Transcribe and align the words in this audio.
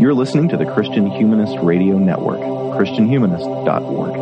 You're 0.00 0.14
listening 0.14 0.48
to 0.48 0.56
the 0.56 0.64
Christian 0.64 1.10
Humanist 1.10 1.58
Radio 1.62 1.98
Network, 1.98 2.40
ChristianHumanist.org. 2.40 4.16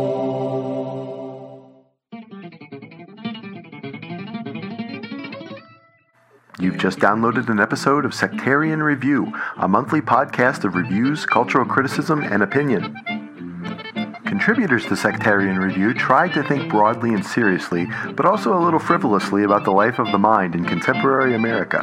You've 6.59 6.77
just 6.77 6.99
downloaded 6.99 7.47
an 7.47 7.61
episode 7.61 8.03
of 8.03 8.13
Sectarian 8.13 8.83
Review, 8.83 9.31
a 9.55 9.69
monthly 9.69 10.01
podcast 10.01 10.65
of 10.65 10.75
reviews, 10.75 11.25
cultural 11.25 11.63
criticism, 11.63 12.23
and 12.23 12.43
opinion. 12.43 13.18
Contributors 14.39 14.85
to 14.85 14.95
Sectarian 14.95 15.59
Review 15.59 15.93
tried 15.93 16.33
to 16.33 16.43
think 16.43 16.71
broadly 16.71 17.13
and 17.13 17.25
seriously, 17.25 17.87
but 18.15 18.25
also 18.25 18.57
a 18.57 18.63
little 18.63 18.79
frivolously 18.79 19.43
about 19.43 19.65
the 19.65 19.71
life 19.71 19.99
of 19.99 20.13
the 20.13 20.17
mind 20.17 20.55
in 20.55 20.63
contemporary 20.63 21.35
America. 21.35 21.81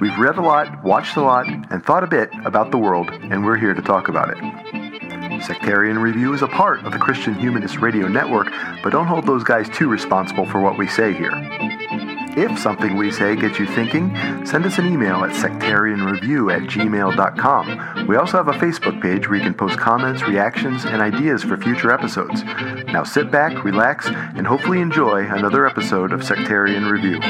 We've 0.00 0.16
read 0.16 0.36
a 0.36 0.40
lot, 0.40 0.84
watched 0.84 1.16
a 1.16 1.20
lot, 1.20 1.48
and 1.48 1.84
thought 1.84 2.04
a 2.04 2.06
bit 2.06 2.30
about 2.44 2.70
the 2.70 2.78
world, 2.78 3.10
and 3.10 3.44
we're 3.44 3.58
here 3.58 3.74
to 3.74 3.82
talk 3.82 4.06
about 4.06 4.30
it. 4.30 5.42
Sectarian 5.42 5.98
Review 5.98 6.32
is 6.32 6.42
a 6.42 6.46
part 6.46 6.84
of 6.86 6.92
the 6.92 6.98
Christian 6.98 7.34
Humanist 7.34 7.78
Radio 7.78 8.06
Network, 8.06 8.52
but 8.84 8.90
don't 8.90 9.08
hold 9.08 9.26
those 9.26 9.42
guys 9.42 9.68
too 9.68 9.88
responsible 9.88 10.46
for 10.46 10.60
what 10.60 10.78
we 10.78 10.86
say 10.86 11.12
here. 11.12 11.32
If 12.38 12.58
something 12.58 12.98
we 12.98 13.10
say 13.10 13.34
gets 13.34 13.58
you 13.58 13.64
thinking, 13.64 14.14
send 14.44 14.66
us 14.66 14.76
an 14.76 14.92
email 14.92 15.24
at 15.24 15.30
sectarianreview 15.30 16.54
at 16.54 16.68
gmail.com. 16.68 18.06
We 18.06 18.16
also 18.16 18.36
have 18.36 18.48
a 18.48 18.58
Facebook 18.58 19.00
page 19.00 19.26
where 19.26 19.38
you 19.38 19.42
can 19.42 19.54
post 19.54 19.78
comments, 19.78 20.22
reactions, 20.22 20.84
and 20.84 21.00
ideas 21.00 21.42
for 21.42 21.56
future 21.56 21.90
episodes. 21.90 22.42
Now 22.92 23.04
sit 23.04 23.30
back, 23.30 23.64
relax, 23.64 24.08
and 24.08 24.46
hopefully 24.46 24.82
enjoy 24.82 25.24
another 25.24 25.66
episode 25.66 26.12
of 26.12 26.22
Sectarian 26.22 26.84
Review. 26.84 27.22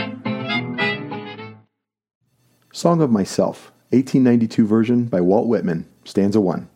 Song 2.72 3.00
of 3.00 3.12
Myself, 3.12 3.70
1892 3.90 4.66
version 4.66 5.04
by 5.04 5.20
Walt 5.20 5.46
Whitman, 5.46 5.86
stanza 6.02 6.40
1. 6.40 6.68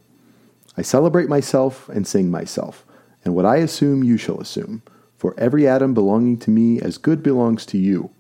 I 0.77 0.83
celebrate 0.83 1.29
myself 1.29 1.89
and 1.89 2.07
sing 2.07 2.31
myself, 2.31 2.87
and 3.25 3.35
what 3.35 3.45
I 3.45 3.57
assume 3.57 4.05
you 4.05 4.17
shall 4.17 4.41
assume, 4.41 4.85
for 5.17 5.35
every 5.37 5.67
atom 5.67 5.95
belonging 5.95 6.39
to 6.39 6.51
me 6.53 6.81
as 6.81 6.97
good 6.97 7.25
belongs 7.25 7.67
to 7.67 7.77
you. 7.77 8.13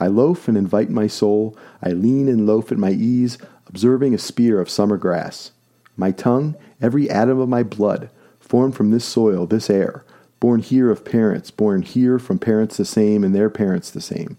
I 0.00 0.06
loaf 0.06 0.48
and 0.48 0.56
invite 0.56 0.90
my 0.90 1.06
soul. 1.06 1.56
I 1.82 1.90
lean 1.90 2.26
and 2.26 2.46
loaf 2.46 2.72
at 2.72 2.78
my 2.78 2.90
ease, 2.90 3.38
observing 3.66 4.14
a 4.14 4.18
spear 4.18 4.60
of 4.60 4.70
summer 4.70 4.96
grass. 4.96 5.52
My 5.96 6.10
tongue, 6.10 6.56
every 6.80 7.10
atom 7.10 7.38
of 7.38 7.48
my 7.48 7.62
blood, 7.62 8.10
formed 8.40 8.74
from 8.74 8.90
this 8.90 9.04
soil, 9.04 9.46
this 9.46 9.68
air, 9.68 10.04
born 10.40 10.60
here 10.60 10.90
of 10.90 11.04
parents, 11.04 11.50
born 11.50 11.82
here 11.82 12.18
from 12.18 12.38
parents 12.38 12.78
the 12.78 12.84
same 12.84 13.22
and 13.22 13.34
their 13.34 13.50
parents 13.50 13.90
the 13.90 14.00
same. 14.00 14.38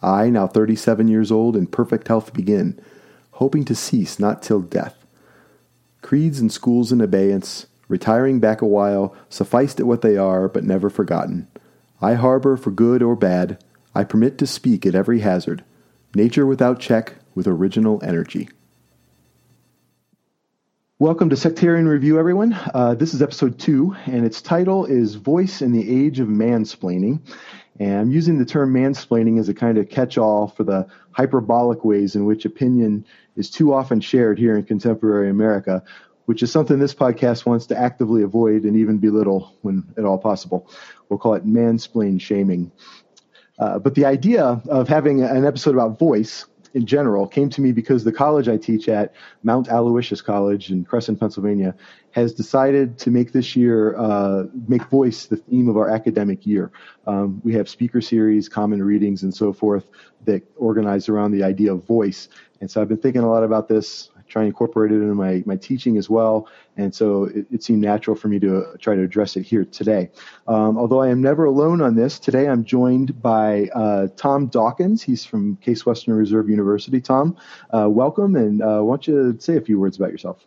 I, 0.00 0.30
now 0.30 0.46
thirty 0.46 0.76
seven 0.76 1.08
years 1.08 1.32
old, 1.32 1.56
in 1.56 1.66
perfect 1.66 2.08
health 2.08 2.32
begin, 2.32 2.80
hoping 3.32 3.64
to 3.64 3.74
cease 3.74 4.18
not 4.20 4.42
till 4.42 4.60
death. 4.60 5.04
Creeds 6.00 6.40
and 6.40 6.50
schools 6.50 6.92
in 6.92 7.00
abeyance, 7.00 7.66
retiring 7.88 8.38
back 8.38 8.62
a 8.62 8.66
while, 8.66 9.14
sufficed 9.28 9.80
at 9.80 9.86
what 9.86 10.00
they 10.00 10.16
are, 10.16 10.48
but 10.48 10.64
never 10.64 10.88
forgotten. 10.88 11.48
I 12.00 12.14
harbor 12.14 12.56
for 12.56 12.70
good 12.70 13.02
or 13.02 13.16
bad, 13.16 13.62
I 13.92 14.04
permit 14.04 14.38
to 14.38 14.46
speak 14.46 14.86
at 14.86 14.94
every 14.94 15.18
hazard, 15.18 15.64
nature 16.14 16.46
without 16.46 16.78
check, 16.78 17.14
with 17.34 17.48
original 17.48 18.00
energy. 18.04 18.48
Welcome 21.00 21.30
to 21.30 21.36
Sectarian 21.36 21.88
Review, 21.88 22.16
everyone. 22.16 22.52
Uh, 22.72 22.94
this 22.94 23.14
is 23.14 23.22
episode 23.22 23.58
two, 23.58 23.96
and 24.06 24.24
its 24.24 24.42
title 24.42 24.86
is 24.86 25.16
Voice 25.16 25.60
in 25.60 25.72
the 25.72 26.06
Age 26.06 26.20
of 26.20 26.28
Mansplaining. 26.28 27.20
And 27.80 27.98
I'm 27.98 28.10
using 28.12 28.38
the 28.38 28.44
term 28.44 28.72
mansplaining 28.72 29.40
as 29.40 29.48
a 29.48 29.54
kind 29.54 29.76
of 29.76 29.88
catch 29.88 30.16
all 30.18 30.46
for 30.46 30.62
the 30.62 30.86
hyperbolic 31.10 31.84
ways 31.84 32.14
in 32.14 32.26
which 32.26 32.44
opinion 32.44 33.04
is 33.34 33.50
too 33.50 33.74
often 33.74 34.00
shared 34.00 34.38
here 34.38 34.56
in 34.56 34.62
contemporary 34.62 35.30
America, 35.30 35.82
which 36.26 36.44
is 36.44 36.52
something 36.52 36.78
this 36.78 36.94
podcast 36.94 37.44
wants 37.44 37.66
to 37.66 37.76
actively 37.76 38.22
avoid 38.22 38.62
and 38.62 38.76
even 38.76 38.98
belittle 38.98 39.56
when 39.62 39.82
at 39.96 40.04
all 40.04 40.18
possible. 40.18 40.70
We'll 41.08 41.18
call 41.18 41.34
it 41.34 41.44
mansplain 41.44 42.20
shaming. 42.20 42.70
Uh, 43.60 43.78
but 43.78 43.94
the 43.94 44.04
idea 44.06 44.60
of 44.68 44.88
having 44.88 45.22
an 45.22 45.46
episode 45.46 45.74
about 45.74 45.98
voice 45.98 46.46
in 46.72 46.86
general 46.86 47.26
came 47.26 47.50
to 47.50 47.60
me 47.60 47.72
because 47.72 48.04
the 48.04 48.12
college 48.12 48.48
I 48.48 48.56
teach 48.56 48.88
at, 48.88 49.12
Mount 49.42 49.68
Aloysius 49.68 50.22
College 50.22 50.70
in 50.70 50.84
Cresson, 50.84 51.16
Pennsylvania, 51.16 51.74
has 52.12 52.32
decided 52.32 52.98
to 52.98 53.10
make 53.10 53.32
this 53.32 53.56
year 53.56 53.96
uh, 53.96 54.44
make 54.68 54.84
voice 54.84 55.26
the 55.26 55.36
theme 55.36 55.68
of 55.68 55.76
our 55.76 55.90
academic 55.90 56.46
year. 56.46 56.70
Um, 57.06 57.40
we 57.44 57.52
have 57.54 57.68
speaker 57.68 58.00
series, 58.00 58.48
common 58.48 58.82
readings, 58.82 59.22
and 59.22 59.34
so 59.34 59.52
forth 59.52 59.86
that 60.24 60.42
organize 60.56 61.08
around 61.08 61.32
the 61.32 61.42
idea 61.42 61.72
of 61.72 61.84
voice. 61.86 62.28
And 62.60 62.70
so 62.70 62.80
I've 62.80 62.88
been 62.88 62.98
thinking 62.98 63.22
a 63.22 63.28
lot 63.28 63.42
about 63.42 63.68
this 63.68 64.10
try 64.30 64.42
and 64.42 64.48
incorporate 64.48 64.92
it 64.92 64.96
into 64.96 65.14
my, 65.14 65.42
my 65.44 65.56
teaching 65.56 65.98
as 65.98 66.08
well. 66.08 66.48
And 66.76 66.94
so 66.94 67.24
it, 67.24 67.46
it 67.50 67.62
seemed 67.62 67.82
natural 67.82 68.16
for 68.16 68.28
me 68.28 68.38
to 68.40 68.76
try 68.78 68.94
to 68.94 69.02
address 69.02 69.36
it 69.36 69.42
here 69.42 69.64
today. 69.64 70.10
Um, 70.46 70.78
although 70.78 71.02
I 71.02 71.08
am 71.08 71.20
never 71.20 71.44
alone 71.44 71.80
on 71.82 71.96
this, 71.96 72.18
today 72.18 72.48
I'm 72.48 72.64
joined 72.64 73.20
by 73.20 73.68
uh, 73.74 74.08
Thom 74.16 74.46
Dawkins. 74.46 75.02
He's 75.02 75.24
from 75.24 75.56
Case 75.56 75.84
Western 75.84 76.14
Reserve 76.14 76.48
University. 76.48 77.00
Thom, 77.00 77.36
uh, 77.74 77.88
welcome, 77.90 78.36
and 78.36 78.62
uh, 78.62 78.80
why 78.80 78.94
don't 78.94 79.06
you 79.06 79.36
say 79.38 79.56
a 79.56 79.60
few 79.60 79.78
words 79.78 79.96
about 79.96 80.12
yourself? 80.12 80.44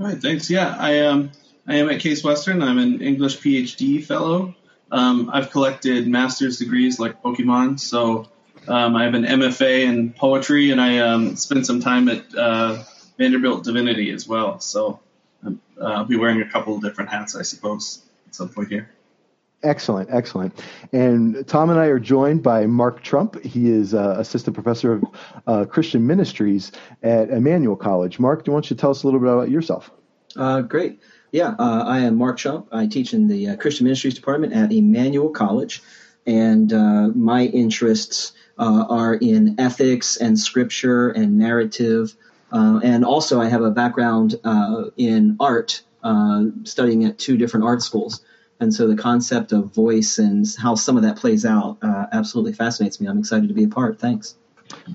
All 0.00 0.06
right, 0.06 0.20
thanks. 0.20 0.48
Yeah, 0.48 0.74
I 0.78 1.00
um, 1.00 1.30
I 1.66 1.76
am 1.76 1.90
at 1.90 2.00
Case 2.00 2.24
Western. 2.24 2.62
I'm 2.62 2.78
an 2.78 3.02
English 3.02 3.38
PhD 3.38 4.04
fellow. 4.04 4.54
Um, 4.90 5.30
I've 5.32 5.50
collected 5.50 6.08
master's 6.08 6.58
degrees 6.58 6.98
like 6.98 7.22
Pokemon, 7.22 7.78
so 7.78 8.26
um, 8.66 8.96
I 8.96 9.04
have 9.04 9.14
an 9.14 9.24
MFA 9.24 9.84
in 9.84 10.12
poetry, 10.12 10.70
and 10.70 10.80
I 10.80 10.98
um, 10.98 11.36
spent 11.36 11.66
some 11.66 11.80
time 11.80 12.08
at 12.08 12.34
uh, 12.34 12.82
Vanderbilt 13.20 13.64
Divinity 13.64 14.10
as 14.12 14.26
well. 14.26 14.60
So 14.60 14.98
uh, 15.46 15.52
I'll 15.78 16.06
be 16.06 16.16
wearing 16.16 16.40
a 16.40 16.48
couple 16.48 16.74
of 16.74 16.82
different 16.82 17.10
hats, 17.10 17.36
I 17.36 17.42
suppose, 17.42 18.02
at 18.26 18.34
some 18.34 18.48
point 18.48 18.70
here. 18.70 18.90
Excellent, 19.62 20.08
excellent. 20.10 20.58
And 20.94 21.46
Thom 21.46 21.68
and 21.68 21.78
I 21.78 21.84
are 21.86 21.98
joined 21.98 22.42
by 22.42 22.64
Mark 22.64 23.02
Trump. 23.02 23.38
He 23.44 23.68
is 23.70 23.92
uh, 23.92 24.16
assistant 24.18 24.54
professor 24.54 24.94
of 24.94 25.04
uh, 25.46 25.64
Christian 25.66 26.06
ministries 26.06 26.72
at 27.02 27.28
Emmanuel 27.28 27.76
College. 27.76 28.18
Mark, 28.18 28.42
do 28.42 28.48
you 28.48 28.52
want 28.54 28.64
to 28.64 28.74
tell 28.74 28.90
us 28.90 29.02
a 29.02 29.06
little 29.06 29.20
bit 29.20 29.28
about 29.28 29.50
yourself? 29.50 29.90
Uh, 30.34 30.62
great. 30.62 30.98
Yeah, 31.30 31.54
uh, 31.58 31.84
I 31.86 31.98
am 31.98 32.16
Mark 32.16 32.38
Trump. 32.38 32.68
I 32.72 32.86
teach 32.86 33.12
in 33.12 33.28
the 33.28 33.50
uh, 33.50 33.56
Christian 33.56 33.84
ministries 33.84 34.14
department 34.14 34.54
at 34.54 34.72
Emmanuel 34.72 35.28
College, 35.28 35.82
and 36.26 36.72
uh, 36.72 37.08
my 37.08 37.44
interests 37.44 38.32
are 38.56 39.14
in 39.14 39.56
ethics 39.58 40.16
and 40.16 40.38
scripture 40.38 41.10
and 41.10 41.38
narrative. 41.38 42.16
Uh, 42.52 42.80
and 42.82 43.04
also, 43.04 43.40
I 43.40 43.48
have 43.48 43.62
a 43.62 43.70
background 43.70 44.38
uh, 44.44 44.90
in 44.96 45.36
art, 45.38 45.82
uh, 46.02 46.44
studying 46.64 47.04
at 47.04 47.18
two 47.18 47.36
different 47.36 47.64
art 47.64 47.82
schools. 47.82 48.24
And 48.60 48.74
so 48.74 48.86
the 48.86 48.96
concept 48.96 49.52
of 49.52 49.74
voice 49.74 50.18
and 50.18 50.46
how 50.58 50.74
some 50.74 50.96
of 50.96 51.02
that 51.02 51.16
plays 51.16 51.46
out 51.46 51.78
uh, 51.82 52.06
absolutely 52.12 52.52
fascinates 52.52 53.00
me. 53.00 53.08
I'm 53.08 53.18
excited 53.18 53.48
to 53.48 53.54
be 53.54 53.64
a 53.64 53.68
part. 53.68 53.98
Thanks. 53.98 54.36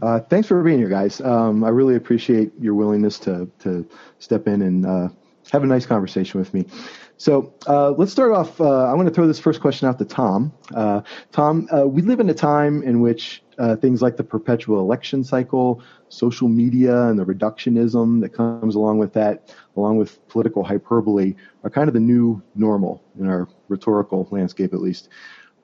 Uh, 0.01 0.19
thanks 0.19 0.47
for 0.47 0.61
being 0.63 0.77
here, 0.77 0.87
guys. 0.87 1.19
Um, 1.19 1.63
I 1.63 1.69
really 1.69 1.95
appreciate 1.95 2.51
your 2.59 2.75
willingness 2.75 3.19
to, 3.19 3.49
to 3.59 3.87
step 4.19 4.47
in 4.47 4.61
and 4.61 4.85
uh, 4.85 5.09
have 5.51 5.63
a 5.63 5.67
nice 5.67 5.85
conversation 5.85 6.39
with 6.39 6.53
me. 6.53 6.65
So 7.17 7.53
uh, 7.65 7.91
let's 7.91 8.11
start 8.11 8.33
off. 8.33 8.59
Uh, 8.59 8.87
I'm 8.87 8.95
going 8.95 9.07
to 9.07 9.13
throw 9.13 9.25
this 9.25 9.39
first 9.39 9.61
question 9.61 9.87
out 9.87 9.97
to 9.99 10.05
Thom. 10.05 10.51
Uh, 10.73 11.01
Thom, 11.31 11.67
we 11.85 12.01
live 12.01 12.19
in 12.19 12.29
a 12.29 12.33
time 12.33 12.83
in 12.83 12.99
which 12.99 13.41
things 13.79 14.01
like 14.01 14.17
the 14.17 14.23
perpetual 14.23 14.81
election 14.81 15.23
cycle, 15.23 15.81
social 16.09 16.49
media 16.49 17.03
and 17.03 17.17
the 17.17 17.25
reductionism 17.25 18.19
that 18.21 18.29
comes 18.29 18.75
along 18.75 18.97
with 18.97 19.13
that, 19.13 19.55
along 19.77 19.97
with 19.97 20.27
political 20.27 20.63
hyperbole, 20.63 21.35
are 21.63 21.69
kind 21.69 21.87
of 21.87 21.93
the 21.93 22.01
new 22.01 22.41
normal 22.53 23.01
in 23.17 23.27
our 23.27 23.47
rhetorical 23.69 24.27
landscape, 24.31 24.73
at 24.73 24.81
least. 24.81 25.07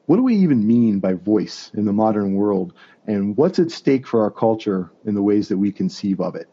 What 0.06 0.16
do 0.16 0.24
we 0.24 0.36
even 0.38 0.66
mean 0.66 1.00
by 1.00 1.14
voice 1.14 1.70
in 1.74 1.86
the 1.86 1.94
modern 1.94 2.34
world, 2.34 2.74
and 3.08 3.36
what's 3.36 3.60
at 3.60 3.72
stake 3.72 4.08
for 4.08 4.24
our 4.24 4.32
culture 4.32 4.90
in 5.06 5.16
the 5.16 5.22
ways 5.22 5.50
that 5.50 5.58
we 5.58 5.72
conceive 5.72 6.22
of 6.22 6.36
it? 6.36 6.48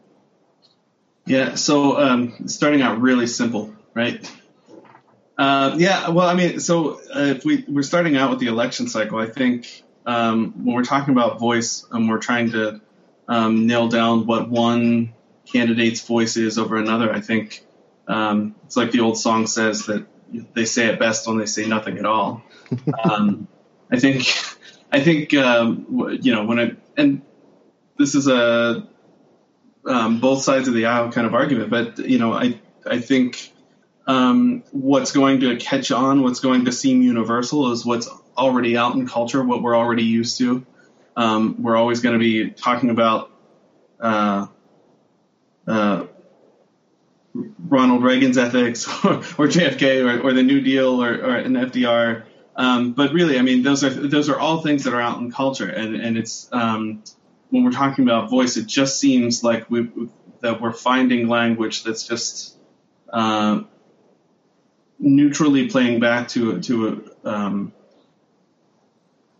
Yeah, 1.25 1.55
so 1.55 1.97
um, 1.99 2.47
starting 2.47 2.81
out 2.81 3.01
really 3.01 3.27
simple, 3.27 3.73
right? 3.93 4.29
Uh, 5.39 5.73
yeah, 5.77 6.09
well, 6.09 6.27
I 6.27 6.33
mean, 6.33 6.59
so 6.59 6.95
uh, 7.15 7.33
if 7.35 7.45
we 7.45 7.63
we're 7.65 7.81
starting 7.81 8.17
out 8.17 8.29
with 8.29 8.39
the 8.39 8.47
election 8.47 8.89
cycle, 8.89 9.19
I 9.19 9.25
think 9.27 9.83
um, 10.05 10.65
when 10.65 10.75
we're 10.75 10.83
talking 10.83 11.13
about 11.13 11.39
voice 11.39 11.85
and 11.89 12.09
we're 12.09 12.19
trying 12.19 12.51
to 12.51 12.81
um, 13.29 13.65
nail 13.65 13.87
down 13.87 14.25
what 14.25 14.49
one 14.49 15.13
candidate's 15.45 16.05
voice 16.05 16.35
is 16.35 16.57
over 16.57 16.75
another. 16.75 17.09
I 17.09 17.21
think 17.21 17.65
um, 18.05 18.53
it's 18.65 18.75
like 18.75 18.91
the 18.91 18.99
old 18.99 19.17
song 19.17 19.47
says 19.47 19.85
that 19.85 20.05
they 20.53 20.65
say 20.65 20.87
it 20.87 20.99
best 20.99 21.25
when 21.25 21.37
they 21.37 21.45
say 21.45 21.65
nothing 21.65 21.97
at 21.97 22.05
all. 22.05 22.43
Um, 23.03 23.47
I 23.89 23.97
think 23.97 24.27
I 24.91 24.99
think 24.99 25.33
um, 25.33 26.19
you 26.21 26.35
know 26.35 26.45
when 26.45 26.59
it 26.59 26.77
and 26.97 27.21
this 27.97 28.13
is 28.13 28.27
a 28.27 28.87
um, 29.85 30.19
both 30.19 30.43
sides 30.43 30.67
of 30.67 30.73
the 30.73 30.85
aisle 30.85 31.11
kind 31.13 31.25
of 31.25 31.33
argument, 31.33 31.69
but 31.69 31.97
you 31.97 32.19
know 32.19 32.33
I 32.33 32.59
I 32.85 32.99
think 32.99 33.53
um, 34.09 34.63
what's 34.71 35.11
going 35.11 35.41
to 35.41 35.55
catch 35.57 35.91
on, 35.91 36.23
what's 36.23 36.39
going 36.39 36.65
to 36.65 36.71
seem 36.71 37.03
universal, 37.03 37.71
is 37.71 37.85
what's 37.85 38.09
already 38.35 38.75
out 38.75 38.95
in 38.95 39.07
culture, 39.07 39.43
what 39.43 39.61
we're 39.61 39.77
already 39.77 40.03
used 40.03 40.39
to. 40.39 40.65
Um, 41.15 41.61
we're 41.61 41.77
always 41.77 41.99
going 41.99 42.13
to 42.13 42.19
be 42.19 42.49
talking 42.49 42.89
about 42.89 43.29
uh, 43.99 44.47
uh, 45.67 46.07
Ronald 47.35 48.03
Reagan's 48.03 48.39
ethics 48.39 48.87
or, 49.05 49.17
or 49.17 49.47
JFK 49.47 50.03
or, 50.03 50.27
or, 50.27 50.33
the 50.33 50.41
New 50.41 50.61
Deal 50.61 51.03
or, 51.03 51.13
or 51.13 51.35
an 51.35 51.53
FDR. 51.53 52.23
Um, 52.55 52.93
but 52.93 53.13
really, 53.13 53.37
I 53.37 53.43
mean, 53.43 53.61
those 53.61 53.83
are 53.83 53.91
those 53.91 54.27
are 54.27 54.39
all 54.39 54.61
things 54.61 54.85
that 54.85 54.93
are 54.95 55.01
out 55.01 55.19
in 55.19 55.31
culture, 55.31 55.69
and 55.69 55.95
and 55.95 56.17
it's 56.17 56.49
um, 56.51 57.03
when 57.51 57.63
we're 57.63 57.71
talking 57.71 58.05
about 58.05 58.31
voice, 58.31 58.57
it 58.57 58.65
just 58.65 58.99
seems 58.99 59.43
like 59.43 59.69
we 59.69 59.87
that 60.41 60.59
we're 60.59 60.73
finding 60.73 61.27
language 61.27 61.83
that's 61.83 62.07
just 62.07 62.57
uh, 63.13 63.61
neutrally 65.15 65.67
playing 65.67 65.99
back 65.99 66.29
to 66.29 66.59
to 66.61 67.11
um, 67.23 67.73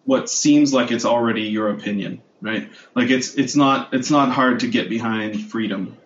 what 0.06 0.30
seems 0.30 0.74
like 0.74 0.92
it's 0.92 1.06
already 1.06 1.44
your 1.44 1.69
opinion, 1.69 2.21
right? 2.42 2.69
Like 2.95 3.10
it's 3.10 3.36
it's 3.36 3.56
not 3.56 3.94
it's 3.94 4.10
not 4.10 4.31
hard 4.31 4.62
to 4.62 4.68
get 4.68 4.89
behind 4.89 5.50
freedom, 5.50 5.98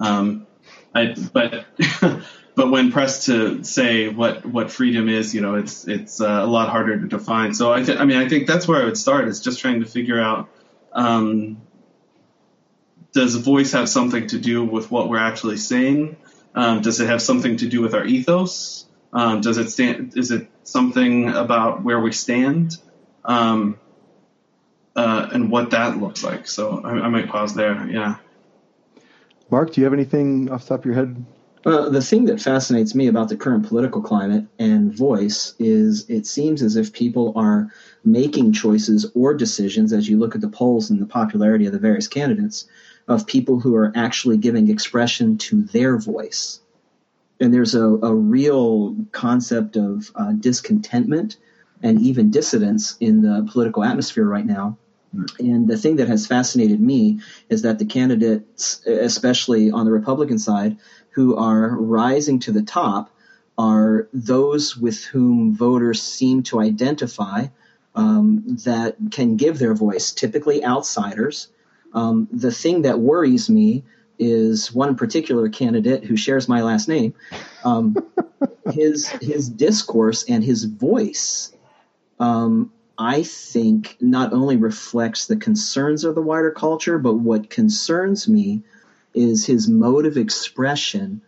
um, 0.00 0.46
I, 0.94 1.14
but 1.32 1.66
but 2.54 2.70
when 2.70 2.92
pressed 2.92 3.26
to 3.26 3.64
say 3.64 4.08
what 4.08 4.44
what 4.44 4.70
freedom 4.70 5.08
is, 5.08 5.34
you 5.34 5.40
know, 5.40 5.54
it's 5.54 5.86
it's 5.86 6.20
uh, 6.20 6.40
a 6.42 6.46
lot 6.46 6.68
harder 6.68 6.98
to 6.98 7.06
define. 7.06 7.54
So 7.54 7.72
I 7.72 7.82
th- 7.82 7.98
I 7.98 8.04
mean 8.04 8.18
I 8.18 8.28
think 8.28 8.46
that's 8.46 8.66
where 8.66 8.82
I 8.82 8.84
would 8.84 8.98
start 8.98 9.28
is 9.28 9.40
just 9.40 9.60
trying 9.60 9.80
to 9.80 9.86
figure 9.86 10.20
out. 10.20 10.48
Um, 10.92 11.62
does 13.12 13.34
voice 13.34 13.72
have 13.72 13.88
something 13.88 14.26
to 14.28 14.38
do 14.38 14.64
with 14.64 14.90
what 14.90 15.08
we're 15.08 15.18
actually 15.18 15.58
saying? 15.58 16.16
Um, 16.54 16.80
does 16.80 17.00
it 17.00 17.06
have 17.06 17.22
something 17.22 17.58
to 17.58 17.68
do 17.68 17.80
with 17.80 17.94
our 17.94 18.04
ethos? 18.04 18.86
Um, 19.12 19.40
does 19.40 19.58
it 19.58 19.68
stand? 19.70 20.16
Is 20.16 20.30
it 20.30 20.48
something 20.62 21.28
about 21.28 21.82
where 21.82 22.00
we 22.00 22.12
stand, 22.12 22.78
um, 23.24 23.78
uh, 24.96 25.28
and 25.32 25.50
what 25.50 25.70
that 25.70 25.98
looks 25.98 26.24
like? 26.24 26.46
So 26.46 26.80
I, 26.82 26.92
I, 26.92 27.08
might 27.08 27.28
pause 27.28 27.54
there. 27.54 27.86
Yeah. 27.88 28.16
Mark, 29.50 29.72
do 29.72 29.80
you 29.80 29.84
have 29.84 29.92
anything 29.92 30.50
off 30.50 30.62
the 30.62 30.68
top 30.70 30.80
of 30.80 30.86
your 30.86 30.94
head? 30.94 31.24
Well, 31.64 31.90
the 31.90 32.02
thing 32.02 32.24
that 32.24 32.40
fascinates 32.40 32.94
me 32.94 33.06
about 33.06 33.28
the 33.28 33.36
current 33.36 33.68
political 33.68 34.02
climate 34.02 34.46
and 34.58 34.92
voice 34.96 35.54
is 35.60 36.08
it 36.10 36.26
seems 36.26 36.60
as 36.60 36.74
if 36.74 36.92
people 36.92 37.32
are 37.36 37.70
making 38.04 38.52
choices 38.52 39.06
or 39.14 39.34
decisions 39.34 39.92
as 39.92 40.08
you 40.08 40.18
look 40.18 40.34
at 40.34 40.40
the 40.40 40.48
polls 40.48 40.90
and 40.90 41.00
the 41.00 41.06
popularity 41.06 41.66
of 41.66 41.72
the 41.72 41.78
various 41.78 42.08
candidates 42.08 42.66
of 43.06 43.28
people 43.28 43.60
who 43.60 43.76
are 43.76 43.92
actually 43.94 44.38
giving 44.38 44.68
expression 44.68 45.38
to 45.38 45.62
their 45.62 45.98
voice. 45.98 46.60
And 47.42 47.52
there's 47.52 47.74
a, 47.74 47.84
a 47.84 48.14
real 48.14 48.94
concept 49.10 49.74
of 49.74 50.12
uh, 50.14 50.30
discontentment 50.32 51.38
and 51.82 52.00
even 52.00 52.30
dissidence 52.30 52.96
in 53.00 53.22
the 53.22 53.48
political 53.50 53.82
atmosphere 53.82 54.24
right 54.24 54.46
now. 54.46 54.78
And 55.40 55.66
the 55.66 55.76
thing 55.76 55.96
that 55.96 56.06
has 56.06 56.24
fascinated 56.24 56.80
me 56.80 57.18
is 57.48 57.62
that 57.62 57.80
the 57.80 57.84
candidates, 57.84 58.86
especially 58.86 59.72
on 59.72 59.84
the 59.84 59.90
Republican 59.90 60.38
side, 60.38 60.76
who 61.10 61.36
are 61.36 61.76
rising 61.76 62.38
to 62.40 62.52
the 62.52 62.62
top 62.62 63.10
are 63.58 64.08
those 64.12 64.76
with 64.76 65.04
whom 65.04 65.52
voters 65.52 66.00
seem 66.00 66.44
to 66.44 66.60
identify 66.60 67.46
um, 67.96 68.44
that 68.64 68.96
can 69.10 69.36
give 69.36 69.58
their 69.58 69.74
voice, 69.74 70.12
typically 70.12 70.64
outsiders, 70.64 71.48
um, 71.92 72.28
the 72.30 72.52
thing 72.52 72.82
that 72.82 73.00
worries 73.00 73.50
me 73.50 73.82
is 74.18 74.72
one 74.72 74.96
particular 74.96 75.48
candidate 75.48 76.04
who 76.04 76.16
shares 76.16 76.48
my 76.48 76.62
last 76.62 76.88
name. 76.88 77.14
Um, 77.64 77.96
his 78.72 79.08
his 79.08 79.48
discourse 79.48 80.24
and 80.24 80.44
his 80.44 80.64
voice, 80.64 81.54
um, 82.18 82.72
I 82.98 83.22
think, 83.22 83.96
not 84.00 84.32
only 84.32 84.56
reflects 84.56 85.26
the 85.26 85.36
concerns 85.36 86.04
of 86.04 86.14
the 86.14 86.22
wider 86.22 86.50
culture, 86.50 86.98
but 86.98 87.14
what 87.14 87.50
concerns 87.50 88.28
me 88.28 88.62
is 89.14 89.46
his 89.46 89.68
mode 89.68 90.06
of 90.06 90.16
expression 90.16 91.20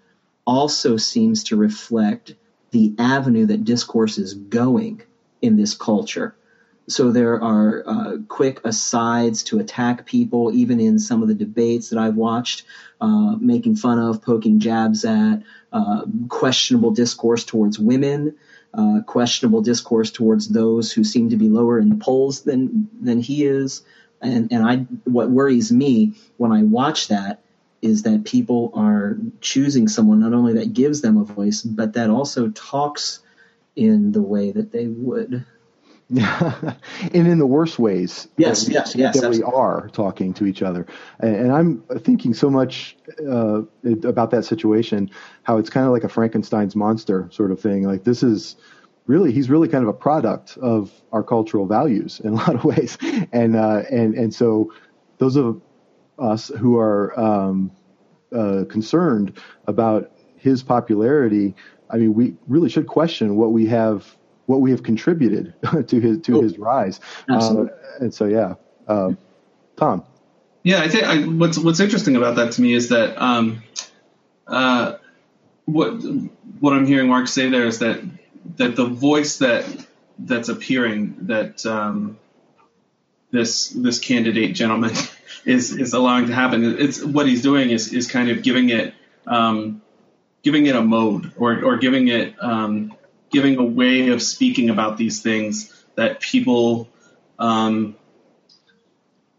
also 0.46 0.96
seems 0.96 1.44
to 1.44 1.56
reflect 1.56 2.34
the 2.70 2.94
avenue 2.98 3.46
that 3.46 3.64
discourse 3.64 4.18
is 4.18 4.34
going 4.34 5.02
in 5.42 5.56
this 5.56 5.74
culture 5.74 6.34
so 6.86 7.10
there 7.10 7.42
are 7.42 7.82
uh, 7.86 8.16
quick 8.28 8.60
asides 8.64 9.42
to 9.44 9.58
attack 9.58 10.06
people, 10.06 10.52
even 10.52 10.80
in 10.80 10.98
some 10.98 11.22
of 11.22 11.28
the 11.28 11.34
debates 11.34 11.90
that 11.90 11.98
I've 11.98 12.16
watched, 12.16 12.64
uh, 13.00 13.36
making 13.40 13.76
fun 13.76 13.98
of, 13.98 14.22
poking 14.22 14.60
jabs 14.60 15.04
at, 15.04 15.42
uh, 15.72 16.02
questionable 16.28 16.90
discourse 16.90 17.44
towards 17.44 17.78
women, 17.78 18.36
uh, 18.74 19.00
questionable 19.06 19.62
discourse 19.62 20.10
towards 20.10 20.48
those 20.48 20.92
who 20.92 21.04
seem 21.04 21.30
to 21.30 21.36
be 21.36 21.48
lower 21.48 21.78
in 21.78 21.88
the 21.88 21.96
polls 21.96 22.42
than 22.42 22.88
than 23.00 23.20
he 23.20 23.44
is. 23.44 23.82
And 24.20 24.52
and 24.52 24.64
I 24.64 24.76
what 25.04 25.30
worries 25.30 25.72
me 25.72 26.14
when 26.36 26.52
I 26.52 26.62
watch 26.62 27.08
that 27.08 27.40
is 27.82 28.02
that 28.02 28.24
people 28.24 28.72
are 28.74 29.18
choosing 29.40 29.88
someone 29.88 30.20
not 30.20 30.32
only 30.32 30.54
that 30.54 30.72
gives 30.72 31.02
them 31.02 31.18
a 31.18 31.24
voice, 31.24 31.62
but 31.62 31.92
that 31.94 32.08
also 32.08 32.48
talks 32.48 33.20
in 33.76 34.12
the 34.12 34.22
way 34.22 34.52
that 34.52 34.72
they 34.72 34.86
would. 34.86 35.44
and 36.10 36.76
in 37.14 37.38
the 37.38 37.46
worst 37.46 37.78
ways. 37.78 38.28
Yes, 38.36 38.68
yes, 38.68 38.94
yes. 38.94 39.20
That 39.20 39.30
we 39.30 39.42
are 39.42 39.88
talking 39.88 40.34
to 40.34 40.44
each 40.44 40.62
other, 40.62 40.86
and, 41.18 41.34
and 41.34 41.52
I'm 41.52 41.82
thinking 42.00 42.34
so 42.34 42.50
much 42.50 42.96
uh, 43.26 43.62
about 44.04 44.30
that 44.32 44.44
situation, 44.44 45.10
how 45.44 45.56
it's 45.56 45.70
kind 45.70 45.86
of 45.86 45.92
like 45.92 46.04
a 46.04 46.08
Frankenstein's 46.08 46.76
monster 46.76 47.28
sort 47.32 47.50
of 47.50 47.60
thing. 47.60 47.84
Like 47.84 48.04
this 48.04 48.22
is 48.22 48.56
really, 49.06 49.32
he's 49.32 49.48
really 49.48 49.68
kind 49.68 49.82
of 49.82 49.88
a 49.88 49.94
product 49.94 50.58
of 50.58 50.92
our 51.10 51.22
cultural 51.22 51.66
values 51.66 52.20
in 52.20 52.34
a 52.34 52.36
lot 52.42 52.54
of 52.54 52.64
ways, 52.64 52.98
and 53.32 53.56
uh, 53.56 53.82
and 53.90 54.14
and 54.14 54.34
so 54.34 54.72
those 55.18 55.36
of 55.36 55.62
us 56.18 56.48
who 56.48 56.76
are 56.78 57.18
um, 57.18 57.72
uh, 58.34 58.64
concerned 58.68 59.38
about 59.66 60.12
his 60.36 60.62
popularity, 60.62 61.54
I 61.88 61.96
mean, 61.96 62.12
we 62.12 62.36
really 62.46 62.68
should 62.68 62.86
question 62.86 63.36
what 63.36 63.52
we 63.52 63.66
have 63.66 64.16
what 64.46 64.60
we 64.60 64.70
have 64.70 64.82
contributed 64.82 65.54
to 65.88 66.00
his 66.00 66.18
to 66.22 66.40
his 66.40 66.58
rise. 66.58 67.00
Absolutely. 67.28 67.72
Uh, 67.72 67.98
and 68.00 68.14
so, 68.14 68.24
yeah, 68.26 68.54
uh, 68.86 69.12
Thom. 69.76 70.04
Yeah, 70.62 70.80
I 70.80 70.88
think 70.88 71.04
I, 71.04 71.22
what's 71.24 71.58
what's 71.58 71.80
interesting 71.80 72.16
about 72.16 72.36
that 72.36 72.52
to 72.52 72.62
me 72.62 72.72
is 72.72 72.88
that 72.88 73.20
um, 73.22 73.62
uh, 74.46 74.94
what 75.66 75.90
what 76.60 76.72
I'm 76.72 76.86
hearing 76.86 77.08
Mark 77.08 77.28
say 77.28 77.48
there 77.50 77.66
is 77.66 77.80
that 77.80 78.00
that 78.56 78.76
the 78.76 78.86
voice 78.86 79.38
that 79.38 79.64
that's 80.18 80.48
appearing 80.48 81.16
that 81.22 81.64
um, 81.66 82.18
this 83.30 83.70
this 83.70 83.98
candidate 83.98 84.54
gentleman 84.54 84.92
is 85.44 85.76
is 85.76 85.92
allowing 85.92 86.28
to 86.28 86.34
happen. 86.34 86.78
It's 86.78 87.02
what 87.02 87.26
he's 87.26 87.42
doing 87.42 87.70
is 87.70 87.92
is 87.92 88.10
kind 88.10 88.30
of 88.30 88.42
giving 88.42 88.70
it 88.70 88.94
um, 89.26 89.82
giving 90.42 90.66
it 90.66 90.76
a 90.76 90.82
mode 90.82 91.32
or 91.36 91.62
or 91.62 91.76
giving 91.76 92.08
it 92.08 92.36
um, 92.40 92.94
giving 93.34 93.58
a 93.58 93.64
way 93.64 94.08
of 94.08 94.22
speaking 94.22 94.70
about 94.70 94.96
these 94.96 95.20
things 95.20 95.84
that 95.96 96.20
people 96.20 96.88
um, 97.38 97.96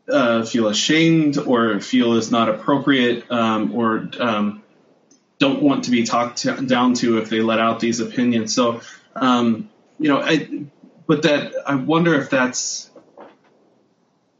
uh, 0.07 0.43
feel 0.43 0.67
ashamed 0.67 1.37
or 1.37 1.79
feel 1.79 2.13
is 2.13 2.29
not 2.29 2.49
appropriate 2.49 3.31
um, 3.31 3.73
or 3.73 4.09
um, 4.19 4.61
don't 5.39 5.61
want 5.61 5.85
to 5.85 5.91
be 5.91 6.03
talked 6.03 6.39
to, 6.39 6.61
down 6.65 6.93
to 6.93 7.17
if 7.17 7.29
they 7.29 7.39
let 7.39 7.59
out 7.59 7.79
these 7.79 8.01
opinions. 8.01 8.53
So, 8.53 8.81
um, 9.15 9.69
you 9.97 10.09
know, 10.09 10.19
I, 10.19 10.65
but 11.07 11.23
that 11.23 11.53
I 11.65 11.75
wonder 11.75 12.13
if 12.15 12.29
that's 12.29 12.91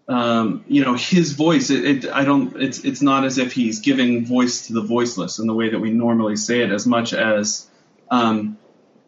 um, 0.08 0.66
you 0.68 0.84
know 0.84 0.94
his 0.94 1.32
voice 1.32 1.72
it, 1.72 1.84
it, 1.84 2.12
i 2.12 2.24
don't 2.24 2.62
it's 2.62 2.86
it's 2.86 3.02
not 3.02 3.26
as 3.26 3.40
if 3.40 3.54
he's 3.54 3.80
giving 3.80 4.24
voice 4.24 4.68
to 4.68 4.74
the 4.74 4.82
voiceless 4.82 5.40
in 5.40 5.48
the 5.48 5.54
way 5.54 5.70
that 5.70 5.80
we 5.80 5.90
normally 5.90 6.36
say 6.36 6.62
it 6.62 6.72
as 6.72 6.86
much 6.86 7.12
as 7.12 7.68
um, 8.12 8.56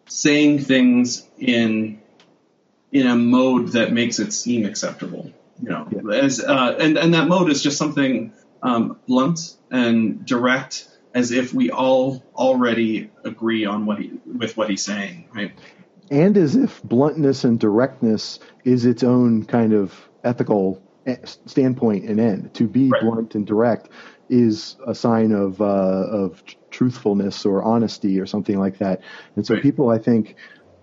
saying 0.07 0.59
things 0.59 1.27
in 1.37 2.01
in 2.91 3.07
a 3.07 3.15
mode 3.15 3.69
that 3.69 3.91
makes 3.91 4.19
it 4.19 4.33
seem 4.33 4.65
acceptable. 4.65 5.31
You 5.61 5.69
know, 5.69 5.87
yeah. 5.91 6.15
as 6.15 6.43
uh, 6.43 6.77
and 6.79 6.97
and 6.97 7.13
that 7.13 7.27
mode 7.27 7.49
is 7.49 7.61
just 7.63 7.77
something 7.77 8.33
um, 8.61 8.99
blunt 9.07 9.55
and 9.71 10.25
direct, 10.25 10.87
as 11.13 11.31
if 11.31 11.53
we 11.53 11.71
all 11.71 12.23
already 12.35 13.09
agree 13.23 13.65
on 13.65 13.85
what 13.85 13.99
he 13.99 14.11
with 14.25 14.55
what 14.55 14.69
he's 14.69 14.83
saying, 14.83 15.29
right? 15.33 15.51
And 16.09 16.37
as 16.37 16.55
if 16.55 16.81
bluntness 16.83 17.43
and 17.43 17.59
directness 17.59 18.39
is 18.63 18.85
its 18.85 19.03
own 19.03 19.43
kind 19.45 19.73
of 19.73 20.07
ethical 20.23 20.81
eh, 21.05 21.17
standpoint 21.25 22.05
and 22.05 22.19
end. 22.19 22.53
To 22.55 22.67
be 22.67 22.89
right. 22.89 23.01
blunt 23.01 23.35
and 23.35 23.45
direct 23.45 23.89
is 24.29 24.75
a 24.86 24.93
sign 24.93 25.31
of 25.31 25.62
uh, 25.62 25.63
of 25.63 26.43
truthfulness 26.72 27.46
or 27.46 27.63
honesty 27.63 28.19
or 28.19 28.25
something 28.25 28.60
like 28.60 28.77
that. 28.79 29.01
And 29.36 29.46
so 29.46 29.53
right. 29.53 29.63
people, 29.63 29.89
I 29.89 29.98
think, 29.98 30.36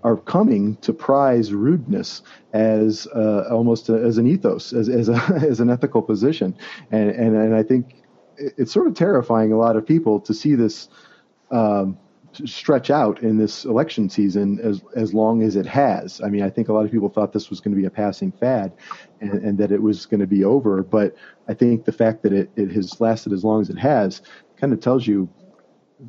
are 0.02 0.16
coming 0.16 0.76
to 0.76 0.92
prize 0.92 1.52
rudeness 1.52 2.22
as 2.52 3.06
uh, 3.14 3.48
almost 3.50 3.88
a, 3.88 3.94
as 3.94 4.18
an 4.18 4.26
ethos, 4.26 4.72
as 4.72 4.88
as, 4.88 5.08
a, 5.08 5.14
as 5.48 5.60
an 5.60 5.70
ethical 5.70 6.02
position. 6.02 6.56
And, 6.90 7.10
and 7.10 7.36
and 7.36 7.54
I 7.54 7.62
think 7.62 8.02
it's 8.36 8.72
sort 8.72 8.86
of 8.86 8.94
terrifying 8.94 9.52
a 9.52 9.58
lot 9.58 9.76
of 9.76 9.86
people 9.86 10.20
to 10.20 10.34
see 10.34 10.54
this. 10.54 10.88
Um, 11.50 11.98
stretch 12.44 12.90
out 12.90 13.22
in 13.22 13.38
this 13.38 13.64
election 13.64 14.08
season 14.08 14.58
as 14.60 14.82
as 14.96 15.14
long 15.14 15.42
as 15.42 15.56
it 15.56 15.66
has. 15.66 16.20
I 16.20 16.28
mean, 16.28 16.42
I 16.42 16.50
think 16.50 16.68
a 16.68 16.72
lot 16.72 16.84
of 16.84 16.90
people 16.90 17.08
thought 17.08 17.32
this 17.32 17.50
was 17.50 17.60
going 17.60 17.74
to 17.74 17.80
be 17.80 17.86
a 17.86 17.90
passing 17.90 18.32
fad, 18.32 18.72
and, 19.20 19.32
and 19.44 19.58
that 19.58 19.72
it 19.72 19.82
was 19.82 20.06
going 20.06 20.20
to 20.20 20.26
be 20.26 20.44
over. 20.44 20.82
But 20.82 21.14
I 21.48 21.54
think 21.54 21.84
the 21.84 21.92
fact 21.92 22.22
that 22.22 22.32
it, 22.32 22.50
it 22.56 22.72
has 22.72 23.00
lasted 23.00 23.32
as 23.32 23.44
long 23.44 23.60
as 23.60 23.70
it 23.70 23.78
has 23.78 24.22
kind 24.56 24.72
of 24.72 24.80
tells 24.80 25.06
you 25.06 25.28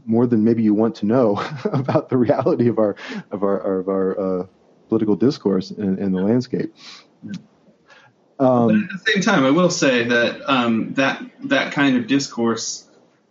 more 0.06 0.28
than 0.28 0.44
maybe 0.44 0.64
you 0.64 0.74
want 0.74 0.96
to 0.96 1.06
know 1.06 1.42
about 1.66 2.10
the 2.10 2.18
reality 2.18 2.68
of 2.68 2.80
our 2.80 2.96
of 3.32 3.44
our 3.44 3.80
of 3.80 3.88
our 3.88 4.20
uh, 4.20 4.46
political 4.90 5.16
discourse 5.16 5.72
and, 5.72 6.00
and 6.00 6.14
the 6.16 6.22
landscape. 6.22 6.74
Um, 8.38 8.68
but 8.68 8.76
at 8.76 9.06
the 9.06 9.12
same 9.12 9.22
time, 9.22 9.46
I 9.46 9.52
will 9.52 9.70
say 9.70 10.04
that 10.06 10.50
um, 10.50 10.94
that 10.96 11.24
that 11.46 11.74
kind 11.74 11.98
of 11.98 12.08
discourse, 12.08 12.88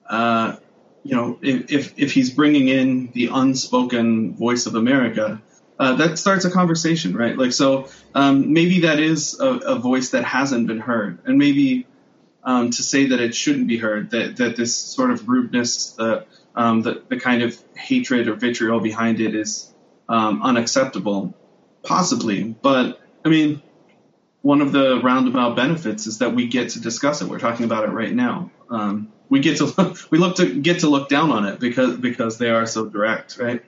uh, 0.08 0.56
you 1.04 1.14
know, 1.14 1.38
if 1.42 1.98
if 1.98 2.12
he's 2.12 2.30
bringing 2.30 2.68
in 2.68 3.10
the 3.12 3.28
unspoken 3.32 4.34
voice 4.34 4.66
of 4.66 4.74
America, 4.74 5.40
uh, 5.78 5.96
that 5.96 6.18
starts 6.18 6.46
a 6.46 6.50
conversation, 6.50 7.14
right? 7.14 7.36
Like, 7.36 7.52
so 7.52 7.88
um, 8.14 8.52
maybe 8.54 8.80
that 8.80 8.98
is 8.98 9.38
a, 9.38 9.46
a, 9.46 9.78
voice 9.78 10.10
that 10.10 10.24
hasn't 10.24 10.66
been 10.66 10.80
heard, 10.80 11.18
and 11.26 11.36
maybe 11.36 11.86
um, 12.42 12.70
to 12.70 12.82
say 12.82 13.06
that 13.08 13.20
it 13.20 13.34
shouldn't 13.34 13.68
be 13.68 13.76
heard, 13.76 14.10
that 14.10 14.38
that 14.38 14.56
this 14.56 14.74
sort 14.74 15.10
of 15.10 15.28
rudeness, 15.28 15.90
the 15.90 16.24
um, 16.54 16.80
the, 16.80 17.02
the 17.08 17.20
kind 17.20 17.42
of 17.42 17.58
hatred 17.76 18.28
or 18.28 18.34
vitriol 18.34 18.80
behind 18.80 19.20
it 19.20 19.34
is 19.34 19.72
um, 20.08 20.42
unacceptable, 20.42 21.34
possibly. 21.82 22.44
But 22.44 23.00
I 23.24 23.28
mean, 23.28 23.62
one 24.44 24.60
of 24.60 24.72
the 24.72 25.00
roundabout 25.02 25.56
benefits 25.56 26.06
is 26.06 26.18
that 26.18 26.34
we 26.34 26.46
get 26.46 26.68
to 26.68 26.78
discuss 26.78 27.22
it. 27.22 27.28
We're 27.28 27.38
talking 27.38 27.64
about 27.64 27.84
it 27.84 27.92
right 27.92 28.12
now. 28.12 28.50
Um, 28.68 29.10
we 29.30 29.40
get 29.40 29.56
to 29.56 29.96
we 30.10 30.18
look 30.18 30.36
to 30.36 30.60
get 30.60 30.80
to 30.80 30.90
look 30.90 31.08
down 31.08 31.30
on 31.30 31.46
it 31.46 31.58
because 31.58 31.96
because 31.96 32.36
they 32.36 32.50
are 32.50 32.66
so 32.66 32.84
direct, 32.84 33.38
right? 33.38 33.64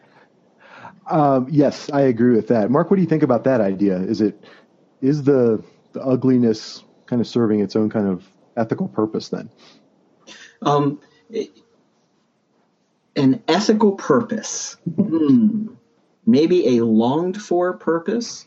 Um, 1.08 1.48
yes, 1.50 1.88
I 1.90 2.02
agree 2.02 2.36
with 2.36 2.48
that. 2.48 2.70
Mark, 2.70 2.90
what 2.90 2.96
do 2.96 3.02
you 3.02 3.08
think 3.08 3.22
about 3.22 3.44
that 3.44 3.62
idea? 3.62 3.96
Is 3.96 4.20
it 4.20 4.44
is 5.00 5.22
the 5.22 5.64
the 5.92 6.02
ugliness 6.02 6.84
kind 7.06 7.22
of 7.22 7.26
serving 7.26 7.60
its 7.60 7.74
own 7.74 7.88
kind 7.88 8.08
of 8.08 8.28
ethical 8.54 8.86
purpose 8.86 9.30
then? 9.30 9.48
Um, 10.60 11.00
it, 11.30 11.52
an 13.16 13.42
ethical 13.48 13.92
purpose, 13.92 14.76
hmm. 14.94 15.68
maybe 16.26 16.76
a 16.76 16.84
longed 16.84 17.40
for 17.40 17.78
purpose. 17.78 18.46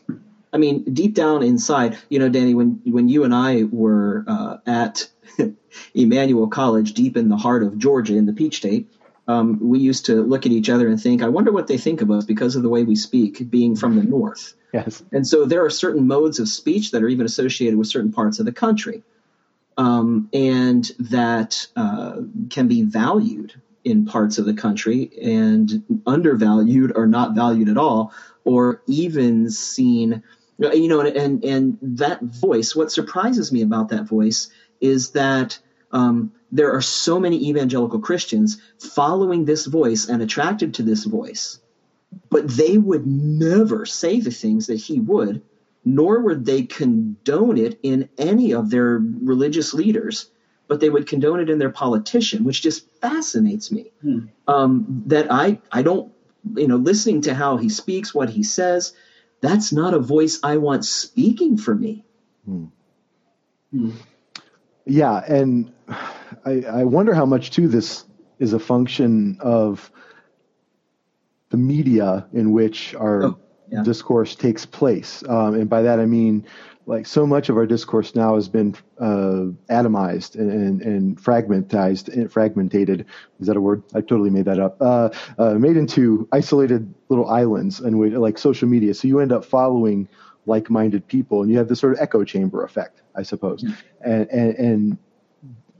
I 0.52 0.58
mean, 0.58 0.84
deep 0.84 1.14
down 1.14 1.42
inside, 1.42 1.98
you 2.08 2.18
know, 2.18 2.28
Danny, 2.28 2.54
when 2.54 2.80
when 2.84 3.08
you 3.08 3.24
and 3.24 3.34
I 3.34 3.64
were 3.64 4.24
uh, 4.26 4.56
at 4.66 5.08
Emmanuel 5.94 6.48
College, 6.48 6.94
deep 6.94 7.16
in 7.16 7.28
the 7.28 7.36
heart 7.36 7.62
of 7.62 7.78
Georgia, 7.78 8.16
in 8.16 8.26
the 8.26 8.32
Peach 8.32 8.56
State, 8.56 8.90
um, 9.28 9.58
we 9.60 9.78
used 9.78 10.06
to 10.06 10.22
look 10.22 10.46
at 10.46 10.52
each 10.52 10.68
other 10.68 10.88
and 10.88 11.00
think, 11.00 11.22
"I 11.22 11.28
wonder 11.28 11.52
what 11.52 11.68
they 11.68 11.78
think 11.78 12.02
of 12.02 12.10
us 12.10 12.24
because 12.24 12.56
of 12.56 12.62
the 12.62 12.68
way 12.68 12.82
we 12.82 12.96
speak, 12.96 13.48
being 13.48 13.76
from 13.76 13.96
the 13.96 14.02
North." 14.02 14.54
Yes. 14.72 15.02
And 15.12 15.26
so 15.26 15.46
there 15.46 15.64
are 15.64 15.70
certain 15.70 16.06
modes 16.06 16.38
of 16.38 16.48
speech 16.48 16.92
that 16.92 17.02
are 17.02 17.08
even 17.08 17.26
associated 17.26 17.78
with 17.78 17.88
certain 17.88 18.12
parts 18.12 18.40
of 18.40 18.46
the 18.46 18.52
country, 18.52 19.04
um, 19.76 20.28
and 20.32 20.90
that 20.98 21.66
uh, 21.76 22.16
can 22.50 22.66
be 22.66 22.82
valued 22.82 23.54
in 23.84 24.04
parts 24.04 24.38
of 24.38 24.46
the 24.46 24.54
country 24.54 25.10
and 25.22 25.84
undervalued 26.06 26.92
or 26.94 27.06
not 27.06 27.34
valued 27.34 27.68
at 27.68 27.78
all, 27.78 28.12
or 28.44 28.82
even 28.86 29.50
seen, 29.50 30.22
you 30.60 30.88
know, 30.88 31.00
and, 31.00 31.44
and, 31.44 31.78
that 31.80 32.22
voice, 32.22 32.76
what 32.76 32.92
surprises 32.92 33.50
me 33.50 33.62
about 33.62 33.88
that 33.88 34.04
voice 34.04 34.50
is 34.80 35.10
that 35.12 35.58
um, 35.90 36.32
there 36.52 36.72
are 36.72 36.82
so 36.82 37.18
many 37.18 37.48
evangelical 37.48 38.00
Christians 38.00 38.60
following 38.78 39.44
this 39.44 39.66
voice 39.66 40.08
and 40.08 40.22
attracted 40.22 40.74
to 40.74 40.82
this 40.82 41.04
voice, 41.04 41.60
but 42.28 42.48
they 42.48 42.76
would 42.76 43.06
never 43.06 43.86
say 43.86 44.20
the 44.20 44.30
things 44.30 44.66
that 44.66 44.76
he 44.76 45.00
would, 45.00 45.42
nor 45.84 46.20
would 46.20 46.44
they 46.44 46.62
condone 46.62 47.56
it 47.56 47.78
in 47.82 48.08
any 48.18 48.52
of 48.52 48.70
their 48.70 48.98
religious 48.98 49.72
leaders 49.72 50.30
but 50.70 50.78
they 50.78 50.88
would 50.88 51.08
condone 51.08 51.40
it 51.40 51.50
in 51.50 51.58
their 51.58 51.68
politician, 51.68 52.44
which 52.44 52.62
just 52.62 52.88
fascinates 53.00 53.72
me. 53.72 53.90
Hmm. 54.02 54.18
Um, 54.46 55.02
that 55.06 55.26
I 55.28 55.58
I 55.72 55.82
don't 55.82 56.12
you 56.54 56.68
know 56.68 56.76
listening 56.76 57.22
to 57.22 57.34
how 57.34 57.56
he 57.56 57.68
speaks, 57.68 58.14
what 58.14 58.30
he 58.30 58.44
says, 58.44 58.92
that's 59.40 59.72
not 59.72 59.94
a 59.94 59.98
voice 59.98 60.40
I 60.42 60.58
want 60.58 60.84
speaking 60.84 61.56
for 61.56 61.74
me. 61.74 62.04
Hmm. 62.44 62.66
Hmm. 63.70 63.90
Yeah, 64.86 65.22
and 65.26 65.72
I, 66.44 66.62
I 66.68 66.84
wonder 66.84 67.14
how 67.14 67.26
much 67.26 67.50
too 67.50 67.68
this 67.68 68.04
is 68.38 68.52
a 68.52 68.58
function 68.58 69.38
of 69.40 69.90
the 71.50 71.56
media 71.56 72.26
in 72.32 72.52
which 72.52 72.94
our 72.94 73.24
oh, 73.24 73.38
yeah. 73.70 73.82
discourse 73.82 74.34
takes 74.34 74.66
place, 74.66 75.22
um, 75.28 75.54
and 75.54 75.68
by 75.68 75.82
that 75.82 76.00
I 76.00 76.06
mean 76.06 76.46
like 76.86 77.06
so 77.06 77.26
much 77.26 77.48
of 77.48 77.56
our 77.56 77.66
discourse 77.66 78.14
now 78.14 78.34
has 78.34 78.48
been 78.48 78.74
uh, 78.98 79.52
atomized 79.70 80.34
and, 80.34 80.50
and, 80.50 80.82
and 80.82 81.22
fragmentized 81.22 82.08
and 82.08 82.30
fragmentated. 82.30 83.04
Is 83.38 83.46
that 83.46 83.56
a 83.56 83.60
word? 83.60 83.82
I 83.94 84.00
totally 84.00 84.30
made 84.30 84.46
that 84.46 84.58
up. 84.58 84.76
Uh, 84.80 85.10
uh, 85.38 85.54
made 85.54 85.76
into 85.76 86.28
isolated 86.32 86.92
little 87.08 87.28
islands 87.28 87.80
and 87.80 88.20
like 88.20 88.38
social 88.38 88.68
media. 88.68 88.94
So 88.94 89.08
you 89.08 89.20
end 89.20 89.32
up 89.32 89.44
following 89.44 90.08
like-minded 90.46 91.06
people, 91.06 91.42
and 91.42 91.50
you 91.50 91.58
have 91.58 91.68
this 91.68 91.78
sort 91.78 91.92
of 91.92 92.00
echo 92.00 92.24
chamber 92.24 92.64
effect, 92.64 93.02
I 93.14 93.22
suppose. 93.22 93.62
Mm-hmm. 93.62 94.10
And, 94.10 94.30
and, 94.30 94.54
and 94.54 94.98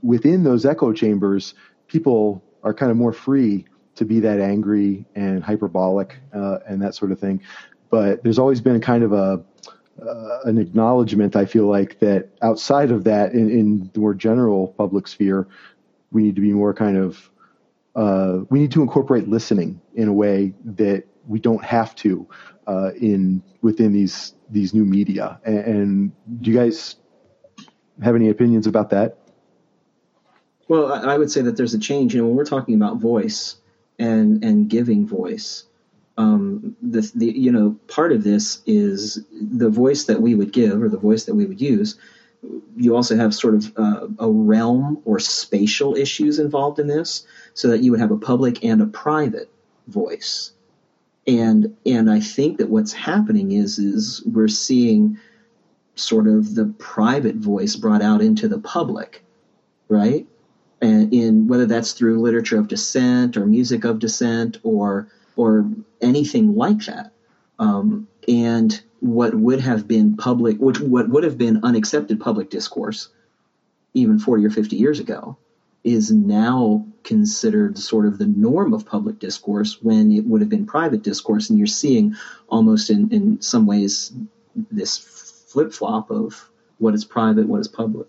within 0.01 0.43
those 0.43 0.65
echo 0.65 0.93
chambers, 0.93 1.55
people 1.87 2.43
are 2.63 2.73
kind 2.73 2.91
of 2.91 2.97
more 2.97 3.11
free 3.11 3.65
to 3.95 4.05
be 4.05 4.21
that 4.21 4.39
angry 4.39 5.05
and 5.15 5.43
hyperbolic 5.43 6.19
uh, 6.33 6.59
and 6.67 6.81
that 6.81 6.95
sort 6.95 7.11
of 7.11 7.19
thing. 7.19 7.41
But 7.89 8.23
there's 8.23 8.39
always 8.39 8.61
been 8.61 8.79
kind 8.79 9.03
of 9.03 9.11
a 9.11 9.43
uh, 9.99 10.39
an 10.45 10.57
acknowledgement, 10.57 11.35
I 11.35 11.45
feel 11.45 11.67
like, 11.67 11.99
that 11.99 12.29
outside 12.41 12.91
of 12.91 13.03
that, 13.03 13.33
in, 13.33 13.49
in, 13.49 13.89
the 13.93 13.99
more 13.99 14.13
general 14.13 14.69
public 14.77 15.07
sphere, 15.07 15.47
we 16.11 16.23
need 16.23 16.35
to 16.35 16.41
be 16.41 16.53
more 16.53 16.73
kind 16.73 16.97
of, 16.97 17.29
uh, 17.95 18.39
we 18.49 18.59
need 18.59 18.71
to 18.71 18.81
incorporate 18.81 19.27
listening 19.27 19.79
in 19.93 20.07
a 20.07 20.13
way 20.13 20.53
that 20.65 21.03
we 21.27 21.39
don't 21.39 21.63
have 21.63 21.95
to 21.95 22.27
uh, 22.67 22.91
in 22.99 23.43
within 23.61 23.93
these 23.93 24.33
these 24.49 24.73
new 24.73 24.85
media. 24.85 25.39
And, 25.43 25.59
and, 25.59 26.11
do 26.41 26.51
you 26.51 26.57
guys 26.57 26.95
have 28.01 28.15
any 28.15 28.29
opinions 28.29 28.67
about 28.67 28.89
that? 28.89 29.17
Well, 30.67 30.91
I 30.91 31.17
would 31.17 31.31
say 31.31 31.41
that 31.41 31.57
there's 31.57 31.73
a 31.73 31.79
change. 31.79 32.13
You 32.13 32.21
know, 32.21 32.27
when 32.27 32.35
we're 32.35 32.45
talking 32.45 32.75
about 32.75 32.97
voice 32.97 33.57
and 33.99 34.43
and 34.43 34.69
giving 34.69 35.05
voice, 35.05 35.65
um, 36.17 36.75
the, 36.81 37.09
the 37.15 37.27
you 37.27 37.51
know 37.51 37.77
part 37.87 38.11
of 38.11 38.23
this 38.23 38.61
is 38.65 39.23
the 39.31 39.69
voice 39.69 40.05
that 40.05 40.21
we 40.21 40.35
would 40.35 40.51
give 40.51 40.81
or 40.81 40.89
the 40.89 40.97
voice 40.97 41.25
that 41.25 41.35
we 41.35 41.45
would 41.45 41.61
use. 41.61 41.97
You 42.75 42.95
also 42.95 43.15
have 43.15 43.35
sort 43.35 43.55
of 43.55 43.73
uh, 43.77 44.07
a 44.19 44.29
realm 44.29 45.01
or 45.05 45.19
spatial 45.19 45.95
issues 45.95 46.39
involved 46.39 46.79
in 46.79 46.87
this, 46.87 47.25
so 47.53 47.67
that 47.69 47.81
you 47.81 47.91
would 47.91 47.99
have 47.99 48.11
a 48.11 48.17
public 48.17 48.63
and 48.63 48.81
a 48.81 48.87
private 48.87 49.49
voice. 49.87 50.51
And 51.27 51.75
and 51.85 52.09
I 52.09 52.19
think 52.19 52.57
that 52.57 52.69
what's 52.69 52.93
happening 52.93 53.51
is 53.51 53.77
is 53.77 54.23
we're 54.25 54.47
seeing 54.47 55.17
sort 55.95 56.27
of 56.27 56.55
the 56.55 56.65
private 56.77 57.35
voice 57.35 57.75
brought 57.75 58.01
out 58.01 58.21
into 58.21 58.47
the 58.47 58.59
public, 58.59 59.23
right? 59.87 60.25
And 60.81 61.13
in 61.13 61.47
whether 61.47 61.67
that's 61.67 61.93
through 61.93 62.21
literature 62.21 62.57
of 62.57 62.67
dissent 62.67 63.37
or 63.37 63.45
music 63.45 63.83
of 63.83 63.99
dissent 63.99 64.57
or 64.63 65.09
or 65.35 65.69
anything 66.01 66.55
like 66.55 66.85
that. 66.85 67.11
Um, 67.59 68.07
and 68.27 68.81
what 68.99 69.33
would 69.33 69.61
have 69.61 69.87
been 69.87 70.17
public, 70.17 70.57
which 70.57 70.79
what 70.79 71.09
would 71.09 71.23
have 71.23 71.37
been 71.37 71.61
unaccepted 71.63 72.19
public 72.19 72.49
discourse, 72.49 73.09
even 73.93 74.19
40 74.19 74.45
or 74.45 74.49
50 74.49 74.75
years 74.75 74.99
ago, 74.99 75.37
is 75.83 76.11
now 76.11 76.85
considered 77.03 77.77
sort 77.77 78.05
of 78.05 78.17
the 78.17 78.27
norm 78.27 78.73
of 78.73 78.85
public 78.85 79.19
discourse 79.19 79.81
when 79.81 80.11
it 80.11 80.25
would 80.25 80.41
have 80.41 80.49
been 80.49 80.65
private 80.65 81.01
discourse. 81.01 81.49
And 81.49 81.57
you're 81.57 81.67
seeing 81.67 82.15
almost 82.47 82.89
in, 82.89 83.11
in 83.11 83.41
some 83.41 83.65
ways 83.65 84.13
this 84.71 84.97
flip 84.97 85.73
flop 85.73 86.11
of 86.11 86.49
what 86.77 86.93
is 86.93 87.05
private, 87.05 87.47
what 87.47 87.59
is 87.59 87.67
public. 87.67 88.07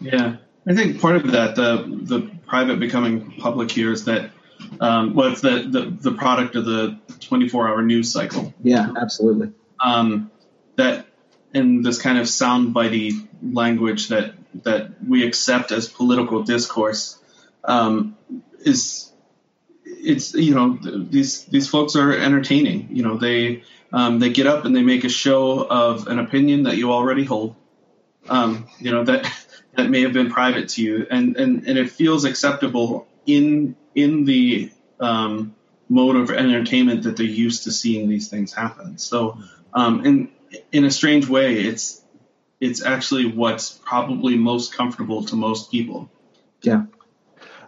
Yeah, 0.00 0.36
I 0.66 0.74
think 0.74 1.00
part 1.00 1.16
of 1.16 1.30
that, 1.32 1.54
the 1.54 1.84
the 2.02 2.30
private 2.46 2.80
becoming 2.80 3.32
public 3.38 3.70
here, 3.70 3.92
is 3.92 4.04
that 4.06 4.31
um, 4.80 5.14
well, 5.14 5.32
it's 5.32 5.40
the, 5.40 5.66
the, 5.68 6.10
the 6.10 6.16
product 6.16 6.56
of 6.56 6.64
the 6.64 6.98
24 7.20 7.68
hour 7.68 7.82
news 7.82 8.12
cycle. 8.12 8.52
Yeah, 8.62 8.92
absolutely. 9.00 9.52
Um, 9.80 10.30
that 10.76 11.06
in 11.52 11.82
this 11.82 12.00
kind 12.00 12.18
of 12.18 12.26
soundbitey 12.26 13.28
language 13.42 14.08
that 14.08 14.34
that 14.64 14.90
we 15.06 15.26
accept 15.26 15.72
as 15.72 15.88
political 15.88 16.42
discourse 16.42 17.18
um, 17.64 18.16
is 18.60 19.12
it's 19.84 20.34
you 20.34 20.54
know 20.54 20.78
these 20.82 21.44
these 21.46 21.68
folks 21.68 21.96
are 21.96 22.12
entertaining. 22.12 22.88
You 22.90 23.02
know 23.02 23.16
they 23.16 23.62
um, 23.92 24.18
they 24.18 24.30
get 24.30 24.46
up 24.46 24.64
and 24.64 24.74
they 24.74 24.82
make 24.82 25.04
a 25.04 25.08
show 25.08 25.66
of 25.66 26.06
an 26.06 26.18
opinion 26.18 26.64
that 26.64 26.76
you 26.76 26.92
already 26.92 27.24
hold. 27.24 27.56
Um, 28.28 28.68
you 28.78 28.90
know 28.90 29.04
that 29.04 29.30
that 29.76 29.90
may 29.90 30.02
have 30.02 30.12
been 30.12 30.30
private 30.30 30.70
to 30.70 30.82
you, 30.82 31.06
and 31.10 31.36
and 31.36 31.66
and 31.66 31.78
it 31.78 31.90
feels 31.90 32.24
acceptable 32.24 33.06
in 33.26 33.76
in 33.94 34.24
the 34.24 34.70
um, 35.00 35.54
mode 35.88 36.16
of 36.16 36.30
entertainment 36.30 37.02
that 37.04 37.16
they're 37.16 37.26
used 37.26 37.64
to 37.64 37.72
seeing 37.72 38.08
these 38.08 38.28
things 38.28 38.52
happen. 38.52 38.98
So, 38.98 39.38
um, 39.74 40.04
in 40.04 40.30
in 40.70 40.84
a 40.84 40.90
strange 40.90 41.28
way, 41.28 41.54
it's 41.60 42.02
it's 42.60 42.84
actually 42.84 43.26
what's 43.26 43.70
probably 43.70 44.36
most 44.36 44.74
comfortable 44.74 45.24
to 45.26 45.36
most 45.36 45.70
people. 45.70 46.10
Yeah. 46.62 46.84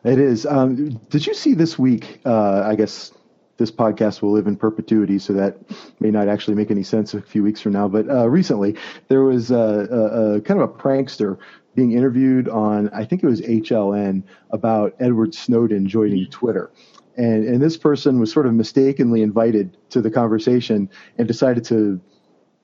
It 0.04 0.18
is. 0.18 0.46
Um, 0.46 1.00
did 1.08 1.26
you 1.26 1.34
see 1.34 1.54
this 1.54 1.78
week? 1.78 2.20
Uh, 2.24 2.62
I 2.64 2.74
guess 2.76 3.10
this 3.56 3.70
podcast 3.70 4.20
will 4.20 4.32
live 4.32 4.46
in 4.46 4.56
perpetuity, 4.56 5.18
so 5.18 5.32
that 5.34 5.58
may 5.98 6.10
not 6.10 6.28
actually 6.28 6.56
make 6.56 6.70
any 6.70 6.82
sense 6.82 7.14
a 7.14 7.22
few 7.22 7.42
weeks 7.42 7.60
from 7.60 7.72
now. 7.72 7.88
But 7.88 8.10
uh, 8.10 8.28
recently, 8.28 8.76
there 9.08 9.22
was 9.22 9.50
a, 9.50 9.56
a, 9.56 10.34
a, 10.34 10.40
kind 10.42 10.60
of 10.60 10.70
a 10.70 10.72
prankster 10.72 11.38
being 11.74 11.92
interviewed 11.92 12.48
on, 12.48 12.88
I 12.90 13.04
think 13.04 13.22
it 13.22 13.26
was 13.26 13.40
HLN, 13.40 14.22
about 14.50 14.94
Edward 15.00 15.34
Snowden 15.34 15.86
joining 15.88 16.22
mm-hmm. 16.22 16.30
Twitter. 16.30 16.70
And, 17.16 17.44
and 17.44 17.62
this 17.62 17.76
person 17.76 18.18
was 18.18 18.32
sort 18.32 18.46
of 18.46 18.54
mistakenly 18.54 19.22
invited 19.22 19.76
to 19.90 20.00
the 20.00 20.10
conversation 20.10 20.90
and 21.16 21.28
decided 21.28 21.64
to 21.64 22.00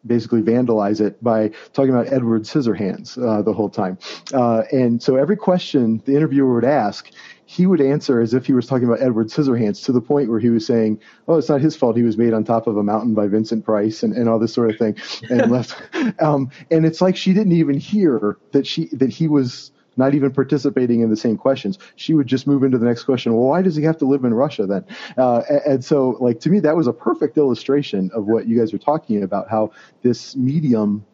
basically 0.07 0.42
vandalize 0.42 1.00
it 1.00 1.23
by 1.23 1.49
talking 1.73 1.90
about 1.90 2.12
Edward 2.12 2.42
Scissorhands 2.42 3.19
uh, 3.19 3.42
the 3.42 3.52
whole 3.52 3.69
time. 3.69 3.99
Uh, 4.33 4.62
and 4.73 5.02
so 5.02 5.16
every 5.16 5.37
question 5.37 6.02
the 6.07 6.14
interviewer 6.16 6.54
would 6.54 6.64
ask, 6.64 7.11
he 7.50 7.66
would 7.66 7.80
answer 7.80 8.21
as 8.21 8.33
if 8.33 8.47
he 8.47 8.52
was 8.52 8.66
talking 8.66 8.87
about 8.87 9.02
Edward 9.02 9.26
Scissorhands 9.26 9.85
to 9.85 9.92
the 9.92 10.00
point 10.00 10.30
where 10.30 10.38
he 10.38 10.50
was 10.50 10.64
saying, 10.64 11.00
"Oh, 11.26 11.37
it's 11.37 11.49
not 11.49 11.61
his 11.61 11.75
fault. 11.75 11.97
He 11.97 12.04
was 12.04 12.16
made 12.16 12.33
on 12.33 12.45
top 12.45 12.69
of 12.69 12.76
a 12.76 12.83
mountain 12.85 13.12
by 13.12 13.26
Vincent 13.26 13.64
Price 13.64 14.04
and, 14.04 14.14
and 14.14 14.28
all 14.28 14.38
this 14.38 14.54
sort 14.54 14.71
of 14.71 14.78
thing." 14.78 14.97
And 15.30 15.50
left, 15.50 15.75
um, 16.23 16.50
and 16.71 16.87
it's 16.87 17.00
like 17.00 17.16
she 17.16 17.33
didn't 17.33 17.52
even 17.52 17.76
hear 17.76 18.38
that 18.52 18.69
she 18.69 18.87
that 18.92 19.11
he 19.11 19.26
was 19.26 19.73
not 19.97 20.14
even 20.14 20.30
participating 20.32 21.00
in 21.00 21.11
the 21.11 21.16
same 21.16 21.37
questions. 21.37 21.78
She 21.97 22.14
would 22.14 22.26
just 22.26 22.47
move 22.47 22.62
into 22.62 22.78
the 22.78 22.87
next 22.87 23.04
question. 23.04 23.35
Well, 23.35 23.49
why 23.49 23.62
does 23.62 23.76
he 23.76 23.82
have 23.85 23.99
to 23.99 24.06
live 24.06 24.25
in 24.25 24.35
Russia 24.35 24.66
then? 24.66 24.85
Uh, 25.16 25.42
and, 25.49 25.61
and 25.66 25.85
so, 25.85 26.16
like 26.20 26.40
to 26.40 26.50
me, 26.50 26.61
that 26.61 26.76
was 26.76 26.87
a 26.87 26.92
perfect 26.92 27.37
illustration 27.37 28.11
of 28.14 28.26
what 28.26 28.47
you 28.47 28.59
guys 28.59 28.73
are 28.73 28.78
talking 28.78 29.23
about. 29.23 29.49
How 29.50 29.73
this 30.02 30.37
medium 30.37 31.04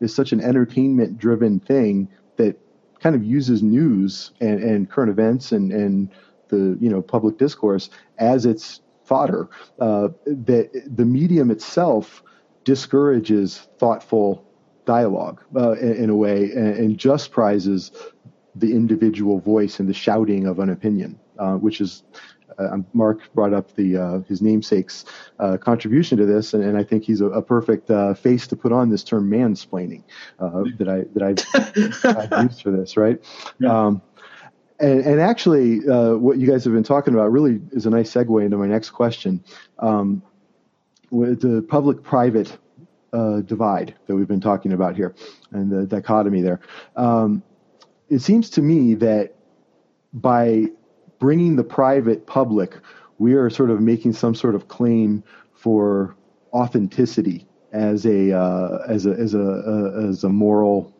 is 0.00 0.14
such 0.14 0.32
an 0.32 0.40
entertainment-driven 0.40 1.60
thing 1.60 2.08
that 2.36 2.58
kind 3.00 3.14
of 3.14 3.24
uses 3.24 3.62
news 3.62 4.32
and, 4.40 4.62
and 4.62 4.90
current 4.90 5.10
events 5.10 5.52
and, 5.52 5.72
and 5.72 6.10
the 6.48 6.76
you 6.80 6.90
know 6.90 7.02
public 7.02 7.38
discourse 7.38 7.90
as 8.18 8.46
its 8.46 8.80
fodder. 9.04 9.48
Uh, 9.80 10.08
that 10.26 10.70
the 10.86 11.04
medium 11.04 11.50
itself 11.50 12.22
discourages 12.64 13.68
thoughtful 13.78 14.44
dialogue 14.84 15.42
uh, 15.56 15.72
in, 15.72 15.94
in, 16.04 16.10
a 16.10 16.16
way 16.16 16.50
and, 16.52 16.76
and, 16.76 16.98
just 16.98 17.30
prizes 17.30 17.92
the 18.54 18.72
individual 18.72 19.38
voice 19.38 19.78
and 19.78 19.88
the 19.88 19.94
shouting 19.94 20.46
of 20.46 20.58
an 20.58 20.70
opinion, 20.70 21.18
uh, 21.38 21.54
which 21.54 21.80
is 21.80 22.02
uh, 22.58 22.78
Mark 22.92 23.32
brought 23.34 23.54
up 23.54 23.74
the 23.74 23.96
uh, 23.96 24.20
his 24.28 24.40
namesake's 24.40 25.04
uh, 25.38 25.56
contribution 25.56 26.18
to 26.18 26.26
this, 26.26 26.52
and, 26.54 26.62
and, 26.62 26.76
I 26.76 26.84
think 26.84 27.04
he's 27.04 27.20
a, 27.20 27.26
a 27.26 27.42
perfect 27.42 27.90
uh, 27.90 28.14
face 28.14 28.46
to 28.48 28.56
put 28.56 28.72
on 28.72 28.90
this 28.90 29.02
term 29.02 29.30
mansplaining 29.30 30.02
uh, 30.38 30.64
that 30.78 30.88
I 30.88 31.04
that 31.14 31.22
I've, 31.22 32.32
I've, 32.32 32.44
used 32.44 32.62
for 32.62 32.70
this, 32.70 32.96
right? 32.96 33.22
Yeah. 33.58 33.86
Um, 33.86 34.02
and, 34.78 35.00
and, 35.00 35.20
actually, 35.20 35.86
uh, 35.86 36.14
what 36.14 36.38
you 36.38 36.46
guys 36.46 36.64
have 36.64 36.72
been 36.72 36.82
talking 36.82 37.12
about 37.14 37.30
really 37.30 37.60
is 37.72 37.84
a 37.84 37.90
nice 37.90 38.12
segue 38.12 38.42
into 38.42 38.56
my 38.56 38.66
next 38.66 38.90
question. 38.90 39.44
Um, 39.78 40.22
with 41.10 41.40
the 41.40 41.62
public-private 43.12 43.42
divide 43.42 43.94
that 44.06 44.14
we've 44.14 44.28
been 44.28 44.40
talking 44.40 44.72
about 44.72 44.96
here, 44.96 45.14
and 45.52 45.70
the 45.70 45.86
dichotomy 45.86 46.42
there, 46.42 46.60
um, 46.96 47.42
it 48.08 48.20
seems 48.20 48.50
to 48.50 48.62
me 48.62 48.94
that 48.94 49.34
by 50.12 50.66
bringing 51.18 51.56
the 51.56 51.64
private 51.64 52.26
public, 52.26 52.76
we 53.18 53.34
are 53.34 53.50
sort 53.50 53.70
of 53.70 53.80
making 53.80 54.12
some 54.12 54.34
sort 54.34 54.54
of 54.54 54.68
claim 54.68 55.22
for 55.54 56.16
authenticity 56.52 57.46
as 57.72 58.06
a 58.06 58.32
uh, 58.32 58.78
as 58.88 59.06
a 59.06 59.10
as 59.10 59.34
a 59.34 59.42
uh, 59.42 60.08
as 60.08 60.24
a 60.24 60.28
moral 60.28 60.92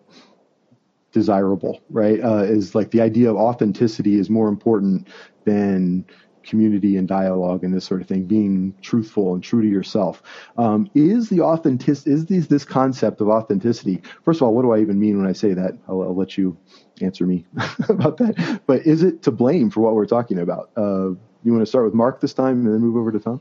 desirable, 1.13 1.81
right? 1.91 2.23
Uh, 2.23 2.45
is 2.45 2.75
like 2.75 2.91
the 2.93 3.01
idea 3.01 3.31
of 3.31 3.37
authenticity 3.37 4.19
is 4.19 4.31
more 4.31 4.49
important 4.49 5.09
than 5.45 6.05
community 6.43 6.97
and 6.97 7.07
dialogue 7.07 7.65
and 7.65 7.75
this 7.75 7.85
sort 7.85 8.01
of 8.01 8.09
thing, 8.09 8.25
being 8.25 8.75
truthful 8.83 9.35
and 9.35 9.43
true 9.43 9.63
to 9.63 9.69
yourself. 9.69 10.23
Um, 10.57 10.91
is 10.95 11.29
the 11.29 11.41
authentic 11.41 11.89
is 11.89 12.47
this 12.49 12.65
concept 12.65 13.21
of 13.21 13.29
authenticity? 13.29 14.03
First 14.25 14.41
of 14.41 14.47
all, 14.47 14.55
what 14.55 14.63
do 14.63 14.73
I 14.73 14.81
even 14.81 14.99
mean 14.99 15.19
when 15.19 15.29
I 15.29 15.33
say 15.33 15.55
that? 15.55 15.79
I'll, 15.89 16.03
I'll 16.03 16.17
let 16.17 16.37
you 16.39 16.57
answer 17.01 17.27
me 17.27 17.47
about 17.89 18.19
that. 18.19 18.63
But 18.67 18.87
is 18.87 19.03
it 19.03 19.23
to 19.23 19.31
blame 19.31 19.71
for 19.71 19.81
what 19.81 19.95
we're 19.95 20.07
talking 20.07 20.39
about? 20.39 20.71
Uh, 20.77 21.11
you 21.43 21.53
want 21.53 21.63
to 21.63 21.67
start 21.67 21.85
with 21.85 21.95
Mark 21.95 22.21
this 22.21 22.35
time 22.35 22.65
and 22.65 22.75
then 22.75 22.81
move 22.81 22.97
over 22.97 23.13
to 23.13 23.19
Thom? 23.19 23.41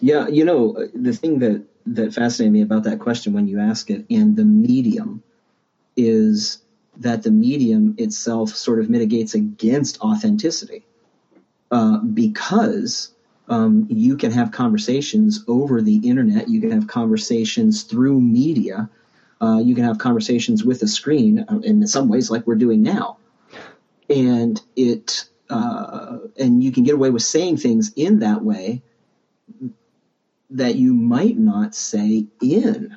Yeah, 0.00 0.28
you 0.28 0.44
know 0.44 0.86
the 0.94 1.12
thing 1.12 1.40
that 1.40 1.64
that 1.86 2.14
fascinated 2.14 2.52
me 2.52 2.62
about 2.62 2.84
that 2.84 3.00
question 3.00 3.32
when 3.32 3.48
you 3.48 3.58
ask 3.58 3.90
it 3.90 4.04
and 4.10 4.36
the 4.36 4.44
medium 4.44 5.22
is 5.96 6.62
that 6.98 7.22
the 7.22 7.30
medium 7.30 7.94
itself 7.98 8.50
sort 8.50 8.80
of 8.80 8.90
mitigates 8.90 9.34
against 9.34 10.00
authenticity 10.00 10.84
uh, 11.70 11.98
because 11.98 13.12
um, 13.48 13.86
you 13.88 14.16
can 14.16 14.30
have 14.30 14.52
conversations 14.52 15.44
over 15.48 15.82
the 15.82 15.96
internet, 16.08 16.48
you 16.48 16.60
can 16.60 16.70
have 16.70 16.86
conversations 16.86 17.82
through 17.82 18.20
media 18.20 18.88
uh, 19.40 19.58
you 19.58 19.74
can 19.74 19.84
have 19.84 19.98
conversations 19.98 20.64
with 20.64 20.82
a 20.82 20.88
screen, 20.88 21.44
uh, 21.48 21.60
in 21.60 21.86
some 21.86 22.08
ways, 22.08 22.30
like 22.30 22.46
we're 22.46 22.54
doing 22.54 22.82
now, 22.82 23.16
and 24.10 24.60
it 24.76 25.24
uh, 25.48 26.18
and 26.38 26.62
you 26.62 26.70
can 26.70 26.84
get 26.84 26.94
away 26.94 27.10
with 27.10 27.22
saying 27.22 27.56
things 27.56 27.90
in 27.96 28.18
that 28.20 28.42
way 28.42 28.82
that 30.50 30.74
you 30.76 30.92
might 30.92 31.38
not 31.38 31.74
say 31.74 32.26
in 32.42 32.96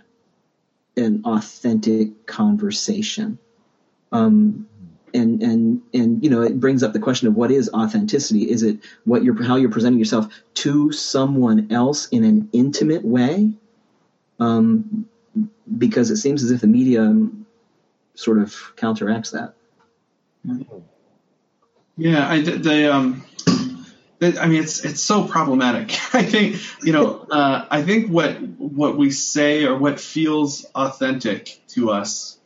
an 0.97 1.21
authentic 1.25 2.25
conversation. 2.25 3.39
Um, 4.11 4.67
and 5.13 5.41
and 5.41 5.81
and 5.93 6.23
you 6.23 6.29
know 6.29 6.41
it 6.41 6.59
brings 6.59 6.83
up 6.83 6.93
the 6.93 6.99
question 6.99 7.27
of 7.27 7.35
what 7.35 7.51
is 7.51 7.69
authenticity 7.73 8.49
is 8.49 8.63
it 8.63 8.79
what 9.05 9.23
you're 9.23 9.41
how 9.43 9.55
you're 9.55 9.71
presenting 9.71 9.99
yourself 9.99 10.27
to 10.53 10.91
someone 10.91 11.71
else 11.71 12.07
in 12.07 12.23
an 12.23 12.49
intimate 12.53 13.03
way 13.03 13.53
um, 14.39 15.07
because 15.77 16.11
it 16.11 16.17
seems 16.17 16.43
as 16.43 16.51
if 16.51 16.61
the 16.61 16.67
media 16.67 17.13
sort 18.15 18.39
of 18.39 18.55
counteracts 18.75 19.31
that. 19.31 19.53
Yeah, 21.97 22.27
I 22.27 22.41
the 22.41 22.93
um, 22.93 23.23
I 24.21 24.47
mean 24.47 24.63
it's 24.63 24.83
it's 24.83 25.01
so 25.01 25.27
problematic. 25.27 25.91
I 26.13 26.23
think 26.23 26.57
you 26.83 26.93
know 26.93 27.25
uh, 27.29 27.65
I 27.69 27.83
think 27.83 28.09
what 28.09 28.41
what 28.41 28.97
we 28.97 29.11
say 29.11 29.65
or 29.65 29.77
what 29.77 29.99
feels 29.99 30.65
authentic 30.75 31.59
to 31.69 31.91
us. 31.91 32.37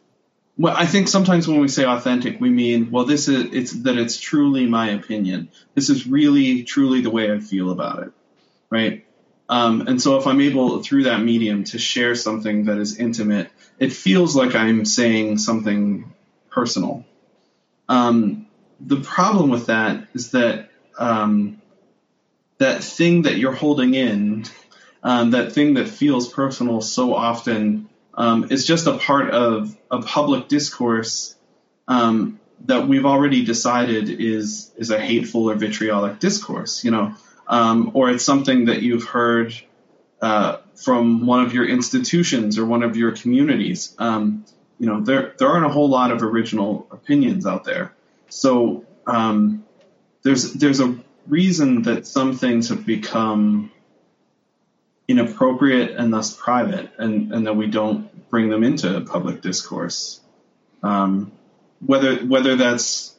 Well, 0.58 0.76
I 0.76 0.88
think 0.88 1.08
sometimes 1.08 1.48
when 1.48 1.60
we 1.60 1.68
say 1.68 1.86
authentic, 1.86 2.42
we 2.42 2.50
mean 2.50 2.90
well 2.92 3.06
this 3.06 3.28
is 3.28 3.54
it's 3.54 3.72
that 3.84 3.98
it's 3.98 4.20
truly 4.20 4.66
my 4.66 4.90
opinion. 4.90 5.50
This 5.76 5.90
is 5.90 6.08
really 6.08 6.64
truly 6.64 7.02
the 7.02 7.12
way 7.12 7.32
I 7.32 7.40
feel 7.40 7.72
about 7.72 8.04
it, 8.04 8.12
right? 8.70 9.06
Um, 9.50 9.88
and 9.88 10.02
so 10.02 10.18
if 10.18 10.28
I'm 10.28 10.42
able 10.42 10.84
through 10.84 11.04
that 11.04 11.22
medium 11.22 11.64
to 11.66 11.80
share 11.80 12.16
something 12.16 12.66
that 12.66 12.78
is 12.80 13.00
intimate, 13.00 13.50
it 13.80 13.94
feels 13.94 14.36
like 14.36 14.56
I'm 14.56 14.84
saying 14.84 15.38
something 15.38 16.12
personal. 16.50 17.06
Um, 17.88 18.48
the 18.80 19.00
problem 19.00 19.50
with 19.50 19.68
that 19.68 20.08
is 20.14 20.32
that 20.32 20.70
um, 20.98 21.62
that 22.58 22.84
thing 22.84 23.22
that 23.22 23.38
you're 23.38 23.54
holding 23.54 23.94
in, 23.94 24.46
um, 25.04 25.32
that 25.32 25.54
thing 25.54 25.76
that 25.76 25.88
feels 25.88 26.28
personal 26.28 26.82
so 26.82 27.14
often, 27.14 27.88
um, 28.18 28.48
is 28.50 28.66
just 28.66 28.88
a 28.88 28.98
part 28.98 29.30
of 29.30 29.78
a 29.92 30.02
public 30.02 30.48
discourse 30.48 31.36
um, 31.88 32.40
that 32.66 32.88
we've 32.88 33.06
already 33.06 33.46
decided 33.46 34.10
is 34.10 34.72
is 34.76 34.90
a 34.90 35.00
hateful 35.00 35.50
or 35.50 35.56
vitriolic 35.56 36.20
discourse. 36.20 36.84
You 36.84 36.92
know, 36.92 37.16
um, 37.48 37.92
or 37.94 38.10
it's 38.10 38.26
something 38.26 38.66
that 38.66 38.82
you've 38.82 39.06
heard 39.06 39.54
uh, 40.22 40.58
from 40.76 41.28
one 41.28 41.46
of 41.46 41.54
your 41.54 41.68
institutions 41.68 42.58
or 42.58 42.66
one 42.66 42.84
of 42.84 42.98
your 42.98 43.12
communities. 43.12 43.96
Um, 44.00 44.46
you 44.80 44.88
know, 44.88 45.02
there 45.02 45.36
there 45.38 45.48
aren't 45.48 45.66
a 45.66 45.70
whole 45.70 45.90
lot 45.90 46.12
of 46.12 46.24
original 46.24 46.88
opinions 46.92 47.46
out 47.46 47.64
there, 47.64 47.94
so 48.30 48.84
um, 49.06 49.64
there's 50.24 50.54
there's 50.54 50.80
a 50.80 50.98
reason 51.28 51.84
that 51.84 52.08
some 52.08 52.36
things 52.36 52.70
have 52.70 52.86
become 52.86 53.72
inappropriate 55.08 55.92
and 55.92 56.14
thus 56.14 56.36
private, 56.36 56.92
and, 56.98 57.34
and 57.34 57.48
that 57.48 57.56
we 57.56 57.68
don't 57.68 58.30
bring 58.30 58.50
them 58.50 58.64
into 58.64 59.00
public 59.02 59.42
discourse. 59.42 60.20
Um, 60.84 61.32
whether 61.86 62.18
whether 62.18 62.56
that's 62.56 63.16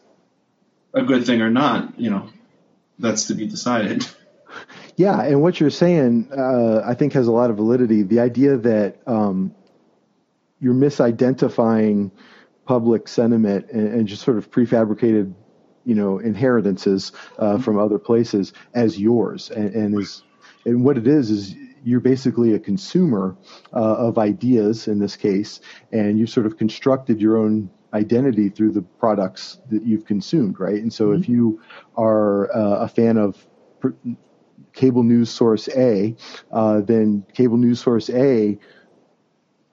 a 0.94 1.02
good 1.02 1.24
thing 1.24 1.42
or 1.42 1.50
not, 1.50 1.98
you 1.98 2.10
know, 2.10 2.28
that's 2.98 3.28
to 3.28 3.34
be 3.34 3.46
decided. 3.46 4.06
Yeah, 4.96 5.22
and 5.22 5.40
what 5.40 5.60
you're 5.60 5.70
saying, 5.70 6.28
uh, 6.36 6.82
I 6.84 6.94
think, 6.94 7.12
has 7.12 7.28
a 7.28 7.32
lot 7.32 7.50
of 7.50 7.56
validity. 7.56 8.02
The 8.02 8.18
idea 8.18 8.56
that 8.56 8.96
um, 9.06 9.54
you're 10.58 10.74
misidentifying 10.74 12.10
public 12.66 13.06
sentiment 13.06 13.70
and, 13.70 13.94
and, 13.94 14.08
just 14.08 14.22
sort 14.22 14.38
of 14.38 14.50
prefabricated, 14.50 15.32
you 15.84 15.94
know, 15.94 16.18
inheritances 16.18 17.12
uh, 17.38 17.44
mm-hmm. 17.44 17.62
from 17.62 17.78
other 17.78 18.00
places 18.00 18.52
as 18.74 18.98
yours, 18.98 19.50
and, 19.50 19.72
and 19.72 20.00
is 20.00 20.24
and 20.64 20.84
what 20.84 20.98
it 20.98 21.06
is 21.06 21.30
is 21.30 21.54
you're 21.84 22.00
basically 22.00 22.54
a 22.54 22.58
consumer 22.58 23.36
uh, 23.72 23.76
of 23.76 24.18
ideas 24.18 24.88
in 24.88 24.98
this 24.98 25.16
case, 25.16 25.60
and 25.92 26.18
you've 26.18 26.30
sort 26.30 26.46
of 26.46 26.56
constructed 26.56 27.20
your 27.20 27.36
own 27.36 27.70
identity 27.94 28.48
through 28.48 28.72
the 28.72 28.82
products 28.82 29.60
that 29.70 29.82
you've 29.84 30.04
consumed, 30.04 30.60
right? 30.60 30.82
And 30.82 30.92
so 30.92 31.08
mm-hmm. 31.08 31.22
if 31.22 31.28
you 31.28 31.60
are 31.96 32.54
uh, 32.54 32.84
a 32.84 32.88
fan 32.88 33.16
of 33.16 33.46
pr- 33.80 33.90
cable 34.72 35.02
news 35.02 35.30
source 35.30 35.68
A, 35.68 36.14
uh, 36.52 36.80
then 36.80 37.24
cable 37.34 37.56
news 37.56 37.80
source 37.80 38.10
A 38.10 38.58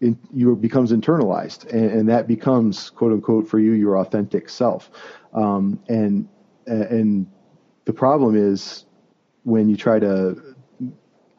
in, 0.02 0.20
you 0.34 0.56
becomes 0.56 0.92
internalized, 0.92 1.72
and, 1.72 1.92
and, 1.92 2.10
that 2.10 2.28
becomes 2.28 2.90
quote 2.90 3.14
unquote 3.14 3.48
for 3.48 3.60
you 3.60 3.72
your 3.72 3.98
authentic 3.98 4.50
self. 4.50 4.92
Um, 5.34 5.80
and 5.88 6.28
and 6.68 7.28
the 7.86 7.94
problem 7.94 8.36
is 8.36 8.86
when 9.44 9.70
you 9.70 9.78
try 9.78 10.00
to 10.00 10.55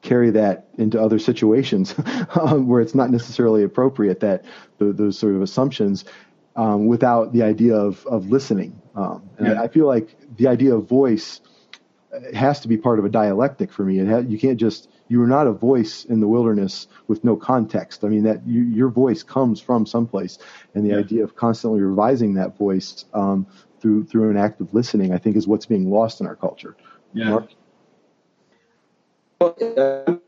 carry 0.07 0.31
that 0.31 0.69
into 0.79 1.01
other 1.01 1.19
situations 1.19 1.95
um, 2.40 2.69
where 2.69 2.81
it's 2.81 2.95
not 2.95 3.11
necessarily 3.11 3.62
appropriate 3.62 4.21
that 4.21 4.45
the, 4.79 4.92
those 4.92 5.19
sort 5.19 5.35
of 5.35 5.42
assumptions 5.42 6.05
um, 6.55 6.87
without 6.87 7.33
the 7.33 7.42
idea 7.42 7.75
of, 7.75 8.07
of 8.07 8.31
listening. 8.31 8.81
Um, 8.95 9.29
and 9.37 9.49
yeah. 9.49 9.61
I, 9.61 9.64
I, 9.64 9.69
feel 9.69 9.87
like 9.87 10.16
the 10.37 10.47
idea 10.47 10.75
of 10.75 10.88
voice 10.88 11.40
has 12.35 12.61
to 12.61 12.69
be 12.69 12.77
part 12.77 12.99
of 12.99 13.05
a 13.05 13.09
dialectic 13.09 13.73
for 13.73 13.85
me. 13.85 13.99
It 13.99 14.29
you 14.29 14.38
can't 14.38 14.59
just 14.59 14.88
you 15.09 15.23
are 15.23 15.27
not 15.27 15.47
a 15.47 15.53
voice 15.53 16.05
in 16.05 16.21
the 16.21 16.29
wilderness 16.29 16.88
with 17.07 17.25
no 17.25 17.37
context. 17.37 18.05
I 18.05 18.09
mean 18.09 18.25
that 18.25 18.47
you, 18.47 18.62
your 18.62 18.88
voice 18.88 19.23
comes 19.23 19.61
from 19.61 19.87
someplace, 19.87 20.38
and 20.75 20.85
the 20.85 20.95
yeah. 20.95 21.01
idea 21.01 21.25
of 21.25 21.37
constantly 21.37 21.81
revising 21.81 22.35
that 22.35 22.57
voice 22.57 23.05
um, 23.12 23.47
through 23.81 24.05
through 24.05 24.31
an 24.31 24.37
act 24.37 24.61
of 24.61 24.73
listening, 24.73 25.12
I 25.12 25.19
think, 25.19 25.37
is 25.37 25.47
what's 25.47 25.66
being 25.66 25.90
lost 25.90 26.21
in 26.21 26.27
our 26.27 26.37
culture. 26.37 26.77
Yeah. 27.12 27.31
Mark? 27.31 27.51
I'm 29.40 30.20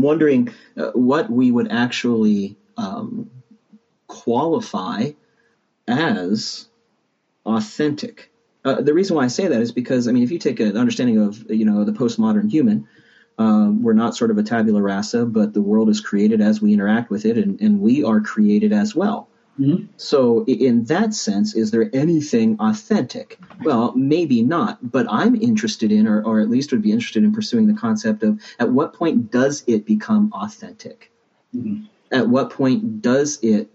wondering 0.00 0.48
uh, 0.76 0.90
what 0.92 1.30
we 1.30 1.50
would 1.50 1.70
actually 1.70 2.56
um, 2.76 3.30
qualify 4.06 5.10
as 5.88 6.68
authentic. 7.46 8.30
Uh, 8.64 8.80
the 8.80 8.94
reason 8.94 9.16
why 9.16 9.24
I 9.24 9.28
say 9.28 9.48
that 9.48 9.60
is 9.60 9.72
because 9.72 10.06
I 10.06 10.12
mean, 10.12 10.22
if 10.22 10.30
you 10.30 10.38
take 10.38 10.60
an 10.60 10.76
understanding 10.76 11.18
of 11.18 11.50
you 11.50 11.64
know 11.64 11.84
the 11.84 11.92
postmodern 11.92 12.50
human, 12.50 12.86
uh, 13.38 13.70
we're 13.72 13.92
not 13.92 14.16
sort 14.16 14.30
of 14.30 14.38
a 14.38 14.42
tabula 14.42 14.80
rasa, 14.80 15.26
but 15.26 15.52
the 15.52 15.62
world 15.62 15.88
is 15.88 16.00
created 16.00 16.40
as 16.40 16.60
we 16.60 16.72
interact 16.72 17.10
with 17.10 17.24
it, 17.24 17.36
and, 17.38 17.60
and 17.60 17.80
we 17.80 18.04
are 18.04 18.20
created 18.20 18.72
as 18.72 18.94
well. 18.94 19.28
Mm-hmm. 19.60 19.86
So, 19.98 20.44
in 20.46 20.84
that 20.84 21.12
sense, 21.12 21.54
is 21.54 21.70
there 21.70 21.90
anything 21.92 22.56
authentic? 22.58 23.38
Well, 23.62 23.92
maybe 23.94 24.42
not, 24.42 24.90
but 24.90 25.06
I'm 25.10 25.34
interested 25.34 25.92
in, 25.92 26.06
or, 26.06 26.22
or 26.24 26.40
at 26.40 26.48
least 26.48 26.72
would 26.72 26.82
be 26.82 26.92
interested 26.92 27.22
in 27.22 27.32
pursuing 27.32 27.66
the 27.66 27.78
concept 27.78 28.22
of 28.22 28.40
at 28.58 28.70
what 28.70 28.94
point 28.94 29.30
does 29.30 29.62
it 29.66 29.84
become 29.84 30.32
authentic? 30.32 31.12
Mm-hmm. 31.54 31.84
At 32.12 32.28
what 32.28 32.50
point 32.50 33.02
does 33.02 33.38
it 33.42 33.68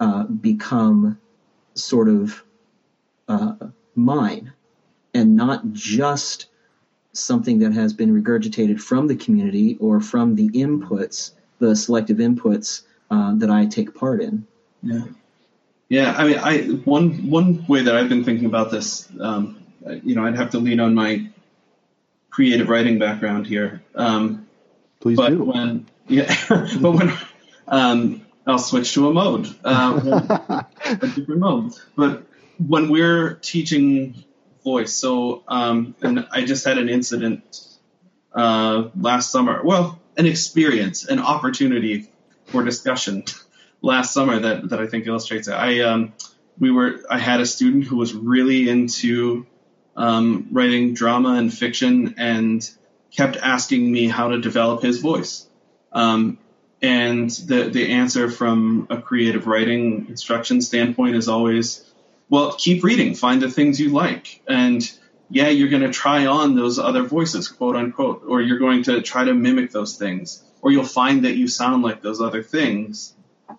uh, 0.00 0.24
become 0.24 1.18
sort 1.74 2.08
of 2.08 2.44
uh, 3.28 3.54
mine 3.94 4.52
and 5.14 5.34
not 5.34 5.72
just 5.72 6.46
something 7.14 7.58
that 7.60 7.72
has 7.72 7.92
been 7.92 8.12
regurgitated 8.12 8.80
from 8.80 9.06
the 9.06 9.16
community 9.16 9.76
or 9.80 10.00
from 10.00 10.34
the 10.34 10.48
inputs, 10.50 11.32
the 11.58 11.74
selective 11.74 12.18
inputs 12.18 12.82
uh, 13.10 13.34
that 13.36 13.50
I 13.50 13.66
take 13.66 13.94
part 13.94 14.22
in? 14.22 14.46
Yeah. 14.82 15.04
Yeah, 15.92 16.14
I 16.16 16.26
mean, 16.26 16.38
I 16.38 16.62
one 16.86 17.28
one 17.28 17.66
way 17.66 17.82
that 17.82 17.94
I've 17.94 18.08
been 18.08 18.24
thinking 18.24 18.46
about 18.46 18.70
this, 18.70 19.06
um, 19.20 19.62
you 20.02 20.14
know, 20.14 20.24
I'd 20.24 20.36
have 20.36 20.52
to 20.52 20.58
lean 20.58 20.80
on 20.80 20.94
my 20.94 21.28
creative 22.30 22.70
writing 22.70 22.98
background 22.98 23.46
here. 23.46 23.82
Um, 23.94 24.48
Please 25.00 25.18
but 25.18 25.28
do. 25.28 25.44
When, 25.44 25.86
yeah, 26.08 26.34
but 26.48 26.92
when 26.92 27.12
um, 27.68 28.24
I'll 28.46 28.58
switch 28.58 28.94
to 28.94 29.10
a 29.10 29.12
mode, 29.12 29.54
uh, 29.66 30.62
a 30.86 30.96
different 31.08 31.40
mode. 31.40 31.74
But 31.94 32.22
when 32.56 32.88
we're 32.88 33.34
teaching 33.34 34.24
voice, 34.64 34.94
so 34.94 35.44
um, 35.46 35.94
and 36.00 36.26
I 36.32 36.46
just 36.46 36.64
had 36.64 36.78
an 36.78 36.88
incident 36.88 37.60
uh, 38.34 38.88
last 38.98 39.30
summer. 39.30 39.62
Well, 39.62 40.00
an 40.16 40.24
experience, 40.24 41.04
an 41.04 41.18
opportunity 41.18 42.08
for 42.46 42.64
discussion 42.64 43.24
last 43.82 44.14
summer 44.14 44.38
that, 44.38 44.70
that 44.70 44.80
I 44.80 44.86
think 44.86 45.06
illustrates 45.06 45.48
it. 45.48 45.52
I 45.52 45.80
um, 45.80 46.14
we 46.58 46.70
were 46.70 47.00
I 47.10 47.18
had 47.18 47.40
a 47.40 47.46
student 47.46 47.84
who 47.84 47.96
was 47.96 48.14
really 48.14 48.68
into 48.68 49.46
um, 49.96 50.48
writing 50.52 50.94
drama 50.94 51.34
and 51.34 51.52
fiction 51.52 52.14
and 52.16 52.68
kept 53.14 53.36
asking 53.36 53.92
me 53.92 54.08
how 54.08 54.28
to 54.28 54.40
develop 54.40 54.82
his 54.82 55.00
voice. 55.00 55.46
Um, 55.92 56.38
and 56.80 57.30
the 57.30 57.64
the 57.64 57.92
answer 57.92 58.30
from 58.30 58.86
a 58.90 59.00
creative 59.00 59.46
writing 59.46 60.06
instruction 60.08 60.60
standpoint 60.62 61.16
is 61.16 61.28
always, 61.28 61.84
well, 62.30 62.52
keep 62.52 62.82
reading, 62.82 63.14
find 63.14 63.42
the 63.42 63.50
things 63.50 63.78
you 63.80 63.90
like, 63.90 64.40
and 64.48 64.90
yeah, 65.30 65.48
you're 65.48 65.70
going 65.70 65.82
to 65.82 65.92
try 65.92 66.26
on 66.26 66.56
those 66.56 66.78
other 66.78 67.04
voices, 67.04 67.48
quote 67.48 67.76
unquote, 67.76 68.22
or 68.26 68.42
you're 68.42 68.58
going 68.58 68.82
to 68.84 69.00
try 69.00 69.24
to 69.24 69.32
mimic 69.32 69.70
those 69.70 69.96
things, 69.96 70.42
or 70.60 70.72
you'll 70.72 70.84
find 70.84 71.24
that 71.24 71.36
you 71.36 71.48
sound 71.48 71.82
like 71.82 72.02
those 72.02 72.20
other 72.20 72.42
things 72.42 73.14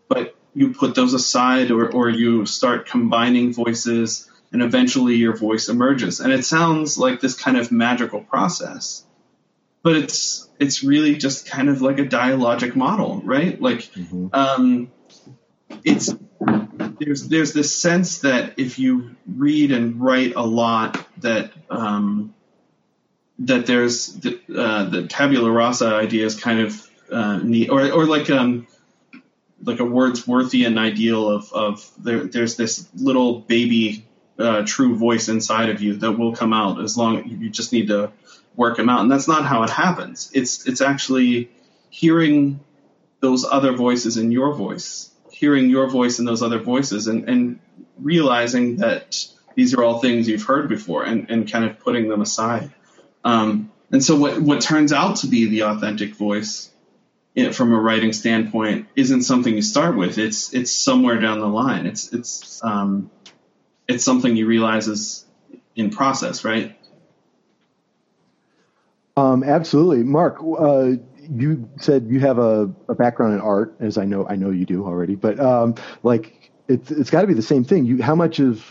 but 0.07 0.35
you 0.53 0.73
put 0.73 0.95
those 0.95 1.13
aside 1.13 1.71
or, 1.71 1.91
or 1.91 2.09
you 2.09 2.45
start 2.45 2.87
combining 2.87 3.53
voices 3.53 4.29
and 4.51 4.61
eventually 4.61 5.15
your 5.15 5.35
voice 5.35 5.67
emerges. 5.67 6.19
And 6.19 6.31
it 6.31 6.45
sounds 6.45 6.97
like 6.97 7.19
this 7.19 7.33
kind 7.35 7.57
of 7.57 7.71
magical 7.71 8.21
process, 8.21 9.03
but 9.81 9.95
it's 9.95 10.47
it's 10.59 10.83
really 10.83 11.15
just 11.15 11.47
kind 11.47 11.69
of 11.69 11.81
like 11.81 11.99
a 11.99 12.05
dialogic 12.05 12.75
model, 12.75 13.21
right? 13.25 13.59
Like 13.59 13.79
mm-hmm. 13.79 14.27
um, 14.31 14.91
it's 15.83 16.13
there's 16.99 17.27
there's 17.27 17.53
this 17.53 17.75
sense 17.75 18.19
that 18.19 18.53
if 18.57 18.77
you 18.77 19.15
read 19.27 19.71
and 19.71 19.99
write 19.99 20.35
a 20.35 20.43
lot, 20.45 21.03
that 21.21 21.51
um, 21.69 22.33
that 23.39 23.65
there's 23.65 24.13
the, 24.13 24.39
uh, 24.55 24.85
the 24.85 25.07
tabula 25.07 25.51
rasa 25.51 25.95
idea 25.95 26.25
is 26.25 26.39
kind 26.39 26.59
of 26.59 26.89
uh, 27.11 27.37
neat, 27.37 27.69
or 27.69 27.91
or 27.91 28.05
like 28.05 28.29
um, 28.29 28.67
like 29.65 29.79
a 29.79 29.83
Wordsworthian 29.83 30.77
ideal 30.77 31.29
of 31.29 31.51
of 31.53 31.91
there, 31.97 32.25
there's 32.25 32.55
this 32.55 32.87
little 32.95 33.39
baby 33.39 34.05
uh, 34.39 34.63
true 34.65 34.95
voice 34.95 35.29
inside 35.29 35.69
of 35.69 35.81
you 35.81 35.95
that 35.97 36.13
will 36.13 36.35
come 36.35 36.53
out 36.53 36.81
as 36.81 36.97
long 36.97 37.27
you 37.27 37.49
just 37.49 37.71
need 37.71 37.87
to 37.87 38.11
work 38.55 38.77
them 38.77 38.89
out, 38.89 39.01
and 39.01 39.11
that's 39.11 39.27
not 39.27 39.45
how 39.45 39.63
it 39.63 39.69
happens. 39.69 40.31
It's 40.33 40.67
it's 40.67 40.81
actually 40.81 41.49
hearing 41.89 42.59
those 43.19 43.45
other 43.45 43.73
voices 43.73 44.17
in 44.17 44.31
your 44.31 44.53
voice, 44.53 45.11
hearing 45.31 45.69
your 45.69 45.89
voice 45.89 46.19
in 46.19 46.25
those 46.25 46.41
other 46.41 46.59
voices, 46.59 47.07
and 47.07 47.29
and 47.29 47.59
realizing 47.97 48.77
that 48.77 49.25
these 49.55 49.73
are 49.73 49.83
all 49.83 49.99
things 49.99 50.27
you've 50.27 50.43
heard 50.43 50.67
before, 50.69 51.03
and 51.03 51.29
and 51.29 51.51
kind 51.51 51.65
of 51.65 51.79
putting 51.79 52.09
them 52.09 52.21
aside. 52.21 52.71
Um, 53.23 53.71
and 53.91 54.03
so 54.03 54.15
what 54.15 54.41
what 54.41 54.61
turns 54.61 54.91
out 54.91 55.17
to 55.17 55.27
be 55.27 55.47
the 55.47 55.63
authentic 55.63 56.15
voice 56.15 56.72
it, 57.35 57.55
from 57.55 57.73
a 57.73 57.79
writing 57.79 58.13
standpoint 58.13 58.87
isn't 58.95 59.23
something 59.23 59.53
you 59.53 59.61
start 59.61 59.97
with. 59.97 60.17
It's 60.17 60.53
it's 60.53 60.71
somewhere 60.71 61.19
down 61.19 61.39
the 61.39 61.47
line. 61.47 61.85
It's 61.85 62.13
it's 62.13 62.63
um, 62.63 63.09
it's 63.87 64.03
something 64.03 64.35
you 64.35 64.45
realize 64.45 64.87
is 64.87 65.25
in 65.75 65.89
process, 65.89 66.45
right? 66.45 66.77
Um, 69.17 69.43
absolutely, 69.43 70.03
Mark. 70.03 70.37
Uh, 70.41 70.93
you 71.29 71.69
said 71.79 72.07
you 72.09 72.19
have 72.19 72.37
a, 72.37 72.71
a, 72.89 72.95
background 72.95 73.33
in 73.35 73.39
art, 73.39 73.75
as 73.79 73.97
I 73.97 74.05
know 74.05 74.27
I 74.27 74.35
know 74.35 74.49
you 74.49 74.65
do 74.65 74.85
already. 74.85 75.15
But 75.15 75.39
um, 75.39 75.75
like, 76.01 76.51
it's 76.67 76.91
it's 76.91 77.09
got 77.09 77.21
to 77.21 77.27
be 77.27 77.33
the 77.33 77.41
same 77.41 77.63
thing. 77.63 77.85
You, 77.85 78.01
how 78.01 78.15
much 78.15 78.39
of 78.39 78.63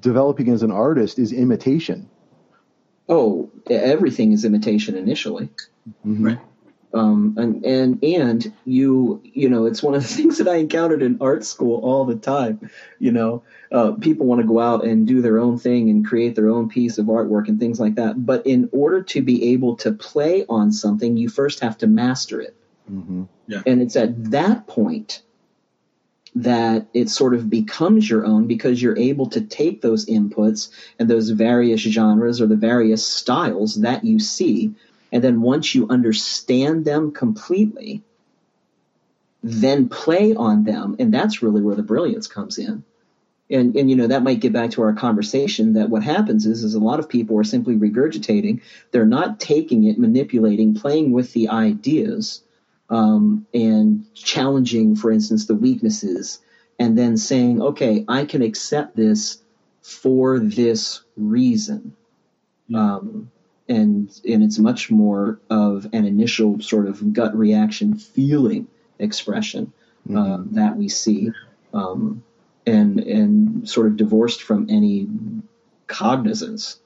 developing 0.00 0.48
as 0.48 0.62
an 0.62 0.70
artist 0.70 1.18
is 1.18 1.32
imitation? 1.32 2.08
Oh, 3.08 3.50
everything 3.68 4.32
is 4.32 4.44
imitation 4.44 4.96
initially. 4.96 5.48
Mm-hmm. 6.06 6.26
Right. 6.26 6.38
Um, 6.94 7.34
and, 7.38 7.64
and 7.64 8.04
and 8.04 8.52
you 8.66 9.22
you 9.24 9.48
know 9.48 9.64
it's 9.64 9.82
one 9.82 9.94
of 9.94 10.02
the 10.02 10.08
things 10.14 10.38
that 10.38 10.48
I 10.48 10.56
encountered 10.56 11.02
in 11.02 11.18
art 11.20 11.44
school 11.44 11.80
all 11.82 12.04
the 12.04 12.16
time. 12.16 12.70
You 12.98 13.12
know, 13.12 13.42
uh, 13.70 13.92
people 13.92 14.26
want 14.26 14.40
to 14.42 14.46
go 14.46 14.60
out 14.60 14.84
and 14.84 15.06
do 15.06 15.22
their 15.22 15.38
own 15.38 15.58
thing 15.58 15.88
and 15.88 16.06
create 16.06 16.34
their 16.34 16.50
own 16.50 16.68
piece 16.68 16.98
of 16.98 17.06
artwork 17.06 17.48
and 17.48 17.58
things 17.58 17.80
like 17.80 17.94
that. 17.94 18.26
But 18.26 18.46
in 18.46 18.68
order 18.72 19.02
to 19.02 19.22
be 19.22 19.52
able 19.52 19.76
to 19.76 19.92
play 19.92 20.44
on 20.48 20.72
something, 20.72 21.16
you 21.16 21.28
first 21.28 21.60
have 21.60 21.78
to 21.78 21.86
master 21.86 22.40
it. 22.40 22.56
Mm-hmm. 22.90 23.24
Yeah. 23.46 23.62
And 23.66 23.80
it's 23.80 23.96
at 23.96 24.30
that 24.30 24.66
point 24.66 25.22
that 26.34 26.86
it 26.94 27.10
sort 27.10 27.34
of 27.34 27.50
becomes 27.50 28.08
your 28.08 28.24
own 28.24 28.46
because 28.46 28.80
you're 28.80 28.98
able 28.98 29.28
to 29.28 29.40
take 29.40 29.82
those 29.82 30.06
inputs 30.06 30.70
and 30.98 31.08
those 31.08 31.30
various 31.30 31.80
genres 31.80 32.40
or 32.40 32.46
the 32.46 32.56
various 32.56 33.06
styles 33.06 33.80
that 33.82 34.04
you 34.04 34.18
see 34.18 34.74
and 35.12 35.22
then 35.22 35.42
once 35.42 35.74
you 35.74 35.86
understand 35.88 36.84
them 36.84 37.12
completely, 37.12 38.02
then 39.42 39.88
play 39.88 40.34
on 40.34 40.64
them. 40.64 40.96
And 40.98 41.12
that's 41.12 41.42
really 41.42 41.60
where 41.60 41.76
the 41.76 41.82
brilliance 41.82 42.26
comes 42.26 42.58
in. 42.58 42.82
And, 43.50 43.76
and 43.76 43.90
you 43.90 43.96
know 43.96 44.06
that 44.06 44.22
might 44.22 44.40
get 44.40 44.54
back 44.54 44.70
to 44.72 44.82
our 44.82 44.94
conversation 44.94 45.74
that 45.74 45.90
what 45.90 46.02
happens 46.02 46.46
is 46.46 46.64
is 46.64 46.74
a 46.74 46.80
lot 46.80 47.00
of 47.00 47.08
people 47.08 47.38
are 47.38 47.44
simply 47.44 47.74
regurgitating 47.74 48.62
they're 48.92 49.04
not 49.04 49.40
taking 49.40 49.84
it 49.84 49.98
manipulating 49.98 50.74
playing 50.74 51.12
with 51.12 51.34
the 51.34 51.50
ideas 51.50 52.42
um, 52.88 53.46
and 53.52 54.06
challenging 54.14 54.96
for 54.96 55.12
instance 55.12 55.44
the 55.46 55.54
weaknesses 55.54 56.38
and 56.82 56.98
then 56.98 57.16
saying, 57.16 57.62
okay, 57.62 58.04
I 58.08 58.24
can 58.24 58.42
accept 58.42 58.96
this 58.96 59.38
for 59.82 60.40
this 60.40 61.02
reason. 61.16 61.94
Um, 62.74 63.30
and 63.68 64.20
and 64.28 64.42
it's 64.42 64.58
much 64.58 64.90
more 64.90 65.40
of 65.50 65.86
an 65.92 66.04
initial 66.04 66.60
sort 66.60 66.86
of 66.86 67.12
gut 67.12 67.34
reaction 67.36 67.96
feeling 67.96 68.68
expression 68.98 69.72
uh, 70.08 70.12
mm-hmm. 70.12 70.54
that 70.54 70.76
we 70.76 70.88
see, 70.88 71.30
um, 71.72 72.22
and 72.66 73.00
and 73.00 73.68
sort 73.68 73.86
of 73.86 73.96
divorced 73.96 74.42
from 74.42 74.66
any 74.68 75.08
cognizance. 75.86 76.78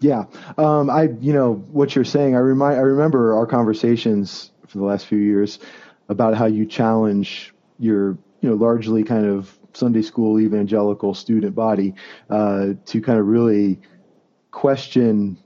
Yeah, 0.00 0.24
um, 0.58 0.90
I 0.90 1.10
you 1.20 1.32
know 1.32 1.54
what 1.54 1.94
you're 1.94 2.04
saying. 2.04 2.34
I 2.34 2.40
remind 2.40 2.78
I 2.78 2.82
remember 2.82 3.34
our 3.34 3.46
conversations 3.46 4.50
for 4.66 4.78
the 4.78 4.84
last 4.84 5.06
few 5.06 5.18
years 5.18 5.58
about 6.08 6.34
how 6.34 6.46
you 6.46 6.66
challenge 6.66 7.54
your 7.78 8.18
you 8.40 8.50
know 8.50 8.54
largely 8.54 9.04
kind 9.04 9.26
of 9.26 9.56
Sunday 9.74 10.02
school 10.02 10.40
evangelical 10.40 11.14
student 11.14 11.54
body 11.54 11.94
uh, 12.30 12.74
to 12.86 13.00
kind 13.00 13.18
of 13.18 13.26
really 13.26 13.80
question 14.52 15.36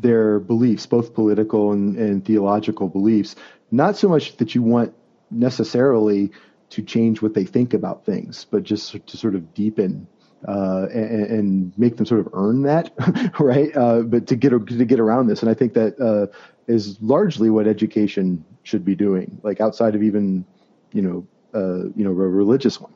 their 0.00 0.40
beliefs, 0.40 0.86
both 0.86 1.14
political 1.14 1.72
and, 1.72 1.96
and 1.96 2.24
and 2.24 2.88
beliefs. 2.88 3.36
Not 3.70 3.96
so 3.96 4.08
much 4.08 4.36
that 4.38 4.54
you 4.54 4.62
want 4.62 4.94
necessarily 5.30 6.32
to 6.70 6.82
change 6.82 7.22
what 7.22 7.34
they 7.34 7.44
think 7.44 7.74
about 7.74 8.04
things, 8.04 8.46
but 8.50 8.62
just 8.62 9.06
to 9.06 9.16
sort 9.16 9.34
of 9.34 9.54
deepen 9.54 10.06
uh, 10.48 10.86
and, 10.92 11.26
and, 11.26 11.78
make 11.78 11.96
them 11.98 12.06
sort 12.06 12.20
of 12.20 12.28
earn 12.32 12.62
that, 12.62 12.92
right? 13.40 13.76
Uh, 13.76 14.00
but 14.00 14.26
to 14.28 14.36
get 14.36 14.50
to 14.50 14.84
get 14.86 14.98
around 14.98 15.26
this, 15.26 15.42
and 15.42 15.50
I 15.50 15.54
think 15.54 15.74
that 15.74 16.00
uh, 16.00 16.34
is 16.66 16.96
largely 17.02 17.50
what 17.50 17.66
education 17.66 18.42
should 18.62 18.84
be 18.84 18.94
doing, 18.94 19.38
like 19.42 19.60
outside 19.60 19.94
of 19.94 20.02
even, 20.02 20.46
you 20.92 21.02
know, 21.02 21.26
uh, 21.54 21.88
you 21.94 22.04
know, 22.04 22.10
a 22.10 22.14
religious 22.14 22.80
one. 22.80 22.94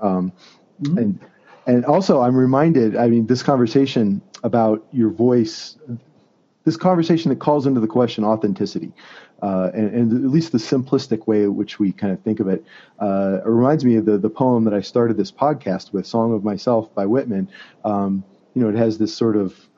Um, 0.00 0.32
mm-hmm. 0.80 0.98
And 0.98 1.20
and 1.66 1.84
also, 1.84 2.20
I'm 2.20 2.36
reminded. 2.36 2.96
I 2.96 3.08
mean, 3.08 3.26
this 3.26 3.42
conversation 3.42 4.22
about 4.44 4.86
your 4.92 5.10
voice, 5.10 5.76
this 6.64 6.76
conversation 6.76 7.28
that 7.30 7.40
calls 7.40 7.66
into 7.66 7.80
the 7.80 7.88
question 7.88 8.24
authenticity, 8.24 8.92
uh, 9.42 9.70
and, 9.74 9.92
and, 9.92 10.24
at 10.24 10.30
least 10.30 10.52
the 10.52 10.58
simplistic 10.58 11.26
way 11.26 11.42
in 11.42 11.56
which 11.56 11.78
we 11.78 11.92
kind 11.92 12.12
of 12.12 12.20
think 12.22 12.38
of 12.38 12.48
it, 12.48 12.64
uh, 13.00 13.40
it 13.44 13.48
reminds 13.48 13.84
me 13.84 13.96
of 13.96 14.04
the 14.04 14.16
the 14.16 14.30
poem 14.30 14.64
that 14.64 14.74
I 14.74 14.80
started 14.80 15.16
this 15.16 15.32
podcast 15.32 15.92
with, 15.92 16.06
"Song 16.06 16.32
of 16.32 16.44
Myself" 16.44 16.94
by 16.94 17.04
Whitman. 17.04 17.48
Um, 17.84 18.22
you 18.54 18.62
know, 18.62 18.68
it 18.68 18.76
has 18.76 18.98
this 18.98 19.14
sort 19.14 19.36
of 19.36 19.68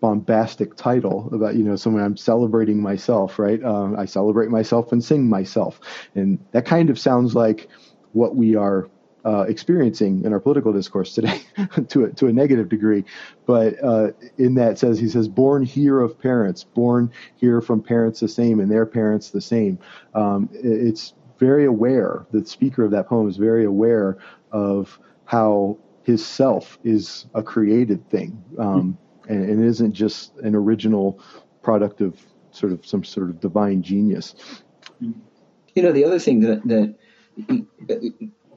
bombastic 0.00 0.76
title 0.76 1.28
about 1.32 1.56
you 1.56 1.64
know 1.64 1.76
someone 1.76 2.02
I'm 2.02 2.16
celebrating 2.16 2.80
myself, 2.80 3.38
right? 3.38 3.62
Um, 3.64 3.98
I 3.98 4.04
celebrate 4.04 4.50
myself 4.50 4.92
and 4.92 5.02
sing 5.02 5.28
myself, 5.28 5.80
and 6.14 6.38
that 6.52 6.66
kind 6.66 6.90
of 6.90 6.98
sounds 6.98 7.34
like 7.34 7.68
what 8.12 8.36
we 8.36 8.54
are 8.54 8.88
uh, 9.28 9.42
experiencing 9.42 10.24
in 10.24 10.32
our 10.32 10.40
political 10.40 10.72
discourse 10.72 11.14
today 11.14 11.42
to 11.88 12.04
a, 12.04 12.12
to 12.12 12.28
a 12.28 12.32
negative 12.32 12.70
degree. 12.70 13.04
But 13.44 13.74
uh, 13.84 14.12
in 14.38 14.54
that 14.54 14.78
says 14.78 14.98
he 14.98 15.08
says, 15.08 15.28
"Born 15.28 15.62
here 15.64 16.00
of 16.00 16.18
parents, 16.18 16.64
born 16.64 17.12
here 17.36 17.60
from 17.60 17.82
parents 17.82 18.20
the 18.20 18.28
same, 18.28 18.58
and 18.58 18.70
their 18.70 18.86
parents 18.86 19.30
the 19.30 19.42
same." 19.42 19.78
Um, 20.14 20.48
it's 20.52 21.12
very 21.38 21.66
aware. 21.66 22.26
The 22.32 22.46
speaker 22.46 22.84
of 22.84 22.90
that 22.92 23.06
poem 23.06 23.28
is 23.28 23.36
very 23.36 23.66
aware 23.66 24.16
of 24.50 24.98
how 25.26 25.76
his 26.04 26.24
self 26.24 26.78
is 26.82 27.26
a 27.34 27.42
created 27.42 28.08
thing, 28.08 28.42
um, 28.58 28.96
and, 29.28 29.44
and 29.44 29.62
isn't 29.62 29.92
just 29.92 30.38
an 30.38 30.54
original 30.54 31.20
product 31.60 32.00
of 32.00 32.18
sort 32.50 32.72
of 32.72 32.86
some 32.86 33.04
sort 33.04 33.28
of 33.28 33.40
divine 33.40 33.82
genius. 33.82 34.34
You 35.00 35.82
know, 35.82 35.92
the 35.92 36.06
other 36.06 36.18
thing 36.18 36.40
that 36.40 36.62
that 36.64 36.94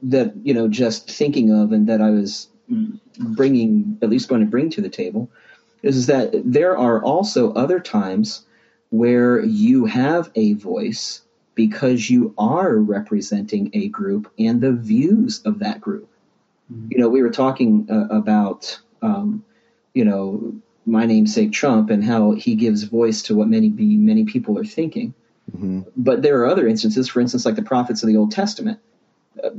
that 0.02 0.32
you 0.42 0.52
know 0.54 0.68
just 0.68 1.10
thinking 1.10 1.52
of 1.52 1.72
and 1.72 1.88
that 1.88 2.00
I 2.00 2.10
was 2.10 2.48
bringing 3.18 3.98
at 4.02 4.08
least 4.08 4.28
going 4.28 4.40
to 4.40 4.46
bring 4.46 4.70
to 4.70 4.80
the 4.80 4.88
table 4.88 5.30
is 5.82 6.06
that 6.06 6.30
there 6.44 6.76
are 6.76 7.02
also 7.02 7.52
other 7.54 7.80
times 7.80 8.44
where 8.90 9.40
you 9.40 9.84
have 9.86 10.30
a 10.34 10.52
voice 10.54 11.22
because 11.54 12.08
you 12.08 12.34
are 12.38 12.76
representing 12.76 13.70
a 13.72 13.88
group 13.88 14.30
and 14.38 14.60
the 14.60 14.72
views 14.72 15.42
of 15.44 15.58
that 15.58 15.80
group. 15.80 16.08
Mm-hmm. 16.72 16.88
You 16.90 16.98
know, 16.98 17.08
we 17.08 17.22
were 17.22 17.30
talking 17.30 17.86
uh, 17.90 18.06
about 18.14 18.80
um, 19.02 19.44
you 19.94 20.04
know 20.04 20.54
my 20.86 21.06
namesake 21.06 21.52
Trump 21.52 21.90
and 21.90 22.02
how 22.02 22.32
he 22.32 22.54
gives 22.54 22.82
voice 22.84 23.22
to 23.22 23.34
what 23.34 23.48
many 23.48 23.68
be 23.68 23.96
many 23.96 24.24
people 24.24 24.58
are 24.58 24.64
thinking. 24.64 25.14
Mm-hmm. 25.54 25.82
But 25.96 26.22
there 26.22 26.40
are 26.40 26.46
other 26.46 26.66
instances, 26.66 27.08
for 27.08 27.20
instance, 27.20 27.44
like 27.44 27.56
the 27.56 27.62
prophets 27.62 28.02
of 28.02 28.08
the 28.08 28.16
Old 28.16 28.30
Testament, 28.30 28.78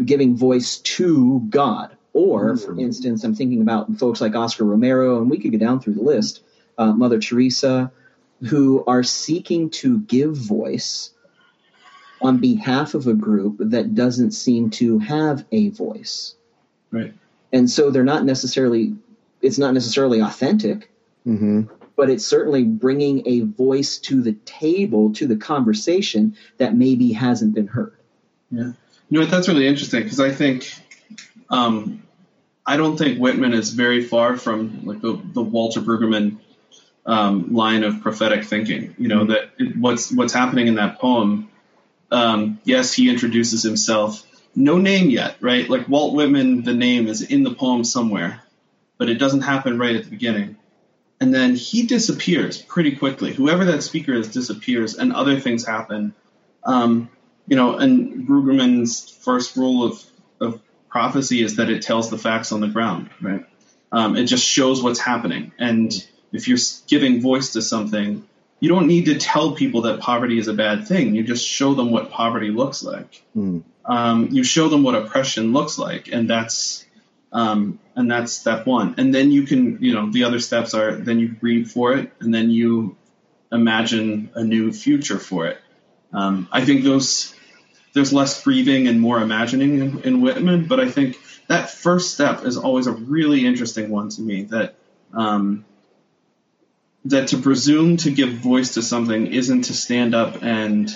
giving 0.03 0.35
voice 0.35 0.77
to 0.77 1.41
God. 1.49 1.95
Or, 2.13 2.55
for 2.57 2.79
instance, 2.79 3.23
I'm 3.23 3.33
thinking 3.33 3.61
about 3.61 3.97
folks 3.97 4.21
like 4.21 4.35
Oscar 4.35 4.65
Romero, 4.65 5.19
and 5.19 5.31
we 5.31 5.39
could 5.39 5.51
go 5.51 5.57
down 5.57 5.79
through 5.79 5.95
the 5.95 6.03
list, 6.03 6.43
uh, 6.77 6.91
Mother 6.91 7.19
Teresa, 7.19 7.91
who 8.43 8.83
are 8.85 9.03
seeking 9.03 9.71
to 9.71 9.99
give 9.99 10.35
voice 10.35 11.09
on 12.21 12.37
behalf 12.37 12.93
of 12.93 13.07
a 13.07 13.13
group 13.13 13.57
that 13.59 13.95
doesn't 13.95 14.31
seem 14.31 14.69
to 14.69 14.99
have 14.99 15.43
a 15.51 15.69
voice. 15.69 16.35
Right. 16.91 17.13
And 17.51 17.69
so 17.69 17.89
they're 17.89 18.03
not 18.03 18.25
necessarily, 18.25 18.95
it's 19.41 19.57
not 19.57 19.73
necessarily 19.73 20.21
authentic, 20.21 20.91
mm-hmm. 21.25 21.63
but 21.95 22.09
it's 22.09 22.25
certainly 22.25 22.63
bringing 22.63 23.27
a 23.27 23.41
voice 23.41 23.97
to 23.99 24.21
the 24.21 24.33
table, 24.45 25.13
to 25.13 25.25
the 25.25 25.35
conversation 25.35 26.37
that 26.57 26.75
maybe 26.75 27.11
hasn't 27.13 27.55
been 27.55 27.67
heard. 27.67 27.95
Yeah. 28.51 28.73
You 29.13 29.19
know? 29.19 29.25
That's 29.27 29.47
really 29.47 29.67
interesting 29.67 30.01
because 30.01 30.19
I 30.19 30.31
think 30.31 30.73
um, 31.47 32.01
I 32.65 32.77
don't 32.77 32.97
think 32.97 33.19
Whitman 33.19 33.53
is 33.53 33.69
very 33.69 34.03
far 34.03 34.37
from 34.37 34.85
like 34.85 35.01
the, 35.01 35.21
the 35.23 35.41
Walter 35.43 35.81
Brueggemann 35.81 36.39
um, 37.05 37.53
line 37.53 37.83
of 37.83 38.01
prophetic 38.01 38.43
thinking. 38.43 38.95
You 38.97 39.09
know 39.09 39.19
mm-hmm. 39.19 39.31
that 39.33 39.51
it, 39.59 39.77
what's 39.77 40.11
what's 40.11 40.33
happening 40.33 40.65
in 40.65 40.75
that 40.75 40.99
poem. 40.99 41.51
Um, 42.09 42.59
yes, 42.63 42.91
he 42.91 43.07
introduces 43.07 43.61
himself. 43.61 44.25
No 44.55 44.79
name 44.79 45.11
yet, 45.11 45.35
right? 45.41 45.69
Like 45.69 45.87
Walt 45.87 46.15
Whitman, 46.15 46.63
the 46.63 46.73
name 46.73 47.07
is 47.07 47.21
in 47.21 47.43
the 47.43 47.53
poem 47.53 47.83
somewhere, 47.83 48.41
but 48.97 49.09
it 49.09 49.19
doesn't 49.19 49.41
happen 49.41 49.77
right 49.77 49.95
at 49.95 50.05
the 50.05 50.09
beginning. 50.09 50.57
And 51.21 51.31
then 51.31 51.55
he 51.55 51.85
disappears 51.85 52.59
pretty 52.59 52.95
quickly. 52.95 53.31
Whoever 53.31 53.65
that 53.65 53.83
speaker 53.83 54.13
is 54.13 54.29
disappears, 54.29 54.95
and 54.95 55.13
other 55.13 55.39
things 55.39 55.65
happen. 55.65 56.15
Um, 56.63 57.09
you 57.47 57.55
know, 57.55 57.77
and 57.77 58.27
Brueggemann's 58.27 59.09
first 59.09 59.55
rule 59.55 59.83
of, 59.83 60.03
of 60.39 60.61
prophecy 60.89 61.43
is 61.43 61.57
that 61.57 61.69
it 61.69 61.81
tells 61.81 62.09
the 62.09 62.17
facts 62.17 62.51
on 62.51 62.61
the 62.61 62.67
ground, 62.67 63.09
right? 63.21 63.45
Um, 63.91 64.15
it 64.15 64.25
just 64.25 64.45
shows 64.45 64.81
what's 64.81 64.99
happening. 64.99 65.51
And 65.59 65.91
if 66.31 66.47
you're 66.47 66.57
giving 66.87 67.21
voice 67.21 67.53
to 67.53 67.61
something, 67.61 68.27
you 68.59 68.69
don't 68.69 68.87
need 68.87 69.05
to 69.05 69.15
tell 69.15 69.51
people 69.51 69.81
that 69.81 69.99
poverty 69.99 70.37
is 70.37 70.47
a 70.47 70.53
bad 70.53 70.87
thing. 70.87 71.15
You 71.15 71.23
just 71.23 71.45
show 71.45 71.73
them 71.73 71.91
what 71.91 72.11
poverty 72.11 72.49
looks 72.49 72.81
like. 72.81 73.21
Mm. 73.35 73.63
Um, 73.85 74.29
you 74.31 74.43
show 74.43 74.69
them 74.69 74.83
what 74.83 74.95
oppression 74.95 75.51
looks 75.51 75.77
like, 75.77 76.07
and 76.07 76.29
that's 76.29 76.85
um, 77.33 77.79
and 77.95 78.09
that's 78.09 78.31
step 78.31 78.65
one. 78.65 78.95
And 78.97 79.13
then 79.13 79.31
you 79.31 79.43
can, 79.43 79.79
you 79.81 79.93
know, 79.93 80.09
the 80.11 80.23
other 80.23 80.39
steps 80.39 80.73
are 80.73 80.95
then 80.95 81.19
you 81.19 81.27
grieve 81.27 81.71
for 81.71 81.93
it, 81.93 82.13
and 82.19 82.33
then 82.33 82.49
you 82.49 82.95
imagine 83.51 84.31
a 84.33 84.43
new 84.43 84.71
future 84.71 85.19
for 85.19 85.47
it. 85.47 85.59
Um, 86.13 86.47
I 86.51 86.63
think 86.63 86.83
those 86.83 87.33
there's 87.93 88.13
less 88.13 88.43
grieving 88.43 88.87
and 88.87 88.99
more 88.99 89.19
imagining 89.19 89.79
in, 89.79 89.99
in, 90.01 90.21
Whitman, 90.21 90.65
but 90.65 90.79
I 90.79 90.89
think 90.89 91.17
that 91.47 91.69
first 91.69 92.13
step 92.13 92.43
is 92.43 92.57
always 92.57 92.87
a 92.87 92.91
really 92.91 93.45
interesting 93.45 93.89
one 93.89 94.09
to 94.09 94.21
me. 94.21 94.43
That 94.43 94.75
um, 95.13 95.65
that 97.05 97.29
to 97.29 97.37
presume 97.37 97.97
to 97.97 98.11
give 98.11 98.29
voice 98.29 98.75
to 98.75 98.81
something 98.81 99.27
isn't 99.27 99.63
to 99.63 99.73
stand 99.73 100.15
up 100.15 100.41
and 100.41 100.89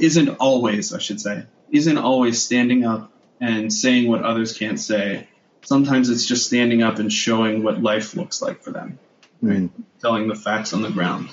isn't 0.00 0.28
always, 0.28 0.92
I 0.92 0.98
should 0.98 1.20
say, 1.20 1.44
isn't 1.70 1.98
always 1.98 2.42
standing 2.42 2.84
up 2.84 3.12
and 3.40 3.72
saying 3.72 4.08
what 4.08 4.22
others 4.22 4.56
can't 4.56 4.78
say. 4.78 5.28
Sometimes 5.62 6.10
it's 6.10 6.26
just 6.26 6.46
standing 6.46 6.82
up 6.82 6.98
and 6.98 7.12
showing 7.12 7.62
what 7.62 7.82
life 7.82 8.14
looks 8.14 8.42
like 8.42 8.62
for 8.62 8.72
them, 8.72 8.98
right? 9.40 9.70
Telling 10.00 10.28
the 10.28 10.34
facts 10.34 10.72
on 10.72 10.82
the 10.82 10.90
ground. 10.90 11.30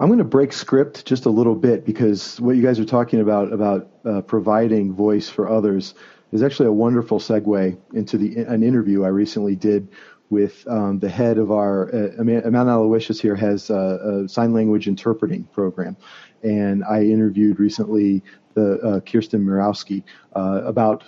I'm 0.00 0.08
going 0.08 0.18
to 0.18 0.24
break 0.24 0.52
script 0.52 1.06
just 1.06 1.24
a 1.24 1.30
little 1.30 1.54
bit 1.54 1.84
because 1.84 2.40
what 2.40 2.56
you 2.56 2.62
guys 2.62 2.80
are 2.80 2.84
talking 2.84 3.20
about 3.20 3.52
about 3.52 3.90
uh, 4.04 4.22
providing 4.22 4.92
voice 4.92 5.28
for 5.28 5.48
others 5.48 5.94
is 6.32 6.42
actually 6.42 6.66
a 6.66 6.72
wonderful 6.72 7.20
segue 7.20 7.78
into 7.92 8.18
the 8.18 8.42
an 8.42 8.64
interview 8.64 9.04
I 9.04 9.08
recently 9.08 9.54
did 9.54 9.88
with 10.30 10.66
um, 10.66 10.98
the 10.98 11.08
head 11.08 11.38
of 11.38 11.52
our 11.52 11.94
uh, 11.94 12.24
Mount 12.24 12.68
Aloysius 12.68 13.20
here 13.20 13.36
has 13.36 13.70
a, 13.70 14.24
a, 14.24 14.28
sign 14.28 14.52
language 14.52 14.88
interpreting 14.88 15.44
program, 15.44 15.96
and 16.42 16.82
I 16.82 17.04
interviewed 17.04 17.60
recently 17.60 18.24
the 18.54 18.80
uh, 18.80 19.00
Kierstin 19.00 19.44
Muroski 19.44 20.02
uh, 20.34 20.62
about 20.64 21.04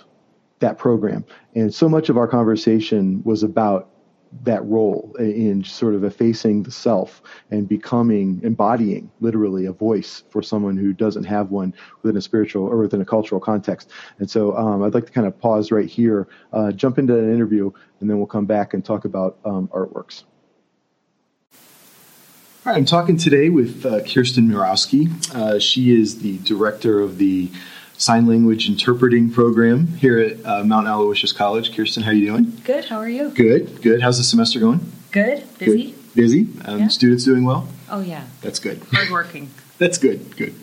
that 0.59 0.77
program, 0.77 1.25
and 1.55 1.73
so 1.73 1.89
much 1.89 2.07
of 2.07 2.17
our 2.17 2.27
conversation 2.27 3.21
was 3.25 3.43
about 3.43 3.89
that 4.43 4.63
role 4.65 5.15
in 5.19 5.63
sort 5.63 5.95
of 5.95 6.03
effacing 6.03 6.63
the 6.63 6.71
self 6.71 7.21
and 7.51 7.67
becoming 7.67 8.39
embodying 8.43 9.09
literally 9.19 9.65
a 9.65 9.71
voice 9.71 10.23
for 10.29 10.41
someone 10.41 10.77
who 10.77 10.93
doesn't 10.93 11.23
have 11.23 11.51
one 11.51 11.73
within 12.01 12.17
a 12.17 12.21
spiritual 12.21 12.65
or 12.65 12.77
within 12.77 13.01
a 13.01 13.05
cultural 13.05 13.39
context 13.39 13.89
and 14.19 14.29
so 14.29 14.55
um, 14.57 14.83
i'd 14.83 14.93
like 14.93 15.05
to 15.05 15.11
kind 15.11 15.27
of 15.27 15.39
pause 15.39 15.71
right 15.71 15.89
here 15.89 16.27
uh, 16.53 16.71
jump 16.71 16.97
into 16.97 17.17
an 17.17 17.33
interview 17.33 17.71
and 17.99 18.09
then 18.09 18.17
we'll 18.17 18.27
come 18.27 18.45
back 18.45 18.73
and 18.73 18.83
talk 18.83 19.05
about 19.05 19.37
um, 19.45 19.67
artworks 19.69 20.23
all 22.65 22.73
right, 22.73 22.79
I'm 22.79 22.85
talking 22.85 23.15
today 23.15 23.47
with 23.47 23.85
uh, 23.85 24.01
Kierstin 24.01 24.49
Muroski. 24.49 25.33
Uh, 25.33 25.57
she 25.57 25.97
is 25.97 26.19
the 26.19 26.37
director 26.39 26.99
of 26.99 27.17
the 27.17 27.49
sign 27.97 28.27
language 28.27 28.69
interpreting 28.69 29.29
program 29.31 29.87
here 29.87 30.19
at 30.19 30.45
uh, 30.45 30.63
Mount 30.63 30.87
Aloysius 30.87 31.31
College. 31.31 31.71
Kierstin, 31.71 32.03
how 32.03 32.11
are 32.11 32.13
you 32.13 32.27
doing? 32.27 32.53
Good. 32.63 32.85
How 32.85 32.97
are 32.97 33.09
you? 33.09 33.29
Good. 33.29 33.81
Good. 33.81 34.01
How's 34.01 34.17
the 34.17 34.23
semester 34.23 34.59
going? 34.59 34.79
Good. 35.11 35.43
Busy. 35.57 35.91
Good. 35.91 36.13
Busy. 36.15 36.47
Um, 36.65 36.79
yeah. 36.79 36.87
Students 36.87 37.23
doing 37.23 37.43
well. 37.43 37.67
Oh 37.89 38.01
yeah. 38.01 38.25
That's 38.41 38.59
good. 38.59 38.81
Hardworking. 38.91 39.49
That's 39.77 39.97
good. 39.97 40.35
Good. 40.37 40.55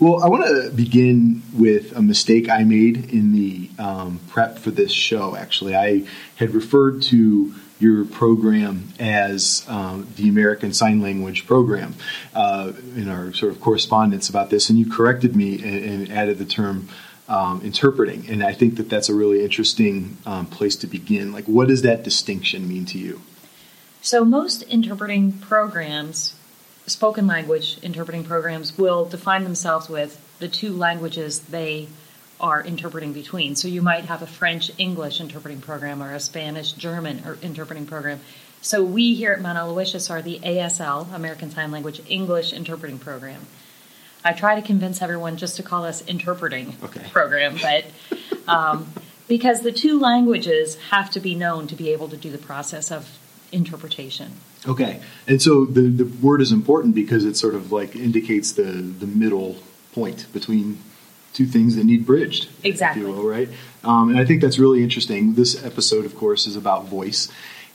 Well, 0.00 0.22
I 0.22 0.28
want 0.28 0.44
to 0.44 0.70
begin 0.74 1.42
with 1.54 1.96
a 1.96 2.02
mistake 2.02 2.50
I 2.50 2.64
made 2.64 3.12
in 3.12 3.32
the 3.32 3.70
um, 3.78 4.20
prep 4.28 4.58
for 4.58 4.70
this 4.70 4.90
show. 4.90 5.36
Actually, 5.36 5.76
I 5.76 6.06
had 6.36 6.52
referred 6.52 7.00
to 7.02 7.54
your 7.84 8.06
program 8.06 8.88
as 8.98 9.64
um, 9.68 10.08
the 10.16 10.28
American 10.30 10.72
Sign 10.72 11.02
Language 11.02 11.46
program 11.46 11.94
uh, 12.34 12.72
in 12.96 13.10
our 13.10 13.32
sort 13.34 13.52
of 13.52 13.60
correspondence 13.60 14.30
about 14.30 14.48
this, 14.48 14.70
and 14.70 14.78
you 14.78 14.90
corrected 14.90 15.36
me 15.36 15.62
and, 15.62 15.84
and 15.84 16.12
added 16.12 16.38
the 16.38 16.46
term 16.46 16.88
um, 17.28 17.60
interpreting, 17.62 18.28
and 18.28 18.42
I 18.42 18.54
think 18.54 18.76
that 18.76 18.88
that's 18.88 19.08
a 19.08 19.14
really 19.14 19.44
interesting 19.44 20.16
um, 20.24 20.46
place 20.46 20.76
to 20.76 20.86
begin. 20.86 21.30
Like, 21.32 21.44
what 21.44 21.68
does 21.68 21.82
that 21.82 22.02
distinction 22.02 22.66
mean 22.66 22.86
to 22.86 22.98
you? 22.98 23.20
So, 24.00 24.24
most 24.24 24.62
interpreting 24.62 25.32
programs, 25.32 26.36
spoken 26.86 27.26
language 27.26 27.78
interpreting 27.82 28.24
programs, 28.24 28.76
will 28.76 29.04
define 29.04 29.44
themselves 29.44 29.88
with 29.88 30.20
the 30.38 30.48
two 30.48 30.72
languages 30.72 31.40
they 31.40 31.88
are 32.44 32.60
interpreting 32.62 33.14
between. 33.14 33.56
So 33.56 33.68
you 33.68 33.80
might 33.80 34.04
have 34.04 34.20
a 34.20 34.26
French 34.26 34.70
English 34.76 35.18
interpreting 35.18 35.62
program 35.62 36.02
or 36.02 36.12
a 36.12 36.20
Spanish 36.20 36.72
German 36.72 37.22
or 37.24 37.38
interpreting 37.40 37.86
program. 37.86 38.20
So 38.60 38.84
we 38.84 39.14
here 39.14 39.32
at 39.32 39.40
Mount 39.40 39.56
Aloysius 39.56 40.10
are 40.10 40.20
the 40.20 40.38
ASL, 40.40 41.10
American 41.14 41.50
Sign 41.50 41.70
Language 41.70 42.02
English 42.06 42.52
Interpreting 42.52 42.98
Program. 42.98 43.46
I 44.22 44.34
try 44.34 44.60
to 44.60 44.62
convince 44.62 45.00
everyone 45.00 45.38
just 45.38 45.56
to 45.56 45.62
call 45.62 45.86
us 45.86 46.04
interpreting 46.06 46.76
okay. 46.82 47.08
program, 47.10 47.56
but 47.62 47.86
um, 48.46 48.92
because 49.26 49.62
the 49.62 49.72
two 49.72 49.98
languages 49.98 50.76
have 50.90 51.10
to 51.12 51.20
be 51.20 51.34
known 51.34 51.66
to 51.68 51.74
be 51.74 51.92
able 51.92 52.08
to 52.08 52.16
do 52.16 52.30
the 52.30 52.38
process 52.38 52.92
of 52.92 53.18
interpretation. 53.52 54.32
Okay, 54.66 55.00
and 55.26 55.40
so 55.40 55.64
the 55.64 55.82
the 55.82 56.04
word 56.04 56.42
is 56.42 56.52
important 56.52 56.94
because 56.94 57.24
it 57.24 57.36
sort 57.36 57.54
of 57.54 57.72
like 57.72 57.96
indicates 57.96 58.52
the 58.52 58.64
the 58.64 59.06
middle 59.06 59.56
point 59.94 60.26
between 60.32 60.78
two 61.34 61.44
things 61.44 61.76
that 61.76 61.84
need 61.84 62.06
bridged. 62.06 62.48
Exactly. 62.62 63.02
If 63.02 63.08
you 63.08 63.14
will, 63.14 63.28
right? 63.28 63.48
Um, 63.82 64.08
and 64.08 64.18
I 64.18 64.24
think 64.24 64.40
that's 64.40 64.58
really 64.58 64.82
interesting. 64.82 65.34
This 65.34 65.62
episode, 65.62 66.06
of 66.06 66.16
course, 66.16 66.46
is 66.46 66.56
about 66.56 66.86
voice. 66.86 67.28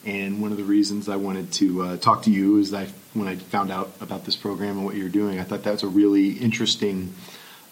And 0.05 0.41
one 0.41 0.51
of 0.51 0.57
the 0.57 0.63
reasons 0.63 1.07
I 1.07 1.17
wanted 1.17 1.51
to 1.53 1.83
uh, 1.83 1.97
talk 1.97 2.23
to 2.23 2.31
you 2.31 2.57
is 2.57 2.71
that 2.71 2.87
when 3.13 3.27
I 3.27 3.35
found 3.35 3.69
out 3.71 3.91
about 4.01 4.25
this 4.25 4.35
program 4.35 4.77
and 4.77 4.85
what 4.85 4.95
you're 4.95 5.09
doing, 5.09 5.39
I 5.39 5.43
thought 5.43 5.63
that 5.63 5.71
was 5.71 5.83
a 5.83 5.87
really 5.87 6.31
interesting, 6.31 7.13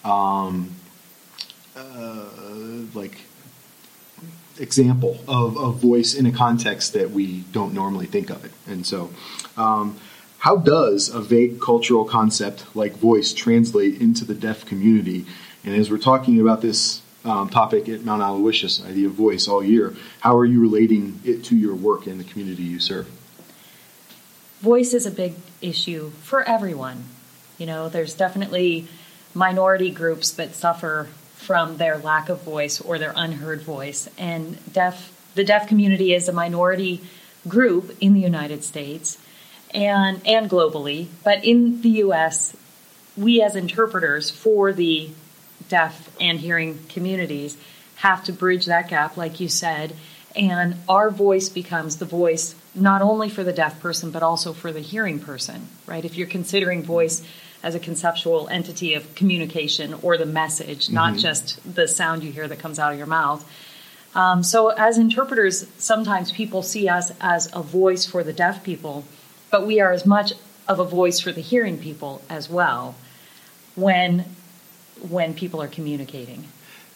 um, 0.04 0.76
uh, 1.76 2.26
like, 2.94 3.22
example 4.60 5.20
of, 5.28 5.58
of 5.58 5.78
voice 5.78 6.16
in 6.16 6.26
a 6.26 6.32
context 6.32 6.94
that 6.94 7.12
we 7.12 7.42
don't 7.52 7.74
normally 7.74 8.08
think 8.08 8.30
of 8.30 8.44
it. 8.44 8.52
And 8.68 8.86
so, 8.86 9.12
um, 9.56 9.98
how 10.40 10.58
does 10.58 11.10
a 11.10 11.20
vague 11.20 11.60
cultural 11.60 12.06
concept 12.06 12.76
like 12.76 12.94
voice 12.94 13.34
translate 13.34 14.02
into 14.02 14.26
the 14.26 14.36
deaf 14.36 14.66
community? 14.66 15.26
And 15.64 15.76
as 15.76 15.92
we're 15.92 15.98
talking 15.98 16.40
about 16.40 16.62
this 16.62 17.02
um, 17.26 17.50
topic 17.50 17.90
at 17.90 18.04
Mount 18.04 18.22
Aloysius, 18.22 18.84
idea 18.86 19.08
of 19.08 19.14
voice 19.14 19.48
all 19.48 19.64
year, 19.64 19.96
how 20.22 20.38
are 20.38 20.46
you 20.46 20.62
relating 20.62 21.20
it 21.24 21.44
to 21.46 21.56
your 21.56 21.76
work 21.76 22.08
in 22.08 22.18
the 22.18 22.24
community 22.24 22.64
you 22.64 22.80
serve? 22.80 23.08
Voice 24.62 24.94
is 24.94 25.06
a 25.06 25.12
big 25.12 25.36
issue 25.62 26.12
for 26.22 26.44
everyone. 26.44 27.04
You 27.58 27.66
know, 27.66 27.90
there's 27.90 28.14
definitely 28.14 28.88
minority 29.34 29.92
groups 29.92 30.32
that 30.32 30.56
suffer 30.56 31.08
from 31.36 31.78
their 31.78 31.98
lack 31.98 32.30
of 32.30 32.42
voice 32.42 32.82
or 32.82 32.98
their 32.98 33.14
unheard 33.16 33.62
voice, 33.62 34.10
and 34.18 34.58
deaf 34.74 35.14
the 35.36 35.44
deaf 35.44 35.68
community 35.68 36.14
is 36.14 36.28
a 36.28 36.34
minority 36.34 37.02
group 37.48 37.96
in 38.02 38.14
the 38.14 38.20
United 38.20 38.64
States 38.64 39.20
and 39.74 40.22
and 40.26 40.50
globally, 40.50 41.08
but 41.24 41.44
in 41.44 41.82
the 41.82 41.90
US, 41.90 42.56
we 43.16 43.42
as 43.42 43.56
interpreters 43.56 44.30
for 44.30 44.74
the 44.74 45.12
deaf 45.70 46.16
and 46.20 46.40
hearing 46.40 46.80
communities 46.90 47.58
have 47.98 48.24
to 48.26 48.34
bridge 48.34 48.66
that 48.66 48.90
gap, 48.90 49.18
like 49.18 49.40
you 49.40 49.50
said, 49.50 49.94
and 50.36 50.76
our 50.88 51.10
voice 51.10 51.50
becomes 51.50 51.98
the 51.98 52.06
voice 52.06 52.56
not 52.76 53.02
only 53.02 53.28
for 53.28 53.44
the 53.44 53.54
deaf 53.54 53.80
person 53.80 54.12
but 54.12 54.22
also 54.22 54.54
for 54.54 54.72
the 54.72 54.80
hearing 54.80 55.20
person, 55.20 55.68
right? 55.88 56.06
If 56.06 56.16
you're 56.16 56.28
considering 56.28 56.84
voice 56.84 57.24
as 57.64 57.74
a 57.74 57.80
conceptual 57.80 58.48
entity 58.50 58.94
of 58.94 59.16
communication 59.16 59.96
or 60.04 60.18
the 60.18 60.26
message, 60.26 60.86
mm-hmm. 60.86 60.96
not 60.96 61.18
just 61.18 61.76
the 61.76 61.88
sound 61.88 62.24
you 62.24 62.32
hear 62.32 62.48
that 62.48 62.60
comes 62.60 62.78
out 62.78 62.92
of 62.92 62.98
your 62.98 63.08
mouth. 63.08 63.46
Um, 64.16 64.44
so, 64.44 64.70
as 64.70 64.98
interpreters, 64.98 65.68
sometimes 65.78 66.32
people 66.32 66.64
see 66.64 66.88
us 66.88 67.12
as 67.20 67.50
a 67.54 67.62
voice 67.62 68.06
for 68.06 68.24
the 68.24 68.34
deaf 68.34 68.64
people, 68.64 69.04
but 69.52 69.68
we 69.68 69.80
are 69.80 69.92
as 69.92 70.06
much 70.06 70.34
of 70.68 70.80
a 70.80 70.84
voice 70.84 71.20
for 71.20 71.32
the 71.32 71.42
hearing 71.42 71.78
people 71.78 72.22
as 72.30 72.50
well. 72.50 72.96
When 73.76 74.26
when 75.10 75.34
people 75.34 75.62
are 75.62 75.68
communicating. 75.68 76.46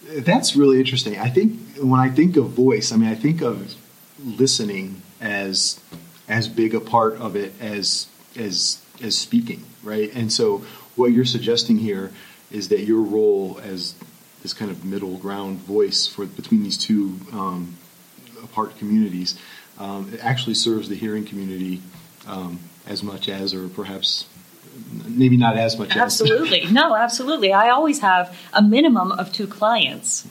That's 0.03 0.55
really 0.55 0.79
interesting. 0.79 1.19
I 1.19 1.29
think 1.29 1.59
when 1.77 1.99
I 1.99 2.09
think 2.09 2.35
of 2.35 2.49
voice, 2.49 2.91
I 2.91 2.97
mean, 2.97 3.09
I 3.09 3.15
think 3.15 3.41
of 3.41 3.75
listening 4.23 5.01
as 5.19 5.79
as 6.27 6.47
big 6.47 6.73
a 6.73 6.79
part 6.79 7.15
of 7.15 7.35
it 7.35 7.53
as 7.61 8.07
as 8.37 8.83
as 9.01 9.17
speaking, 9.17 9.63
right? 9.83 10.13
And 10.13 10.31
so, 10.31 10.59
what 10.95 11.11
you're 11.11 11.25
suggesting 11.25 11.77
here 11.77 12.11
is 12.51 12.69
that 12.69 12.81
your 12.81 13.01
role 13.01 13.59
as 13.63 13.95
this 14.41 14.53
kind 14.53 14.71
of 14.71 14.83
middle 14.83 15.17
ground 15.17 15.59
voice 15.59 16.07
for 16.07 16.25
between 16.25 16.63
these 16.63 16.77
two 16.77 17.19
um, 17.31 17.77
apart 18.43 18.77
communities 18.77 19.39
um, 19.77 20.13
actually 20.21 20.55
serves 20.55 20.89
the 20.89 20.95
hearing 20.95 21.25
community 21.25 21.81
um, 22.27 22.59
as 22.87 23.03
much 23.03 23.29
as, 23.29 23.53
or 23.53 23.67
perhaps 23.67 24.27
maybe 25.05 25.37
not 25.37 25.57
as 25.57 25.77
much 25.77 25.95
absolutely. 25.95 26.65
No 26.71 26.95
absolutely. 26.95 27.53
I 27.53 27.69
always 27.69 27.99
have 27.99 28.35
a 28.53 28.61
minimum 28.61 29.11
of 29.11 29.31
two 29.31 29.47
clients. 29.47 30.27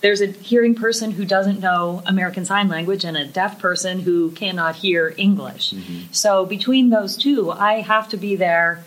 There's 0.00 0.20
a 0.20 0.26
hearing 0.26 0.74
person 0.74 1.12
who 1.12 1.24
doesn't 1.24 1.60
know 1.60 2.02
american 2.06 2.44
sign 2.44 2.68
language 2.68 3.04
and 3.04 3.16
a 3.16 3.26
deaf 3.26 3.58
person 3.58 4.00
who 4.00 4.30
cannot 4.32 4.76
hear 4.76 5.14
english. 5.16 5.72
Mm-hmm. 5.72 6.12
so 6.12 6.44
between 6.44 6.90
those 6.90 7.16
two 7.16 7.50
i 7.50 7.80
have 7.80 8.08
to 8.10 8.18
be 8.18 8.36
there 8.36 8.84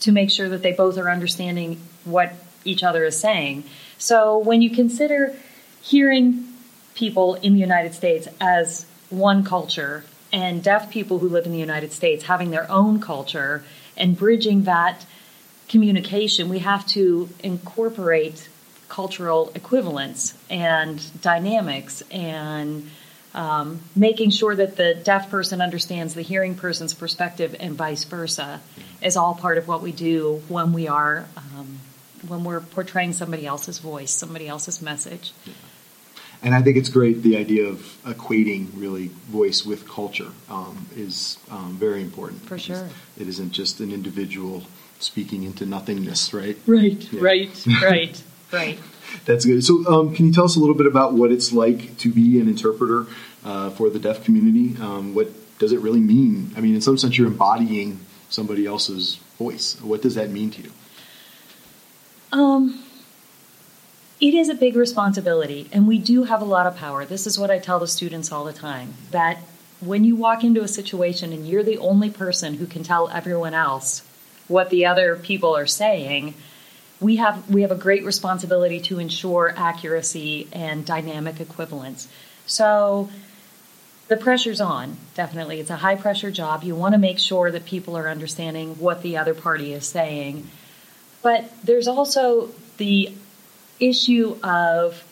to 0.00 0.12
make 0.12 0.30
sure 0.30 0.48
that 0.48 0.62
they 0.62 0.72
both 0.72 0.98
are 0.98 1.10
understanding 1.10 1.80
what 2.04 2.32
each 2.64 2.82
other 2.82 3.04
is 3.04 3.18
saying. 3.18 3.64
So 3.98 4.38
when 4.38 4.62
you 4.62 4.70
consider 4.70 5.34
hearing 5.82 6.46
people 6.94 7.34
in 7.36 7.54
the 7.54 7.60
united 7.60 7.92
states 7.94 8.28
as 8.40 8.86
one 9.10 9.44
culture 9.44 10.04
and 10.32 10.62
deaf 10.62 10.90
people 10.90 11.18
who 11.18 11.28
live 11.28 11.44
in 11.44 11.52
the 11.52 11.58
united 11.58 11.92
states 11.92 12.24
having 12.24 12.50
their 12.50 12.70
own 12.70 13.00
culture 13.00 13.64
and 13.96 14.16
bridging 14.16 14.64
that 14.64 15.04
communication, 15.68 16.48
we 16.48 16.60
have 16.60 16.86
to 16.88 17.28
incorporate 17.42 18.48
cultural 18.88 19.50
equivalence 19.54 20.36
and 20.48 21.02
dynamics 21.20 22.02
and 22.10 22.88
um, 23.34 23.80
making 23.96 24.30
sure 24.30 24.54
that 24.54 24.76
the 24.76 24.94
deaf 24.94 25.28
person 25.28 25.60
understands 25.60 26.14
the 26.14 26.22
hearing 26.22 26.54
person's 26.54 26.94
perspective 26.94 27.56
and 27.58 27.74
vice 27.74 28.04
versa 28.04 28.60
is 29.02 29.16
all 29.16 29.34
part 29.34 29.58
of 29.58 29.66
what 29.66 29.82
we 29.82 29.90
do 29.90 30.40
when 30.48 30.72
we 30.72 30.86
are 30.86 31.26
um, 31.36 31.80
when 32.28 32.44
we're 32.44 32.60
portraying 32.60 33.12
somebody 33.12 33.46
else's 33.46 33.78
voice, 33.78 34.10
somebody 34.10 34.48
else's 34.48 34.80
message. 34.80 35.32
Yeah 36.44 36.46
and 36.46 36.54
I 36.54 36.60
think 36.60 36.76
it's 36.76 36.90
great. 36.90 37.22
The 37.22 37.38
idea 37.38 37.66
of 37.66 37.78
equating 38.04 38.68
really 38.76 39.08
voice 39.28 39.64
with 39.64 39.88
culture 39.88 40.30
um, 40.50 40.86
is 40.94 41.38
um, 41.50 41.76
very 41.80 42.02
important. 42.02 42.42
For 42.42 42.58
sure, 42.58 42.88
it 43.18 43.26
isn't 43.26 43.52
just 43.52 43.80
an 43.80 43.90
individual 43.90 44.64
speaking 44.98 45.44
into 45.44 45.64
nothingness, 45.64 46.34
right? 46.34 46.56
Right, 46.66 47.10
yeah. 47.12 47.20
right, 47.22 47.66
right, 47.82 48.22
right. 48.52 48.78
That's 49.24 49.46
good. 49.46 49.64
So, 49.64 49.86
um, 49.86 50.14
can 50.14 50.26
you 50.26 50.32
tell 50.32 50.44
us 50.44 50.56
a 50.56 50.60
little 50.60 50.74
bit 50.74 50.86
about 50.86 51.14
what 51.14 51.32
it's 51.32 51.52
like 51.52 51.96
to 51.98 52.12
be 52.12 52.38
an 52.38 52.48
interpreter 52.48 53.06
uh, 53.44 53.70
for 53.70 53.88
the 53.88 53.98
deaf 53.98 54.22
community? 54.24 54.76
Um, 54.82 55.14
what 55.14 55.30
does 55.58 55.72
it 55.72 55.80
really 55.80 56.00
mean? 56.00 56.52
I 56.56 56.60
mean, 56.60 56.74
in 56.74 56.80
some 56.82 56.98
sense, 56.98 57.16
you're 57.16 57.26
embodying 57.26 58.00
somebody 58.28 58.66
else's 58.66 59.16
voice. 59.38 59.80
What 59.80 60.02
does 60.02 60.16
that 60.16 60.30
mean 60.30 60.50
to 60.50 60.62
you? 60.62 60.72
Um, 62.32 62.83
it 64.20 64.34
is 64.34 64.48
a 64.48 64.54
big 64.54 64.76
responsibility, 64.76 65.68
and 65.72 65.88
we 65.88 65.98
do 65.98 66.24
have 66.24 66.40
a 66.40 66.44
lot 66.46 66.66
of 66.66 66.76
power. 66.76 67.04
This 67.04 67.26
is 67.26 67.38
what 67.38 67.50
I 67.50 67.58
tell 67.58 67.78
the 67.78 67.88
students 67.88 68.30
all 68.30 68.44
the 68.44 68.52
time 68.52 68.94
that 69.10 69.38
when 69.80 70.04
you 70.04 70.16
walk 70.16 70.44
into 70.44 70.62
a 70.62 70.68
situation 70.68 71.32
and 71.32 71.46
you're 71.46 71.62
the 71.62 71.78
only 71.78 72.10
person 72.10 72.54
who 72.54 72.66
can 72.66 72.82
tell 72.82 73.08
everyone 73.10 73.54
else 73.54 74.02
what 74.48 74.70
the 74.70 74.86
other 74.86 75.16
people 75.16 75.56
are 75.56 75.66
saying, 75.66 76.34
we 77.00 77.16
have 77.16 77.50
we 77.50 77.62
have 77.62 77.72
a 77.72 77.76
great 77.76 78.04
responsibility 78.04 78.80
to 78.80 78.98
ensure 78.98 79.52
accuracy 79.56 80.48
and 80.52 80.86
dynamic 80.86 81.40
equivalence. 81.40 82.08
So 82.46 83.10
the 84.08 84.16
pressure's 84.16 84.60
on, 84.60 84.96
definitely. 85.14 85.60
It's 85.60 85.70
a 85.70 85.76
high 85.76 85.96
pressure 85.96 86.30
job. 86.30 86.62
You 86.62 86.74
want 86.74 86.92
to 86.92 86.98
make 86.98 87.18
sure 87.18 87.50
that 87.50 87.64
people 87.64 87.96
are 87.96 88.08
understanding 88.08 88.74
what 88.78 89.02
the 89.02 89.16
other 89.16 89.34
party 89.34 89.72
is 89.72 89.86
saying. 89.86 90.48
But 91.22 91.50
there's 91.64 91.88
also 91.88 92.50
the 92.76 93.14
issue 93.80 94.36
of 94.42 95.04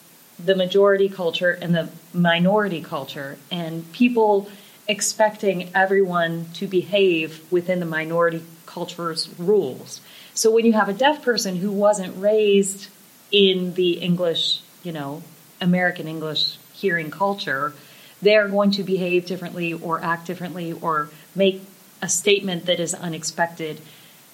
the 0.43 0.55
majority 0.55 1.09
culture 1.09 1.51
and 1.51 1.75
the 1.75 1.89
minority 2.13 2.81
culture, 2.81 3.37
and 3.51 3.91
people 3.93 4.49
expecting 4.87 5.69
everyone 5.73 6.47
to 6.53 6.67
behave 6.67 7.41
within 7.51 7.79
the 7.79 7.85
minority 7.85 8.43
culture's 8.65 9.29
rules. 9.37 10.01
So 10.33 10.51
when 10.51 10.65
you 10.65 10.73
have 10.73 10.89
a 10.89 10.93
deaf 10.93 11.21
person 11.21 11.55
who 11.57 11.71
wasn't 11.71 12.19
raised 12.19 12.89
in 13.31 13.73
the 13.75 13.93
English, 13.93 14.61
you 14.83 14.91
know, 14.91 15.23
American 15.61 16.07
English 16.07 16.57
hearing 16.73 17.11
culture, 17.11 17.73
they're 18.21 18.47
going 18.47 18.71
to 18.71 18.83
behave 18.83 19.25
differently 19.25 19.73
or 19.73 20.03
act 20.03 20.25
differently 20.27 20.73
or 20.73 21.09
make 21.35 21.61
a 22.01 22.09
statement 22.09 22.65
that 22.65 22.79
is 22.79 22.93
unexpected 22.93 23.79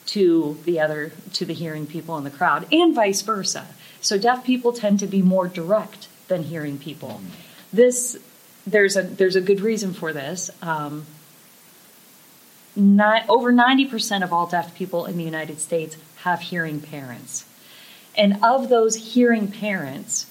to 0.07 0.57
the 0.65 0.79
other 0.79 1.11
to 1.33 1.45
the 1.45 1.53
hearing 1.53 1.85
people 1.85 2.17
in 2.17 2.23
the 2.23 2.31
crowd 2.31 2.65
and 2.71 2.95
vice 2.95 3.21
versa 3.21 3.67
so 4.01 4.17
deaf 4.17 4.43
people 4.43 4.73
tend 4.73 4.99
to 4.99 5.07
be 5.07 5.21
more 5.21 5.47
direct 5.47 6.07
than 6.27 6.43
hearing 6.43 6.77
people 6.77 7.21
this 7.71 8.17
there's 8.65 8.95
a 8.95 9.03
there's 9.03 9.35
a 9.35 9.41
good 9.41 9.61
reason 9.61 9.93
for 9.93 10.13
this 10.13 10.49
um, 10.61 11.05
not, 12.75 13.27
over 13.27 13.51
90% 13.51 14.23
of 14.23 14.31
all 14.31 14.45
deaf 14.45 14.75
people 14.75 15.05
in 15.05 15.17
the 15.17 15.23
united 15.23 15.59
states 15.59 15.97
have 16.17 16.41
hearing 16.41 16.79
parents 16.79 17.45
and 18.15 18.37
of 18.43 18.69
those 18.69 19.13
hearing 19.13 19.51
parents 19.51 20.25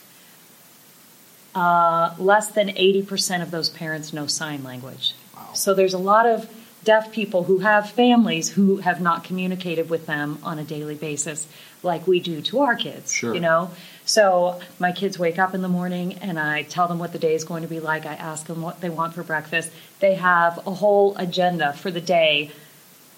uh, 1.55 2.15
less 2.19 2.49
than 2.49 2.69
80% 2.69 3.43
of 3.43 3.51
those 3.51 3.69
parents 3.69 4.13
know 4.13 4.27
sign 4.27 4.63
language. 4.63 5.15
Wow. 5.35 5.53
So 5.55 5.75
there's 5.75 5.95
a 5.95 5.99
lot 5.99 6.27
of 6.27 6.49
deaf 6.85 7.13
people 7.13 7.45
who 7.45 7.59
have 7.59 7.91
families 7.91 8.51
who 8.51 8.79
have 8.79 9.01
not 9.01 9.25
communicated 9.25 9.91
with 9.91 10.07
them 10.07 10.39
on 10.43 10.59
a 10.59 10.65
daily 10.65 10.95
basis 10.95 11.47
like 11.83 12.07
we 12.07 12.21
do 12.21 12.41
to 12.41 12.61
our 12.61 12.77
kids. 12.77 13.13
Sure. 13.13 13.35
You 13.35 13.41
know? 13.41 13.71
So 14.05 14.61
my 14.79 14.93
kids 14.93 15.19
wake 15.19 15.39
up 15.39 15.55
in 15.55 15.63
the 15.63 15.69
morning 15.69 16.15
and 16.15 16.39
I 16.39 16.63
tell 16.63 16.89
them 16.89 16.99
what 16.99 17.13
the 17.13 17.19
day 17.19 17.35
is 17.35 17.45
going 17.45 17.63
to 17.63 17.69
be 17.69 17.81
like. 17.81 18.07
I 18.07 18.15
ask 18.15 18.47
them 18.47 18.63
what 18.63 18.81
they 18.81 18.91
want 18.91 19.15
for 19.15 19.23
breakfast. 19.23 19.71
They 20.01 20.15
have 20.15 20.59
a 20.67 20.75
whole 20.75 21.17
agenda 21.17 21.73
for 21.73 21.91
the 21.91 22.01
day 22.01 22.51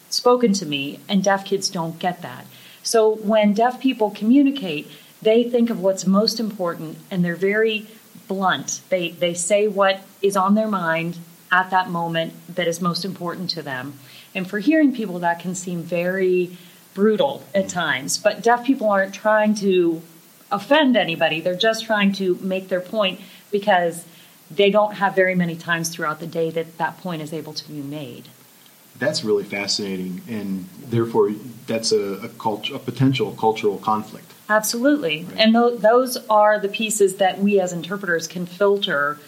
spoken 0.09 0.53
to 0.53 0.67
me, 0.67 0.99
and 1.09 1.23
deaf 1.23 1.45
kids 1.45 1.71
don't 1.71 1.99
get 1.99 2.23
that. 2.23 2.45
So 2.83 3.15
when 3.15 3.55
deaf 3.55 3.81
people 3.81 4.11
communicate, 4.11 4.91
they 5.23 5.45
think 5.45 5.71
of 5.71 5.81
what's 5.81 6.07
most 6.07 6.41
important 6.41 6.99
and 7.11 7.25
they're 7.25 7.37
very 7.37 7.87
blunt. 8.27 8.81
They 8.89 9.11
they 9.11 9.35
say 9.35 9.69
what 9.69 10.01
is 10.23 10.37
on 10.37 10.55
their 10.55 10.69
mind 10.69 11.19
at 11.53 11.71
that 11.71 11.91
moment 11.91 12.33
that 12.55 12.67
is 12.67 12.81
most 12.81 13.05
important 13.05 13.51
to 13.51 13.63
them. 13.63 13.99
And 14.35 14.49
for 14.49 14.59
hearing 14.59 14.95
people, 14.95 15.19
that 15.21 15.41
can 15.41 15.55
seem 15.55 15.83
very 15.83 16.57
brutal 16.95 17.43
at 17.55 17.69
times. 17.69 18.19
But 18.19 18.43
deaf 18.43 18.65
people 18.65 18.89
aren't 18.91 19.15
trying 19.15 19.55
to 19.57 20.03
offend 20.51 20.97
anybody. 20.97 21.41
They're 21.41 21.55
just 21.55 21.85
trying 21.85 22.13
to 22.15 22.37
make 22.37 22.69
their 22.69 22.81
point 22.81 23.21
because 23.51 24.05
they 24.51 24.71
don't 24.71 24.95
have 24.95 25.15
very 25.15 25.35
many 25.35 25.57
times 25.57 25.89
throughout 25.89 26.21
the 26.21 26.27
day 26.27 26.51
that 26.51 26.79
that 26.79 26.99
point 26.99 27.23
is 27.23 27.33
able 27.33 27.53
to 27.55 27.69
be 27.69 27.81
made. 27.81 28.29
That's 28.99 29.25
really 29.25 29.45
fascinating, 29.45 30.21
and 30.29 30.69
therefore 30.89 31.31
that's 31.67 31.91
a, 31.93 32.15
a, 32.25 32.29
cult- 32.29 32.71
a 32.71 32.79
potential 32.79 33.33
cultural 33.33 33.79
conflict. 33.79 34.31
Absolutely. 34.51 35.25
Right. 35.25 35.39
And 35.39 35.55
th- 35.55 35.81
those 35.81 36.17
are 36.29 36.59
the 36.59 36.69
pieces 36.69 37.17
that 37.17 37.39
we 37.39 37.61
as 37.61 37.73
interpreters 37.73 38.27
can 38.27 38.45
filter. 38.45 39.19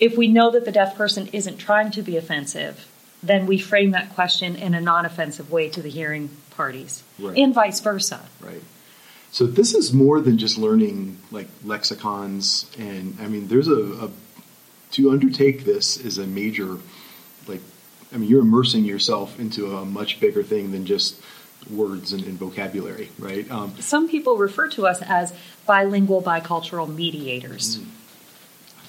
If 0.00 0.16
we 0.16 0.28
know 0.28 0.50
that 0.50 0.64
the 0.64 0.72
deaf 0.72 0.96
person 0.96 1.28
isn't 1.32 1.58
trying 1.58 1.90
to 1.92 2.02
be 2.02 2.16
offensive, 2.16 2.88
then 3.22 3.46
we 3.46 3.58
frame 3.58 3.90
that 3.90 4.14
question 4.14 4.56
in 4.56 4.74
a 4.74 4.80
non 4.80 5.04
offensive 5.04 5.50
way 5.50 5.68
to 5.68 5.82
the 5.82 5.90
hearing 5.90 6.30
parties, 6.50 7.02
right. 7.18 7.36
and 7.36 7.54
vice 7.54 7.80
versa. 7.80 8.20
Right. 8.40 8.62
So 9.30 9.46
this 9.46 9.74
is 9.74 9.92
more 9.92 10.20
than 10.20 10.38
just 10.38 10.58
learning 10.58 11.18
like 11.30 11.48
lexicons, 11.64 12.70
and 12.78 13.16
I 13.20 13.28
mean, 13.28 13.48
there's 13.48 13.68
a, 13.68 14.06
a 14.06 14.10
to 14.92 15.10
undertake 15.10 15.64
this 15.64 15.96
is 15.96 16.18
a 16.18 16.26
major, 16.26 16.78
like, 17.46 17.60
I 18.12 18.16
mean, 18.16 18.28
you're 18.28 18.40
immersing 18.40 18.84
yourself 18.84 19.38
into 19.38 19.76
a 19.76 19.84
much 19.84 20.18
bigger 20.18 20.42
thing 20.42 20.72
than 20.72 20.84
just 20.84 21.22
words 21.70 22.12
and, 22.12 22.24
and 22.24 22.38
vocabulary, 22.38 23.10
right? 23.18 23.48
Um, 23.50 23.74
Some 23.78 24.08
people 24.08 24.36
refer 24.36 24.68
to 24.70 24.86
us 24.86 25.00
as 25.02 25.32
bilingual, 25.66 26.22
bicultural 26.22 26.92
mediators. 26.92 27.78
Mm. 27.78 27.86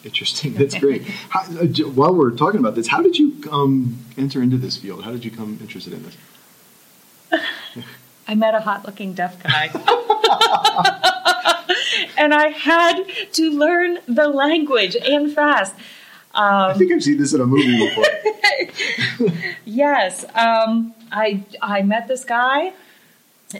Interesting. 0.03 0.53
That's 0.53 0.75
great. 0.75 1.03
How, 1.29 1.41
uh, 1.41 1.67
while 1.89 2.13
we're 2.13 2.31
talking 2.31 2.59
about 2.59 2.75
this, 2.75 2.87
how 2.87 3.01
did 3.01 3.17
you 3.17 3.35
um, 3.51 3.99
enter 4.17 4.41
into 4.41 4.57
this 4.57 4.77
field? 4.77 5.03
How 5.03 5.11
did 5.11 5.23
you 5.23 5.31
come 5.31 5.57
interested 5.61 5.93
in 5.93 6.03
this? 6.03 6.17
I 8.27 8.35
met 8.35 8.55
a 8.55 8.61
hot-looking 8.61 9.13
deaf 9.13 9.41
guy. 9.41 9.67
and 12.17 12.33
I 12.33 12.47
had 12.47 13.03
to 13.33 13.51
learn 13.51 13.99
the 14.07 14.27
language 14.27 14.95
and 14.95 15.33
fast. 15.33 15.75
Um, 16.33 16.71
I 16.71 16.73
think 16.73 16.91
I've 16.91 17.03
seen 17.03 17.17
this 17.17 17.33
in 17.33 17.41
a 17.41 17.45
movie 17.45 17.89
before. 17.89 19.31
yes, 19.65 20.23
um, 20.33 20.93
I 21.11 21.43
I 21.61 21.81
met 21.81 22.07
this 22.07 22.23
guy, 22.23 22.71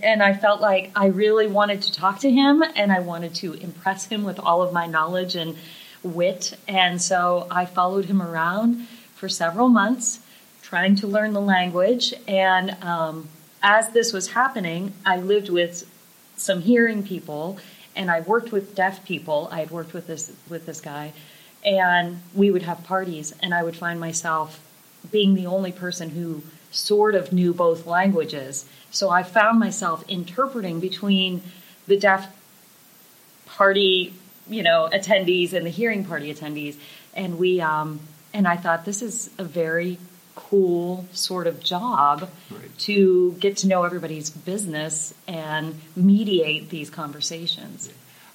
and 0.02 0.24
I 0.24 0.34
felt 0.34 0.62
like 0.62 0.92
I 0.96 1.08
really 1.08 1.48
wanted 1.48 1.82
to 1.82 1.92
talk 1.92 2.20
to 2.20 2.32
him, 2.32 2.64
and 2.76 2.94
I 2.94 3.02
wanted 3.02 3.36
to 3.36 3.54
impress 3.54 4.06
him 4.06 4.24
with 4.24 4.40
all 4.40 4.62
of 4.62 4.72
my 4.72 4.88
knowledge 4.88 5.36
and 5.36 5.58
wit, 6.04 6.58
and 6.68 7.02
so 7.02 7.48
I 7.52 7.66
followed 7.66 8.06
him 8.06 8.22
around 8.22 8.88
for 9.16 9.30
several 9.30 9.70
months, 9.70 10.20
trying 10.62 10.96
to 10.98 11.08
learn 11.08 11.34
the 11.34 11.42
language. 11.42 12.14
And 12.28 12.72
um, 12.84 13.30
as 13.62 13.90
this 13.90 14.14
was 14.14 14.32
happening, 14.32 14.94
I 15.06 15.18
lived 15.18 15.50
with 15.50 15.90
some 16.38 16.62
hearing 16.62 17.04
people, 17.04 17.60
and 17.96 18.10
I 18.10 18.22
worked 18.22 18.52
with 18.52 18.76
deaf 18.76 19.06
people. 19.06 19.50
I 19.52 19.60
had 19.60 19.72
worked 19.72 19.94
with 19.94 20.08
this 20.08 20.32
with 20.50 20.66
this 20.66 20.82
guy 20.82 21.14
and 21.64 22.22
we 22.34 22.50
would 22.52 22.64
have 22.64 22.84
parties 22.84 23.34
and 23.42 23.54
i 23.54 23.64
would 23.64 23.76
find 23.76 24.00
myself 24.00 24.60
being 25.12 25.36
the 25.36 25.46
only 25.46 25.72
person 25.72 26.10
who 26.10 26.42
sort 26.72 27.16
of 27.16 27.32
knew 27.32 27.54
both 27.54 27.86
languages 27.86 28.66
so 28.90 29.10
i 29.10 29.22
found 29.22 29.60
myself 29.60 30.04
interpreting 30.08 30.80
between 30.80 31.42
the 31.88 31.98
deaf 31.98 32.34
party 33.46 34.14
you 34.50 34.64
know 34.64 34.90
attendees 34.92 35.54
and 35.54 35.66
the 35.66 35.70
hearing 35.70 36.04
party 36.06 36.34
attendees 36.34 36.76
and 37.14 37.38
we 37.38 37.62
um, 37.62 38.00
and 38.34 38.48
i 38.48 38.56
thought 38.56 38.86
this 38.86 39.02
is 39.02 39.30
a 39.38 39.44
very 39.44 39.98
cool 40.36 41.06
sort 41.12 41.46
of 41.46 41.60
job 41.62 42.30
right. 42.50 42.78
to 42.78 43.34
get 43.34 43.58
to 43.58 43.68
know 43.68 43.84
everybody's 43.84 44.30
business 44.30 45.14
and 45.28 45.80
mediate 45.96 46.70
these 46.70 46.90
conversations 46.90 47.88
yeah. 47.88 47.94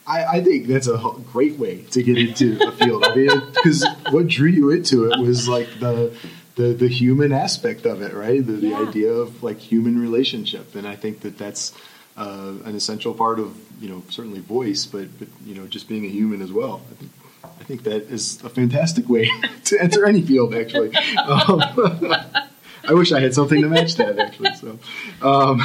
I, 0.09 0.37
I, 0.37 0.41
think 0.41 0.69
that's 0.69 0.87
a 0.87 0.99
great 1.33 1.59
way 1.59 1.83
to 1.83 2.01
get 2.01 2.17
into 2.17 2.65
a 2.65 2.71
field. 2.71 3.05
I 3.05 3.17
mean, 3.17 3.43
because 3.53 3.85
what 4.11 4.29
drew 4.29 4.49
you 4.49 4.71
into 4.71 5.11
it 5.11 5.19
was 5.19 5.49
like 5.49 5.67
the 5.81 6.17
the, 6.57 6.73
the 6.73 6.89
human 6.89 7.33
aspect 7.33 7.87
of 7.87 8.03
it, 8.03 8.15
right? 8.15 8.45
The, 8.45 8.55
the 8.55 8.75
idea 8.75 9.13
of 9.13 9.43
like 9.43 9.59
human 9.59 9.99
relationship, 9.99 10.75
and 10.75 10.89
I 10.89 10.97
think 10.97 11.21
that 11.21 11.39
that's 11.39 11.73
uh, 12.17 12.55
an 12.65 12.75
essential 12.75 13.15
part 13.15 13.39
of 13.39 13.66
you 13.81 13.89
know 13.89 14.03
certainly 14.11 14.41
voice, 14.41 14.87
but 14.87 15.19
but 15.19 15.29
you 15.45 15.55
know 15.55 15.67
just 15.67 15.89
being 15.89 16.05
a 16.05 16.09
human 16.09 16.43
as 16.43 16.53
well. 16.53 16.83
I 16.91 16.95
think 16.95 17.11
I 17.45 17.65
think 17.65 17.83
that 17.85 18.03
is 18.11 18.43
a 18.43 18.49
fantastic 18.49 19.09
way 19.09 19.31
to 19.65 19.81
enter 19.81 20.07
any 20.07 20.23
field. 20.23 20.55
Actually, 20.55 20.95
um, 20.97 21.63
I 22.89 22.93
wish 22.93 23.13
I 23.13 23.21
had 23.21 23.35
something 23.35 23.61
to 23.63 23.69
match 23.69 23.97
that. 23.97 24.19
Actually, 24.19 24.55
so 24.55 24.79
um, 25.23 25.63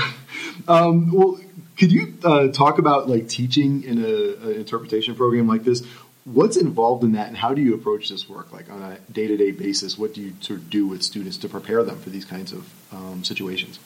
um, 0.68 1.12
well 1.12 1.40
could 1.82 1.92
you 1.92 2.14
uh, 2.24 2.48
talk 2.50 2.78
about 2.78 3.10
like 3.10 3.28
teaching 3.28 3.84
in 3.84 4.06
an 4.06 4.54
interpretation 4.54 5.16
program 5.16 5.48
like 5.48 5.64
this? 5.64 5.84
What's 6.26 6.56
involved 6.56 7.04
in 7.04 7.14
that, 7.14 7.28
and 7.28 7.36
how 7.36 7.56
do 7.56 7.62
you 7.64 7.74
approach 7.74 8.08
this 8.08 8.30
work, 8.30 8.54
like 8.54 8.70
on 8.70 8.84
a 8.84 9.00
day-to-day 9.12 9.50
basis? 9.50 9.98
What 9.98 10.14
do 10.14 10.22
you 10.22 10.36
sort 10.42 10.60
of 10.60 10.70
do 10.70 10.86
with 10.86 11.02
students 11.02 11.38
to 11.38 11.50
prepare 11.50 11.84
them 11.84 11.98
for 11.98 12.12
these 12.12 12.24
kinds 12.24 12.52
of 12.52 12.72
um, 12.92 13.24
situations? 13.24 13.80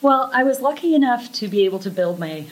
Well, 0.00 0.30
I 0.32 0.44
was 0.44 0.60
lucky 0.60 0.94
enough 0.94 1.32
to 1.32 1.48
be 1.48 1.64
able 1.64 1.80
to 1.80 1.90
build 1.90 2.20
my 2.20 2.46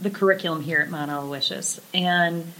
the 0.00 0.10
curriculum 0.10 0.62
here 0.62 0.80
at 0.80 0.90
Mount 0.90 1.10
Aloysius, 1.10 1.80
and 1.92 2.52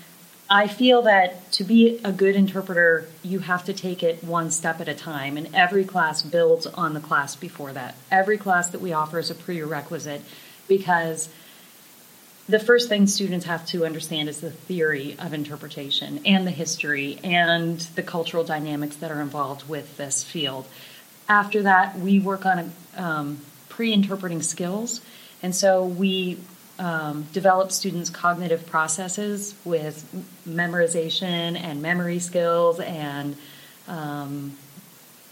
I 0.52 0.66
feel 0.66 1.02
that 1.02 1.52
to 1.52 1.64
be 1.64 2.00
a 2.02 2.10
good 2.10 2.34
interpreter, 2.34 3.06
you 3.22 3.38
have 3.38 3.64
to 3.66 3.72
take 3.72 4.02
it 4.02 4.24
one 4.24 4.50
step 4.50 4.80
at 4.80 4.88
a 4.88 4.94
time, 4.94 5.36
and 5.36 5.54
every 5.54 5.84
class 5.84 6.24
builds 6.24 6.66
on 6.66 6.92
the 6.92 7.00
class 7.00 7.36
before 7.36 7.72
that. 7.72 7.94
Every 8.10 8.36
class 8.36 8.68
that 8.70 8.80
we 8.80 8.92
offer 8.92 9.20
is 9.20 9.30
a 9.30 9.34
prerequisite 9.36 10.22
because 10.66 11.28
the 12.48 12.58
first 12.58 12.88
thing 12.88 13.06
students 13.06 13.46
have 13.46 13.64
to 13.66 13.86
understand 13.86 14.28
is 14.28 14.40
the 14.40 14.50
theory 14.50 15.14
of 15.20 15.32
interpretation 15.32 16.20
and 16.26 16.44
the 16.44 16.50
history 16.50 17.20
and 17.22 17.78
the 17.94 18.02
cultural 18.02 18.42
dynamics 18.42 18.96
that 18.96 19.12
are 19.12 19.20
involved 19.20 19.68
with 19.68 19.96
this 19.98 20.24
field. 20.24 20.66
After 21.28 21.62
that, 21.62 21.96
we 22.00 22.18
work 22.18 22.44
on 22.44 22.72
um, 22.96 23.38
pre 23.68 23.92
interpreting 23.92 24.42
skills, 24.42 25.00
and 25.44 25.54
so 25.54 25.84
we 25.84 26.38
um, 26.80 27.26
develop 27.34 27.70
students' 27.70 28.08
cognitive 28.08 28.66
processes 28.66 29.54
with 29.66 30.08
memorization 30.48 31.60
and 31.60 31.82
memory 31.82 32.18
skills 32.18 32.80
and 32.80 33.36
um, 33.86 34.56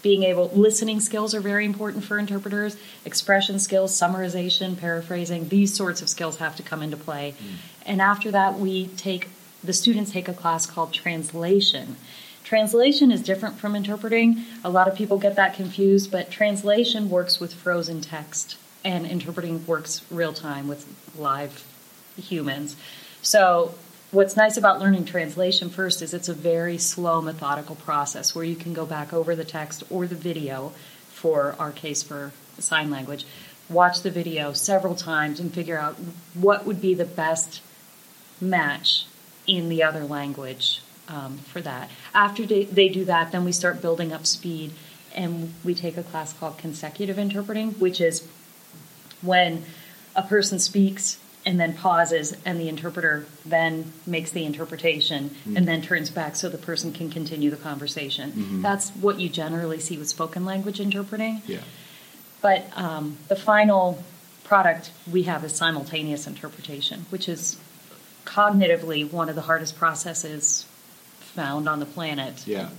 being 0.03 0.23
able 0.23 0.49
listening 0.53 0.99
skills 0.99 1.33
are 1.33 1.39
very 1.41 1.65
important 1.65 2.03
for 2.03 2.19
interpreters. 2.19 2.77
Expression 3.03 3.57
skills 3.57 3.99
summarization 3.99 4.77
paraphrasing 4.77 5.49
these 5.49 5.73
sorts 5.73 6.03
of 6.03 6.07
skills 6.07 6.37
have 6.37 6.55
to 6.55 6.63
come 6.63 6.83
into 6.83 6.95
play. 6.95 7.33
Mm. 7.39 7.55
and 7.87 8.01
after 8.01 8.29
that 8.29 8.59
we 8.59 8.87
take 8.87 9.29
the 9.63 9.73
students 9.73 10.11
take 10.11 10.27
a 10.27 10.33
class 10.33 10.67
called 10.67 10.93
translation. 10.93 11.97
Translation 12.43 13.11
is 13.11 13.21
different 13.21 13.59
from 13.59 13.75
interpreting. 13.75 14.43
A 14.63 14.69
lot 14.69 14.87
of 14.87 14.95
people 14.95 15.17
get 15.17 15.35
that 15.35 15.55
confused 15.55 16.11
but 16.11 16.29
translation 16.29 17.09
works 17.09 17.39
with 17.39 17.55
frozen 17.55 18.01
text 18.01 18.55
and 18.83 19.05
interpreting 19.05 19.65
works 19.65 20.03
real 20.09 20.33
time 20.33 20.67
with 20.67 20.85
live 21.17 21.65
humans 22.17 22.75
so 23.21 23.73
what's 24.11 24.35
nice 24.35 24.57
about 24.57 24.79
learning 24.79 25.05
translation 25.05 25.69
first 25.69 26.01
is 26.01 26.13
it's 26.13 26.29
a 26.29 26.33
very 26.33 26.77
slow, 26.77 27.21
methodical 27.21 27.75
process 27.75 28.33
where 28.33 28.45
you 28.45 28.55
can 28.55 28.73
go 28.73 28.85
back 28.85 29.13
over 29.13 29.35
the 29.35 29.43
text 29.43 29.83
or 29.89 30.07
the 30.07 30.15
video 30.15 30.73
for 31.09 31.55
our 31.59 31.71
case 31.71 32.01
for 32.01 32.31
sign 32.57 32.89
language, 32.89 33.25
watch 33.69 34.01
the 34.01 34.09
video 34.09 34.53
several 34.53 34.95
times 34.95 35.39
and 35.39 35.53
figure 35.53 35.77
out 35.77 35.95
what 36.33 36.65
would 36.65 36.81
be 36.81 36.93
the 36.93 37.05
best 37.05 37.61
match 38.41 39.05
in 39.45 39.69
the 39.69 39.83
other 39.83 40.05
language 40.05 40.81
um, 41.07 41.37
for 41.39 41.61
that. 41.61 41.89
After 42.13 42.45
they, 42.45 42.63
they 42.65 42.89
do 42.89 43.05
that, 43.05 43.31
then 43.31 43.43
we 43.43 43.51
start 43.51 43.81
building 43.81 44.11
up 44.13 44.25
speed 44.25 44.71
and 45.13 45.53
we 45.63 45.75
take 45.75 45.97
a 45.97 46.03
class 46.03 46.33
called 46.33 46.57
consecutive 46.57 47.19
interpreting, 47.19 47.71
which 47.71 47.99
is 47.99 48.27
when 49.21 49.63
a 50.15 50.23
person 50.23 50.59
speaks 50.59 51.19
and 51.45 51.59
then 51.59 51.73
pauses 51.73 52.35
and 52.45 52.59
the 52.59 52.67
interpreter 52.67 53.25
then 53.45 53.91
makes 54.05 54.31
the 54.31 54.45
interpretation 54.45 55.29
mm-hmm. 55.29 55.57
and 55.57 55.67
then 55.67 55.81
turns 55.81 56.09
back 56.09 56.35
so 56.35 56.49
the 56.49 56.57
person 56.57 56.91
can 56.91 57.09
continue 57.09 57.49
the 57.49 57.57
conversation. 57.57 58.31
Mm-hmm. 58.31 58.61
that's 58.61 58.89
what 58.91 59.19
you 59.19 59.29
generally 59.29 59.79
see 59.79 59.97
with 59.97 60.09
spoken 60.09 60.45
language 60.45 60.79
interpreting. 60.79 61.41
Yeah. 61.45 61.61
But 62.41 62.65
um, 62.75 63.17
the 63.27 63.35
final 63.35 64.03
product 64.43 64.91
we 65.09 65.23
have 65.23 65.43
is 65.43 65.53
simultaneous 65.53 66.27
interpretation 66.27 67.05
which 67.09 67.29
is 67.29 67.57
cognitively 68.25 69.09
one 69.09 69.29
of 69.29 69.35
the 69.35 69.41
hardest 69.41 69.77
processes 69.77 70.65
found 71.19 71.69
on 71.69 71.79
the 71.79 71.85
planet. 71.85 72.45
Yeah. 72.45 72.69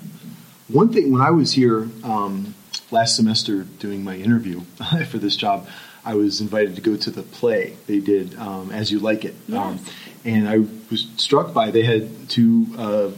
One 0.69 0.93
thing 0.93 1.13
when 1.13 1.23
i 1.23 1.31
was 1.31 1.53
here 1.53 1.89
um, 2.05 2.55
last 2.91 3.17
semester 3.17 3.65
doing 3.79 4.05
my 4.05 4.17
interview 4.17 4.61
for 5.11 5.19
this 5.19 5.37
job 5.37 5.67
I 6.05 6.15
was 6.15 6.41
invited 6.41 6.77
to 6.77 6.83
go 6.83 6.97
to 6.97 7.11
the 7.11 7.23
play 7.23 7.77
they 7.87 8.01
did, 8.01 8.39
um, 8.39 8.71
As 8.71 8.91
You 8.91 9.01
Like 9.01 9.25
It. 9.25 9.35
Yes. 9.47 9.59
Um, 9.59 9.81
and 10.25 10.49
I 10.49 10.59
was 10.91 11.09
struck 11.17 11.53
by 11.53 11.71
they 11.71 11.83
had 11.83 12.29
two 12.29 12.67
uh, 12.77 13.11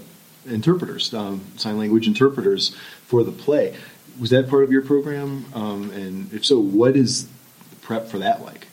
interpreters, 0.47 1.13
um, 1.15 1.45
sign 1.57 1.79
language 1.79 2.07
interpreters 2.07 2.75
for 3.07 3.23
the 3.23 3.33
play. 3.33 3.77
Was 4.21 4.31
that 4.31 4.49
part 4.49 4.65
of 4.65 4.73
your 4.73 4.83
program? 4.83 5.47
Um, 5.55 5.91
and 5.91 6.33
if 6.33 6.45
so, 6.45 6.61
what 6.61 6.97
is 6.97 7.27
the 7.71 7.77
prep 7.81 8.09
for 8.09 8.19
that 8.19 8.43
like? 8.43 8.67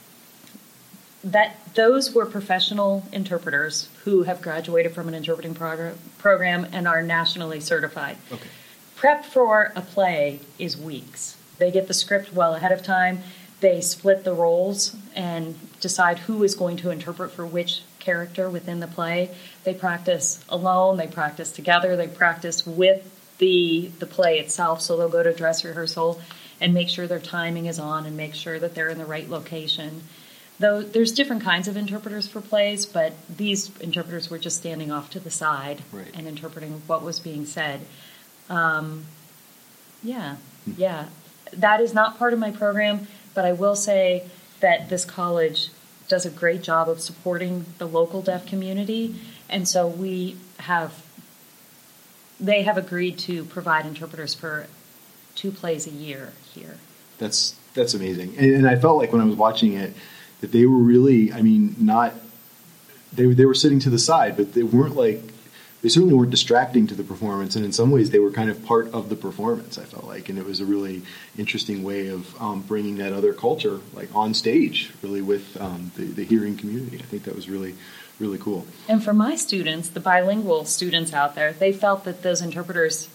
That 1.23 1.57
those 1.75 2.13
were 2.13 2.25
professional 2.25 3.05
interpreters 3.11 3.89
who 4.03 4.23
have 4.23 4.41
graduated 4.41 4.93
from 4.93 5.07
an 5.07 5.13
interpreting 5.13 5.53
prog- 5.53 5.97
program 6.17 6.67
and 6.71 6.87
are 6.87 7.03
nationally 7.03 7.59
certified. 7.59 8.17
Okay. 8.31 8.47
Prep 8.95 9.25
for 9.25 9.71
a 9.75 9.81
play 9.81 10.39
is 10.57 10.77
weeks. 10.77 11.37
They 11.57 11.71
get 11.71 11.87
the 11.87 11.93
script 11.93 12.33
well 12.33 12.55
ahead 12.55 12.71
of 12.71 12.83
time 12.83 13.21
they 13.59 13.81
split 13.81 14.23
the 14.23 14.33
roles 14.33 14.95
and 15.15 15.55
decide 15.79 16.19
who 16.19 16.43
is 16.43 16.55
going 16.55 16.77
to 16.77 16.89
interpret 16.91 17.31
for 17.31 17.45
which 17.45 17.81
character 17.99 18.49
within 18.49 18.79
the 18.79 18.87
play. 18.87 19.29
They 19.63 19.73
practice 19.73 20.43
alone, 20.49 20.97
they 20.97 21.07
practice 21.07 21.51
together, 21.51 21.95
they 21.95 22.07
practice 22.07 22.65
with 22.65 23.15
the 23.37 23.91
the 23.99 24.05
play 24.05 24.39
itself. 24.39 24.81
So 24.81 24.97
they'll 24.97 25.09
go 25.09 25.23
to 25.23 25.33
dress 25.33 25.63
rehearsal 25.63 26.21
and 26.61 26.73
make 26.73 26.89
sure 26.89 27.07
their 27.07 27.19
timing 27.19 27.65
is 27.65 27.79
on 27.79 28.05
and 28.05 28.15
make 28.17 28.35
sure 28.35 28.59
that 28.59 28.75
they're 28.75 28.89
in 28.89 28.97
the 28.97 29.05
right 29.05 29.29
location. 29.29 30.03
Though 30.59 30.81
there's 30.81 31.13
different 31.13 31.41
kinds 31.41 31.69
of 31.69 31.77
interpreters 31.77 32.27
for 32.27 32.41
plays, 32.41 32.85
but 32.85 33.13
these 33.29 33.75
interpreters 33.79 34.29
were 34.29 34.39
just 34.39 34.57
standing 34.57 34.91
off 34.91 35.09
to 35.11 35.19
the 35.19 35.31
side 35.31 35.83
right. 35.91 36.07
and 36.13 36.27
interpreting 36.27 36.81
what 36.85 37.01
was 37.01 37.19
being 37.19 37.45
said. 37.45 37.81
Um, 38.49 39.05
yeah, 40.03 40.35
hmm. 40.65 40.71
yeah. 40.77 41.05
That 41.53 41.81
is 41.81 41.93
not 41.93 42.19
part 42.19 42.33
of 42.33 42.39
my 42.39 42.51
program 42.51 43.07
but 43.33 43.45
I 43.45 43.53
will 43.53 43.75
say 43.75 44.27
that 44.59 44.89
this 44.89 45.05
college 45.05 45.69
does 46.07 46.25
a 46.25 46.29
great 46.29 46.61
job 46.61 46.89
of 46.89 46.99
supporting 46.99 47.65
the 47.77 47.87
local 47.87 48.21
deaf 48.21 48.45
community, 48.45 49.15
and 49.47 49.67
so 49.67 49.87
we 49.87 50.37
have 50.59 51.05
they 52.39 52.63
have 52.63 52.77
agreed 52.77 53.17
to 53.19 53.43
provide 53.45 53.85
interpreters 53.85 54.33
for 54.33 54.67
two 55.35 55.51
plays 55.51 55.85
a 55.85 55.91
year 55.91 56.33
here. 56.53 56.77
That's 57.17 57.55
that's 57.73 57.93
amazing, 57.93 58.35
and, 58.37 58.53
and 58.53 58.67
I 58.67 58.75
felt 58.75 58.97
like 58.97 59.11
when 59.11 59.21
I 59.21 59.25
was 59.25 59.35
watching 59.35 59.73
it 59.73 59.93
that 60.41 60.51
they 60.51 60.65
were 60.65 60.77
really, 60.77 61.31
I 61.31 61.41
mean, 61.41 61.75
not 61.79 62.13
they 63.13 63.25
they 63.27 63.45
were 63.45 63.53
sitting 63.53 63.79
to 63.81 63.89
the 63.89 63.99
side, 63.99 64.35
but 64.35 64.53
they 64.53 64.63
weren't 64.63 64.95
like 64.95 65.21
they 65.81 65.89
certainly 65.89 66.13
weren't 66.13 66.31
distracting 66.31 66.87
to 66.87 66.95
the 66.95 67.03
performance, 67.03 67.55
and 67.55 67.63
in 67.63 67.71
some 67.71 67.91
ways 67.91 68.09
they 68.11 68.19
were 68.19 68.31
kind 68.31 68.49
of 68.49 68.63
part 68.65 68.87
of 68.93 69.09
the 69.09 69.15
performance. 69.15 69.77
I 69.77 69.83
felt 69.83 70.05
like, 70.05 70.29
and 70.29 70.37
it 70.37 70.45
was 70.45 70.59
a 70.59 70.65
really 70.65 71.03
interesting 71.37 71.83
way 71.83 72.07
of 72.07 72.39
um, 72.41 72.61
bringing 72.61 72.97
that 72.97 73.13
other 73.13 73.33
culture 73.33 73.79
like 73.93 74.13
on 74.13 74.33
stage, 74.33 74.91
really 75.01 75.21
with 75.21 75.59
um, 75.61 75.91
the, 75.95 76.05
the 76.05 76.23
hearing 76.23 76.57
community. 76.57 76.97
I 76.97 77.03
think 77.03 77.23
that 77.23 77.35
was 77.35 77.49
really 77.49 77.75
really 78.19 78.37
cool. 78.37 78.67
And 78.89 79.01
for 79.01 79.13
my 79.13 79.35
students, 79.35 79.87
the 79.89 80.01
bilingual 80.01 80.65
students 80.65 81.13
out 81.13 81.35
there, 81.35 81.53
they 81.53 81.71
felt 81.71 82.03
that 82.03 82.21
those 82.21 82.41
interpreters 82.41 83.07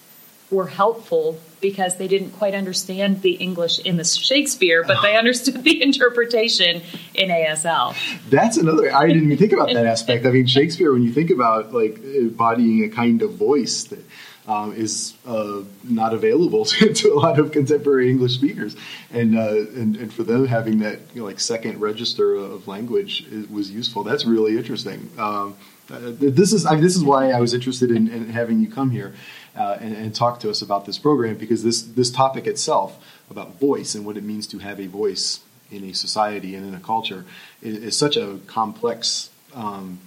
were 0.50 0.66
helpful 0.66 1.38
because 1.60 1.96
they 1.96 2.06
didn't 2.06 2.32
quite 2.32 2.54
understand 2.54 3.22
the 3.22 3.32
English 3.32 3.78
in 3.78 3.96
the 3.96 4.04
Shakespeare, 4.04 4.84
but 4.84 5.00
they 5.00 5.16
understood 5.16 5.64
the 5.64 5.82
interpretation 5.82 6.82
in 7.14 7.30
ASL. 7.30 7.96
That's 8.28 8.58
another. 8.58 8.94
I 8.94 9.06
didn't 9.06 9.24
even 9.24 9.38
think 9.38 9.52
about 9.52 9.72
that 9.72 9.86
aspect. 9.86 10.26
I 10.26 10.30
mean, 10.30 10.46
Shakespeare. 10.46 10.92
When 10.92 11.02
you 11.02 11.12
think 11.12 11.30
about 11.30 11.72
like 11.72 11.98
embodying 12.04 12.84
a 12.84 12.90
kind 12.90 13.22
of 13.22 13.34
voice 13.34 13.84
that 13.84 14.04
um, 14.46 14.74
is 14.74 15.14
uh, 15.26 15.62
not 15.82 16.12
available 16.12 16.66
to, 16.66 16.92
to, 17.00 17.12
a 17.12 17.18
lot 17.18 17.38
of 17.38 17.50
contemporary 17.50 18.10
English 18.10 18.34
speakers, 18.34 18.76
and 19.10 19.38
uh, 19.38 19.54
and, 19.80 19.96
and 19.96 20.12
for 20.12 20.22
them 20.22 20.46
having 20.46 20.80
that 20.80 20.98
you 21.14 21.22
know, 21.22 21.26
like 21.26 21.40
second 21.40 21.80
register 21.80 22.34
of 22.34 22.68
language 22.68 23.26
was 23.50 23.70
useful. 23.70 24.04
That's 24.04 24.26
really 24.26 24.58
interesting. 24.58 25.10
Um, 25.16 25.56
uh, 25.90 26.12
this 26.18 26.52
is 26.52 26.66
I 26.66 26.72
mean, 26.72 26.82
this 26.82 26.96
is 26.96 27.04
why 27.04 27.30
I 27.30 27.40
was 27.40 27.54
interested 27.54 27.90
in, 27.90 28.08
in 28.08 28.28
having 28.28 28.60
you 28.60 28.70
come 28.70 28.90
here 28.90 29.14
uh, 29.56 29.78
and, 29.80 29.94
and, 29.94 30.14
talk 30.14 30.40
to 30.40 30.50
us 30.50 30.62
about 30.62 30.84
this 30.84 30.98
program 30.98 31.36
because 31.36 31.62
this 31.62 31.82
this 31.82 32.10
topic 32.10 32.46
itself 32.46 33.04
about 33.30 33.60
voice 33.60 33.94
and 33.94 34.04
what 34.04 34.16
it 34.16 34.24
means 34.24 34.46
to 34.48 34.58
have 34.58 34.80
a 34.80 34.86
voice 34.86 35.40
in 35.70 35.84
a 35.84 35.92
society 35.92 36.54
and 36.54 36.66
in 36.66 36.74
a 36.74 36.80
culture 36.80 37.24
is, 37.62 37.78
is 37.78 37.96
such 37.96 38.16
a 38.16 38.38
complex 38.46 39.30
um, 39.54 39.98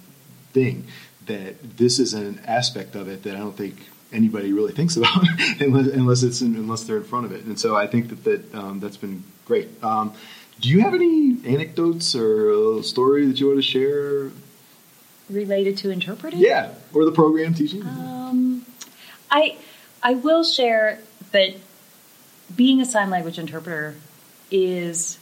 thing 0.52 0.86
that 1.26 1.76
this 1.76 1.98
is 1.98 2.14
an 2.14 2.40
aspect 2.46 2.94
of 2.94 3.08
it 3.08 3.22
that 3.22 3.34
I 3.34 3.38
don't 3.38 3.56
think 3.56 3.76
anybody 4.12 4.52
really 4.52 4.72
thinks 4.72 4.96
about 4.96 5.24
unless, 5.60 5.86
unless 5.88 6.22
it's 6.22 6.40
in, 6.40 6.54
unless 6.56 6.84
they're 6.84 6.96
in 6.96 7.04
front 7.04 7.26
of 7.26 7.32
it. 7.32 7.44
And 7.44 7.58
so 7.58 7.76
I 7.76 7.86
think 7.86 8.08
that 8.08 8.24
that 8.24 8.54
um, 8.54 8.80
that's 8.80 8.96
been 8.96 9.24
great. 9.44 9.68
Um, 9.82 10.14
do 10.60 10.68
you 10.68 10.80
have 10.80 10.94
any 10.94 11.36
anecdotes 11.44 12.14
or 12.14 12.78
a 12.78 12.82
story 12.82 13.26
that 13.26 13.38
you 13.38 13.46
want 13.46 13.58
to 13.58 13.62
share 13.62 14.30
related 15.30 15.76
to 15.78 15.90
interpreting? 15.90 16.40
Yeah, 16.40 16.72
or 16.92 17.04
the 17.04 17.12
program 17.12 17.54
teaching. 17.54 17.82
Um, 17.82 18.47
I 19.30 19.56
I 20.02 20.14
will 20.14 20.44
share 20.44 20.98
that 21.32 21.54
being 22.54 22.80
a 22.80 22.84
sign 22.84 23.10
language 23.10 23.38
interpreter 23.38 23.96
is 24.50 25.18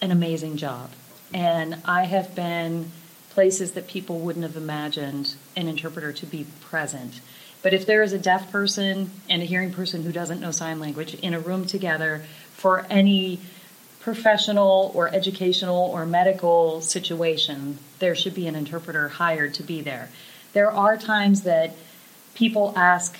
an 0.00 0.10
amazing 0.10 0.56
job, 0.56 0.90
and 1.32 1.76
I 1.84 2.04
have 2.04 2.34
been 2.34 2.90
places 3.30 3.72
that 3.72 3.86
people 3.86 4.18
wouldn't 4.18 4.44
have 4.44 4.56
imagined 4.56 5.34
an 5.56 5.68
interpreter 5.68 6.12
to 6.12 6.26
be 6.26 6.46
present. 6.60 7.20
But 7.62 7.74
if 7.74 7.86
there 7.86 8.02
is 8.02 8.12
a 8.12 8.18
deaf 8.18 8.50
person 8.50 9.10
and 9.28 9.42
a 9.42 9.44
hearing 9.44 9.72
person 9.72 10.02
who 10.02 10.12
doesn't 10.12 10.40
know 10.40 10.50
sign 10.50 10.80
language 10.80 11.14
in 11.14 11.34
a 11.34 11.40
room 11.40 11.66
together 11.66 12.24
for 12.52 12.86
any 12.90 13.38
professional 14.00 14.90
or 14.94 15.14
educational 15.14 15.76
or 15.76 16.06
medical 16.06 16.80
situation, 16.80 17.78
there 17.98 18.14
should 18.14 18.34
be 18.34 18.46
an 18.46 18.56
interpreter 18.56 19.08
hired 19.08 19.54
to 19.54 19.62
be 19.62 19.82
there. 19.82 20.08
There 20.54 20.70
are 20.70 20.96
times 20.96 21.42
that 21.42 21.74
people 22.34 22.72
ask 22.76 23.18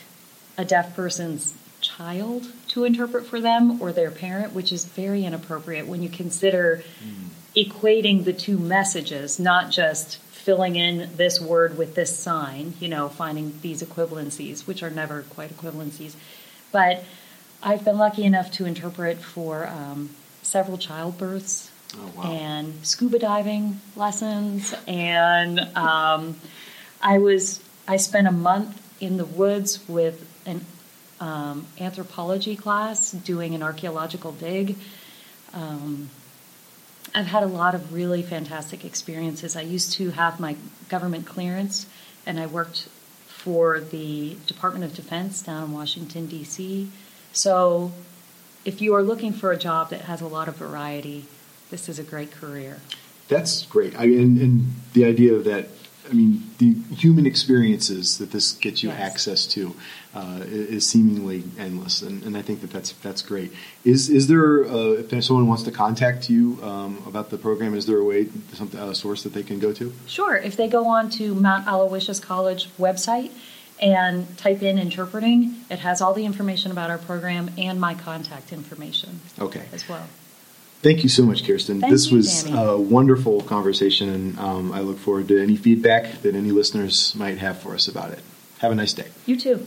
a 0.56 0.64
deaf 0.64 0.94
person's 0.94 1.54
child 1.80 2.46
to 2.68 2.84
interpret 2.84 3.26
for 3.26 3.40
them 3.40 3.80
or 3.80 3.92
their 3.92 4.11
parent, 4.11 4.52
which 4.52 4.72
is 4.72 4.84
very 4.84 5.24
inappropriate 5.24 5.86
when 5.86 6.02
you 6.02 6.08
consider 6.08 6.82
mm. 7.02 7.28
equating 7.56 8.24
the 8.24 8.32
two 8.32 8.58
messages, 8.58 9.38
not 9.38 9.70
just 9.70 10.18
filling 10.18 10.76
in 10.76 11.08
this 11.16 11.40
word 11.40 11.76
with 11.76 11.94
this 11.94 12.16
sign, 12.16 12.74
you 12.80 12.88
know, 12.88 13.08
finding 13.08 13.52
these 13.62 13.82
equivalencies, 13.82 14.66
which 14.66 14.82
are 14.82 14.90
never 14.90 15.22
quite 15.22 15.50
equivalencies. 15.50 16.14
But 16.72 17.04
I've 17.62 17.84
been 17.84 17.98
lucky 17.98 18.24
enough 18.24 18.50
to 18.52 18.66
interpret 18.66 19.18
for 19.18 19.66
um, 19.66 20.11
several 20.42 20.78
childbirths 20.78 21.70
Oh, 21.96 22.12
wow. 22.16 22.30
and 22.30 22.86
scuba 22.86 23.18
diving 23.18 23.80
lessons, 23.96 24.72
and 24.86 25.58
um, 25.76 26.36
I 27.02 27.18
was 27.18 27.61
I 27.88 27.96
spent 27.96 28.28
a 28.28 28.32
month 28.32 28.80
in 29.01 29.16
the 29.16 29.24
woods 29.24 29.88
with 29.88 30.26
an 30.46 30.64
um, 31.20 31.66
anthropology 31.78 32.57
class 32.57 33.12
doing 33.12 33.55
an 33.55 33.62
archaeological 33.62 34.32
dig. 34.32 34.76
Um, 35.53 36.11
I've 37.14 37.26
had 37.26 37.42
a 37.42 37.46
lot 37.46 37.74
of 37.74 37.92
really 37.92 38.22
fantastic 38.22 38.84
experiences. 38.84 39.57
I 39.57 39.62
used 39.62 39.92
to 39.94 40.11
have 40.11 40.38
my 40.38 40.57
government 40.88 41.26
clearance, 41.26 41.86
and 42.26 42.38
I 42.38 42.46
worked 42.46 42.88
for 43.26 43.80
the 43.80 44.36
Department 44.46 44.84
of 44.84 44.94
Defense 44.94 45.42
down 45.42 45.64
in 45.64 45.72
Washington, 45.72 46.26
D.C. 46.26 46.90
So, 47.32 47.92
if 48.64 48.82
you 48.82 48.94
are 48.94 49.03
looking 49.03 49.32
for 49.32 49.51
a 49.53 49.57
job 49.57 49.90
that 49.90 50.03
has 50.03 50.20
a 50.20 50.26
lot 50.26 50.46
of 50.46 50.57
variety, 50.57 51.24
this 51.70 51.88
is 51.88 51.98
a 51.98 52.03
great 52.03 52.30
career. 52.30 52.78
That's 53.28 53.64
great. 53.64 53.98
I 53.98 54.07
mean, 54.07 54.18
and, 54.18 54.38
and 54.38 54.74
the 54.92 55.05
idea 55.07 55.38
that, 55.38 55.68
I 56.11 56.12
mean, 56.14 56.42
the 56.58 56.72
human 56.94 57.24
experiences 57.26 58.18
that 58.18 58.32
this 58.32 58.52
gets 58.52 58.82
you 58.82 58.88
Yes. 58.90 59.00
access 59.00 59.46
to 59.46 59.74
uh, 60.14 60.40
is 60.44 60.86
seemingly 60.88 61.44
endless, 61.58 62.02
and, 62.02 62.22
and 62.24 62.36
I 62.36 62.42
think 62.42 62.61
that 62.62 62.70
that's 62.70 62.92
that's 62.92 63.22
great. 63.22 63.52
Is 63.84 64.11
is 64.11 64.26
there 64.26 64.64
uh, 64.64 65.02
if 65.02 65.24
someone 65.24 65.46
wants 65.46 65.62
to 65.64 65.70
contact 65.70 66.28
you 66.28 66.58
um, 66.62 67.02
about 67.06 67.30
the 67.30 67.38
program? 67.38 67.74
Is 67.74 67.86
there 67.86 67.98
a 67.98 68.04
way, 68.04 68.26
some 68.54 68.68
a 68.76 68.94
source 68.94 69.22
that 69.22 69.32
they 69.32 69.44
can 69.44 69.61
go 69.61 69.72
to? 69.74 69.92
Sure, 70.06 70.36
if 70.36 70.56
they 70.56 70.68
go 70.68 70.88
on 70.88 71.11
to 71.11 71.34
Mount 71.34 71.66
Aloysius 71.68 72.18
College 72.18 72.68
website 72.78 73.30
and 73.80 74.36
type 74.36 74.62
in 74.62 74.78
interpreting, 74.78 75.54
it 75.70 75.78
has 75.78 76.00
all 76.02 76.12
the 76.12 76.24
information 76.26 76.70
about 76.72 76.90
our 76.90 76.98
program 76.98 77.50
and 77.56 77.80
my 77.80 77.94
contact 77.94 78.52
information 78.52 79.20
Okay. 79.38 79.64
as 79.72 79.88
well. 79.88 80.06
Thank 80.83 81.03
you 81.03 81.11
so 81.11 81.24
much, 81.24 81.43
Kierstin. 81.43 81.81
Thank 81.81 81.93
this 81.93 82.11
you, 82.11 82.16
was 82.16 82.45
Danny. 82.45 82.59
a 82.59 82.76
wonderful 82.78 83.43
conversation, 83.43 84.09
and 84.09 84.39
um, 84.39 84.72
I 84.72 84.81
look 84.81 84.99
forward 84.99 85.28
to 85.28 85.43
any 85.43 85.57
feedback 85.57 86.22
that 86.22 86.35
any 86.35 86.53
listeners 86.53 87.14
might 87.14 87.37
have 87.39 87.61
for 87.61 87.74
us 87.74 87.87
about 87.87 88.12
it. 88.12 88.20
Have 88.61 88.72
a 88.72 88.74
nice 88.74 88.95
day. 88.95 89.09
You 89.26 89.39
too. 89.39 89.66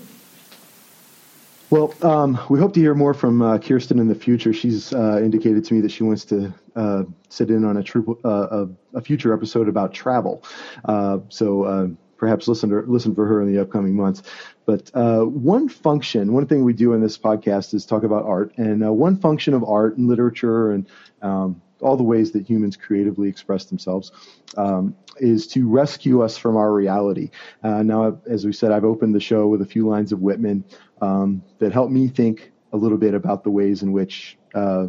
Well, 1.70 1.94
um, 2.02 2.40
we 2.50 2.60
hope 2.60 2.74
to 2.74 2.80
hear 2.80 2.94
more 2.96 3.14
from 3.14 3.42
uh, 3.42 3.58
Kierstin 3.58 4.00
in 4.00 4.08
the 4.08 4.16
future. 4.16 4.54
She's 4.54 4.94
uh, 4.94 5.20
indicated 5.24 5.66
to 5.66 5.74
me 5.74 5.82
that 5.82 5.92
she 5.92 6.04
wants 6.04 6.26
to 6.26 6.54
uh, 6.76 7.04
sit 7.30 7.50
in 7.50 7.66
on 7.66 7.78
a, 7.78 7.84
true, 7.84 8.20
uh, 8.24 8.66
a, 8.94 8.98
a 8.98 9.02
future 9.02 9.34
episode 9.34 9.68
about 9.68 9.94
travel. 9.94 10.44
Uh, 10.86 11.20
so 11.30 11.64
uh, 11.64 11.88
perhaps 12.18 12.48
listen 12.48 12.70
to 12.70 12.82
listen 12.88 13.14
for 13.14 13.26
her 13.26 13.42
in 13.42 13.54
the 13.54 13.60
upcoming 13.62 13.96
months. 13.96 14.24
But 14.66 14.92
uh, 14.94 15.22
one 15.22 15.68
function, 15.70 16.34
one 16.34 16.48
thing 16.48 16.64
we 16.64 16.74
do 16.74 16.94
in 16.94 17.02
this 17.02 17.18
podcast 17.18 17.74
is 17.74 17.86
talk 17.86 18.04
about 18.04 18.26
art, 18.26 18.54
and 18.58 18.84
uh, 18.84 18.94
one 18.94 19.18
function 19.18 19.54
of 19.54 19.64
art 19.64 19.98
and 19.98 20.08
literature 20.08 20.72
and 20.72 20.88
um, 21.22 21.62
all 21.82 21.98
the 21.98 22.04
ways 22.04 22.32
that 22.32 22.48
humans 22.50 22.78
creatively 22.78 23.28
express 23.28 23.66
themselves 23.66 24.12
um, 24.58 24.96
is 25.18 25.48
to 25.48 25.68
rescue 25.70 26.22
us 26.22 26.38
from 26.38 26.56
our 26.56 26.72
reality. 26.72 27.30
Uh, 27.62 27.84
now, 27.84 28.20
as 28.26 28.46
we 28.46 28.54
said, 28.54 28.72
I've 28.72 28.86
opened 28.86 29.14
the 29.14 29.20
show 29.20 29.48
with 29.48 29.62
a 29.62 29.66
few 29.66 29.88
lines 29.88 30.12
of 30.12 30.22
Whitman 30.22 30.64
um, 31.02 31.44
that 31.60 31.74
help 31.74 31.92
me 31.92 32.08
think 32.08 32.52
a 32.72 32.78
little 32.78 32.98
bit 32.98 33.14
about 33.14 33.44
the 33.44 33.52
ways 33.52 33.84
in 33.84 33.92
which 33.92 34.38
uh, 34.56 34.88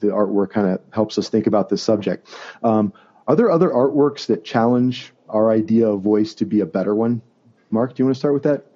the 0.00 0.08
artwork 0.08 0.50
kind 0.50 0.66
of 0.66 0.80
helps 0.92 1.18
us 1.18 1.28
think 1.28 1.46
about 1.46 1.68
this 1.68 1.82
subject. 1.82 2.28
Um, 2.62 2.92
are 3.26 3.36
there 3.36 3.50
other 3.50 3.68
artworks 3.68 4.26
that 4.26 4.44
challenge 4.44 5.12
our 5.28 5.50
idea 5.50 5.88
of 5.88 6.00
voice 6.00 6.34
to 6.34 6.46
be 6.46 6.60
a 6.60 6.66
better 6.66 6.94
one? 6.94 7.20
Mark, 7.70 7.94
do 7.94 8.02
you 8.02 8.06
want 8.06 8.16
to 8.16 8.18
start 8.18 8.34
with 8.34 8.44
that? 8.44 8.67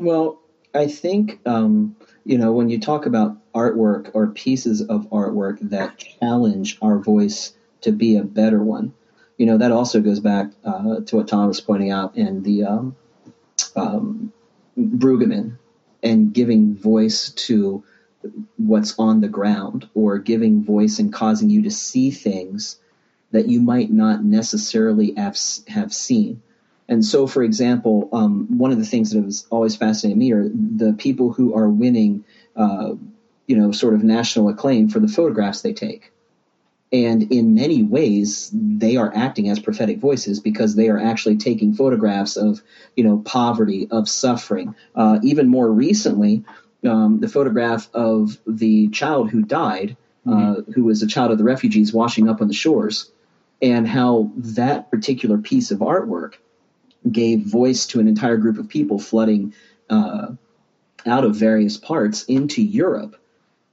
Well, 0.00 0.40
I 0.74 0.86
think 0.86 1.40
um, 1.46 1.94
you 2.24 2.38
know 2.38 2.52
when 2.52 2.70
you 2.70 2.80
talk 2.80 3.04
about 3.04 3.36
artwork 3.52 4.10
or 4.14 4.28
pieces 4.28 4.80
of 4.80 5.06
artwork 5.10 5.58
that 5.60 5.98
challenge 5.98 6.78
our 6.80 6.98
voice 6.98 7.52
to 7.82 7.92
be 7.92 8.16
a 8.16 8.24
better 8.24 8.62
one, 8.62 8.94
you 9.36 9.44
know 9.44 9.58
that 9.58 9.72
also 9.72 10.00
goes 10.00 10.20
back 10.20 10.52
uh, 10.64 11.00
to 11.00 11.16
what 11.16 11.28
Thom 11.28 11.48
was 11.48 11.60
pointing 11.60 11.90
out 11.90 12.16
in 12.16 12.42
the 12.42 12.64
um, 12.64 12.96
um, 13.76 14.32
Brueggemann 14.78 15.58
and 16.02 16.32
giving 16.32 16.74
voice 16.74 17.28
to 17.32 17.84
what's 18.56 18.98
on 18.98 19.20
the 19.20 19.28
ground 19.28 19.86
or 19.92 20.18
giving 20.18 20.64
voice 20.64 20.98
and 20.98 21.12
causing 21.12 21.50
you 21.50 21.64
to 21.64 21.70
see 21.70 22.10
things 22.10 22.78
that 23.32 23.48
you 23.48 23.60
might 23.60 23.90
not 23.92 24.24
necessarily 24.24 25.12
have, 25.14 25.38
have 25.68 25.92
seen. 25.92 26.42
And 26.90 27.04
so, 27.04 27.28
for 27.28 27.44
example, 27.44 28.08
um, 28.12 28.58
one 28.58 28.72
of 28.72 28.78
the 28.78 28.84
things 28.84 29.12
that 29.12 29.22
has 29.22 29.46
always 29.48 29.76
fascinated 29.76 30.18
me 30.18 30.32
are 30.32 30.48
the 30.48 30.92
people 30.98 31.32
who 31.32 31.54
are 31.54 31.68
winning, 31.68 32.24
uh, 32.56 32.94
you 33.46 33.56
know, 33.56 33.70
sort 33.70 33.94
of 33.94 34.02
national 34.02 34.48
acclaim 34.48 34.88
for 34.88 34.98
the 34.98 35.06
photographs 35.06 35.62
they 35.62 35.72
take. 35.72 36.12
And 36.92 37.30
in 37.30 37.54
many 37.54 37.84
ways, 37.84 38.50
they 38.52 38.96
are 38.96 39.12
acting 39.14 39.48
as 39.48 39.60
prophetic 39.60 39.98
voices 39.98 40.40
because 40.40 40.74
they 40.74 40.88
are 40.88 40.98
actually 40.98 41.36
taking 41.36 41.74
photographs 41.74 42.36
of, 42.36 42.60
you 42.96 43.04
know, 43.04 43.18
poverty, 43.18 43.86
of 43.88 44.08
suffering. 44.08 44.74
Uh, 44.92 45.20
even 45.22 45.46
more 45.46 45.70
recently, 45.70 46.42
um, 46.84 47.20
the 47.20 47.28
photograph 47.28 47.88
of 47.94 48.36
the 48.48 48.88
child 48.88 49.30
who 49.30 49.42
died, 49.42 49.96
uh, 50.26 50.56
who 50.74 50.84
was 50.84 51.04
a 51.04 51.06
child 51.06 51.30
of 51.30 51.38
the 51.38 51.44
refugees 51.44 51.92
washing 51.92 52.28
up 52.28 52.40
on 52.40 52.48
the 52.48 52.54
shores, 52.54 53.12
and 53.62 53.86
how 53.86 54.32
that 54.34 54.90
particular 54.90 55.38
piece 55.38 55.70
of 55.70 55.78
artwork 55.78 56.34
gave 57.10 57.40
voice 57.40 57.86
to 57.86 58.00
an 58.00 58.08
entire 58.08 58.36
group 58.36 58.58
of 58.58 58.68
people 58.68 58.98
flooding 58.98 59.54
uh, 59.88 60.28
out 61.06 61.24
of 61.24 61.36
various 61.36 61.76
parts 61.76 62.24
into 62.24 62.62
Europe, 62.62 63.16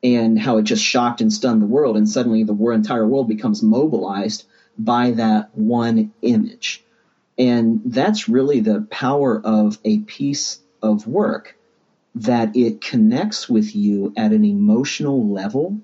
and 0.03 0.39
how 0.39 0.57
it 0.57 0.63
just 0.63 0.83
shocked 0.83 1.21
and 1.21 1.33
stunned 1.33 1.61
the 1.61 1.65
world, 1.65 1.97
and 1.97 2.07
suddenly 2.07 2.43
the 2.43 2.53
entire 2.71 3.05
world 3.05 3.27
becomes 3.27 3.63
mobilized 3.63 4.45
by 4.77 5.11
that 5.11 5.49
one 5.57 6.13
image. 6.21 6.83
And 7.37 7.81
that's 7.85 8.29
really 8.29 8.61
the 8.61 8.87
power 8.89 9.39
of 9.43 9.77
a 9.83 9.99
piece 9.99 10.59
of 10.81 11.07
work 11.07 11.57
that 12.15 12.55
it 12.55 12.81
connects 12.81 13.47
with 13.47 13.75
you 13.75 14.13
at 14.17 14.31
an 14.31 14.43
emotional 14.43 15.27
level 15.29 15.79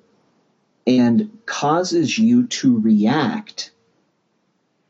and 0.87 1.37
causes 1.45 2.17
you 2.17 2.47
to 2.47 2.79
react 2.79 3.71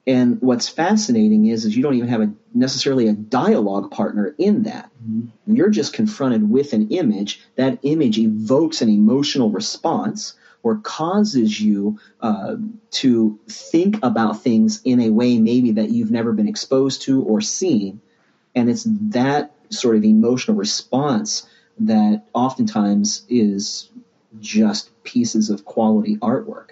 and 0.06 0.41
what's 0.41 0.68
fascinating 0.68 1.45
is, 1.45 1.64
is 1.66 1.78
you 1.78 1.84
don't 1.84 1.93
even 1.93 2.10
have 2.10 2.22
a 2.22 2.34
necessarily 2.54 3.08
a 3.08 3.14
dialogue 3.14 3.89
partner 3.91 4.36
in 4.38 4.64
that. 4.64 4.91
You're 5.47 5.70
just 5.70 5.93
confronted 5.93 6.49
with 6.49 6.74
an 6.74 6.89
image. 6.89 7.41
That 7.56 7.80
image 7.84 8.18
evokes 8.18 8.82
an 8.82 8.89
emotional 8.89 9.49
response 9.49 10.36
or 10.62 10.78
causes 10.78 11.60
you 11.60 11.99
uh, 12.22 12.56
to 12.91 13.39
think 13.47 13.97
about 14.04 14.41
things 14.41 14.82
in 14.84 14.99
a 15.01 15.10
way 15.10 15.38
maybe 15.38 15.72
that 15.72 15.89
you've 15.89 16.12
never 16.12 16.34
been 16.34 16.47
exposed 16.47 17.04
to 17.04 17.22
or 17.24 17.41
seen. 17.41 18.01
And 18.56 18.70
it's 18.70 18.86
that 18.88 19.54
sort 19.70 19.95
of 19.95 20.04
emotional 20.04 20.58
response 20.58 21.47
that 21.80 22.24
oftentimes 22.34 23.26
is 23.30 23.89
just 24.39 24.89
pieces 25.04 25.49
of 25.49 25.66
quality 25.66 26.18
artwork. 26.18 26.72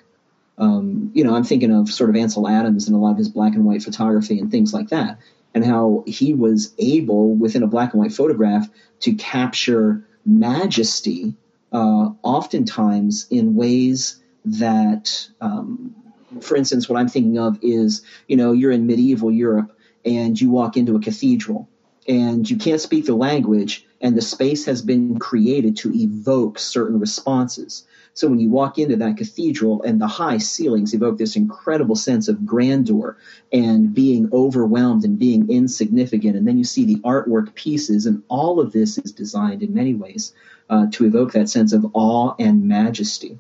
Um, 0.57 1.11
you 1.13 1.23
know, 1.23 1.35
I'm 1.35 1.43
thinking 1.43 1.71
of 1.71 1.89
sort 1.89 2.09
of 2.09 2.15
Ansel 2.15 2.47
Adams 2.47 2.87
and 2.87 2.95
a 2.95 2.99
lot 2.99 3.11
of 3.11 3.17
his 3.17 3.29
black 3.29 3.55
and 3.55 3.65
white 3.65 3.83
photography 3.83 4.39
and 4.39 4.51
things 4.51 4.73
like 4.73 4.89
that, 4.89 5.19
and 5.53 5.65
how 5.65 6.03
he 6.05 6.33
was 6.33 6.73
able, 6.77 7.33
within 7.35 7.63
a 7.63 7.67
black 7.67 7.93
and 7.93 8.01
white 8.01 8.13
photograph, 8.13 8.69
to 9.01 9.13
capture 9.15 10.05
majesty, 10.25 11.35
uh, 11.71 12.09
oftentimes 12.21 13.27
in 13.29 13.55
ways 13.55 14.21
that, 14.45 15.27
um, 15.39 15.95
for 16.41 16.55
instance, 16.55 16.87
what 16.87 16.99
I'm 16.99 17.07
thinking 17.07 17.37
of 17.37 17.57
is, 17.61 18.03
you 18.27 18.37
know, 18.37 18.51
you're 18.51 18.71
in 18.71 18.87
medieval 18.87 19.31
Europe 19.31 19.75
and 20.05 20.39
you 20.39 20.49
walk 20.49 20.77
into 20.77 20.95
a 20.95 20.99
cathedral 20.99 21.67
and 22.07 22.49
you 22.49 22.57
can't 22.57 22.81
speak 22.81 23.05
the 23.05 23.15
language, 23.15 23.85
and 24.01 24.17
the 24.17 24.21
space 24.21 24.65
has 24.65 24.81
been 24.81 25.19
created 25.19 25.77
to 25.77 25.93
evoke 25.93 26.57
certain 26.57 26.99
responses. 26.99 27.85
So 28.13 28.27
when 28.27 28.39
you 28.39 28.49
walk 28.49 28.77
into 28.77 28.97
that 28.97 29.17
cathedral 29.17 29.83
and 29.83 29.99
the 29.99 30.07
high 30.07 30.37
ceilings 30.37 30.93
evoke 30.93 31.17
this 31.17 31.35
incredible 31.35 31.95
sense 31.95 32.27
of 32.27 32.45
grandeur 32.45 33.17
and 33.53 33.93
being 33.93 34.29
overwhelmed 34.33 35.05
and 35.05 35.17
being 35.17 35.49
insignificant, 35.49 36.35
and 36.35 36.47
then 36.47 36.57
you 36.57 36.63
see 36.63 36.85
the 36.85 36.97
artwork 36.97 37.55
pieces, 37.55 38.05
and 38.05 38.23
all 38.27 38.59
of 38.59 38.73
this 38.73 38.97
is 38.97 39.11
designed 39.11 39.63
in 39.63 39.73
many 39.73 39.93
ways 39.93 40.33
uh, 40.69 40.87
to 40.91 41.05
evoke 41.05 41.31
that 41.33 41.49
sense 41.49 41.73
of 41.73 41.85
awe 41.93 42.35
and 42.37 42.67
majesty. 42.67 43.39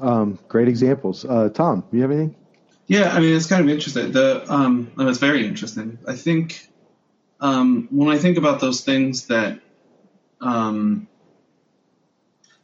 Um, 0.00 0.38
great 0.48 0.68
examples. 0.68 1.24
Uh, 1.24 1.48
Thom, 1.48 1.80
do 1.90 1.96
you 1.96 2.02
have 2.02 2.10
anything? 2.10 2.34
Yeah, 2.86 3.12
I 3.12 3.20
mean 3.20 3.34
it's 3.36 3.46
kind 3.46 3.62
of 3.62 3.68
interesting. 3.68 4.12
The 4.12 4.50
um, 4.50 4.90
no, 4.96 5.08
it's 5.08 5.18
very 5.18 5.46
interesting. 5.46 5.98
I 6.06 6.14
think 6.14 6.66
um, 7.40 7.88
when 7.90 8.08
I 8.08 8.18
think 8.18 8.38
about 8.38 8.60
those 8.60 8.80
things 8.80 9.26
that 9.26 9.60
um, 10.40 11.08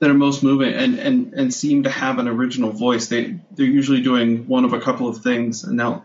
that 0.00 0.10
are 0.10 0.14
most 0.14 0.42
moving 0.42 0.74
and, 0.74 0.98
and, 0.98 1.32
and 1.34 1.54
seem 1.54 1.84
to 1.84 1.90
have 1.90 2.18
an 2.18 2.28
original 2.28 2.70
voice. 2.70 3.08
They 3.08 3.38
they're 3.52 3.66
usually 3.66 4.02
doing 4.02 4.46
one 4.48 4.64
of 4.64 4.72
a 4.72 4.80
couple 4.80 5.08
of 5.08 5.22
things. 5.22 5.64
And 5.64 5.76
now 5.76 6.04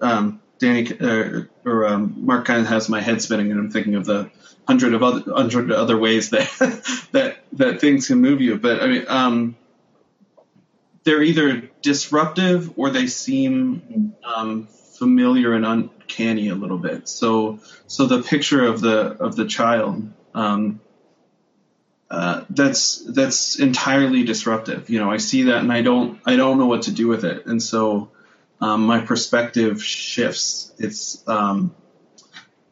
um, 0.00 0.40
Danny 0.58 0.88
uh, 1.00 1.42
or 1.64 1.86
um, 1.86 2.14
Mark 2.26 2.46
kind 2.46 2.60
of 2.60 2.66
has 2.66 2.88
my 2.88 3.00
head 3.00 3.22
spinning, 3.22 3.50
and 3.50 3.60
I'm 3.60 3.70
thinking 3.70 3.94
of 3.94 4.04
the 4.04 4.30
hundred 4.66 4.94
of 4.94 5.02
other 5.02 5.32
hundred 5.32 5.72
other 5.72 5.96
ways 5.96 6.30
that 6.30 6.48
that 7.12 7.38
that 7.52 7.80
things 7.80 8.08
can 8.08 8.20
move 8.20 8.40
you. 8.40 8.58
But 8.58 8.82
I 8.82 8.86
mean, 8.86 9.04
um, 9.08 9.56
they're 11.04 11.22
either 11.22 11.70
disruptive 11.80 12.78
or 12.78 12.90
they 12.90 13.06
seem 13.06 14.14
um, 14.24 14.66
familiar 14.66 15.52
and 15.52 15.64
uncanny 15.64 16.48
a 16.48 16.54
little 16.54 16.78
bit. 16.78 17.08
So 17.08 17.60
so 17.86 18.06
the 18.06 18.22
picture 18.22 18.64
of 18.64 18.80
the 18.80 19.16
of 19.20 19.36
the 19.36 19.46
child. 19.46 20.12
Um, 20.34 20.80
uh, 22.10 22.44
that's 22.50 23.04
that's 23.04 23.58
entirely 23.58 24.24
disruptive. 24.24 24.88
You 24.88 25.00
know, 25.00 25.10
I 25.10 25.18
see 25.18 25.44
that 25.44 25.58
and 25.58 25.72
I 25.72 25.82
don't 25.82 26.20
I 26.24 26.36
don't 26.36 26.58
know 26.58 26.66
what 26.66 26.82
to 26.82 26.90
do 26.90 27.06
with 27.08 27.24
it, 27.24 27.46
and 27.46 27.62
so 27.62 28.10
um, 28.60 28.86
my 28.86 29.00
perspective 29.00 29.82
shifts. 29.82 30.72
It's 30.78 31.26
um, 31.28 31.74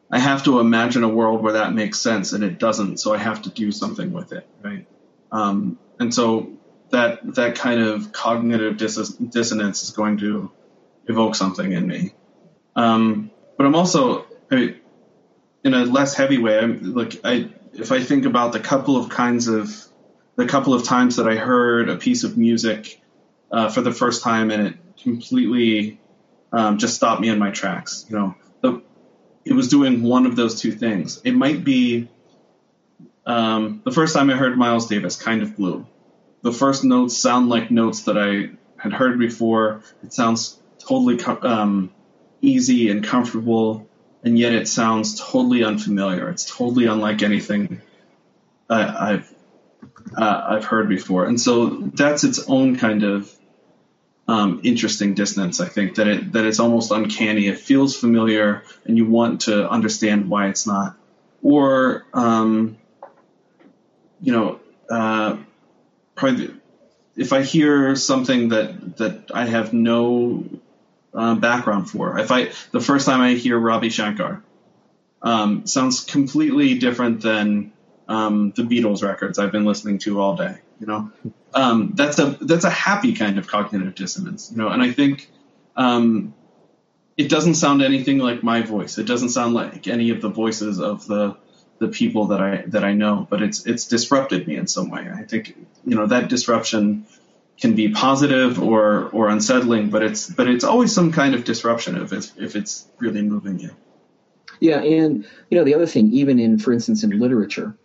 I 0.09 0.19
have 0.19 0.43
to 0.45 0.59
imagine 0.59 1.03
a 1.03 1.09
world 1.09 1.41
where 1.43 1.53
that 1.53 1.73
makes 1.73 1.99
sense, 1.99 2.33
and 2.33 2.43
it 2.43 2.59
doesn't. 2.59 2.97
So 2.97 3.13
I 3.13 3.17
have 3.17 3.43
to 3.43 3.49
do 3.49 3.71
something 3.71 4.11
with 4.11 4.33
it, 4.33 4.47
right? 4.63 4.87
Um, 5.31 5.77
and 5.99 6.13
so 6.13 6.51
that 6.89 7.35
that 7.35 7.55
kind 7.55 7.81
of 7.81 8.11
cognitive 8.11 8.77
dis- 8.77 9.09
dissonance 9.09 9.83
is 9.83 9.91
going 9.91 10.17
to 10.17 10.51
evoke 11.07 11.35
something 11.35 11.71
in 11.71 11.87
me. 11.87 12.13
Um, 12.75 13.31
but 13.57 13.65
I'm 13.65 13.75
also 13.75 14.25
I 14.49 14.75
in 15.63 15.73
a 15.73 15.85
less 15.85 16.15
heavy 16.15 16.37
way. 16.37 16.59
I'm 16.59 16.95
like 16.95 17.19
I 17.23 17.49
if 17.77 17.91
I 17.91 18.01
think 18.01 18.25
about 18.25 18.53
the 18.53 18.59
couple 18.59 18.97
of 18.97 19.09
kinds 19.09 19.47
of 19.47 19.73
the 20.35 20.47
couple 20.47 20.73
of 20.73 20.83
times 20.83 21.17
that 21.17 21.27
I 21.27 21.35
heard 21.35 21.89
a 21.89 21.95
piece 21.95 22.23
of 22.23 22.37
music 22.37 23.01
uh, 23.51 23.69
for 23.69 23.81
the 23.81 23.91
first 23.91 24.23
time 24.23 24.51
and 24.51 24.67
it 24.67 24.73
completely 25.01 25.99
um, 26.51 26.77
just 26.77 26.95
stopped 26.95 27.21
me 27.21 27.29
in 27.29 27.39
my 27.39 27.51
tracks. 27.51 28.05
You 28.09 28.17
know, 28.17 28.35
the, 28.61 28.81
it 29.45 29.53
was 29.53 29.67
doing 29.67 30.03
one 30.03 30.25
of 30.25 30.35
those 30.35 30.61
two 30.61 30.71
things. 30.71 31.21
It 31.23 31.33
might 31.33 31.63
be 31.63 32.09
um, 33.25 33.81
the 33.83 33.91
first 33.91 34.15
time 34.15 34.29
I 34.29 34.35
heard 34.35 34.57
Miles 34.57 34.87
Davis, 34.87 35.21
kind 35.21 35.41
of 35.41 35.55
blue. 35.55 35.85
The 36.43 36.53
first 36.53 36.83
notes 36.83 37.17
sound 37.17 37.49
like 37.49 37.71
notes 37.71 38.03
that 38.03 38.17
I 38.17 38.51
had 38.77 38.93
heard 38.93 39.19
before. 39.19 39.81
It 40.03 40.13
sounds 40.13 40.59
totally 40.79 41.21
um, 41.23 41.91
easy 42.41 42.89
and 42.89 43.03
comfortable, 43.03 43.86
and 44.27 44.37
yet 44.37 44.51
it 44.51 44.67
sounds 44.67 45.17
totally 45.17 45.63
unfamiliar. 45.63 46.29
It's 46.29 46.43
totally 46.43 46.85
unlike 46.85 47.23
anything 47.23 47.81
I, 48.69 49.11
I've 49.11 49.33
uh, 50.17 50.43
I've 50.49 50.65
heard 50.65 50.89
before, 50.89 51.25
and 51.25 51.39
so 51.39 51.67
that's 51.69 52.25
its 52.25 52.39
own 52.49 52.75
kind 52.75 53.03
of 53.03 53.33
um, 54.27 54.59
interesting 54.65 55.13
dissonance. 55.13 55.61
I 55.61 55.69
think 55.69 55.95
that 55.95 56.07
it 56.07 56.33
that 56.33 56.43
it's 56.43 56.59
almost 56.59 56.91
uncanny. 56.91 57.47
It 57.47 57.57
feels 57.57 57.95
familiar, 57.95 58.63
and 58.83 58.97
you 58.97 59.05
want 59.05 59.41
to 59.41 59.69
understand 59.69 60.29
why 60.29 60.49
it's 60.49 60.67
not. 60.67 60.97
Or, 61.41 62.05
um, 62.13 62.77
you 64.19 64.33
know, 64.33 64.59
uh, 64.89 65.37
probably 66.15 66.53
if 67.15 67.31
I 67.31 67.43
hear 67.43 67.95
something 67.95 68.49
that 68.49 68.97
that 68.97 69.31
I 69.33 69.45
have 69.45 69.71
no 69.71 70.43
uh, 71.17 71.35
background 71.35 71.89
for. 71.89 72.19
If 72.19 72.31
I 72.31 72.51
the 72.71 72.79
first 72.79 73.07
time 73.07 73.21
I 73.21 73.33
hear 73.33 73.57
Ravi 73.57 73.89
Shankar, 73.89 74.43
um, 75.21 75.65
sounds 75.65 76.05
completely 76.05 76.77
different 76.77 77.21
than 77.21 77.73
um, 78.07 78.53
the 78.55 78.61
Beatles 78.61 79.03
records 79.03 79.39
I've 79.39 79.51
been 79.51 79.65
listening 79.65 79.97
to 79.99 80.21
all 80.21 80.35
day. 80.35 80.59
You 80.79 80.85
know, 80.85 81.11
um, 81.55 81.93
that's 81.95 82.19
a 82.19 82.37
that's 82.39 82.65
a 82.65 82.69
happy 82.69 83.13
kind 83.13 83.39
of 83.39 83.47
cognitive 83.47 83.95
dissonance. 83.95 84.51
You 84.51 84.57
know, 84.57 84.69
and 84.69 84.81
I 84.81 84.91
think 84.91 85.29
um, 85.75 86.35
it 87.17 87.29
doesn't 87.29 87.55
sound 87.55 87.81
anything 87.81 88.19
like 88.19 88.43
my 88.43 88.61
voice. 88.61 88.99
It 88.99 89.07
doesn't 89.07 89.29
sound 89.29 89.55
like 89.55 89.87
any 89.87 90.11
of 90.11 90.21
the 90.21 90.29
voices 90.29 90.79
of 90.79 91.07
the 91.07 91.35
the 91.79 91.87
people 91.87 92.27
that 92.27 92.41
I 92.41 92.63
that 92.67 92.83
I 92.83 92.93
know. 92.93 93.25
But 93.27 93.41
it's 93.41 93.65
it's 93.65 93.87
disrupted 93.87 94.47
me 94.47 94.55
in 94.55 94.67
some 94.67 94.91
way. 94.91 95.09
I 95.11 95.23
think 95.23 95.57
you 95.83 95.95
know 95.95 96.05
that 96.05 96.29
disruption 96.29 97.07
can 97.59 97.75
be 97.75 97.89
positive 97.89 98.61
or 98.61 99.09
or 99.09 99.29
unsettling, 99.29 99.89
but 99.89 100.03
it's 100.03 100.29
but 100.29 100.47
it's 100.47 100.63
always 100.63 100.93
some 100.93 101.11
kind 101.11 101.35
of 101.35 101.43
disruption 101.43 101.99
if 102.01 102.13
it's 102.13 102.33
if 102.37 102.55
it's 102.55 102.87
really 102.99 103.21
moving 103.21 103.59
you. 103.59 103.71
Yeah, 104.59 104.79
and 104.79 105.25
you 105.49 105.57
know 105.57 105.63
the 105.63 105.75
other 105.75 105.85
thing, 105.85 106.11
even 106.13 106.39
in 106.39 106.59
for 106.59 106.73
instance 106.73 107.03
in 107.03 107.11
literature, 107.19 107.75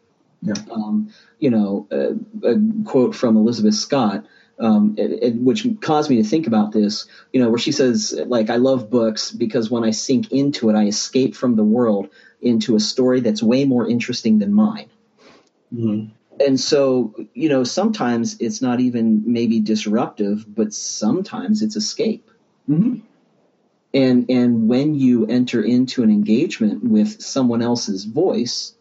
yeah. 0.42 0.54
Um, 0.70 1.12
you 1.38 1.50
know, 1.50 1.86
a, 1.90 2.48
a, 2.48 2.56
quote 2.84 3.14
from 3.14 3.36
Elizabeth 3.36 3.74
Scott, 3.74 4.26
um, 4.58 4.96
it, 4.98 5.22
it, 5.22 5.34
which 5.36 5.66
caused 5.80 6.10
me 6.10 6.16
to 6.16 6.28
think 6.28 6.46
about 6.46 6.72
this, 6.72 7.06
you 7.32 7.40
know, 7.40 7.48
where 7.48 7.58
she 7.58 7.72
says, 7.72 8.12
like, 8.26 8.50
I 8.50 8.56
love 8.56 8.90
books 8.90 9.30
because 9.30 9.70
when 9.70 9.84
I 9.84 9.90
sink 9.90 10.32
into 10.32 10.68
it, 10.68 10.74
I 10.74 10.86
escape 10.86 11.36
from 11.36 11.54
the 11.54 11.64
world 11.64 12.08
into 12.40 12.74
a 12.74 12.80
story 12.80 13.20
that's 13.20 13.42
way 13.42 13.64
more 13.64 13.88
interesting 13.88 14.40
than 14.40 14.52
mine. 14.52 14.90
Mm-hmm. 15.72 16.12
And 16.44 16.58
so, 16.58 17.14
you 17.34 17.48
know, 17.48 17.64
sometimes 17.64 18.36
it's 18.40 18.60
not 18.60 18.80
even 18.80 19.22
maybe 19.26 19.60
disruptive, 19.60 20.44
but 20.52 20.72
sometimes 20.72 21.62
it's 21.62 21.76
escape. 21.76 22.30
Mm-hmm. 22.68 23.00
And 23.94 24.30
and 24.30 24.68
when 24.68 24.94
you 24.94 25.26
enter 25.26 25.62
into 25.62 26.02
an 26.02 26.10
engagement 26.10 26.82
with 26.82 27.20
someone 27.20 27.60
else's 27.60 28.04
voice, 28.04 28.74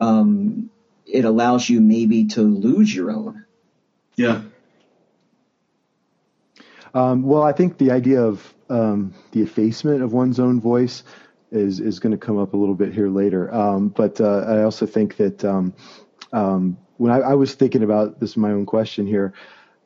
um, 0.00 0.70
it 1.06 1.24
allows 1.24 1.68
you 1.68 1.80
maybe 1.80 2.26
to 2.26 2.42
lose 2.42 2.94
your 2.94 3.10
own. 3.10 3.44
Yeah. 4.16 4.42
Um, 6.92 7.22
well, 7.22 7.42
I 7.42 7.52
think 7.52 7.78
the 7.78 7.90
idea 7.90 8.22
of 8.22 8.54
um, 8.68 9.14
the 9.32 9.42
effacement 9.42 10.02
of 10.02 10.12
one's 10.12 10.38
own 10.38 10.60
voice 10.60 11.04
is 11.50 11.80
is 11.80 11.98
going 11.98 12.12
to 12.12 12.18
come 12.18 12.38
up 12.38 12.52
a 12.52 12.56
little 12.56 12.74
bit 12.74 12.92
here 12.92 13.08
later. 13.08 13.52
Um, 13.52 13.88
but 13.88 14.20
uh, 14.20 14.44
I 14.46 14.62
also 14.62 14.86
think 14.86 15.16
that 15.16 15.44
um, 15.44 15.72
um, 16.32 16.76
when 17.00 17.10
I, 17.10 17.20
I, 17.20 17.34
was 17.34 17.54
thinking 17.54 17.82
about 17.82 18.20
this, 18.20 18.36
my 18.36 18.50
own 18.50 18.66
question 18.66 19.06
here, 19.06 19.32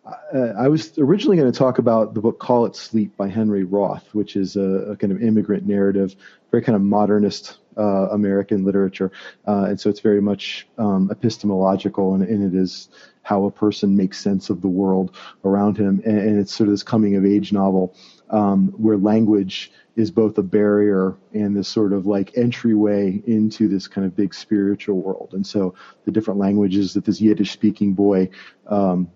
uh, 0.05 0.53
I 0.59 0.67
was 0.67 0.99
originally 0.99 1.37
going 1.37 1.51
to 1.51 1.57
talk 1.57 1.79
about 1.79 2.13
the 2.13 2.21
book 2.21 2.41
"Call 2.41 2.67
It 2.67 2.75
Sleep" 2.75 3.17
by 3.17 3.29
Henry 3.29 3.63
Roth, 3.63 4.13
which 4.15 4.35
is 4.35 4.57
a, 4.57 4.91
a 4.91 4.97
kind 4.97 5.13
of 5.13 5.23
immigrant 5.23 5.65
narrative, 5.65 6.17
very 6.51 6.65
kind 6.65 6.75
of 6.75 6.83
modernist 6.83 7.59
uh, 7.77 8.09
American 8.11 8.65
literature, 8.65 9.11
uh, 9.47 9.65
and 9.69 9.81
so 9.81 9.91
it's 9.91 10.01
very 10.01 10.21
much 10.21 10.67
um, 10.79 11.11
epistemological, 11.11 12.15
and, 12.15 12.23
and, 12.23 12.55
it 12.55 12.59
is 12.59 12.89
how 13.23 13.45
a 13.45 13.51
person 13.51 13.97
makes 13.97 14.19
sense 14.19 14.51
of 14.51 14.61
the 14.61 14.69
world 14.69 15.17
around 15.45 15.77
him, 15.77 16.03
and, 16.05 16.19
and 16.19 16.39
it's 16.39 16.55
sort 16.55 16.69
of 16.69 16.73
this 16.73 16.83
coming 16.83 17.17
of 17.17 17.25
age 17.25 17.53
novel 17.53 17.95
um, 18.31 18.69
where 18.77 18.97
language 18.97 19.73
is 19.97 20.11
both 20.11 20.37
a 20.39 20.43
barrier 20.43 21.17
and 21.33 21.57
this 21.57 21.69
sort 21.69 21.93
of 21.93 22.07
like 22.07 22.37
entryway 22.37 23.23
into 23.27 23.69
this 23.69 23.87
kind 23.87 24.07
of 24.07 24.17
big 24.17 24.35
spiritual 24.35 25.01
world, 25.01 25.31
and 25.33 25.47
so 25.47 25.75
the 26.05 26.13
different 26.13 26.39
languages 26.39 26.95
that 26.95 27.05
this 27.05 27.21
Yiddish 27.21 27.53
speaking 27.53 27.95
boy 27.95 28.29
um, 28.67 29.11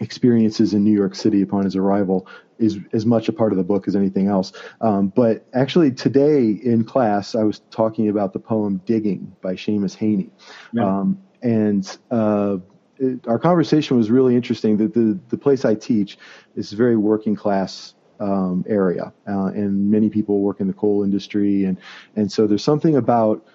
experiences 0.00 0.74
in 0.74 0.84
New 0.84 0.92
York 0.92 1.14
City 1.14 1.42
upon 1.42 1.64
his 1.64 1.76
arrival 1.76 2.26
is 2.58 2.78
as 2.92 3.06
much 3.06 3.28
a 3.28 3.32
part 3.32 3.52
of 3.52 3.58
the 3.58 3.64
book 3.64 3.88
as 3.88 3.96
anything 3.96 4.28
else. 4.28 4.52
Um, 4.80 5.08
but 5.08 5.46
actually, 5.54 5.92
today 5.92 6.50
in 6.50 6.84
class, 6.84 7.34
I 7.34 7.42
was 7.42 7.60
talking 7.70 8.08
about 8.08 8.32
the 8.32 8.38
poem 8.38 8.80
"Digging" 8.84 9.34
by 9.42 9.54
Seamus 9.54 9.96
Heaney, 9.96 10.30
yeah. 10.72 10.86
um, 10.86 11.22
and 11.42 11.98
uh, 12.10 12.58
it, 12.98 13.26
our 13.26 13.38
conversation 13.38 13.96
was 13.96 14.10
really 14.10 14.36
interesting. 14.36 14.76
That 14.76 14.94
the 14.94 15.18
the 15.28 15.38
place 15.38 15.64
I 15.64 15.74
teach 15.74 16.18
is 16.54 16.72
a 16.72 16.76
very 16.76 16.96
working 16.96 17.34
class 17.36 17.94
um, 18.20 18.64
area, 18.68 19.12
uh, 19.28 19.46
and 19.46 19.90
many 19.90 20.08
people 20.08 20.40
work 20.40 20.60
in 20.60 20.66
the 20.66 20.74
coal 20.74 21.02
industry, 21.02 21.64
and 21.64 21.78
and 22.16 22.30
so 22.30 22.46
there's 22.46 22.64
something 22.64 22.96
about, 22.96 23.46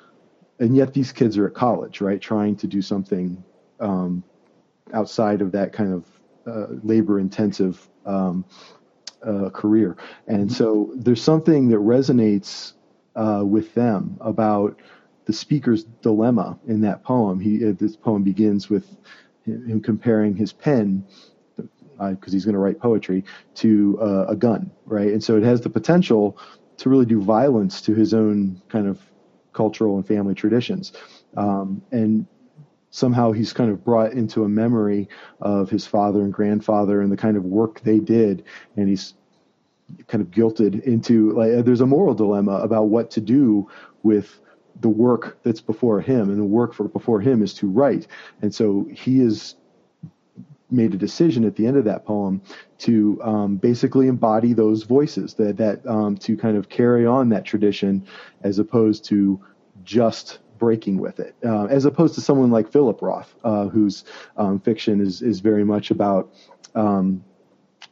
and 0.60 0.76
yet 0.76 0.94
these 0.94 1.12
kids 1.12 1.38
are 1.38 1.48
at 1.48 1.54
college, 1.54 2.02
right, 2.02 2.20
trying 2.20 2.56
to 2.58 2.68
do 2.68 2.82
something 2.82 3.44
um, 3.80 4.24
outside 4.94 5.42
of 5.42 5.52
that 5.54 5.74
kind 5.74 5.94
of 5.94 6.06
uh, 6.48 6.68
labor 6.84 7.20
intensive 7.20 7.88
um, 8.06 8.46
uh, 9.26 9.50
career. 9.50 9.98
And 10.28 10.52
so 10.52 10.92
there's 10.96 11.22
something 11.22 11.70
that 11.70 11.78
resonates 11.78 12.74
uh, 13.16 13.44
with 13.46 13.74
them 13.74 14.18
about 14.22 14.80
the 15.26 15.34
speaker's 15.34 15.84
dilemma 15.84 16.58
in 16.68 16.82
that 16.82 17.04
poem. 17.04 17.40
He 17.40 17.68
uh, 17.68 17.74
this 17.78 17.96
poem 17.96 18.24
begins 18.24 18.70
with 18.70 18.86
him 19.46 19.82
comparing 19.82 20.36
his 20.36 20.54
pen 20.54 21.06
because 21.98 22.32
he's 22.32 22.46
going 22.46 22.54
to 22.54 22.60
write 22.60 22.80
poetry 22.80 23.24
to 23.56 23.98
uh, 24.02 24.26
a 24.28 24.36
gun, 24.36 24.72
right? 24.86 25.12
And 25.12 25.24
so 25.24 25.36
it 25.36 25.44
has 25.44 25.62
the 25.62 25.70
potential 25.70 26.38
to 26.78 26.90
really 26.90 27.06
do 27.06 27.22
violence 27.22 27.82
to 27.82 27.96
his 27.96 28.14
own 28.14 28.62
kind 28.70 28.88
of 28.88 29.02
cultural 29.54 29.96
and 29.96 30.08
family 30.08 30.36
traditions. 30.36 30.94
Um, 31.36 31.82
and 31.92 32.28
somehow 32.98 33.32
he's 33.32 33.54
kind 33.54 33.70
of 33.70 33.86
brought 33.86 34.14
into 34.14 34.44
a 34.44 34.50
memory 34.50 35.08
of 35.40 35.70
his 35.70 35.86
father 35.86 36.22
and 36.22 36.34
grandfather 36.34 37.00
and 37.00 37.12
the 37.12 37.18
kind 37.18 37.38
of 37.38 37.46
work 37.46 37.80
they 37.82 38.00
did, 38.00 38.44
and 38.76 38.90
he's 38.90 39.14
kind 40.08 40.20
of 40.20 40.32
guilted 40.32 40.82
into 40.84 41.32
like 41.34 41.64
there's 41.64 41.82
a 41.82 41.86
moral 41.86 42.16
dilemma 42.16 42.54
about 42.54 42.86
what 42.86 43.12
to 43.12 43.22
do 43.22 43.70
with 44.02 44.40
the 44.82 44.90
work 44.90 45.38
that's 45.44 45.62
before 45.62 46.02
him, 46.02 46.32
and 46.32 46.40
the 46.40 46.44
work 46.44 46.74
for 46.74 46.88
before 46.88 47.22
him 47.22 47.44
is 47.44 47.54
to 47.54 47.68
write, 47.68 48.08
and 48.42 48.54
so 48.54 48.88
he 48.92 49.22
is 49.22 49.56
made 50.72 50.94
a 50.94 50.98
decision 50.98 51.46
at 51.46 51.56
the 51.56 51.68
end 51.68 51.78
of 51.78 51.86
that 51.86 52.04
poem 52.04 52.42
to 52.80 53.22
um, 53.22 53.58
basically 53.58 54.08
embody 54.08 54.54
those 54.54 54.84
voices 54.84 55.36
that 55.36 55.56
that 55.58 55.86
um, 55.86 56.18
to 56.18 56.36
kind 56.36 56.58
of 56.58 56.68
carry 56.68 57.06
on 57.06 57.30
that 57.30 57.46
tradition 57.46 58.06
as 58.42 58.58
opposed 58.58 59.06
to 59.06 59.40
just 59.84 60.40
breaking 60.58 60.98
with 60.98 61.20
it 61.20 61.36
uh, 61.46 61.66
as 61.66 61.86
opposed 61.86 62.16
to 62.16 62.22
someone 62.22 62.52
like 62.52 62.72
Philip 62.72 63.02
Roth 63.02 63.36
uh, 63.44 63.68
whose 63.68 64.04
um, 64.38 64.60
fiction 64.60 65.02
is 65.02 65.22
is 65.22 65.40
very 65.40 65.64
much 65.64 65.92
about 65.92 66.34
um, 66.76 67.24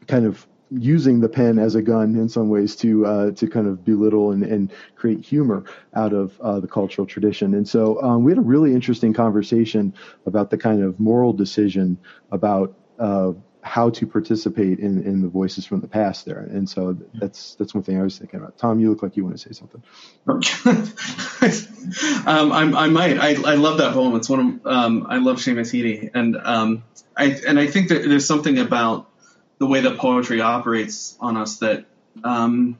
kind 0.07 0.25
of 0.25 0.47
using 0.71 1.19
the 1.19 1.29
pen 1.29 1.59
as 1.59 1.75
a 1.75 1.81
gun 1.81 2.15
in 2.15 2.27
some 2.27 2.49
ways 2.49 2.75
to 2.75 3.05
uh, 3.05 3.31
to 3.31 3.47
kind 3.47 3.67
of 3.67 3.85
belittle 3.85 4.31
and, 4.31 4.43
and 4.43 4.73
create 4.95 5.23
humor 5.23 5.63
out 5.93 6.13
of 6.13 6.39
uh, 6.41 6.59
the 6.59 6.67
cultural 6.67 7.05
tradition. 7.05 7.53
And 7.53 7.67
so 7.67 8.01
um, 8.01 8.23
we 8.23 8.31
had 8.31 8.39
a 8.39 8.41
really 8.41 8.73
interesting 8.73 9.13
conversation 9.13 9.93
about 10.25 10.49
the 10.49 10.57
kind 10.57 10.83
of 10.83 10.99
moral 10.99 11.33
decision 11.33 11.97
about 12.31 12.75
uh, 12.99 13.33
how 13.65 13.89
to 13.89 14.05
participate 14.05 14.77
in, 14.77 15.01
in 15.03 15.23
the 15.23 15.27
voices 15.27 15.65
from 15.65 15.81
the 15.81 15.87
past 15.87 16.23
there. 16.23 16.37
And 16.37 16.69
so 16.69 16.95
that's 17.15 17.55
that's 17.55 17.73
one 17.73 17.83
thing 17.83 17.99
I 17.99 18.03
was 18.03 18.15
thinking 18.15 18.39
about. 18.39 18.59
Thom, 18.59 18.79
you 18.79 18.91
look 18.91 19.01
like 19.01 19.17
you 19.17 19.23
want 19.23 19.39
to 19.39 19.41
say 19.41 19.53
something. 19.53 19.81
um, 22.27 22.51
I, 22.53 22.87
might. 22.89 23.17
I, 23.17 23.29
I 23.29 23.55
love 23.55 23.79
that 23.79 23.93
poem. 23.93 24.15
It's 24.15 24.29
one 24.29 24.39
of 24.39 24.67
um, 24.67 25.07
I 25.09 25.17
love 25.17 25.37
Seamus 25.37 25.73
Heaney, 25.73 26.11
and 26.13 26.37
um, 26.37 26.83
I 27.17 27.41
and 27.47 27.59
I 27.59 27.65
think 27.65 27.89
that 27.89 28.07
there's 28.07 28.27
something 28.27 28.59
about 28.59 29.09
the 29.57 29.65
way 29.65 29.81
that 29.81 29.97
poetry 29.97 30.41
operates 30.41 31.17
on 31.19 31.35
us 31.35 31.57
that 31.57 31.85
um, 32.23 32.77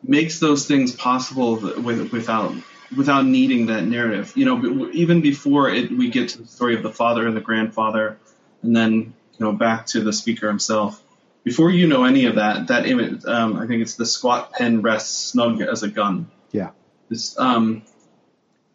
makes 0.00 0.38
those 0.38 0.68
things 0.68 0.94
possible 0.94 1.56
with, 1.56 2.12
without 2.12 2.54
without 2.96 3.26
needing 3.26 3.66
that 3.66 3.82
narrative. 3.82 4.32
You 4.36 4.44
know, 4.44 4.90
even 4.92 5.22
before 5.22 5.70
it, 5.70 5.90
we 5.90 6.08
get 6.08 6.28
to 6.30 6.42
the 6.42 6.46
story 6.46 6.76
of 6.76 6.84
the 6.84 6.92
father 6.92 7.26
and 7.26 7.36
the 7.36 7.40
grandfather, 7.40 8.16
and 8.62 8.76
then 8.76 9.14
you 9.38 9.44
know 9.44 9.52
back 9.52 9.86
to 9.86 10.00
the 10.00 10.12
speaker 10.12 10.48
himself. 10.48 11.02
Before 11.42 11.70
you 11.70 11.86
know 11.86 12.04
any 12.04 12.24
of 12.24 12.36
that, 12.36 12.68
that 12.68 12.86
image, 12.86 13.24
um, 13.26 13.56
I 13.56 13.66
think 13.66 13.82
it's 13.82 13.96
the 13.96 14.06
squat 14.06 14.52
pen 14.52 14.80
rests 14.80 15.30
snug 15.30 15.60
as 15.60 15.82
a 15.82 15.88
gun. 15.88 16.30
Yeah. 16.52 16.70
This, 17.10 17.38
um, 17.38 17.82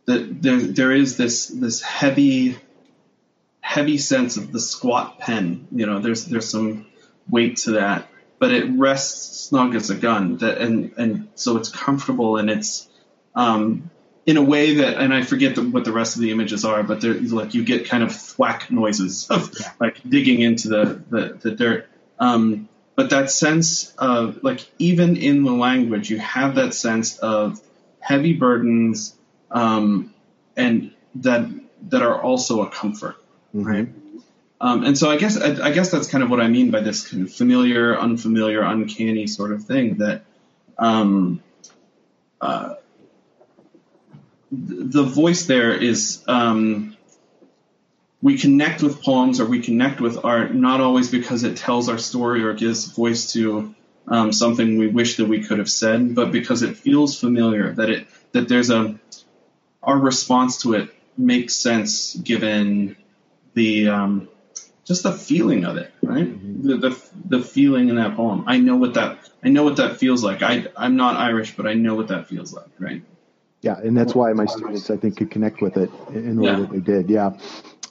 that 0.05 0.41
there, 0.41 0.57
there 0.57 0.91
is 0.91 1.18
this 1.18 1.47
this 1.47 1.82
heavy, 1.82 2.57
heavy 3.62 3.97
sense 3.97 4.38
of 4.38 4.51
the 4.51 4.60
squat 4.60 5.20
pen. 5.20 5.68
You 5.72 5.88
know, 5.88 5.99
there's 5.99 6.26
there's 6.26 6.49
some 6.49 6.86
weight 7.28 7.57
to 7.57 7.72
that, 7.72 8.07
but 8.38 8.51
it 8.51 8.70
rests 8.70 9.47
snug 9.47 9.76
as 9.76 9.89
a 9.89 9.95
gun. 9.95 10.38
That 10.38 10.60
and 10.60 10.93
and 10.97 11.30
so 11.36 11.57
it's 11.57 11.70
comfortable 11.70 12.38
and 12.38 12.49
it's 12.49 12.88
um, 13.36 13.89
in 14.30 14.38
a 14.38 14.44
way 14.44 14.76
that, 14.76 15.00
and 15.00 15.12
I 15.12 15.24
forget 15.24 15.56
the, 15.56 15.64
what 15.64 15.86
the 15.86 15.92
rest 15.92 16.16
of 16.16 16.22
the 16.22 16.30
images 16.30 16.64
are, 16.64 16.84
but 16.84 17.02
they're 17.02 17.16
like 17.16 17.56
you 17.56 17.64
get 17.66 17.90
kind 17.90 18.04
of 18.04 18.16
thwack 18.16 18.70
noises 18.70 19.28
of 19.32 19.52
yeah. 19.60 19.72
like 19.80 20.08
digging 20.08 20.42
into 20.42 20.70
the 20.70 21.02
the, 21.10 21.40
the 21.42 21.52
dirt. 21.56 21.90
Um, 22.20 22.70
but 22.96 23.10
that 23.10 23.32
sense 23.32 23.92
of 23.98 24.44
like 24.44 24.70
even 24.78 25.18
in 25.18 25.44
the 25.44 25.52
language, 25.52 26.12
you 26.12 26.20
have 26.20 26.56
that 26.56 26.76
sense 26.76 27.18
of 27.18 27.60
heavy 28.00 28.34
burdens 28.34 29.18
um, 29.50 30.14
and 30.56 30.94
that 31.16 31.50
that 31.88 32.04
are 32.04 32.22
also 32.22 32.62
a 32.62 32.70
comfort, 32.70 33.16
mm-hmm. 33.56 33.64
right? 33.64 33.90
Um, 34.62 34.84
and 34.84 34.96
so 34.96 35.10
I 35.10 35.18
guess 35.18 35.42
I, 35.42 35.70
I, 35.70 35.72
guess 35.72 35.90
that's 35.90 36.08
kind 36.08 36.24
of 36.24 36.30
what 36.30 36.40
I 36.40 36.50
mean 36.50 36.70
by 36.70 36.82
this 36.82 37.08
kind 37.08 37.24
of 37.24 37.34
familiar, 37.34 37.98
unfamiliar, 37.98 38.62
uncanny 38.62 39.26
sort 39.26 39.54
of 39.54 39.64
thing 39.64 39.96
that 40.00 40.24
um, 40.78 41.42
uh, 42.40 42.76
the 44.52 45.04
voice 45.04 45.45
there 45.45 45.74
is 45.74 46.24
um, 46.28 46.97
we 48.22 48.38
connect 48.38 48.82
with 48.82 49.02
poems 49.02 49.39
or 49.39 49.45
we 49.45 49.62
connect 49.62 50.02
with 50.02 50.24
art 50.26 50.54
not 50.54 50.82
always 50.82 51.10
because 51.10 51.43
it 51.43 51.58
tells 51.58 51.89
our 51.89 51.97
story 51.97 52.43
or 52.43 52.54
gives 52.54 52.86
voice 52.86 53.34
to 53.34 53.76
um, 54.08 54.34
something 54.34 54.78
we 54.78 54.88
wish 54.88 55.18
that 55.18 55.26
we 55.26 55.43
could 55.43 55.60
have 55.60 55.70
said, 55.70 56.16
but 56.16 56.32
because 56.32 56.64
it 56.64 56.78
feels 56.78 57.20
familiar 57.20 57.74
that 57.74 57.89
it 57.89 58.08
that 58.32 58.47
there's 58.47 58.70
a 58.70 59.00
our 59.84 59.97
response 59.97 60.62
to 60.64 60.74
it 60.74 60.89
makes 61.18 61.56
sense 61.56 62.16
given 62.16 62.95
the 63.54 63.89
um, 63.89 64.28
just 64.84 65.04
the 65.04 65.12
feeling 65.12 65.66
of 65.66 65.78
it, 65.78 65.93
right? 66.02 66.26
Mm-hmm. 66.26 66.68
The, 66.68 66.78
the, 66.78 67.02
the 67.38 67.41
feeling 67.43 67.89
in 67.89 67.95
that 67.97 68.16
poem. 68.16 68.45
I 68.47 68.58
know 68.58 68.76
what 68.78 68.95
that 68.95 69.30
I 69.43 69.50
know 69.50 69.64
what 69.64 69.78
that 69.78 69.97
feels 69.97 70.24
like. 70.24 70.41
I 70.41 70.66
I'm 70.76 70.95
not 70.95 71.16
Irish, 71.18 71.56
but 71.56 71.68
I 71.68 71.76
know 71.76 71.95
what 71.95 72.08
that 72.08 72.28
feels 72.28 72.52
like, 72.52 72.72
right? 72.80 73.04
Yeah, 73.62 73.78
and 73.78 73.97
that's 73.97 74.16
why 74.16 74.32
my 74.34 74.45
students 74.45 74.89
I 74.89 74.97
think 74.97 75.18
could 75.18 75.32
connect 75.32 75.62
with 75.62 75.76
it 75.76 75.91
in 76.14 76.38
the 76.38 76.41
way 76.41 76.55
that 76.55 76.72
they 76.72 76.80
did. 76.80 77.10
Yeah. 77.10 77.38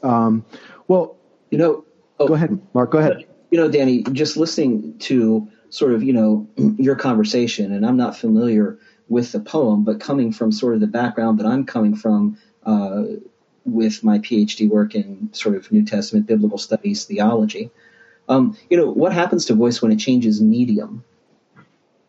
Um, 0.03 0.45
well, 0.87 1.17
you 1.51 1.59
know, 1.59 1.85
oh, 2.19 2.29
go 2.29 2.35
ahead, 2.35 2.59
Mark. 2.73 2.91
Go 2.91 2.99
ahead. 2.99 3.27
You 3.51 3.59
know, 3.59 3.71
Danny, 3.71 4.03
just 4.05 4.37
listening 4.37 4.99
to 5.01 5.49
sort 5.71 5.93
of 5.93 6.03
you 6.03 6.13
know 6.13 6.49
your 6.79 6.97
conversation, 6.97 7.73
and 7.73 7.85
I'm 7.85 7.97
not 7.97 8.17
familiar 8.17 8.79
with 9.09 9.33
the 9.33 9.41
poem, 9.41 9.85
but 9.85 10.01
coming 10.01 10.33
from 10.33 10.53
sort 10.53 10.75
of 10.75 10.81
the 10.81 10.87
background 10.87 11.39
that 11.41 11.47
I'm 11.47 11.65
coming 11.65 11.95
from. 11.95 12.39
Uh, 12.65 13.05
with 13.65 14.03
my 14.03 14.19
PhD 14.19 14.69
work 14.69 14.95
in 14.95 15.29
sort 15.33 15.55
of 15.55 15.71
New 15.71 15.85
Testament 15.85 16.27
biblical 16.27 16.59
studies 16.59 17.05
theology. 17.05 17.71
Um, 18.29 18.57
you 18.69 18.77
know, 18.77 18.91
what 18.91 19.13
happens 19.13 19.47
to 19.47 19.55
voice 19.55 19.81
when 19.81 19.93
it 19.93 19.99
changes 19.99 20.41
medium? 20.41 21.05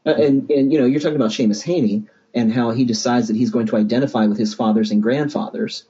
Uh, 0.06 0.12
and, 0.12 0.50
and, 0.50 0.72
you 0.72 0.80
know, 0.80 0.86
you're 0.86 1.00
talking 1.00 1.16
about 1.16 1.32
Seamus 1.32 1.64
Heaney 1.64 2.08
and 2.34 2.52
how 2.54 2.72
he 2.72 2.86
decides 2.86 3.28
that 3.28 3.36
he's 3.36 3.50
going 3.50 3.68
to 3.68 3.76
identify 3.76 4.26
with 4.26 4.38
his 4.38 4.54
fathers 4.54 4.92
and 4.92 5.02
grandfathers. 5.02 5.86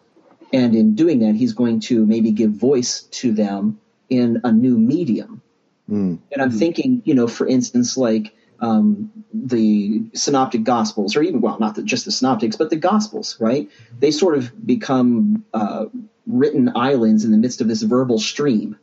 And 0.51 0.75
in 0.75 0.95
doing 0.95 1.19
that, 1.19 1.35
he's 1.35 1.53
going 1.53 1.81
to 1.81 2.05
maybe 2.05 2.31
give 2.31 2.51
voice 2.51 3.03
to 3.03 3.31
them 3.31 3.79
in 4.09 4.41
a 4.43 4.51
new 4.51 4.77
medium. 4.77 5.41
Mm. 5.89 6.19
And 6.31 6.41
I'm 6.41 6.51
thinking, 6.51 7.01
you 7.05 7.13
know, 7.13 7.27
for 7.27 7.47
instance, 7.47 7.97
like 7.97 8.35
um, 8.59 9.11
the 9.33 10.03
synoptic 10.13 10.63
gospels, 10.63 11.15
or 11.15 11.21
even, 11.21 11.41
well, 11.41 11.59
not 11.59 11.75
the, 11.75 11.83
just 11.83 12.05
the 12.05 12.11
synoptics, 12.11 12.55
but 12.55 12.69
the 12.69 12.75
gospels, 12.75 13.37
right? 13.39 13.69
They 13.97 14.11
sort 14.11 14.37
of 14.37 14.65
become 14.65 15.45
uh, 15.53 15.85
written 16.25 16.71
islands 16.75 17.25
in 17.25 17.31
the 17.31 17.37
midst 17.37 17.61
of 17.61 17.67
this 17.67 17.81
verbal 17.81 18.19
stream. 18.19 18.77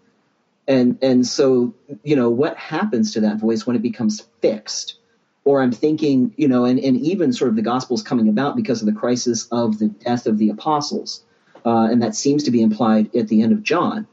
And, 0.68 0.98
and 1.02 1.26
so, 1.26 1.74
you 2.02 2.16
know, 2.16 2.30
what 2.30 2.56
happens 2.56 3.14
to 3.14 3.20
that 3.20 3.38
voice 3.38 3.66
when 3.66 3.76
it 3.76 3.82
becomes 3.82 4.26
fixed? 4.40 4.98
Or 5.46 5.62
I'm 5.62 5.70
thinking, 5.70 6.34
you 6.36 6.48
know, 6.48 6.64
and, 6.64 6.78
and 6.78 6.96
even 6.98 7.32
sort 7.32 7.50
of 7.50 7.56
the 7.56 7.62
gospels 7.62 8.02
coming 8.02 8.28
about 8.28 8.56
because 8.56 8.82
of 8.82 8.86
the 8.86 9.00
crisis 9.00 9.46
of 9.52 9.78
the 9.78 9.86
death 9.86 10.26
of 10.26 10.38
the 10.38 10.50
apostles. 10.50 11.22
Uh, 11.64 11.88
and 11.90 12.02
that 12.02 12.16
seems 12.16 12.42
to 12.42 12.50
be 12.50 12.60
implied 12.60 13.14
at 13.14 13.28
the 13.28 13.42
end 13.42 13.52
of 13.52 13.62
John. 13.62 14.08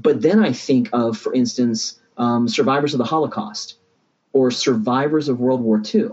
But 0.00 0.20
then 0.20 0.44
I 0.44 0.52
think 0.52 0.90
of, 0.92 1.16
for 1.16 1.32
instance, 1.32 1.98
um, 2.18 2.48
survivors 2.48 2.92
of 2.94 2.98
the 2.98 3.04
Holocaust 3.04 3.76
or 4.34 4.50
survivors 4.50 5.28
of 5.28 5.40
World 5.40 5.62
War 5.62 5.80
II, 5.82 6.10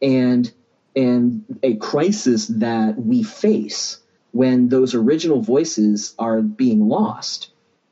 and 0.00 0.50
and 0.96 1.44
a 1.62 1.76
crisis 1.76 2.48
that 2.48 2.98
we 2.98 3.22
face 3.22 4.00
when 4.32 4.68
those 4.68 4.94
original 4.94 5.40
voices 5.40 6.14
are 6.18 6.42
being 6.42 6.88
lost, 6.88 7.50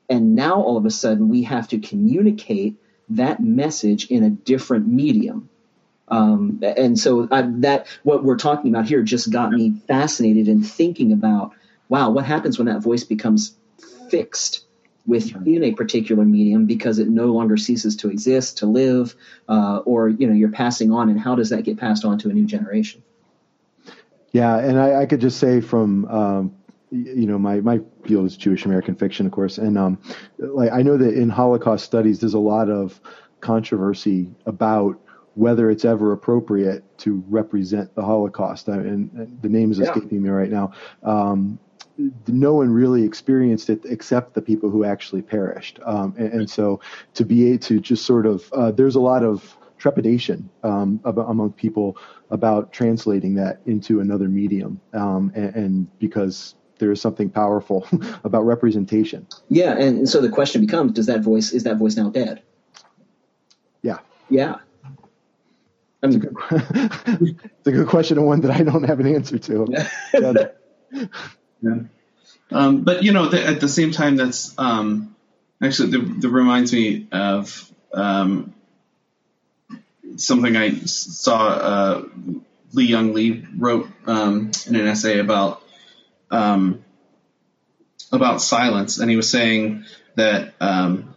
and 0.09 0.35
now 0.35 0.61
all 0.61 0.77
of 0.77 0.85
a 0.85 0.91
sudden 0.91 1.29
we 1.29 1.43
have 1.43 1.69
to 1.69 1.79
communicate 1.79 2.75
that 3.09 3.41
message 3.41 4.07
in 4.07 4.23
a 4.23 4.29
different 4.29 4.87
medium. 4.87 5.49
Um, 6.07 6.59
and 6.61 6.99
so 6.99 7.27
I, 7.31 7.43
that 7.59 7.87
what 8.03 8.23
we're 8.23 8.37
talking 8.37 8.73
about 8.73 8.85
here 8.85 9.01
just 9.01 9.31
got 9.31 9.51
me 9.51 9.73
fascinated 9.87 10.47
in 10.47 10.63
thinking 10.63 11.13
about 11.13 11.53
wow, 11.91 12.09
what 12.09 12.23
happens 12.23 12.57
when 12.57 12.67
that 12.67 12.79
voice 12.79 13.03
becomes 13.03 13.53
fixed 14.09 14.65
within 15.05 15.61
a 15.63 15.73
particular 15.73 16.23
medium 16.23 16.65
because 16.65 16.99
it 16.99 17.09
no 17.09 17.25
longer 17.25 17.57
ceases 17.57 17.97
to 17.97 18.09
exist, 18.09 18.59
to 18.59 18.65
live, 18.65 19.13
uh, 19.49 19.79
or 19.79 20.07
you 20.07 20.25
know 20.25 20.33
you're 20.33 20.49
passing 20.49 20.91
on, 20.91 21.09
and 21.09 21.19
how 21.19 21.35
does 21.35 21.49
that 21.49 21.63
get 21.63 21.77
passed 21.77 22.05
on 22.05 22.17
to 22.19 22.29
a 22.29 22.33
new 22.33 22.45
generation? 22.45 23.03
Yeah, 24.31 24.57
and 24.57 24.79
I, 24.79 25.01
I 25.01 25.05
could 25.05 25.19
just 25.19 25.37
say 25.37 25.59
from 25.59 26.05
um, 26.05 26.55
you 26.91 27.25
know 27.25 27.37
my 27.37 27.59
my 27.59 27.81
field 28.05 28.25
is 28.25 28.37
Jewish 28.37 28.65
American 28.65 28.95
fiction, 28.95 29.25
of 29.25 29.33
course, 29.33 29.57
and 29.57 29.77
um, 29.77 29.99
like 30.37 30.71
I 30.71 30.81
know 30.83 30.95
that 30.95 31.13
in 31.13 31.29
Holocaust 31.29 31.83
studies, 31.83 32.21
there's 32.21 32.35
a 32.35 32.39
lot 32.39 32.69
of 32.69 33.01
controversy 33.41 34.33
about 34.45 34.97
whether 35.35 35.69
it's 35.69 35.85
ever 35.85 36.11
appropriate 36.11 36.83
to 36.99 37.23
represent 37.29 37.93
the 37.95 38.01
Holocaust. 38.01 38.67
I, 38.69 38.75
and, 38.75 39.11
and 39.13 39.41
the 39.41 39.49
name 39.49 39.71
is 39.71 39.79
escaping 39.79 40.09
yeah. 40.11 40.19
me 40.19 40.29
right 40.29 40.49
now. 40.49 40.71
Um, 41.03 41.59
no 42.27 42.53
one 42.53 42.71
really 42.71 43.03
experienced 43.03 43.69
it 43.69 43.81
except 43.85 44.33
the 44.33 44.41
people 44.41 44.69
who 44.69 44.83
actually 44.83 45.21
perished. 45.21 45.79
Um, 45.85 46.13
and, 46.17 46.33
and, 46.33 46.49
so 46.49 46.79
to 47.13 47.25
be 47.25 47.49
able 47.49 47.59
to 47.59 47.79
just 47.79 48.05
sort 48.05 48.25
of, 48.25 48.51
uh, 48.53 48.71
there's 48.71 48.95
a 48.95 48.99
lot 48.99 49.23
of 49.23 49.55
trepidation 49.77 50.49
um, 50.63 50.99
about, 51.03 51.29
among 51.29 51.53
people 51.53 51.97
about 52.29 52.71
translating 52.71 53.35
that 53.35 53.61
into 53.65 53.99
another 53.99 54.27
medium. 54.27 54.79
Um, 54.93 55.31
and, 55.35 55.55
and, 55.55 55.99
because 55.99 56.55
there 56.79 56.91
is 56.91 56.99
something 56.99 57.29
powerful 57.29 57.87
about 58.23 58.45
representation. 58.45 59.27
Yeah. 59.49 59.77
And 59.77 60.09
so 60.09 60.19
the 60.19 60.29
question 60.29 60.61
becomes, 60.61 60.93
does 60.93 61.05
that 61.05 61.21
voice, 61.21 61.51
is 61.51 61.63
that 61.63 61.77
voice 61.77 61.95
now 61.95 62.09
dead? 62.09 62.41
Yeah. 63.81 63.99
Yeah. 64.29 64.55
It's, 66.03 66.15
a 66.15 66.19
good, 66.19 66.35
it's 66.51 67.67
a 67.67 67.71
good 67.71 67.87
question 67.87 68.17
and 68.17 68.25
one 68.25 68.41
that 68.41 68.51
I 68.51 68.63
don't 68.63 68.83
have 68.83 68.99
an 68.99 69.15
answer 69.15 69.37
to. 69.37 69.67
Yeah. 69.69 69.87
Um, 72.53 72.83
but 72.83 73.03
you 73.03 73.13
know, 73.13 73.29
the, 73.29 73.47
at 73.47 73.61
the 73.61 73.69
same 73.69 73.91
time, 73.91 74.17
that's 74.17 74.53
um, 74.57 75.15
actually, 75.61 75.91
that, 75.91 76.27
reminds 76.27 76.73
me 76.73 77.07
of 77.09 77.71
um, 77.93 78.53
something 80.17 80.57
I 80.57 80.71
saw. 80.81 81.47
Uh, 81.47 82.03
Li-Young 82.73 83.13
Lee 83.13 83.45
wrote 83.57 83.89
um, 84.05 84.51
in 84.67 84.75
an 84.75 84.87
essay 84.87 85.19
about 85.19 85.61
um, 86.29 86.83
about 88.11 88.41
silence, 88.41 88.99
and 88.99 89.09
he 89.09 89.15
was 89.15 89.29
saying 89.29 89.85
that 90.15 90.53
um, 90.59 91.10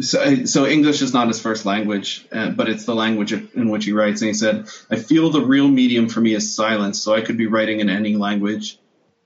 so, 0.00 0.44
so, 0.44 0.66
English 0.66 1.02
is 1.02 1.12
not 1.12 1.26
his 1.26 1.40
first 1.40 1.66
language, 1.66 2.26
uh, 2.30 2.50
but 2.50 2.68
it's 2.68 2.84
the 2.84 2.94
language 2.94 3.32
in 3.32 3.68
which 3.68 3.84
he 3.84 3.92
writes. 3.92 4.20
And 4.20 4.28
he 4.28 4.34
said, 4.34 4.68
"I 4.90 4.96
feel 4.96 5.30
the 5.30 5.40
real 5.40 5.66
medium 5.66 6.08
for 6.08 6.20
me 6.20 6.34
is 6.34 6.54
silence, 6.54 7.00
so 7.00 7.14
I 7.14 7.20
could 7.20 7.36
be 7.36 7.46
writing 7.46 7.80
in 7.80 7.90
any 7.90 8.16
language. 8.16 8.78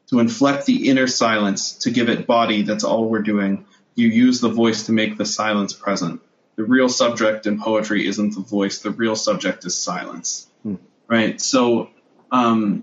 To 0.09 0.18
inflect 0.18 0.66
the 0.66 0.89
inner 0.89 1.07
silence, 1.07 1.73
to 1.79 1.91
give 1.91 2.09
it 2.09 2.27
body, 2.27 2.62
that's 2.62 2.85
all 2.85 3.09
we're 3.09 3.23
doing. 3.23 3.64
You 3.95 4.09
use 4.09 4.41
the 4.41 4.49
voice 4.49 4.85
to 4.87 4.93
make 4.93 5.18
the 5.18 5.27
silence 5.27 5.73
present. 5.73 6.20
The 6.57 6.64
real 6.64 6.89
subject 6.89 7.47
in 7.47 7.61
poetry 7.61 8.07
isn't 8.07 8.35
the 8.35 8.41
voice. 8.41 8.79
The 8.79 8.91
real 8.91 9.16
subject 9.16 9.64
is 9.66 9.77
silence." 9.77 10.49
Hmm. 10.62 10.77
Right. 11.07 11.41
So, 11.41 11.91
um, 12.31 12.83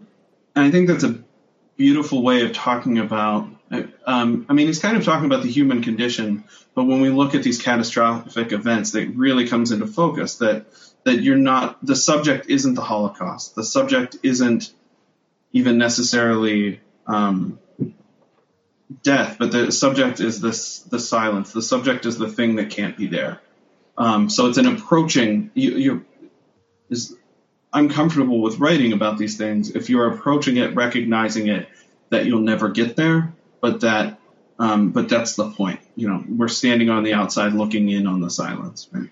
and 0.55 0.65
I 0.65 0.71
think 0.71 0.87
that's 0.87 1.03
a 1.03 1.17
beautiful 1.75 2.21
way 2.21 2.43
of 2.45 2.53
talking 2.53 2.99
about. 2.99 3.47
Um, 4.05 4.45
I 4.49 4.53
mean, 4.53 4.67
he's 4.67 4.79
kind 4.79 4.97
of 4.97 5.05
talking 5.05 5.25
about 5.25 5.43
the 5.43 5.51
human 5.51 5.83
condition, 5.83 6.43
but 6.73 6.85
when 6.85 7.01
we 7.01 7.09
look 7.09 7.35
at 7.35 7.43
these 7.43 7.61
catastrophic 7.61 8.51
events, 8.51 8.91
that 8.91 9.09
really 9.15 9.47
comes 9.47 9.71
into 9.71 9.85
focus 9.85 10.35
that 10.35 10.65
that 11.03 11.21
you're 11.21 11.37
not 11.37 11.83
the 11.85 11.95
subject 11.95 12.49
isn't 12.49 12.73
the 12.73 12.81
Holocaust. 12.81 13.55
The 13.55 13.63
subject 13.63 14.17
isn't 14.23 14.71
even 15.51 15.77
necessarily 15.77 16.81
um, 17.07 17.59
death, 19.03 19.37
but 19.39 19.51
the 19.51 19.71
subject 19.71 20.19
is 20.19 20.41
this 20.41 20.79
the 20.79 20.99
silence. 20.99 21.51
The 21.53 21.61
subject 21.61 22.05
is 22.05 22.17
the 22.17 22.29
thing 22.29 22.55
that 22.55 22.71
can't 22.71 22.97
be 22.97 23.07
there. 23.07 23.39
Um, 23.97 24.29
so 24.29 24.47
it's 24.47 24.57
an 24.57 24.65
approaching. 24.67 25.51
You, 25.53 25.71
you 25.71 26.05
is 26.89 27.15
I'm 27.71 27.89
comfortable 27.89 28.41
with 28.41 28.57
writing 28.57 28.93
about 28.93 29.17
these 29.17 29.37
things 29.37 29.71
if 29.71 29.89
you're 29.89 30.11
approaching 30.11 30.57
it, 30.57 30.75
recognizing 30.75 31.47
it, 31.47 31.69
that 32.09 32.25
you'll 32.25 32.41
never 32.41 32.69
get 32.69 32.95
there, 32.95 33.33
but 33.61 33.81
that, 33.81 34.19
um, 34.57 34.91
but 34.91 35.09
that's 35.09 35.35
the 35.35 35.49
point. 35.51 35.79
You 35.95 36.09
know, 36.09 36.23
we're 36.27 36.47
standing 36.47 36.89
on 36.89 37.03
the 37.03 37.13
outside 37.13 37.53
looking 37.53 37.89
in 37.89 38.07
on 38.07 38.21
the 38.21 38.29
silence. 38.29 38.87
Right? 38.91 39.09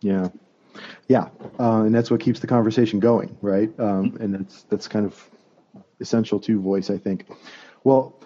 Yeah, 0.00 0.28
yeah, 1.08 1.28
uh, 1.58 1.82
and 1.82 1.94
that's 1.94 2.10
what 2.10 2.20
keeps 2.20 2.40
the 2.40 2.46
conversation 2.46 3.00
going, 3.00 3.36
right? 3.42 3.70
Um, 3.78 4.16
and 4.20 4.34
that's 4.34 4.62
that's 4.64 4.88
kind 4.88 5.06
of 5.06 5.30
essential 6.00 6.40
to 6.40 6.60
voice, 6.60 6.90
I 6.90 6.98
think. 6.98 7.26
Well, 7.84 8.19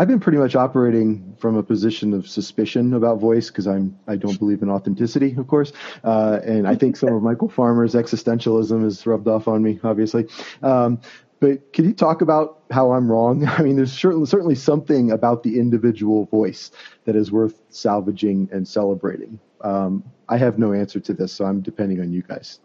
I've 0.00 0.08
been 0.08 0.18
pretty 0.18 0.38
much 0.38 0.56
operating 0.56 1.36
from 1.38 1.56
a 1.58 1.62
position 1.62 2.14
of 2.14 2.26
suspicion 2.26 2.94
about 2.94 3.20
voice 3.20 3.48
because 3.48 3.66
I'm 3.66 3.98
I 4.08 4.16
don't 4.16 4.38
believe 4.38 4.62
in 4.62 4.70
authenticity, 4.70 5.34
of 5.36 5.46
course, 5.46 5.74
uh, 6.04 6.40
and 6.42 6.66
I 6.66 6.74
think 6.74 6.96
some 6.96 7.12
of 7.12 7.22
Michael 7.22 7.50
Farmer's 7.50 7.92
existentialism 7.92 8.82
is 8.86 9.06
rubbed 9.06 9.28
off 9.28 9.46
on 9.46 9.62
me, 9.62 9.78
obviously. 9.84 10.26
Um, 10.62 11.02
but 11.38 11.74
can 11.74 11.84
you 11.84 11.92
talk 11.92 12.22
about 12.22 12.62
how 12.70 12.92
I'm 12.92 13.12
wrong? 13.12 13.46
I 13.58 13.60
mean, 13.60 13.76
there's 13.76 13.92
certainly 13.92 14.24
certainly 14.24 14.54
something 14.54 15.10
about 15.10 15.42
the 15.42 15.58
individual 15.60 16.24
voice 16.24 16.70
that 17.04 17.14
is 17.14 17.30
worth 17.30 17.60
salvaging 17.68 18.48
and 18.50 18.66
celebrating. 18.66 19.38
Um, 19.60 20.02
I 20.30 20.38
have 20.38 20.58
no 20.58 20.72
answer 20.72 21.00
to 21.00 21.12
this, 21.12 21.30
so 21.30 21.44
I'm 21.44 21.60
depending 21.60 22.00
on 22.00 22.10
you 22.10 22.22
guys. 22.22 22.58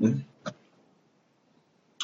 Mm-hmm. 0.00 0.20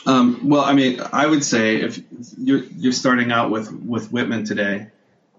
Um, 0.06 0.48
well, 0.48 0.62
I 0.62 0.74
mean, 0.74 1.00
I 1.12 1.26
would 1.26 1.44
say 1.44 1.76
if 1.76 2.00
you're 2.36 2.64
you're 2.64 2.92
starting 2.92 3.32
out 3.32 3.50
with 3.50 3.72
with 3.72 4.10
Whitman 4.12 4.44
today, 4.44 4.88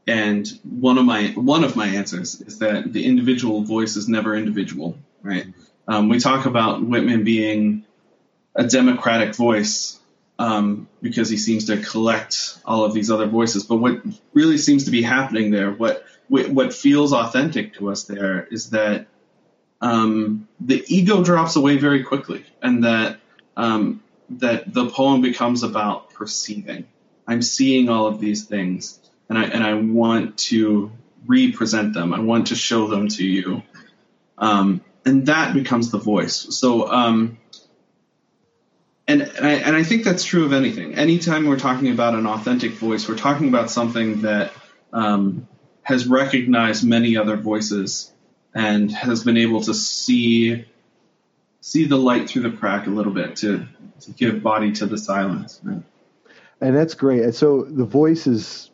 and 0.08 0.48
one 0.64 0.98
of 0.98 1.06
my 1.06 1.28
one 1.30 1.64
of 1.64 1.76
my 1.76 1.88
answers 1.88 2.42
is 2.42 2.60
that 2.60 2.92
the 2.92 3.06
individual 3.06 3.62
voice 3.62 3.96
is 3.96 4.08
never 4.08 4.36
individual, 4.36 4.98
right? 5.22 5.48
Um, 5.88 6.10
we 6.10 6.20
talk 6.20 6.46
about 6.46 6.84
Whitman 6.84 7.24
being 7.24 7.86
a 8.56 8.66
democratic 8.66 9.36
voice 9.36 10.00
um, 10.38 10.88
because 11.02 11.30
he 11.30 11.38
seems 11.38 11.66
to 11.66 11.78
collect 11.78 12.60
all 12.66 12.86
of 12.86 12.94
these 12.94 13.12
other 13.12 13.28
voices. 13.28 13.64
But 13.64 13.78
what 13.78 14.02
really 14.34 14.58
seems 14.58 14.86
to 14.86 14.92
be 14.92 15.02
happening 15.02 15.52
there, 15.52 15.72
what 15.72 16.06
what 16.28 16.74
feels 16.74 17.12
authentic 17.12 17.76
to 17.76 17.92
us 17.92 18.04
there, 18.04 18.48
is 18.52 18.70
that 18.72 19.08
um, 19.82 20.48
the 20.60 20.84
ego 20.88 21.24
drops 21.24 21.56
away 21.56 21.78
very 21.78 22.04
quickly, 22.04 22.46
and 22.62 22.84
that 22.84 23.20
um, 23.58 24.04
that 24.32 24.74
the 24.74 24.90
poem 24.90 25.22
becomes 25.22 25.64
about 25.64 26.14
perceiving. 26.14 26.88
I'm 27.28 27.42
seeing 27.42 27.90
all 27.90 28.08
of 28.08 28.20
these 28.20 28.46
things, 28.46 29.00
and 29.28 29.38
I 29.38 29.44
and 29.44 29.64
I 29.64 29.74
want 29.76 30.38
to 30.50 30.92
represent 31.26 31.94
them. 31.94 32.14
I 32.14 32.20
want 32.20 32.48
to 32.48 32.56
show 32.56 32.88
them 32.88 33.08
to 33.10 33.26
you, 33.26 33.64
um, 34.38 34.82
and 35.06 35.28
that 35.28 35.54
becomes 35.54 35.92
the 35.92 36.00
voice. 36.00 36.36
So, 36.56 36.92
um, 36.92 37.38
and 39.08 39.22
and 39.22 39.46
I, 39.46 39.54
and 39.54 39.76
I 39.76 39.84
think 39.84 40.04
that's 40.04 40.24
true 40.24 40.46
of 40.46 40.54
anything. 40.54 40.96
Anytime 40.96 41.48
we're 41.48 41.60
talking 41.60 41.92
about 41.92 42.16
an 42.16 42.26
authentic 42.26 42.72
voice, 42.74 43.08
we're 43.08 43.18
talking 43.18 43.48
about 43.48 43.70
something 43.70 44.22
that 44.22 44.52
um, 44.94 45.48
has 45.84 46.08
recognized 46.08 46.84
many 46.84 47.18
other 47.18 47.36
voices 47.36 48.12
and 48.54 48.92
has 48.92 49.24
been 49.24 49.38
able 49.38 49.62
to 49.62 49.74
see 49.74 50.66
see 51.62 51.86
the 51.86 51.98
light 51.98 52.30
through 52.30 52.44
the 52.44 52.58
crack 52.58 52.88
a 52.88 52.90
little 52.90 53.14
bit 53.14 53.36
to 53.38 53.66
to 54.02 54.12
give 54.12 54.42
body 54.42 54.72
to 54.72 54.86
the 54.86 54.98
silence. 54.98 55.60
Right? 55.64 55.84
And 56.62 56.76
that's 56.76 56.94
great. 56.94 57.24
And 57.24 57.36
so 57.36 57.64
the 57.64 57.86
voice 57.86 58.28
is 58.28 58.70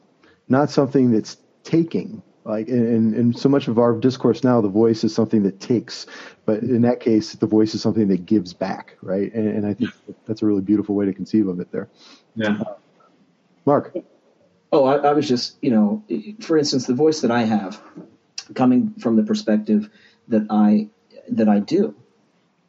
not 0.47 0.69
something 0.69 1.11
that's 1.11 1.37
taking. 1.63 2.21
Like 2.43 2.67
in, 2.67 3.15
in 3.15 3.33
so 3.33 3.49
much 3.49 3.67
of 3.67 3.79
our 3.79 3.93
discourse 3.93 4.43
now, 4.43 4.61
the 4.61 4.69
voice 4.69 5.03
is 5.03 5.15
something 5.15 5.41
that 5.43 5.59
takes, 5.59 6.05
but 6.45 6.61
in 6.61 6.83
that 6.83 6.99
case, 6.99 7.33
the 7.33 7.47
voice 7.47 7.73
is 7.73 7.81
something 7.81 8.07
that 8.09 8.27
gives 8.27 8.53
back, 8.53 8.97
right? 9.01 9.33
And, 9.33 9.47
and 9.47 9.65
I 9.65 9.73
think 9.73 9.89
that's 10.27 10.43
a 10.43 10.45
really 10.45 10.61
beautiful 10.61 10.93
way 10.93 11.05
to 11.05 11.13
conceive 11.13 11.47
of 11.47 11.59
it 11.59 11.71
there. 11.71 11.89
Yeah. 12.35 12.57
Uh, 12.61 12.75
Mark. 13.65 13.97
Oh, 14.71 14.85
I, 14.85 14.97
I 14.97 15.13
was 15.13 15.27
just, 15.27 15.57
you 15.63 15.71
know, 15.71 16.03
for 16.39 16.55
instance, 16.55 16.85
the 16.85 16.93
voice 16.93 17.21
that 17.21 17.31
I 17.31 17.45
have, 17.45 17.81
coming 18.53 18.93
from 18.99 19.15
the 19.15 19.23
perspective 19.23 19.89
that 20.27 20.45
I 20.51 20.89
that 21.29 21.49
I 21.49 21.57
do, 21.57 21.95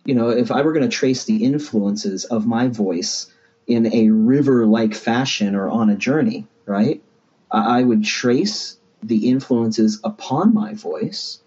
you 0.07 0.15
know, 0.15 0.31
if 0.31 0.51
I 0.51 0.63
were 0.63 0.73
going 0.73 0.89
to 0.89 0.97
trace 0.97 1.25
the 1.25 1.45
influences 1.45 2.25
of 2.25 2.47
my 2.47 2.69
voice 2.69 3.31
in 3.67 3.93
a 3.93 4.11
river 4.11 4.65
like 4.65 4.95
fashion 4.95 5.57
or 5.57 5.69
on 5.69 5.91
a 5.91 5.97
journey, 5.97 6.47
right, 6.65 7.03
I 7.51 7.83
would 7.83 8.05
trace 8.05 8.79
the 9.03 9.29
influences 9.29 10.01
upon 10.05 10.55
my 10.55 10.75
voice 10.75 11.41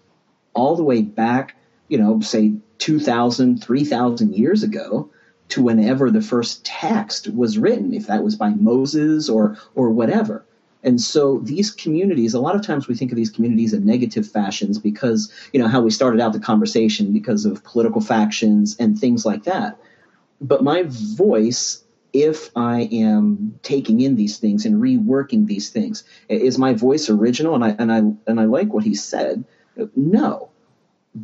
all 0.54 0.76
the 0.76 0.84
way 0.84 1.00
back, 1.02 1.56
you 1.88 1.98
know, 1.98 2.20
say 2.20 2.54
2,000, 2.78 3.62
3,000 3.62 4.34
years 4.34 4.62
ago 4.62 5.10
to 5.48 5.62
whenever 5.62 6.10
the 6.10 6.22
first 6.22 6.64
text 6.64 7.32
was 7.32 7.58
written, 7.58 7.94
if 7.94 8.06
that 8.06 8.22
was 8.22 8.36
by 8.36 8.50
Moses 8.50 9.28
or, 9.28 9.56
or 9.74 9.90
whatever. 9.90 10.44
And 10.82 11.00
so 11.00 11.38
these 11.38 11.70
communities, 11.70 12.32
a 12.32 12.40
lot 12.40 12.56
of 12.56 12.64
times 12.64 12.88
we 12.88 12.94
think 12.94 13.12
of 13.12 13.16
these 13.16 13.30
communities 13.30 13.74
in 13.74 13.84
negative 13.84 14.26
fashions 14.26 14.78
because, 14.78 15.30
you 15.52 15.60
know, 15.60 15.68
how 15.68 15.80
we 15.80 15.90
started 15.90 16.20
out 16.20 16.32
the 16.32 16.40
conversation 16.40 17.12
because 17.12 17.44
of 17.44 17.62
political 17.64 18.00
factions 18.00 18.76
and 18.78 18.98
things 18.98 19.26
like 19.26 19.44
that. 19.44 19.78
But 20.40 20.64
my 20.64 20.84
voice, 20.86 21.84
if 22.14 22.50
I 22.56 22.88
am 22.92 23.58
taking 23.62 24.00
in 24.00 24.16
these 24.16 24.38
things 24.38 24.64
and 24.64 24.80
reworking 24.80 25.46
these 25.46 25.68
things, 25.68 26.02
is 26.28 26.56
my 26.58 26.72
voice 26.72 27.10
original? 27.10 27.54
And 27.54 27.64
I 27.64 27.76
and 27.78 27.92
I 27.92 27.98
and 28.26 28.40
I 28.40 28.44
like 28.44 28.72
what 28.72 28.84
he 28.84 28.94
said. 28.94 29.44
No. 29.94 30.48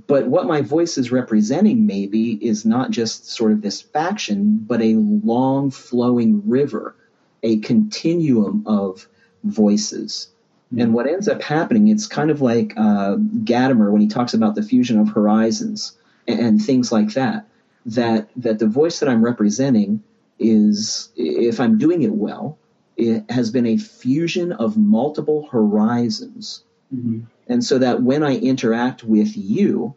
But 0.06 0.26
what 0.26 0.46
my 0.46 0.62
voice 0.62 0.98
is 0.98 1.12
representing 1.12 1.86
maybe 1.86 2.32
is 2.44 2.64
not 2.64 2.90
just 2.90 3.30
sort 3.30 3.52
of 3.52 3.62
this 3.62 3.80
faction, 3.80 4.58
but 4.58 4.82
a 4.82 4.96
long 4.96 5.70
flowing 5.70 6.42
river, 6.46 6.96
a 7.42 7.60
continuum 7.60 8.64
of 8.66 9.08
voices. 9.50 10.28
Mm-hmm. 10.72 10.80
And 10.80 10.94
what 10.94 11.06
ends 11.06 11.28
up 11.28 11.42
happening, 11.42 11.88
it's 11.88 12.06
kind 12.06 12.30
of 12.30 12.40
like 12.40 12.74
uh, 12.76 13.16
Gadamer 13.16 13.90
when 13.90 14.00
he 14.00 14.08
talks 14.08 14.34
about 14.34 14.54
the 14.54 14.62
fusion 14.62 14.98
of 14.98 15.08
horizons 15.08 15.96
and, 16.26 16.40
and 16.40 16.64
things 16.64 16.90
like 16.90 17.14
that. 17.14 17.46
That 17.86 18.28
that 18.36 18.58
the 18.58 18.66
voice 18.66 18.98
that 18.98 19.08
I'm 19.08 19.24
representing 19.24 20.02
is, 20.40 21.10
if 21.14 21.60
I'm 21.60 21.78
doing 21.78 22.02
it 22.02 22.12
well, 22.12 22.58
it 22.96 23.30
has 23.30 23.50
been 23.50 23.66
a 23.66 23.76
fusion 23.76 24.52
of 24.52 24.76
multiple 24.76 25.48
horizons. 25.50 26.64
Mm-hmm. 26.94 27.20
And 27.46 27.64
so 27.64 27.78
that 27.78 28.02
when 28.02 28.24
I 28.24 28.36
interact 28.36 29.04
with 29.04 29.36
you, 29.36 29.94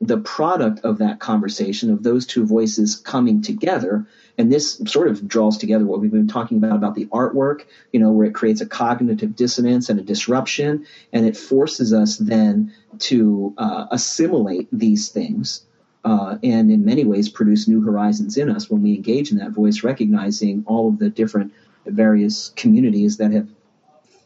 the 0.00 0.18
product 0.18 0.80
of 0.84 0.98
that 0.98 1.18
conversation, 1.18 1.90
of 1.90 2.02
those 2.02 2.24
two 2.24 2.46
voices 2.46 2.96
coming 2.96 3.42
together, 3.42 4.06
and 4.36 4.52
this 4.52 4.80
sort 4.86 5.08
of 5.08 5.26
draws 5.26 5.58
together 5.58 5.84
what 5.84 6.00
we've 6.00 6.12
been 6.12 6.28
talking 6.28 6.56
about 6.56 6.76
about 6.76 6.94
the 6.94 7.06
artwork, 7.06 7.62
you 7.92 7.98
know, 7.98 8.12
where 8.12 8.26
it 8.26 8.34
creates 8.34 8.60
a 8.60 8.66
cognitive 8.66 9.34
dissonance 9.34 9.88
and 9.88 9.98
a 9.98 10.02
disruption, 10.02 10.86
and 11.12 11.26
it 11.26 11.36
forces 11.36 11.92
us 11.92 12.16
then 12.18 12.72
to 13.00 13.52
uh, 13.58 13.86
assimilate 13.90 14.68
these 14.72 15.08
things. 15.08 15.64
Uh, 16.04 16.38
and 16.44 16.70
in 16.70 16.84
many 16.84 17.04
ways 17.04 17.28
produce 17.28 17.66
new 17.66 17.82
horizons 17.82 18.36
in 18.36 18.48
us 18.48 18.70
when 18.70 18.82
we 18.82 18.94
engage 18.94 19.32
in 19.32 19.38
that 19.38 19.50
voice, 19.50 19.82
recognizing 19.82 20.62
all 20.66 20.88
of 20.88 20.98
the 21.00 21.10
different 21.10 21.52
various 21.86 22.50
communities 22.50 23.16
that 23.16 23.32
have 23.32 23.48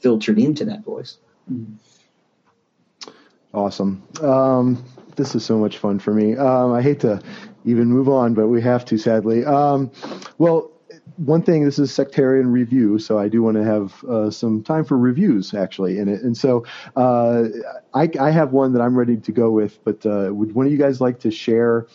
filtered 0.01 0.39
into 0.39 0.67
that 0.67 0.85
voice. 0.85 1.17
Mm-hmm. 1.51 1.75
Awesome. 3.55 4.03
Um, 4.21 4.85
this 5.17 5.35
is 5.35 5.45
so 5.45 5.59
much 5.59 5.79
fun 5.79 5.99
for 5.99 6.13
me. 6.13 6.37
Um, 6.37 6.73
I 6.73 6.83
hate 6.83 7.01
to 7.01 7.23
even 7.65 7.89
move 7.89 8.09
on, 8.09 8.35
but 8.35 8.49
we 8.49 8.61
have 8.63 8.85
to, 8.87 8.99
sadly. 8.99 9.45
Um, 9.45 9.91
well, 10.39 10.71
one 11.17 11.43
thing, 11.43 11.65
this 11.65 11.79
is 11.79 11.93
sectarian 11.93 12.51
review, 12.51 12.99
so 12.99 13.19
I 13.19 13.29
do 13.29 13.43
want 13.43 13.57
to 13.57 13.65
have 13.65 14.05
uh, 14.05 14.31
some 14.31 14.63
time 14.63 14.85
for 14.85 14.97
reviews 14.97 15.55
actually 15.55 15.99
in 15.99 16.09
it. 16.09 16.23
And 16.23 16.37
so 16.37 16.65
uh, 16.97 17.45
I, 17.95 18.09
I, 18.19 18.31
have 18.31 18.53
one 18.53 18.73
that 18.73 18.81
I'm 18.81 18.97
ready 18.97 19.17
to 19.19 19.33
go 19.33 19.51
with, 19.51 19.83
but 19.85 20.05
uh, 20.07 20.31
would 20.33 20.55
one 20.55 20.67
of 20.67 20.73
you 20.73 20.79
guys 20.79 21.01
like 21.01 21.21
to 21.21 21.31
share 21.31 21.87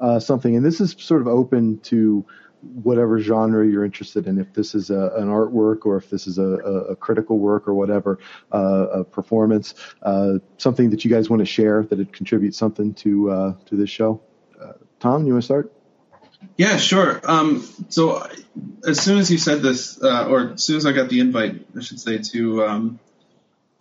uh, 0.00 0.18
something? 0.18 0.56
And 0.56 0.64
this 0.64 0.80
is 0.80 0.96
sort 0.98 1.20
of 1.20 1.28
open 1.28 1.78
to 1.80 2.24
whatever 2.62 3.18
genre 3.18 3.66
you're 3.66 3.84
interested 3.84 4.26
in. 4.26 4.38
If 4.38 4.52
this 4.52 4.74
is 4.74 4.90
a, 4.90 5.12
an 5.16 5.28
artwork 5.28 5.86
or 5.86 5.96
if 5.96 6.10
this 6.10 6.26
is 6.26 6.38
a, 6.38 6.42
a 6.42 6.96
critical 6.96 7.38
work 7.38 7.68
or 7.68 7.74
whatever, 7.74 8.18
uh, 8.52 8.86
a 9.00 9.04
performance, 9.04 9.74
uh, 10.02 10.34
something 10.58 10.90
that 10.90 11.04
you 11.04 11.10
guys 11.10 11.30
want 11.30 11.40
to 11.40 11.46
share 11.46 11.84
that 11.84 12.00
it 12.00 12.12
contributes 12.12 12.58
something 12.58 12.94
to 12.94 13.56
to 13.66 13.76
this 13.76 13.90
show. 13.90 14.20
Thom, 15.00 15.26
you 15.26 15.32
want 15.34 15.42
to 15.42 15.46
start? 15.46 15.72
Yeah, 16.56 16.76
sure. 16.76 17.20
Um, 17.24 17.66
so 17.88 18.26
as 18.86 19.00
soon 19.00 19.18
as 19.18 19.30
you 19.30 19.38
said 19.38 19.62
this, 19.62 20.02
uh, 20.02 20.26
or 20.26 20.52
as 20.52 20.64
soon 20.64 20.76
as 20.76 20.86
I 20.86 20.92
got 20.92 21.08
the 21.08 21.20
invite, 21.20 21.66
I 21.76 21.80
should 21.80 22.00
say 22.00 22.18
to 22.18 22.64
um, 22.64 23.00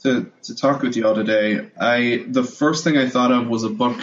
to 0.03 0.31
to 0.43 0.55
talk 0.55 0.81
with 0.81 0.95
you 0.95 1.07
all 1.07 1.15
today, 1.15 1.69
I 1.79 2.25
the 2.27 2.43
first 2.43 2.83
thing 2.83 2.97
I 2.97 3.07
thought 3.07 3.31
of 3.31 3.47
was 3.47 3.63
a 3.63 3.69
book 3.69 3.97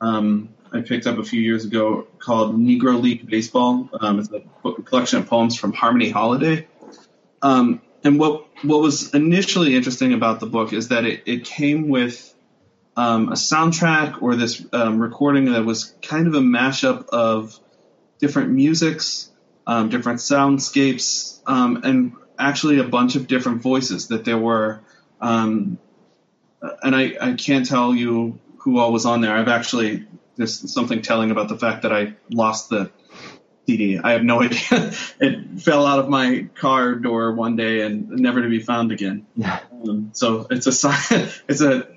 um, 0.00 0.50
I 0.72 0.80
picked 0.80 1.06
up 1.06 1.18
a 1.18 1.24
few 1.24 1.40
years 1.40 1.64
ago 1.64 2.06
called 2.18 2.56
Negro 2.56 3.00
League 3.00 3.28
Baseball. 3.28 3.88
Um, 4.00 4.18
it's 4.18 4.30
a, 4.30 4.40
book, 4.62 4.84
collection 4.84 5.20
of 5.20 5.28
poems 5.28 5.56
from 5.56 5.72
Harmony 5.72 6.10
Holiday. 6.10 6.66
Um, 7.42 7.82
and 8.04 8.18
what 8.18 8.46
what 8.62 8.80
was 8.80 9.14
initially 9.14 9.76
interesting 9.76 10.12
about 10.12 10.40
the 10.40 10.46
book 10.46 10.72
is 10.72 10.88
that 10.88 11.04
it, 11.04 11.22
it 11.26 11.44
came 11.44 11.88
with 11.88 12.34
um, 12.96 13.28
a 13.28 13.32
soundtrack 13.32 14.22
or 14.22 14.36
this 14.36 14.64
um, 14.72 14.98
recording 14.98 15.52
that 15.52 15.64
was 15.64 15.94
kind 16.02 16.26
of 16.26 16.34
a 16.34 16.40
mashup 16.40 17.08
of 17.08 17.58
different 18.18 18.50
musics, 18.50 19.30
um, 19.66 19.88
different 19.90 20.20
soundscapes, 20.20 21.40
um, 21.46 21.80
and 21.84 22.12
actually 22.38 22.78
a 22.78 22.84
bunch 22.84 23.16
of 23.16 23.26
different 23.26 23.62
voices 23.62 24.08
that 24.08 24.24
there 24.24 24.38
were. 24.38 24.80
And 25.20 25.78
I, 26.96 27.16
I 27.20 27.32
can't 27.34 27.66
tell 27.66 27.94
you 27.94 28.38
who 28.58 28.78
all 28.78 28.92
was 28.92 29.06
on 29.06 29.20
there. 29.20 29.36
I've 29.36 29.48
actually 29.48 30.06
there's 30.36 30.72
something 30.72 31.02
telling 31.02 31.30
about 31.30 31.48
the 31.48 31.58
fact 31.58 31.82
that 31.82 31.92
I 31.92 32.14
lost 32.30 32.68
the 32.68 32.90
CD. 33.66 33.98
I 33.98 34.12
have 34.12 34.22
no 34.22 34.42
idea. 34.42 34.92
it 35.20 35.60
fell 35.60 35.86
out 35.86 35.98
of 35.98 36.08
my 36.08 36.48
car 36.54 36.94
door 36.94 37.32
one 37.32 37.56
day 37.56 37.82
and 37.82 38.08
never 38.10 38.42
to 38.42 38.48
be 38.48 38.60
found 38.60 38.92
again. 38.92 39.26
Yeah. 39.34 39.60
Um, 39.72 40.10
so 40.12 40.46
it's 40.50 40.66
a 40.66 41.30
it's 41.48 41.60
a 41.60 41.88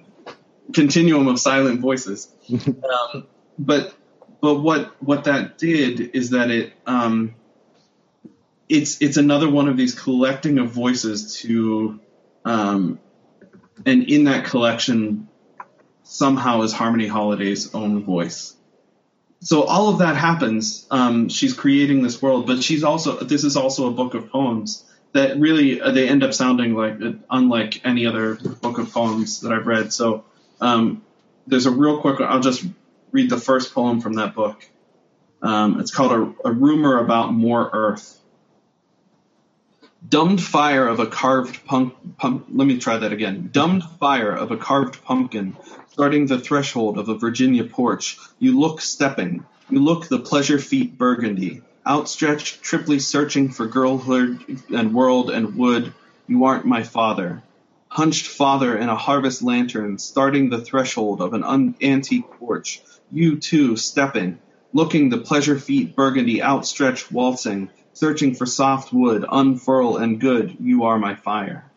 continuum 0.74 1.28
of 1.28 1.40
silent 1.40 1.80
voices. 1.80 2.30
um, 2.54 3.28
but 3.58 3.94
but 4.42 4.56
what 4.56 5.02
what 5.04 5.26
that 5.26 5.58
did 5.58 6.00
is 6.16 6.32
that 6.32 6.52
it 6.52 6.74
um, 6.86 7.36
it's 8.68 9.02
it's 9.02 9.18
another 9.18 9.50
one 9.50 9.68
of 9.68 9.78
these 9.78 10.00
collecting 10.00 10.60
of 10.60 10.72
voices 10.72 11.40
to 11.42 12.00
um, 12.46 13.00
and 13.86 14.04
in 14.04 14.26
that 14.26 14.46
collection 14.46 15.29
somehow 16.10 16.64
is 16.64 16.74
Harmony 16.74 17.07
Holiday's 17.07 17.74
own 17.76 18.03
voice. 18.03 18.55
So 19.41 19.64
all 19.64 19.89
of 19.89 19.99
that 19.99 20.18
happens. 20.18 20.88
Um, 20.89 21.30
she's 21.30 21.53
creating 21.53 22.01
this 22.01 22.22
world, 22.22 22.47
but 22.47 22.64
she's 22.64 22.84
also 22.84 23.18
this 23.20 23.43
is 23.43 23.55
also 23.55 23.88
a 23.88 23.91
book 23.91 24.16
of 24.16 24.30
poems 24.30 24.84
that 25.14 25.39
really 25.39 25.80
uh, 25.80 25.91
they 25.91 26.10
end 26.10 26.24
up 26.24 26.34
sounding 26.34 26.74
like 26.74 27.01
uh, 27.01 27.14
unlike 27.30 27.86
any 27.86 28.05
other 28.05 28.36
book 28.36 28.80
of 28.80 28.91
poems 28.91 29.41
that 29.41 29.53
I've 29.53 29.68
read. 29.68 29.93
So 29.93 30.26
um, 30.60 31.03
there's 31.47 31.68
a 31.68 31.72
real 31.72 32.01
quick. 32.01 32.20
I'll 32.20 32.41
just 32.41 32.66
read 33.12 33.30
the 33.30 33.38
first 33.38 33.74
poem 33.74 34.01
from 34.01 34.14
that 34.14 34.34
book. 34.34 34.68
Um, 35.41 35.80
it's 35.80 35.91
called 35.91 36.12
a, 36.12 36.49
a 36.49 36.51
Rumor 36.51 36.97
About 36.97 37.32
More 37.34 37.70
Earth. 37.72 38.20
Dumbed 40.07 40.41
fire 40.41 40.88
of 40.88 40.99
a 40.99 41.05
carved 41.05 41.66
pump, 41.66 42.18
pump. 42.18 42.47
Let 42.51 42.68
me 42.68 42.78
try 42.80 42.97
that 42.97 43.14
again. 43.14 43.49
Dumbed 43.51 43.84
fire 43.99 44.32
of 44.32 44.51
a 44.51 44.57
carved 44.57 45.03
pumpkin, 45.03 45.55
starting 45.92 46.28
the 46.28 46.40
threshold 46.40 46.98
of 46.98 47.10
a 47.10 47.18
Virginia 47.18 47.64
porch. 47.64 48.18
You 48.40 48.60
look 48.60 48.82
stepping. 48.82 49.46
You 49.70 49.84
look 49.84 50.08
the 50.08 50.20
pleasure 50.20 50.60
feet 50.60 50.98
burgundy, 50.98 51.62
outstretched, 51.86 52.64
triply 52.64 53.00
searching 53.00 53.50
for 53.50 53.68
girlhood 53.68 54.60
and 54.74 54.94
world 54.94 55.30
and 55.30 55.56
wood. 55.56 55.94
You 56.28 56.46
aren't 56.46 56.66
my 56.66 56.84
father 56.84 57.44
hunched 57.90 58.28
father 58.28 58.78
in 58.78 58.88
a 58.88 58.96
harvest 58.96 59.42
lantern, 59.42 59.98
starting 59.98 60.50
the 60.50 60.62
threshold 60.62 61.22
of 61.22 61.34
an 61.34 61.44
un- 61.44 61.76
antique 61.82 62.30
porch, 62.40 62.82
you 63.12 63.38
too 63.38 63.76
stepping, 63.76 64.38
looking 64.74 65.10
the 65.10 65.18
pleasure 65.18 65.58
feet 65.58 65.96
burgundy 65.96 66.42
outstretched 66.42 67.12
waltzing, 67.12 67.70
searching 67.94 68.36
for 68.36 68.46
soft 68.46 68.94
wood, 68.94 69.26
unfurl 69.30 69.98
and 69.98 70.22
good, 70.22 70.56
you 70.60 70.84
are 70.84 71.00
my 71.00 71.16
fire. 71.16 71.68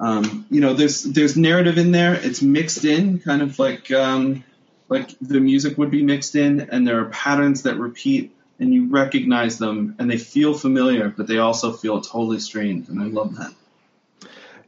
Um, 0.00 0.46
you 0.50 0.60
know, 0.60 0.74
there's 0.74 1.02
there's 1.02 1.36
narrative 1.36 1.78
in 1.78 1.90
there. 1.90 2.14
It's 2.14 2.40
mixed 2.40 2.84
in, 2.84 3.18
kind 3.18 3.42
of 3.42 3.58
like 3.58 3.90
um, 3.90 4.44
like 4.88 5.10
the 5.20 5.40
music 5.40 5.76
would 5.78 5.90
be 5.90 6.02
mixed 6.02 6.36
in, 6.36 6.60
and 6.60 6.86
there 6.86 7.00
are 7.00 7.06
patterns 7.06 7.62
that 7.62 7.76
repeat, 7.76 8.34
and 8.60 8.72
you 8.72 8.88
recognize 8.88 9.58
them, 9.58 9.96
and 9.98 10.10
they 10.10 10.18
feel 10.18 10.54
familiar, 10.54 11.08
but 11.08 11.26
they 11.26 11.38
also 11.38 11.72
feel 11.72 12.00
totally 12.00 12.38
strange, 12.38 12.88
and 12.88 13.00
I 13.00 13.06
love 13.06 13.36
that. 13.36 13.52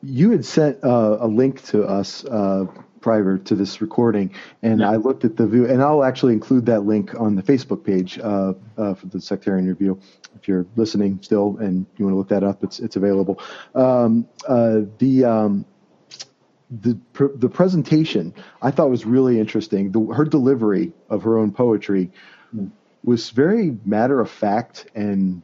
You 0.03 0.31
had 0.31 0.45
sent 0.45 0.83
uh, 0.83 1.19
a 1.21 1.29
link 1.29 1.65
to 1.67 1.85
us 1.85 2.25
uh, 2.25 2.67
prior 3.01 3.39
to 3.39 3.55
this 3.55 3.81
recording, 3.81 4.35
and 4.63 4.81
yeah. 4.81 4.91
I 4.91 4.97
looked 4.97 5.25
at 5.25 5.37
the 5.37 5.47
view, 5.47 5.67
and 5.67 5.83
I'll 5.83 6.05
actually 6.05 6.35
include 6.35 6.67
that 6.67 6.81
link 6.81 7.19
on 7.19 7.35
the 7.35 7.43
Facebook 7.43 7.85
page 7.85 8.19
uh, 8.19 8.55
uh, 8.77 8.95
for 8.95 9.07
the 9.07 9.21
sectarian 9.21 9.67
review. 9.67 10.01
If 10.37 10.49
you're 10.49 10.67
listening 10.77 11.19
still 11.23 11.57
and 11.59 11.87
you 11.97 12.05
want 12.05 12.15
to 12.15 12.19
look 12.19 12.29
that 12.29 12.45
up, 12.45 12.63
it's 12.63 12.79
it's 12.79 12.97
available. 12.97 13.41
Um, 13.75 14.29
uh, 14.47 14.81
the 14.99 15.25
um, 15.25 15.65
the 16.71 16.95
pr- 17.13 17.35
the 17.35 17.49
presentation 17.49 18.35
I 18.63 18.71
thought 18.71 18.91
was 18.91 19.05
really 19.05 19.41
interesting. 19.41 19.93
The, 19.93 20.15
her 20.15 20.25
delivery 20.25 20.93
of 21.09 21.25
her 21.25 21.39
own 21.39 21.53
poetry 21.53 22.13
mm. 22.55 22.71
was 23.03 23.31
very 23.31 23.77
matter 23.85 24.21
of 24.21 24.31
fact 24.31 24.87
and 24.95 25.43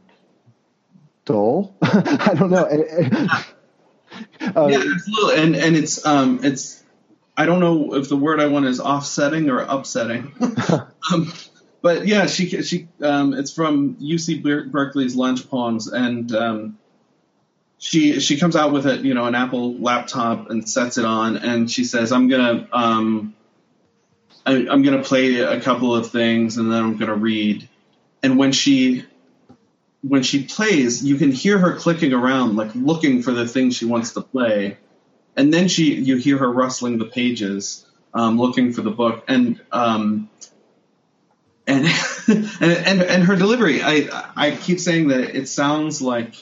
dull. 1.25 1.75
I 1.81 2.33
don't 2.37 2.51
know. 2.51 3.27
Uh, 4.39 4.67
yeah, 4.67 4.81
absolutely, 4.95 5.35
and 5.35 5.55
and 5.55 5.75
it's 5.75 6.03
um 6.05 6.39
it's 6.41 6.81
I 7.37 7.45
don't 7.45 7.59
know 7.59 7.93
if 7.93 8.09
the 8.09 8.15
word 8.17 8.39
I 8.39 8.47
want 8.47 8.65
is 8.65 8.79
offsetting 8.79 9.49
or 9.51 9.59
upsetting. 9.59 10.33
um, 11.13 11.31
but 11.83 12.07
yeah, 12.07 12.25
she 12.25 12.63
she 12.63 12.87
um, 13.01 13.33
it's 13.33 13.53
from 13.53 13.95
UC 13.97 14.71
Berkeley's 14.71 15.15
Lunch 15.15 15.47
Poems, 15.47 15.87
and 15.87 16.33
um, 16.33 16.77
she 17.77 18.19
she 18.19 18.39
comes 18.39 18.55
out 18.55 18.73
with 18.73 18.87
it, 18.87 19.01
you 19.01 19.13
know, 19.13 19.25
an 19.25 19.35
Apple 19.35 19.75
laptop 19.75 20.49
and 20.49 20.67
sets 20.67 20.97
it 20.97 21.05
on, 21.05 21.37
and 21.37 21.69
she 21.69 21.83
says, 21.83 22.11
"I'm 22.11 22.27
gonna 22.27 22.67
um, 22.73 23.35
I, 24.43 24.67
I'm 24.67 24.81
gonna 24.81 25.03
play 25.03 25.39
a 25.39 25.61
couple 25.61 25.95
of 25.95 26.09
things, 26.09 26.57
and 26.57 26.71
then 26.71 26.83
I'm 26.83 26.97
gonna 26.97 27.15
read." 27.15 27.69
And 28.23 28.39
when 28.39 28.51
she 28.51 29.05
when 30.01 30.23
she 30.23 30.43
plays, 30.43 31.03
you 31.03 31.17
can 31.17 31.31
hear 31.31 31.59
her 31.59 31.75
clicking 31.75 32.13
around, 32.13 32.55
like 32.55 32.73
looking 32.73 33.21
for 33.21 33.31
the 33.31 33.47
thing 33.47 33.69
she 33.69 33.85
wants 33.85 34.13
to 34.13 34.21
play, 34.21 34.77
and 35.37 35.53
then 35.53 35.67
she 35.67 35.93
you 35.93 36.17
hear 36.17 36.37
her 36.37 36.51
rustling 36.51 36.97
the 36.97 37.05
pages, 37.05 37.85
um, 38.13 38.37
looking 38.37 38.73
for 38.73 38.81
the 38.81 38.91
book, 38.91 39.23
and 39.27 39.61
um, 39.71 40.29
and, 41.65 41.85
and 42.27 42.49
and 42.61 43.01
and 43.01 43.23
her 43.23 43.35
delivery. 43.35 43.81
I 43.81 44.31
I 44.35 44.51
keep 44.51 44.79
saying 44.79 45.09
that 45.09 45.35
it 45.35 45.47
sounds 45.47 46.01
like 46.01 46.33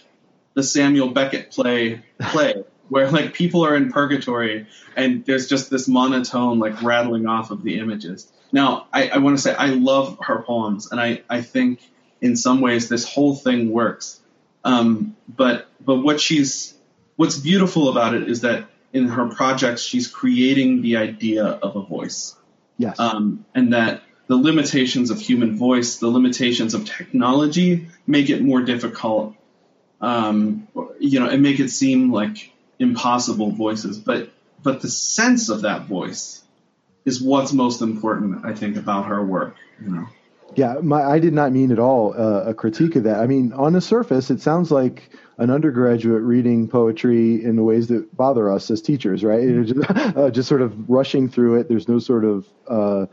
the 0.55 0.63
Samuel 0.63 1.09
Beckett 1.09 1.51
play 1.51 2.01
play. 2.19 2.63
where 2.89 3.09
like 3.09 3.33
people 3.33 3.65
are 3.65 3.75
in 3.75 3.91
purgatory 3.91 4.67
and 4.95 5.25
there's 5.25 5.47
just 5.47 5.71
this 5.71 5.87
monotone 5.87 6.59
like 6.59 6.83
rattling 6.83 7.25
off 7.25 7.49
of 7.51 7.63
the 7.63 7.79
images. 7.79 8.31
Now, 8.51 8.87
I, 8.93 9.09
I 9.09 9.17
want 9.17 9.37
to 9.37 9.41
say 9.41 9.53
I 9.55 9.67
love 9.67 10.19
her 10.21 10.43
poems, 10.43 10.91
and 10.91 11.01
I, 11.01 11.23
I 11.29 11.41
think 11.41 11.79
in 12.21 12.35
some 12.35 12.61
ways 12.61 12.87
this 12.87 13.07
whole 13.07 13.35
thing 13.35 13.71
works. 13.71 14.21
Um, 14.63 15.15
but 15.27 15.67
but 15.83 15.97
what 15.97 16.21
she's 16.21 16.73
what's 17.15 17.37
beautiful 17.37 17.89
about 17.89 18.13
it 18.13 18.29
is 18.29 18.41
that 18.41 18.69
in 18.95 19.09
her 19.09 19.27
projects 19.27 19.81
she's 19.81 20.07
creating 20.07 20.81
the 20.81 20.95
idea 20.95 21.43
of 21.45 21.75
a 21.75 21.81
voice. 21.81 22.33
Yes. 22.77 22.97
Um, 22.97 23.45
and 23.53 23.73
that 23.73 24.03
the 24.27 24.37
limitations 24.37 25.11
of 25.11 25.19
human 25.19 25.57
voice, 25.57 25.97
the 25.97 26.07
limitations 26.07 26.73
of 26.73 26.85
technology, 26.85 27.89
make 28.07 28.29
it 28.29 28.41
more 28.41 28.61
difficult. 28.61 29.35
Um, 29.99 30.67
you 30.99 31.19
know, 31.19 31.27
and 31.27 31.41
make 31.41 31.59
it 31.59 31.69
seem 31.69 32.11
like 32.11 32.53
impossible 32.79 33.51
voices. 33.51 33.99
But 33.99 34.29
but 34.63 34.81
the 34.81 34.89
sense 34.89 35.49
of 35.49 35.63
that 35.63 35.87
voice 35.87 36.41
is 37.03 37.21
what's 37.21 37.51
most 37.51 37.81
important, 37.81 38.45
I 38.45 38.53
think, 38.53 38.77
about 38.77 39.07
her 39.07 39.21
work. 39.21 39.57
You 39.81 39.89
know. 39.89 40.07
Yeah, 40.53 40.75
my, 40.81 41.03
I 41.03 41.19
did 41.19 41.33
not 41.33 41.51
mean 41.51 41.71
at 41.71 41.79
all 41.79 42.13
uh, 42.13 42.43
a 42.45 42.53
critique 42.53 42.95
of 42.95 43.03
that. 43.03 43.19
I 43.19 43.27
mean, 43.27 43.51
on 43.53 43.73
the 43.73 43.81
surface, 43.81 44.29
it 44.29 44.39
sounds 44.39 44.71
like 44.71 45.09
an 45.37 45.49
undergraduate 45.49 46.21
reading 46.21 46.67
poetry 46.67 47.43
in 47.43 47.55
the 47.55 47.63
ways 47.63 47.87
that 47.87 48.15
bother 48.15 48.49
us 48.49 48.71
as 48.71 48.81
teachers, 48.81 49.23
right? 49.23 49.43
Mm-hmm. 49.43 49.81
Just, 49.81 49.89
uh, 50.17 50.29
just, 50.29 50.47
sort 50.47 50.61
of 50.61 50.89
rushing 50.89 51.27
through 51.27 51.59
it. 51.59 51.67
There's 51.67 51.89
no 51.89 51.99
sort 51.99 52.23
of 52.23 52.47
uh, 52.67 53.07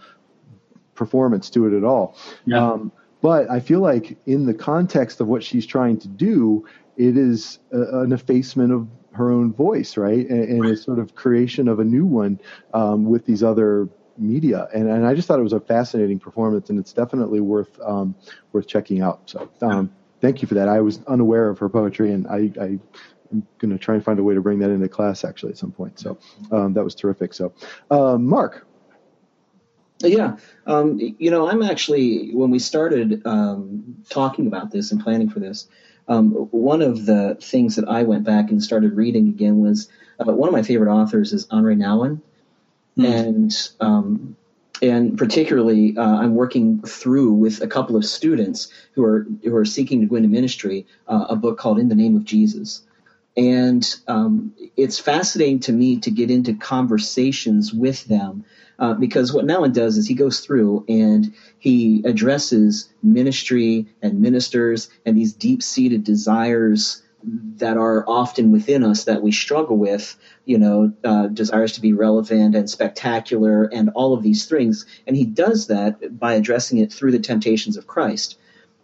performance 0.95 1.51
to 1.51 1.67
it 1.67 1.77
at 1.77 1.85
all. 1.85 2.17
Yeah. 2.45 2.65
Um, 2.65 2.93
but 3.23 3.51
I 3.51 3.61
feel 3.61 3.81
like 3.81 4.19
in 4.27 4.47
the 4.47 4.55
context 4.55 5.21
of 5.21 5.29
what 5.29 5.43
she's 5.43 5.67
trying 5.67 5.99
to 6.01 6.09
do, 6.09 6.67
it 6.97 7.17
is 7.17 7.59
a, 7.73 8.01
an 8.01 8.13
effacement 8.13 8.73
of 8.73 8.89
her 9.13 9.31
own 9.31 9.53
voice, 9.53 9.97
right? 9.97 10.29
And, 10.29 10.45
and 10.45 10.67
a 10.67 10.77
sort 10.77 10.99
of 10.99 11.15
creation 11.15 11.69
of 11.69 11.81
a 11.81 11.85
new 11.85 12.07
one 12.07 12.41
um, 12.75 13.05
with 13.05 13.27
these 13.27 13.43
other 13.43 13.89
media. 14.19 14.69
And, 14.75 14.89
and 14.89 15.07
I 15.07 15.15
just 15.15 15.29
thought 15.29 15.39
it 15.39 15.43
was 15.43 15.53
a 15.53 15.61
fascinating 15.61 16.19
performance, 16.19 16.71
and 16.71 16.79
it's 16.79 16.93
definitely 16.93 17.41
worth 17.41 17.81
um, 17.81 18.15
worth 18.53 18.67
checking 18.67 19.01
out. 19.01 19.23
So 19.27 19.51
um, 19.61 19.93
thank 20.21 20.43
you 20.43 20.49
for 20.49 20.55
that. 20.55 20.69
I 20.69 20.81
was 20.81 21.01
unaware 21.07 21.49
of 21.49 21.59
her 21.59 21.69
poetry, 21.69 22.13
and 22.13 22.27
I, 22.27 22.53
I 22.61 22.79
am 23.33 23.47
going 23.59 23.71
to 23.71 23.79
try 23.79 23.95
and 23.95 24.05
find 24.05 24.19
a 24.19 24.23
way 24.23 24.35
to 24.35 24.41
bring 24.41 24.59
that 24.61 24.71
into 24.71 24.89
class 24.89 25.25
actually 25.25 25.53
at 25.53 25.59
some 25.59 25.73
point. 25.73 25.99
So 25.99 26.19
um, 26.51 26.75
that 26.75 26.85
was 26.85 26.95
terrific. 26.95 27.35
So, 27.35 27.53
uh, 27.91 28.19
Mark. 28.19 28.67
Yeah, 30.01 30.37
um, 30.67 30.99
you 30.99 31.31
know, 31.31 31.49
I'm 31.49 31.63
actually 31.63 32.35
when 32.35 32.51
we 32.51 32.59
started 32.59 33.23
um, 33.25 34.05
talking 34.11 34.49
about 34.49 34.73
this 34.73 34.91
and 34.91 35.01
planning 35.01 35.31
for 35.31 35.39
this, 35.39 35.69
one 36.07 36.83
of 36.83 37.07
the 37.07 37.37
things 37.41 37.77
that 37.77 37.89
I 37.89 38.03
went 38.03 38.25
back 38.25 38.51
and 38.51 38.63
started 38.63 38.97
reading 38.97 39.29
again 39.29 39.61
was 39.61 39.89
uh, 40.19 40.33
one 40.33 40.49
of 40.49 40.53
my 40.53 40.63
favorite 40.63 40.93
authors 40.93 41.33
is 41.33 41.47
Henri 41.51 41.77
Nouwen, 41.77 42.21
mm. 42.97 43.05
and 43.07 43.53
um, 43.81 44.37
and 44.81 45.17
particularly 45.17 45.97
uh, 45.97 46.03
I'm 46.03 46.35
working 46.35 46.83
through 46.83 47.35
with 47.35 47.63
a 47.63 47.69
couple 47.69 47.97
of 47.97 48.05
students 48.05 48.69
who 48.93 49.05
are 49.05 49.27
who 49.45 49.55
are 49.55 49.65
seeking 49.65 50.01
to 50.01 50.07
go 50.07 50.17
into 50.17 50.29
ministry 50.29 50.87
uh, 51.07 51.27
a 51.31 51.37
book 51.37 51.59
called 51.59 51.79
In 51.79 51.89
the 51.89 51.95
Name 51.95 52.17
of 52.17 52.25
Jesus. 52.25 52.83
And 53.35 53.83
um, 54.09 54.53
it's 54.77 54.99
fascinating 54.99 55.61
to 55.61 55.73
me 55.73 55.99
to 56.01 56.11
get 56.11 56.31
into 56.31 56.55
conversations 56.55 57.73
with 57.73 58.05
them 58.05 58.45
uh, 58.79 58.95
because 58.95 59.33
what 59.33 59.47
Nouwen 59.47 59.73
does 59.73 59.97
is 59.97 60.07
he 60.07 60.15
goes 60.15 60.41
through 60.41 60.85
and 60.89 61.33
he 61.59 62.03
addresses 62.05 62.93
ministry 63.03 63.87
and 64.03 64.21
ministers 64.21 64.91
and 65.07 65.17
these 65.17 65.33
deep 65.33 65.63
seated 65.63 66.05
desires 66.05 67.03
that 67.25 67.77
are 67.77 68.05
often 68.09 68.51
within 68.51 68.83
us 68.83 69.05
that 69.05 69.23
we 69.23 69.33
struggle 69.33 69.77
with, 69.77 70.17
you 70.45 70.59
know, 70.59 70.93
uh, 71.05 71.29
desires 71.29 71.73
to 71.73 71.81
be 71.81 71.93
relevant 71.93 72.55
and 72.55 72.69
spectacular 72.69 73.65
and 73.65 73.91
all 73.91 74.15
of 74.15 74.23
these 74.23 74.47
things. 74.47 74.87
And 75.07 75.17
he 75.17 75.25
does 75.25 75.69
that 75.69 76.19
by 76.19 76.35
addressing 76.35 76.79
it 76.79 76.93
through 76.93 77.13
the 77.13 77.19
temptations 77.19 77.77
of 77.77 77.87
Christ. 77.87 78.39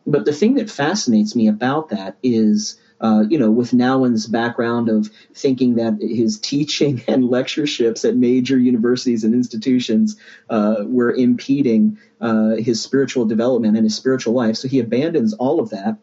But 0.07 0.25
the 0.25 0.33
thing 0.33 0.55
that 0.55 0.71
fascinates 0.71 1.35
me 1.35 1.49
about 1.49 1.91
that 1.91 2.17
is 2.23 2.79
uh, 3.01 3.25
you 3.29 3.39
know, 3.39 3.51
with 3.51 3.73
Nouwen's 3.73 4.27
background 4.27 4.89
of 4.89 5.09
thinking 5.35 5.77
that 5.77 5.99
his 6.01 6.39
teaching 6.41 7.03
and 7.09 7.25
lectureships 7.25 8.05
at 8.05 8.17
major 8.17 8.59
universities 8.59 9.25
and 9.25 9.35
institutions 9.35 10.17
uh, 10.51 10.77
were 10.85 11.13
impeding 11.13 11.99
uh, 12.21 12.57
his 12.57 12.83
spiritual 12.83 13.25
development 13.25 13.77
and 13.77 13.85
his 13.85 13.95
spiritual 13.95 14.35
life. 14.35 14.57
So 14.57 14.69
he 14.69 14.81
abandons 14.81 15.35
all 15.35 15.61
of 15.61 15.71
that 15.71 15.99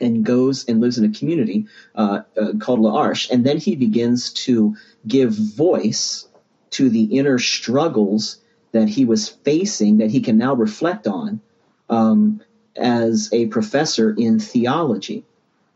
and 0.00 0.24
goes 0.24 0.66
and 0.66 0.80
lives 0.80 0.98
in 0.98 1.04
a 1.04 1.18
community 1.18 1.66
uh, 1.94 2.20
uh, 2.40 2.52
called 2.58 2.80
L'Arche. 2.80 3.30
And 3.30 3.44
then 3.44 3.58
he 3.58 3.76
begins 3.76 4.32
to 4.44 4.76
give 5.06 5.32
voice 5.32 6.28
to 6.70 6.88
the 6.88 7.04
inner 7.04 7.38
struggles 7.38 8.38
that 8.72 8.88
he 8.88 9.04
was 9.04 9.28
facing 9.28 9.98
that 9.98 10.10
he 10.10 10.20
can 10.20 10.38
now 10.38 10.54
reflect 10.54 11.06
on 11.06 11.40
um, 11.88 12.40
as 12.76 13.28
a 13.32 13.46
professor 13.46 14.14
in 14.16 14.38
theology. 14.38 15.24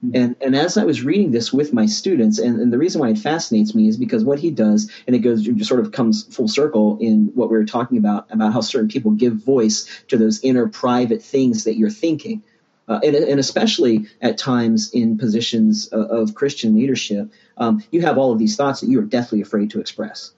Mm-hmm. 0.05 0.17
And, 0.17 0.37
and 0.41 0.57
as 0.57 0.77
I 0.77 0.85
was 0.85 1.03
reading 1.03 1.33
this 1.33 1.53
with 1.53 1.73
my 1.73 1.87
students, 1.87 2.39
and, 2.39 2.61
and 2.61 2.73
the 2.73 2.79
reason 2.79 3.01
why 3.01 3.11
it 3.11 3.19
fascinates 3.19 3.75
me 3.75 3.89
is 3.89 3.97
because 3.97 4.25
what 4.25 4.39
he 4.39 4.51
does, 4.51 4.91
and 5.07 5.17
it 5.17 5.21
goes 5.21 5.47
it 5.47 5.65
sort 5.65 5.81
of 5.81 5.93
comes 5.93 6.25
full 6.35 6.49
circle 6.49 6.99
in 7.01 7.31
what 7.35 7.51
we 7.51 7.57
were 7.57 7.65
talking 7.65 7.99
about, 7.99 8.31
about 8.31 8.53
how 8.53 8.61
certain 8.61 8.89
people 8.89 9.13
give 9.13 9.35
voice 9.35 9.89
to 10.09 10.17
those 10.17 10.43
inner 10.43 10.69
private 10.69 11.23
things 11.23 11.65
that 11.65 11.77
you're 11.77 11.91
thinking. 11.91 12.43
Uh, 12.87 13.01
and, 13.03 13.17
and, 13.17 13.41
especially 13.41 14.07
at 14.21 14.37
times 14.37 14.93
in 14.93 15.17
positions 15.17 15.87
of, 15.89 16.11
of 16.11 16.35
Christian 16.35 16.75
leadership, 16.75 17.31
um, 17.57 17.83
you 17.91 18.03
have 18.03 18.19
all 18.19 18.31
of 18.31 18.39
these 18.39 18.57
thoughts 18.57 18.81
that 18.81 18.91
you 18.91 18.99
are 18.99 19.05
deathly 19.05 19.41
afraid 19.41 19.71
to 19.71 19.81
express. 19.81 20.33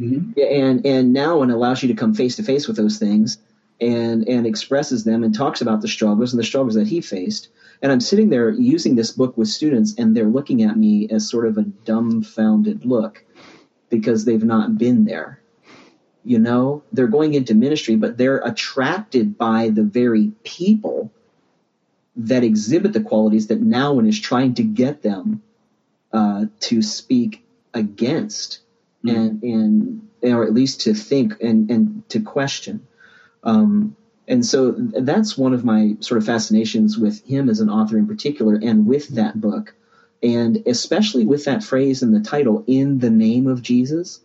Mm-hmm. 0.00 0.40
And 0.40 0.86
and 0.86 1.12
now 1.12 1.42
it 1.42 1.50
allows 1.50 1.82
you 1.82 1.88
to 1.88 1.94
come 1.94 2.14
face 2.14 2.36
to 2.36 2.42
face 2.42 2.68
with 2.68 2.76
those 2.76 2.98
things 2.98 3.38
and 3.80 4.28
and 4.28 4.46
expresses 4.46 5.04
them 5.04 5.24
and 5.24 5.34
talks 5.34 5.60
about 5.60 5.82
the 5.82 5.88
struggles 5.88 6.32
and 6.32 6.40
the 6.40 6.46
struggles 6.46 6.74
that 6.74 6.86
he 6.86 7.00
faced. 7.00 7.48
And 7.82 7.92
I'm 7.92 8.00
sitting 8.00 8.28
there 8.28 8.50
using 8.50 8.96
this 8.96 9.12
book 9.12 9.36
with 9.36 9.48
students, 9.48 9.94
and 9.98 10.16
they're 10.16 10.24
looking 10.24 10.62
at 10.62 10.76
me 10.76 11.08
as 11.10 11.28
sort 11.28 11.46
of 11.46 11.58
a 11.58 11.62
dumbfounded 11.62 12.84
look 12.84 13.24
because 13.88 14.24
they've 14.24 14.44
not 14.44 14.78
been 14.78 15.04
there. 15.04 15.40
You 16.24 16.38
know, 16.38 16.82
they're 16.92 17.06
going 17.06 17.34
into 17.34 17.54
ministry, 17.54 17.96
but 17.96 18.18
they're 18.18 18.38
attracted 18.38 19.38
by 19.38 19.70
the 19.70 19.84
very 19.84 20.32
people 20.44 21.12
that 22.18 22.44
exhibit 22.44 22.92
the 22.92 23.00
qualities 23.00 23.46
that 23.46 23.62
Nouwen 23.62 24.08
is 24.08 24.20
trying 24.20 24.54
to 24.54 24.62
get 24.62 25.02
them 25.02 25.42
uh, 26.12 26.46
to 26.60 26.82
speak 26.82 27.44
against, 27.74 28.60
mm-hmm. 29.04 29.16
and 29.16 29.42
and 29.42 30.08
or 30.22 30.44
at 30.44 30.52
least 30.52 30.82
to 30.82 30.94
think 30.94 31.40
and 31.40 31.70
and 31.70 32.08
to 32.10 32.20
question. 32.20 32.86
Um, 33.44 33.96
and 34.26 34.44
so 34.44 34.72
that's 34.72 35.38
one 35.38 35.54
of 35.54 35.64
my 35.64 35.96
sort 36.00 36.18
of 36.18 36.26
fascinations 36.26 36.98
with 36.98 37.24
him 37.24 37.48
as 37.48 37.60
an 37.60 37.70
author 37.70 37.96
in 37.96 38.06
particular 38.06 38.58
and 38.62 38.86
with 38.86 39.08
that 39.10 39.40
book. 39.40 39.74
And 40.22 40.62
especially 40.66 41.24
with 41.24 41.44
that 41.44 41.64
phrase 41.64 42.02
in 42.02 42.12
the 42.12 42.20
title, 42.20 42.64
in 42.66 42.98
the 42.98 43.08
name 43.08 43.46
of 43.46 43.62
Jesus, 43.62 44.20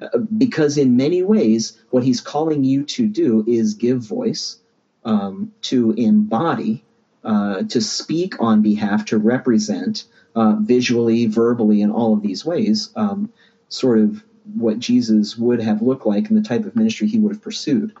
uh, 0.00 0.18
because 0.18 0.78
in 0.78 0.96
many 0.96 1.22
ways, 1.22 1.78
what 1.90 2.04
he's 2.04 2.20
calling 2.20 2.64
you 2.64 2.84
to 2.84 3.06
do 3.06 3.44
is 3.46 3.74
give 3.74 3.98
voice, 3.98 4.58
um, 5.04 5.52
to 5.62 5.92
embody, 5.92 6.83
uh, 7.24 7.62
to 7.62 7.80
speak 7.80 8.40
on 8.40 8.62
behalf, 8.62 9.06
to 9.06 9.18
represent 9.18 10.04
uh, 10.34 10.56
visually, 10.60 11.26
verbally, 11.26 11.80
in 11.80 11.90
all 11.90 12.12
of 12.12 12.22
these 12.22 12.44
ways, 12.44 12.90
um, 12.96 13.32
sort 13.68 13.98
of 13.98 14.22
what 14.54 14.78
Jesus 14.78 15.38
would 15.38 15.60
have 15.60 15.80
looked 15.80 16.06
like 16.06 16.28
and 16.28 16.36
the 16.36 16.46
type 16.46 16.66
of 16.66 16.76
ministry 16.76 17.08
he 17.08 17.18
would 17.18 17.32
have 17.32 17.42
pursued 17.42 17.94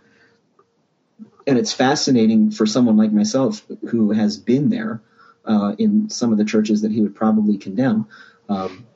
and 1.46 1.58
it's 1.58 1.72
fascinating 1.72 2.50
for 2.50 2.66
someone 2.66 2.96
like 2.96 3.12
myself 3.12 3.64
who 3.88 4.12
has 4.12 4.38
been 4.38 4.70
there 4.70 5.00
uh, 5.44 5.74
in 5.78 6.08
some 6.08 6.32
of 6.32 6.38
the 6.38 6.44
churches 6.44 6.82
that 6.82 6.92
he 6.92 7.00
would 7.00 7.14
probably 7.14 7.58
condemn, 7.58 8.06
um, 8.48 8.86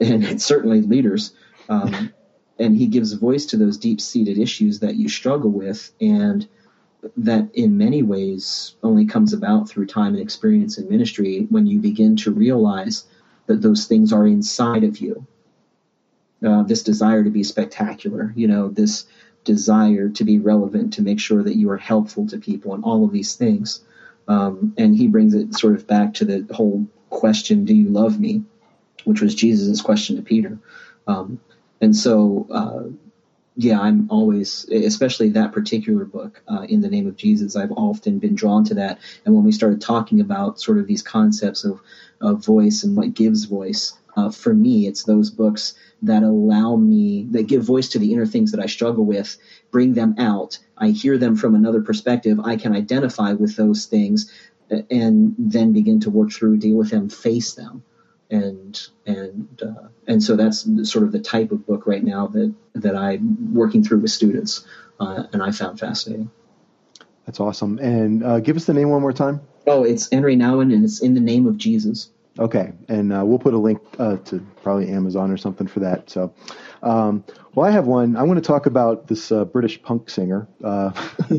and, 0.00 0.40
certainly 0.42 0.80
leaders. 0.80 1.32
Um, 1.68 2.12
and 2.58 2.76
he 2.76 2.86
gives 2.86 3.12
voice 3.12 3.46
to 3.46 3.56
those 3.56 3.78
deep 3.78 4.00
seated 4.00 4.38
issues 4.38 4.80
that 4.80 4.96
you 4.96 5.08
struggle 5.08 5.50
with, 5.50 5.92
and 6.00 6.48
that 7.16 7.48
in 7.54 7.78
many 7.78 8.02
ways 8.02 8.74
only 8.82 9.06
comes 9.06 9.32
about 9.32 9.68
through 9.68 9.86
time 9.86 10.14
and 10.14 10.22
experience 10.22 10.78
in 10.78 10.88
ministry 10.88 11.46
when 11.50 11.66
you 11.66 11.78
begin 11.78 12.16
to 12.16 12.32
realize 12.32 13.04
that 13.46 13.62
those 13.62 13.86
things 13.86 14.12
are 14.12 14.26
inside 14.26 14.84
of 14.84 14.98
you. 14.98 15.26
Uh, 16.44 16.62
this 16.62 16.82
desire 16.82 17.24
to 17.24 17.30
be 17.30 17.42
spectacular, 17.42 18.32
you 18.36 18.46
know, 18.46 18.68
this 18.68 19.06
desire 19.44 20.08
to 20.08 20.24
be 20.24 20.38
relevant, 20.38 20.92
to 20.92 21.02
make 21.02 21.18
sure 21.18 21.42
that 21.42 21.56
you 21.56 21.70
are 21.70 21.76
helpful 21.76 22.26
to 22.26 22.38
people, 22.38 22.74
and 22.74 22.84
all 22.84 23.04
of 23.04 23.12
these 23.12 23.34
things. 23.34 23.80
Um, 24.28 24.74
and 24.76 24.94
he 24.94 25.08
brings 25.08 25.34
it 25.34 25.54
sort 25.54 25.74
of 25.74 25.86
back 25.86 26.14
to 26.14 26.24
the 26.24 26.54
whole 26.54 26.86
question, 27.10 27.64
"Do 27.64 27.74
you 27.74 27.88
love 27.88 28.20
me?" 28.20 28.44
which 29.04 29.20
was 29.22 29.34
Jesus' 29.34 29.80
question 29.80 30.16
to 30.16 30.22
Peter. 30.22 30.58
Um, 31.06 31.40
and 31.80 31.96
so, 31.96 32.46
uh, 32.50 33.07
yeah, 33.60 33.80
I'm 33.80 34.08
always, 34.08 34.68
especially 34.70 35.30
that 35.30 35.50
particular 35.50 36.04
book, 36.04 36.40
uh, 36.46 36.62
in 36.68 36.80
the 36.80 36.88
name 36.88 37.08
of 37.08 37.16
Jesus, 37.16 37.56
I've 37.56 37.72
often 37.72 38.20
been 38.20 38.36
drawn 38.36 38.62
to 38.66 38.74
that. 38.74 39.00
And 39.24 39.34
when 39.34 39.42
we 39.42 39.50
started 39.50 39.80
talking 39.80 40.20
about 40.20 40.60
sort 40.60 40.78
of 40.78 40.86
these 40.86 41.02
concepts 41.02 41.64
of, 41.64 41.80
of 42.20 42.44
voice 42.44 42.84
and 42.84 42.96
what 42.96 43.14
gives 43.14 43.46
voice, 43.46 43.98
uh, 44.16 44.30
for 44.30 44.54
me, 44.54 44.86
it's 44.86 45.02
those 45.02 45.30
books 45.30 45.74
that 46.02 46.22
allow 46.22 46.76
me, 46.76 47.26
that 47.32 47.48
give 47.48 47.64
voice 47.64 47.88
to 47.88 47.98
the 47.98 48.12
inner 48.12 48.26
things 48.26 48.52
that 48.52 48.60
I 48.60 48.66
struggle 48.66 49.04
with, 49.04 49.36
bring 49.72 49.94
them 49.94 50.14
out. 50.18 50.60
I 50.76 50.90
hear 50.90 51.18
them 51.18 51.34
from 51.34 51.56
another 51.56 51.82
perspective. 51.82 52.38
I 52.38 52.54
can 52.54 52.76
identify 52.76 53.32
with 53.32 53.56
those 53.56 53.86
things 53.86 54.32
and 54.88 55.34
then 55.36 55.72
begin 55.72 55.98
to 56.00 56.10
work 56.10 56.30
through, 56.30 56.58
deal 56.58 56.76
with 56.76 56.90
them, 56.90 57.08
face 57.08 57.54
them. 57.54 57.82
And 58.30 58.78
and 59.06 59.62
uh, 59.62 59.88
and 60.06 60.22
so 60.22 60.36
that's 60.36 60.68
sort 60.90 61.04
of 61.04 61.12
the 61.12 61.18
type 61.18 61.50
of 61.50 61.66
book 61.66 61.86
right 61.86 62.04
now 62.04 62.26
that 62.28 62.54
that 62.74 62.94
I'm 62.94 63.54
working 63.54 63.82
through 63.82 64.00
with 64.00 64.10
students, 64.10 64.66
uh, 65.00 65.24
and 65.32 65.42
I 65.42 65.50
found 65.50 65.80
fascinating. 65.80 66.30
That's 67.24 67.40
awesome. 67.40 67.78
And 67.78 68.24
uh, 68.24 68.40
give 68.40 68.56
us 68.56 68.64
the 68.64 68.74
name 68.74 68.90
one 68.90 69.02
more 69.02 69.12
time. 69.12 69.40
Oh, 69.66 69.84
it's 69.84 70.08
Henri 70.12 70.36
Nouwen, 70.36 70.72
and 70.72 70.84
it's 70.84 71.00
in 71.00 71.14
the 71.14 71.20
name 71.20 71.46
of 71.46 71.58
Jesus. 71.58 72.10
Okay, 72.38 72.72
and 72.88 73.12
uh, 73.12 73.24
we'll 73.24 73.38
put 73.38 73.52
a 73.52 73.58
link 73.58 73.80
uh, 73.98 74.16
to 74.16 74.38
probably 74.62 74.88
Amazon 74.90 75.30
or 75.30 75.36
something 75.36 75.66
for 75.66 75.80
that. 75.80 76.08
So, 76.08 76.32
um, 76.82 77.24
well, 77.54 77.66
I 77.66 77.70
have 77.72 77.86
one. 77.86 78.16
I 78.16 78.22
want 78.22 78.42
to 78.42 78.46
talk 78.46 78.66
about 78.66 79.08
this 79.08 79.32
uh, 79.32 79.44
British 79.44 79.82
punk 79.82 80.08
singer 80.08 80.46
uh, 80.62 80.90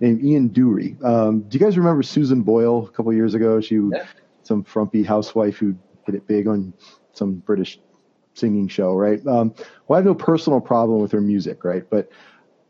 named 0.00 0.24
Ian 0.24 0.50
Dury. 0.50 1.02
Um, 1.04 1.40
do 1.42 1.58
you 1.58 1.64
guys 1.64 1.76
remember 1.76 2.02
Susan 2.02 2.42
Boyle 2.42 2.86
a 2.86 2.90
couple 2.90 3.12
years 3.12 3.34
ago? 3.34 3.60
She, 3.60 3.74
yeah. 3.74 4.06
some 4.44 4.62
frumpy 4.62 5.02
housewife 5.02 5.56
who 5.56 5.74
hit 6.08 6.16
it 6.16 6.26
big 6.26 6.48
on 6.48 6.72
some 7.12 7.34
British 7.34 7.78
singing 8.34 8.68
show, 8.68 8.94
right? 8.94 9.24
Um, 9.26 9.54
well, 9.86 9.96
I 9.96 9.98
have 9.98 10.06
no 10.06 10.14
personal 10.14 10.60
problem 10.60 11.00
with 11.00 11.12
her 11.12 11.20
music, 11.20 11.64
right? 11.64 11.88
But 11.88 12.10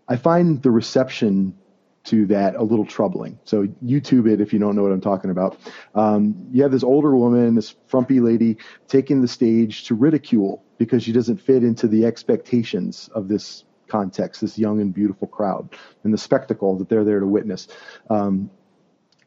I 0.08 0.16
find 0.16 0.60
the 0.62 0.70
reception 0.70 1.56
to 2.04 2.26
that 2.26 2.56
a 2.56 2.62
little 2.62 2.86
troubling. 2.86 3.38
So 3.44 3.66
YouTube 3.84 4.28
it 4.28 4.40
if 4.40 4.52
you 4.52 4.58
don't 4.58 4.74
know 4.74 4.82
what 4.82 4.92
I'm 4.92 5.00
talking 5.00 5.30
about. 5.30 5.58
Um, 5.94 6.48
you 6.50 6.62
have 6.62 6.72
this 6.72 6.82
older 6.82 7.14
woman, 7.14 7.54
this 7.54 7.76
frumpy 7.86 8.20
lady, 8.20 8.56
taking 8.88 9.20
the 9.20 9.28
stage 9.28 9.84
to 9.84 9.94
ridicule 9.94 10.64
because 10.78 11.02
she 11.02 11.12
doesn't 11.12 11.36
fit 11.36 11.62
into 11.62 11.86
the 11.86 12.06
expectations 12.06 13.10
of 13.14 13.28
this 13.28 13.64
context, 13.88 14.40
this 14.40 14.58
young 14.58 14.80
and 14.80 14.94
beautiful 14.94 15.28
crowd, 15.28 15.76
and 16.04 16.12
the 16.12 16.18
spectacle 16.18 16.76
that 16.78 16.88
they're 16.88 17.04
there 17.04 17.20
to 17.20 17.26
witness. 17.26 17.68
Um, 18.08 18.50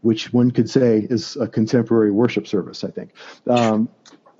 which 0.01 0.33
one 0.33 0.51
could 0.51 0.69
say 0.69 1.07
is 1.09 1.35
a 1.37 1.47
contemporary 1.47 2.11
worship 2.11 2.47
service, 2.47 2.83
I 2.83 2.91
think. 2.91 3.11
Um, 3.47 3.89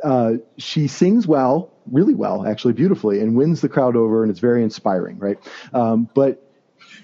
uh, 0.04 0.34
she 0.58 0.88
sings 0.88 1.28
well, 1.28 1.72
really 1.92 2.16
well, 2.16 2.48
actually, 2.48 2.74
beautifully, 2.74 3.20
and 3.20 3.36
wins 3.36 3.62
the 3.62 3.70
crowd 3.70 3.96
over, 3.96 4.24
and 4.24 4.32
it's 4.32 4.40
very 4.40 4.64
inspiring, 4.64 5.20
right? 5.20 5.38
Um, 5.74 6.10
but 6.16 6.52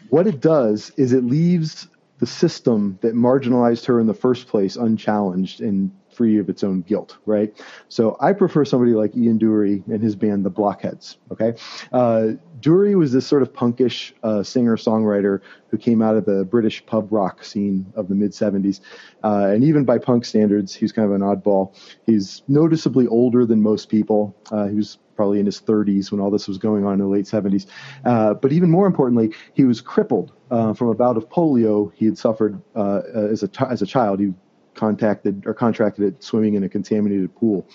what 0.09 0.27
it 0.27 0.41
does 0.41 0.91
is 0.97 1.13
it 1.13 1.23
leaves 1.23 1.87
the 2.19 2.25
system 2.25 2.97
that 3.01 3.13
marginalized 3.13 3.85
her 3.85 3.99
in 3.99 4.07
the 4.07 4.13
first 4.13 4.47
place 4.47 4.75
unchallenged 4.75 5.61
and 5.61 5.91
free 6.17 6.39
of 6.39 6.49
its 6.49 6.63
own 6.63 6.81
guilt, 6.81 7.17
right? 7.27 7.53
So 7.89 8.17
I 8.19 8.33
prefer 8.33 8.65
somebody 8.65 8.93
like 8.93 9.15
Ian 9.15 9.37
Dury 9.37 9.85
and 9.87 10.01
his 10.01 10.15
band, 10.15 10.43
the 10.43 10.49
Blockheads. 10.49 11.17
Okay, 11.31 11.53
uh, 11.93 12.29
Dury 12.59 12.95
was 12.95 13.11
this 13.11 13.27
sort 13.27 13.43
of 13.43 13.53
punkish 13.53 14.13
uh, 14.23 14.41
singer-songwriter 14.41 15.41
who 15.69 15.77
came 15.77 16.01
out 16.01 16.15
of 16.15 16.25
the 16.25 16.43
British 16.43 16.83
pub 16.87 17.11
rock 17.11 17.43
scene 17.43 17.85
of 17.95 18.07
the 18.09 18.15
mid 18.15 18.31
'70s, 18.31 18.79
uh, 19.23 19.51
and 19.53 19.63
even 19.63 19.85
by 19.85 19.99
punk 19.99 20.25
standards, 20.25 20.73
he's 20.73 20.91
kind 20.91 21.07
of 21.07 21.13
an 21.13 21.21
oddball. 21.21 21.75
He's 22.07 22.41
noticeably 22.47 23.05
older 23.07 23.45
than 23.45 23.61
most 23.61 23.89
people. 23.89 24.35
Uh, 24.51 24.67
he 24.67 24.75
was 24.75 24.97
probably 25.15 25.39
in 25.39 25.45
his 25.47 25.59
30s 25.59 26.11
when 26.11 26.21
all 26.21 26.29
this 26.29 26.47
was 26.47 26.59
going 26.59 26.85
on 26.85 26.93
in 26.93 26.99
the 26.99 27.07
late 27.07 27.25
70s. 27.25 27.65
Uh, 28.05 28.35
but 28.35 28.53
even 28.53 28.69
more 28.69 28.85
importantly, 28.85 29.33
he 29.55 29.65
was 29.65 29.81
crippled 29.81 30.31
uh, 30.51 30.73
from 30.73 30.89
a 30.89 30.93
bout 30.93 31.17
of 31.17 31.27
polio 31.27 31.91
he 31.95 32.05
had 32.05 32.17
suffered 32.17 32.61
uh, 32.75 33.01
as 33.15 33.41
a 33.43 33.49
as 33.67 33.81
a 33.81 33.85
child. 33.85 34.19
He 34.19 34.31
contacted 34.77 35.45
or 35.45 35.53
contracted 35.53 36.05
it 36.05 36.23
swimming 36.23 36.53
in 36.53 36.63
a 36.63 36.69
contaminated 36.69 37.35
pool. 37.35 37.67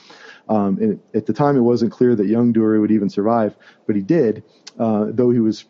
Um, 0.48 0.78
and 0.78 1.00
at 1.14 1.26
the 1.26 1.32
time, 1.32 1.56
it 1.56 1.60
wasn't 1.60 1.92
clear 1.92 2.14
that 2.16 2.26
young 2.26 2.52
Dury 2.52 2.80
would 2.80 2.90
even 2.90 3.10
survive, 3.10 3.54
but 3.86 3.96
he 3.96 4.02
did, 4.02 4.44
uh, 4.78 5.06
though 5.08 5.30
he 5.30 5.40
was 5.40 5.64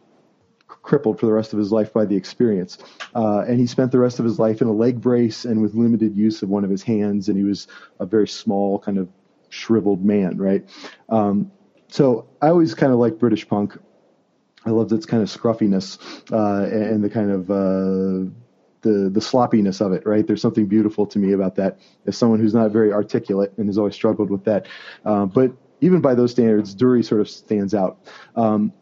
crippled 0.67 1.21
for 1.21 1.27
the 1.27 1.33
rest 1.33 1.53
of 1.53 1.59
his 1.59 1.71
life 1.71 1.93
by 1.93 2.05
the 2.05 2.17
experience. 2.17 2.79
Uh, 3.15 3.41
and 3.41 3.59
he 3.59 3.67
spent 3.67 3.93
the 3.93 3.99
rest 3.99 4.19
of 4.19 4.25
his 4.25 4.39
life 4.39 4.63
in 4.63 4.69
a 4.69 4.73
leg 4.73 5.01
brace 5.01 5.45
and 5.45 5.61
with 5.61 5.75
limited 5.75 6.17
use 6.17 6.43
of 6.43 6.49
one 6.49 6.65
of 6.65 6.71
his 6.71 6.83
hands. 6.83 7.29
And 7.29 7.37
he 7.37 7.45
was 7.45 7.69
a 8.01 8.07
very 8.07 8.29
small, 8.29 8.79
kind 8.79 8.99
of 8.99 9.09
shriveled 9.49 10.05
man, 10.05 10.39
right? 10.39 10.69
Um, 11.09 11.53
so 11.89 12.29
I 12.41 12.49
always 12.49 12.75
kind 12.75 12.93
of 12.93 12.99
like 12.99 13.19
British 13.19 13.47
punk. 13.47 13.79
I 14.65 14.71
loved 14.71 14.93
its 14.93 15.07
kind 15.07 15.23
of 15.23 15.31
scruffiness 15.31 15.99
uh, 16.33 16.63
and 16.71 17.05
the 17.05 17.11
kind 17.11 17.31
of 17.31 17.51
uh, 17.51 18.31
the 18.83 19.11
the 19.13 19.21
sloppiness 19.21 19.81
of 19.81 19.93
it. 19.93 20.07
Right, 20.07 20.27
there's 20.27 20.43
something 20.43 20.67
beautiful 20.67 21.07
to 21.07 21.19
me 21.19 21.33
about 21.33 21.57
that. 21.57 21.79
As 22.07 22.17
someone 22.17 22.41
who's 22.41 22.55
not 22.55 22.71
very 22.71 22.93
articulate 22.93 23.53
and 23.57 23.67
has 23.67 23.79
always 23.79 23.95
struggled 23.95 24.31
with 24.31 24.45
that, 24.45 24.67
uh, 25.05 25.27
but 25.27 25.53
even 25.81 26.01
by 26.01 26.15
those 26.15 26.31
standards, 26.31 26.75
Dury 26.75 27.05
sort 27.05 27.21
of 27.21 27.29
stands 27.29 27.75
out. 27.75 27.99
Um, 28.37 28.73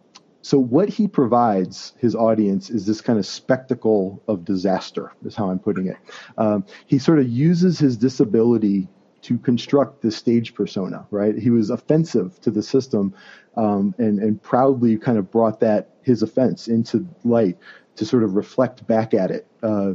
so 0.43 0.59
what 0.59 0.89
he 0.89 1.07
provides 1.07 1.93
his 1.99 2.15
audience 2.15 2.71
is 2.71 2.87
this 2.87 3.01
kind 3.01 3.19
of 3.19 3.27
spectacle 3.27 4.23
of 4.27 4.45
disaster, 4.45 5.13
is 5.25 5.35
how 5.35 5.51
I'm 5.51 5.59
putting 5.59 5.87
it. 5.87 5.97
Um, 6.39 6.65
he 6.87 6.99
sort 6.99 7.19
of 7.19 7.29
uses 7.29 7.79
his 7.79 7.97
disability 7.97 8.89
to 9.23 9.37
construct 9.39 10.01
this 10.01 10.17
stage 10.17 10.55
persona, 10.55 11.07
right? 11.11 11.37
He 11.37 11.51
was 11.51 11.69
offensive 11.69 12.41
to 12.41 12.51
the 12.51 12.63
system 12.63 13.15
um, 13.57 13.95
and, 13.99 14.19
and 14.19 14.43
proudly 14.43 14.97
kind 14.97 15.19
of 15.19 15.31
brought 15.31 15.61
that, 15.61 15.91
his 16.03 16.23
offense, 16.23 16.69
into 16.69 17.07
light 17.25 17.59
to 17.97 18.05
sort 18.05 18.23
of 18.23 18.35
reflect 18.35 18.87
back 18.87 19.15
at 19.15 19.31
it 19.31 19.47
uh, 19.63 19.95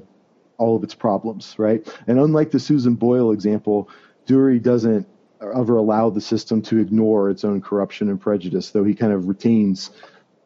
all 0.58 0.76
of 0.76 0.84
its 0.84 0.96
problems, 0.96 1.56
right? 1.58 1.88
And 2.08 2.20
unlike 2.20 2.52
the 2.52 2.60
Susan 2.60 2.96
Boyle 2.96 3.32
example, 3.32 3.90
Dury 4.28 4.62
doesn't 4.62 5.08
ever 5.42 5.78
allow 5.78 6.10
the 6.10 6.22
system 6.22 6.62
to 6.64 6.80
ignore 6.80 7.30
its 7.30 7.44
own 7.44 7.62
corruption 7.62 8.10
and 8.10 8.20
prejudice, 8.20 8.72
though 8.72 8.84
he 8.84 8.96
kind 8.96 9.14
of 9.14 9.28
retains 9.28 9.92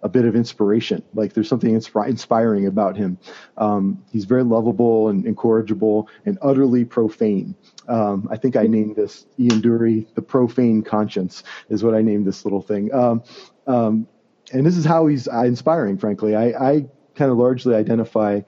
a 0.02 0.10
bit 0.10 0.26
of 0.26 0.36
inspiration. 0.36 1.04
Like 1.14 1.34
there's 1.34 1.50
something 1.50 1.74
inspiring 1.74 2.68
about 2.68 2.96
him. 2.96 3.18
Um, 3.58 4.04
he's 4.12 4.26
very 4.26 4.44
lovable 4.44 5.10
and 5.10 5.26
incorrigible 5.26 6.08
and 6.26 6.38
utterly 6.42 6.86
profane. 6.86 7.56
Um, 7.88 8.28
I 8.32 8.38
think 8.38 8.56
I 8.56 8.64
named 8.64 8.96
this 8.96 9.26
Ian 9.38 9.62
Dury, 9.62 10.08
the 10.16 10.22
profane 10.22 10.84
conscience 10.84 11.44
is 11.70 11.84
what 11.84 11.96
I 11.96 12.02
named 12.02 12.26
this 12.26 12.46
little 12.46 12.62
thing. 12.62 12.94
Um, 12.94 13.24
um 13.68 14.08
and 14.52 14.66
this 14.66 14.78
is 14.78 14.86
how 14.86 15.06
he's 15.06 15.28
uh, 15.28 15.44
inspiring, 15.44 15.98
frankly. 16.00 16.36
I, 16.36 16.48
I 16.48 16.86
kind 17.20 17.32
of 17.32 17.38
largely 17.38 17.76
identify 17.76 18.40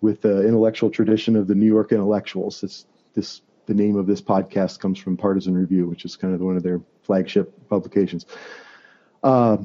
with 0.00 0.22
the 0.22 0.46
intellectual 0.46 0.88
tradition 0.88 1.34
of 1.34 1.48
the 1.48 1.54
New 1.54 1.66
York 1.66 1.90
intellectuals. 1.90 2.62
It's 2.62 2.86
this 3.12 3.42
the 3.66 3.74
name 3.74 3.96
of 3.96 4.06
this 4.06 4.22
podcast 4.22 4.78
comes 4.78 4.98
from 4.98 5.16
Partisan 5.16 5.54
Review, 5.54 5.86
which 5.86 6.04
is 6.04 6.16
kind 6.16 6.32
of 6.32 6.40
one 6.40 6.56
of 6.56 6.62
their 6.62 6.80
flagship 7.02 7.52
publications. 7.68 8.26
Uh, 9.22 9.58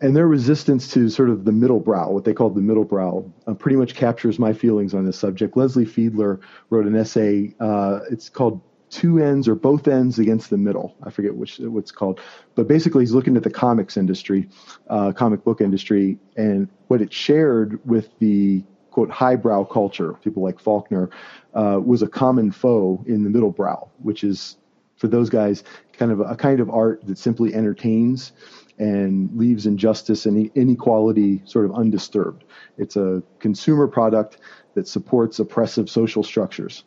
and 0.00 0.16
their 0.16 0.26
resistance 0.26 0.88
to 0.92 1.08
sort 1.08 1.30
of 1.30 1.44
the 1.44 1.52
middle 1.52 1.78
brow, 1.80 2.10
what 2.10 2.24
they 2.24 2.32
call 2.32 2.50
the 2.50 2.60
middle 2.60 2.84
brow, 2.84 3.24
uh, 3.46 3.54
pretty 3.54 3.76
much 3.76 3.94
captures 3.94 4.38
my 4.38 4.52
feelings 4.52 4.94
on 4.94 5.04
this 5.04 5.18
subject. 5.18 5.56
Leslie 5.56 5.84
Fiedler 5.84 6.40
wrote 6.70 6.86
an 6.86 6.96
essay. 6.96 7.54
Uh, 7.60 8.00
it's 8.10 8.28
called 8.28 8.60
Two 8.92 9.18
Ends 9.18 9.48
or 9.48 9.54
Both 9.54 9.88
Ends 9.88 10.18
Against 10.18 10.50
the 10.50 10.58
Middle. 10.58 10.94
I 11.02 11.10
forget 11.10 11.34
which 11.34 11.58
what's 11.58 11.90
called, 11.90 12.20
but 12.54 12.68
basically 12.68 13.02
he's 13.02 13.12
looking 13.12 13.36
at 13.36 13.42
the 13.42 13.50
comics 13.50 13.96
industry, 13.96 14.48
uh, 14.90 15.12
comic 15.12 15.42
book 15.44 15.62
industry, 15.62 16.18
and 16.36 16.68
what 16.88 17.00
it 17.00 17.10
shared 17.12 17.80
with 17.86 18.10
the 18.18 18.62
quote 18.90 19.10
highbrow 19.10 19.64
culture, 19.64 20.12
people 20.22 20.42
like 20.42 20.60
Faulkner, 20.60 21.08
uh, 21.54 21.80
was 21.82 22.02
a 22.02 22.06
common 22.06 22.52
foe 22.52 23.02
in 23.06 23.24
the 23.24 23.30
middle 23.30 23.50
brow, 23.50 23.88
which 24.02 24.22
is 24.22 24.58
for 24.96 25.08
those 25.08 25.30
guys 25.30 25.64
kind 25.94 26.12
of 26.12 26.20
a, 26.20 26.24
a 26.24 26.36
kind 26.36 26.60
of 26.60 26.68
art 26.68 27.04
that 27.06 27.16
simply 27.16 27.54
entertains 27.54 28.32
and 28.78 29.30
leaves 29.36 29.64
injustice 29.64 30.26
and 30.26 30.50
inequality 30.54 31.40
sort 31.46 31.64
of 31.64 31.72
undisturbed. 31.72 32.44
It's 32.76 32.96
a 32.96 33.22
consumer 33.38 33.88
product 33.88 34.38
that 34.74 34.88
supports 34.88 35.38
oppressive 35.38 35.88
social 35.90 36.22
structures. 36.22 36.84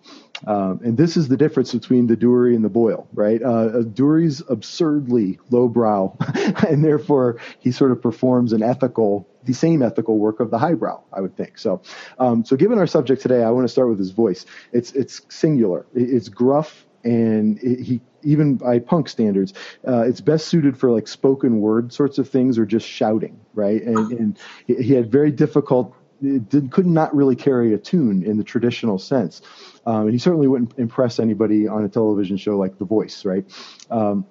Um, 0.47 0.79
and 0.83 0.97
this 0.97 1.15
is 1.15 1.27
the 1.27 1.37
difference 1.37 1.73
between 1.73 2.07
the 2.07 2.17
Dury 2.17 2.55
and 2.55 2.63
the 2.63 2.69
Boyle, 2.69 3.07
right? 3.13 3.41
Uh, 3.41 3.83
Dury's 3.83 4.41
absurdly 4.49 5.39
lowbrow, 5.49 6.15
and 6.67 6.83
therefore 6.83 7.39
he 7.59 7.71
sort 7.71 7.91
of 7.91 8.01
performs 8.01 8.51
an 8.51 8.61
ethical, 8.61 9.27
the 9.43 9.53
same 9.53 9.81
ethical 9.81 10.17
work 10.17 10.39
of 10.39 10.51
the 10.51 10.57
highbrow, 10.57 11.01
I 11.13 11.21
would 11.21 11.37
think. 11.37 11.57
So, 11.57 11.81
um, 12.19 12.43
so 12.43 12.55
given 12.55 12.79
our 12.79 12.87
subject 12.87 13.21
today, 13.21 13.43
I 13.43 13.51
want 13.51 13.65
to 13.65 13.71
start 13.71 13.89
with 13.89 13.99
his 13.99 14.11
voice. 14.11 14.45
It's 14.73 14.91
it's 14.91 15.21
singular. 15.29 15.85
It's 15.93 16.27
gruff, 16.27 16.85
and 17.03 17.57
it, 17.59 17.79
he 17.79 18.01
even 18.25 18.55
by 18.55 18.79
punk 18.79 19.07
standards, 19.07 19.53
uh, 19.87 20.01
it's 20.01 20.19
best 20.19 20.47
suited 20.47 20.77
for 20.77 20.91
like 20.91 21.07
spoken 21.07 21.61
word 21.61 21.93
sorts 21.93 22.17
of 22.17 22.27
things 22.27 22.57
or 22.57 22.65
just 22.65 22.87
shouting, 22.87 23.39
right? 23.53 23.81
And, 23.83 24.11
and 24.11 24.39
he 24.65 24.93
had 24.93 25.11
very 25.11 25.31
difficult, 25.31 25.95
did, 26.21 26.71
could 26.71 26.85
not 26.85 27.15
really 27.15 27.35
carry 27.35 27.73
a 27.73 27.77
tune 27.77 28.23
in 28.23 28.37
the 28.37 28.43
traditional 28.43 28.97
sense. 28.97 29.41
Um, 29.85 30.03
and 30.03 30.11
he 30.11 30.17
certainly 30.17 30.47
wouldn't 30.47 30.77
impress 30.77 31.19
anybody 31.19 31.67
on 31.67 31.83
a 31.83 31.89
television 31.89 32.37
show 32.37 32.57
like 32.57 32.77
The 32.77 32.85
Voice, 32.85 33.25
right? 33.25 33.45
Um, 33.89 34.25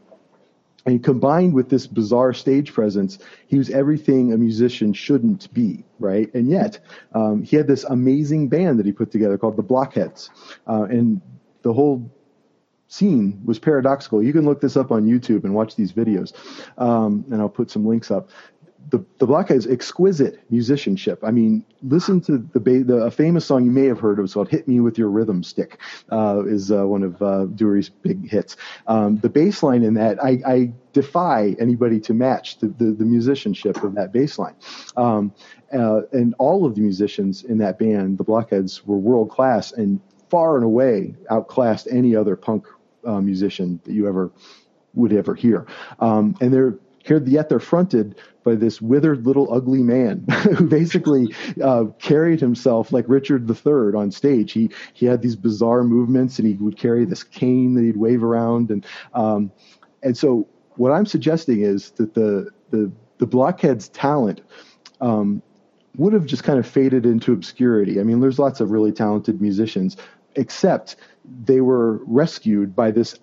and 0.86 1.02
combined 1.02 1.54
with 1.54 1.70
this 1.70 1.86
bizarre 1.86 2.34
stage 2.34 2.74
presence, 2.74 3.18
he 3.46 3.56
was 3.56 3.70
everything 3.70 4.32
a 4.32 4.36
musician 4.36 4.92
shouldn't 4.92 5.52
be, 5.54 5.84
right? 5.98 6.32
And 6.34 6.48
yet, 6.50 6.80
um, 7.14 7.42
he 7.42 7.56
had 7.56 7.66
this 7.66 7.84
amazing 7.84 8.48
band 8.48 8.78
that 8.78 8.86
he 8.86 8.92
put 8.92 9.10
together 9.10 9.38
called 9.38 9.56
the 9.56 9.62
Blockheads. 9.62 10.28
Uh, 10.66 10.82
and 10.82 11.22
the 11.62 11.72
whole 11.72 12.10
scene 12.88 13.40
was 13.44 13.58
paradoxical. 13.58 14.22
You 14.22 14.32
can 14.32 14.44
look 14.44 14.60
this 14.60 14.76
up 14.76 14.92
on 14.92 15.06
YouTube 15.06 15.44
and 15.44 15.54
watch 15.54 15.74
these 15.74 15.92
videos, 15.92 16.32
um, 16.78 17.24
and 17.30 17.40
I'll 17.40 17.48
put 17.48 17.70
some 17.70 17.86
links 17.86 18.10
up. 18.10 18.28
The 18.90 19.04
the 19.18 19.26
Blockheads 19.26 19.66
exquisite 19.66 20.40
musicianship. 20.50 21.20
I 21.22 21.30
mean, 21.30 21.64
listen 21.82 22.20
to 22.22 22.38
the, 22.38 22.58
the 22.58 22.96
a 22.96 23.10
famous 23.10 23.44
song 23.46 23.64
you 23.64 23.70
may 23.70 23.86
have 23.86 23.98
heard. 23.98 24.18
of. 24.18 24.22
was 24.22 24.34
called 24.34 24.48
"Hit 24.48 24.68
Me 24.68 24.80
with 24.80 24.98
Your 24.98 25.08
Rhythm 25.08 25.42
Stick." 25.42 25.78
Uh, 26.10 26.42
is 26.46 26.70
uh, 26.70 26.86
one 26.86 27.02
of 27.02 27.20
uh, 27.22 27.46
Dury's 27.46 27.88
big 27.88 28.28
hits. 28.28 28.56
Um, 28.86 29.16
the 29.18 29.28
bass 29.28 29.62
line 29.62 29.82
in 29.82 29.94
that, 29.94 30.22
I, 30.22 30.40
I 30.46 30.72
defy 30.92 31.56
anybody 31.58 31.98
to 32.00 32.14
match 32.14 32.58
the, 32.58 32.68
the, 32.68 32.92
the 32.92 33.04
musicianship 33.04 33.82
of 33.82 33.94
that 33.94 34.12
bass 34.12 34.38
line. 34.38 34.54
Um, 34.96 35.32
uh, 35.72 36.02
and 36.12 36.34
all 36.38 36.66
of 36.66 36.74
the 36.74 36.80
musicians 36.80 37.42
in 37.44 37.58
that 37.58 37.78
band, 37.78 38.18
the 38.18 38.24
Blockheads, 38.24 38.86
were 38.86 38.98
world 38.98 39.30
class 39.30 39.72
and 39.72 40.00
far 40.28 40.56
and 40.56 40.64
away 40.64 41.14
outclassed 41.30 41.88
any 41.90 42.14
other 42.16 42.36
punk 42.36 42.66
uh, 43.06 43.20
musician 43.20 43.80
that 43.84 43.92
you 43.92 44.08
ever 44.08 44.30
would 44.94 45.12
ever 45.12 45.34
hear. 45.34 45.66
Um, 46.00 46.36
and 46.40 46.52
they're 46.52 46.78
yet 47.06 47.48
they're 47.48 47.60
fronted 47.60 48.16
by 48.44 48.54
this 48.54 48.80
withered 48.80 49.26
little 49.26 49.52
ugly 49.52 49.82
man 49.82 50.24
who 50.56 50.66
basically 50.66 51.34
uh, 51.62 51.86
carried 51.98 52.40
himself 52.40 52.92
like 52.92 53.06
Richard 53.08 53.50
III 53.50 53.94
on 53.96 54.10
stage. 54.10 54.52
He 54.52 54.70
he 54.92 55.06
had 55.06 55.22
these 55.22 55.36
bizarre 55.36 55.82
movements, 55.82 56.38
and 56.38 56.46
he 56.46 56.54
would 56.54 56.76
carry 56.76 57.04
this 57.04 57.24
cane 57.24 57.74
that 57.74 57.82
he'd 57.82 57.96
wave 57.96 58.22
around, 58.22 58.70
and 58.70 58.86
um, 59.14 59.50
and 60.02 60.16
so 60.16 60.46
what 60.76 60.92
I'm 60.92 61.06
suggesting 61.06 61.62
is 61.62 61.90
that 61.92 62.14
the 62.14 62.50
the 62.70 62.92
the 63.18 63.26
blockhead's 63.26 63.88
talent 63.88 64.42
um, 65.00 65.42
would 65.96 66.12
have 66.12 66.26
just 66.26 66.44
kind 66.44 66.58
of 66.58 66.66
faded 66.66 67.06
into 67.06 67.32
obscurity. 67.32 68.00
I 68.00 68.02
mean, 68.02 68.20
there's 68.20 68.38
lots 68.38 68.60
of 68.60 68.70
really 68.70 68.92
talented 68.92 69.40
musicians, 69.40 69.96
except 70.34 70.96
they 71.44 71.60
were 71.60 72.00
rescued 72.04 72.74
by 72.74 72.90
this 72.90 73.18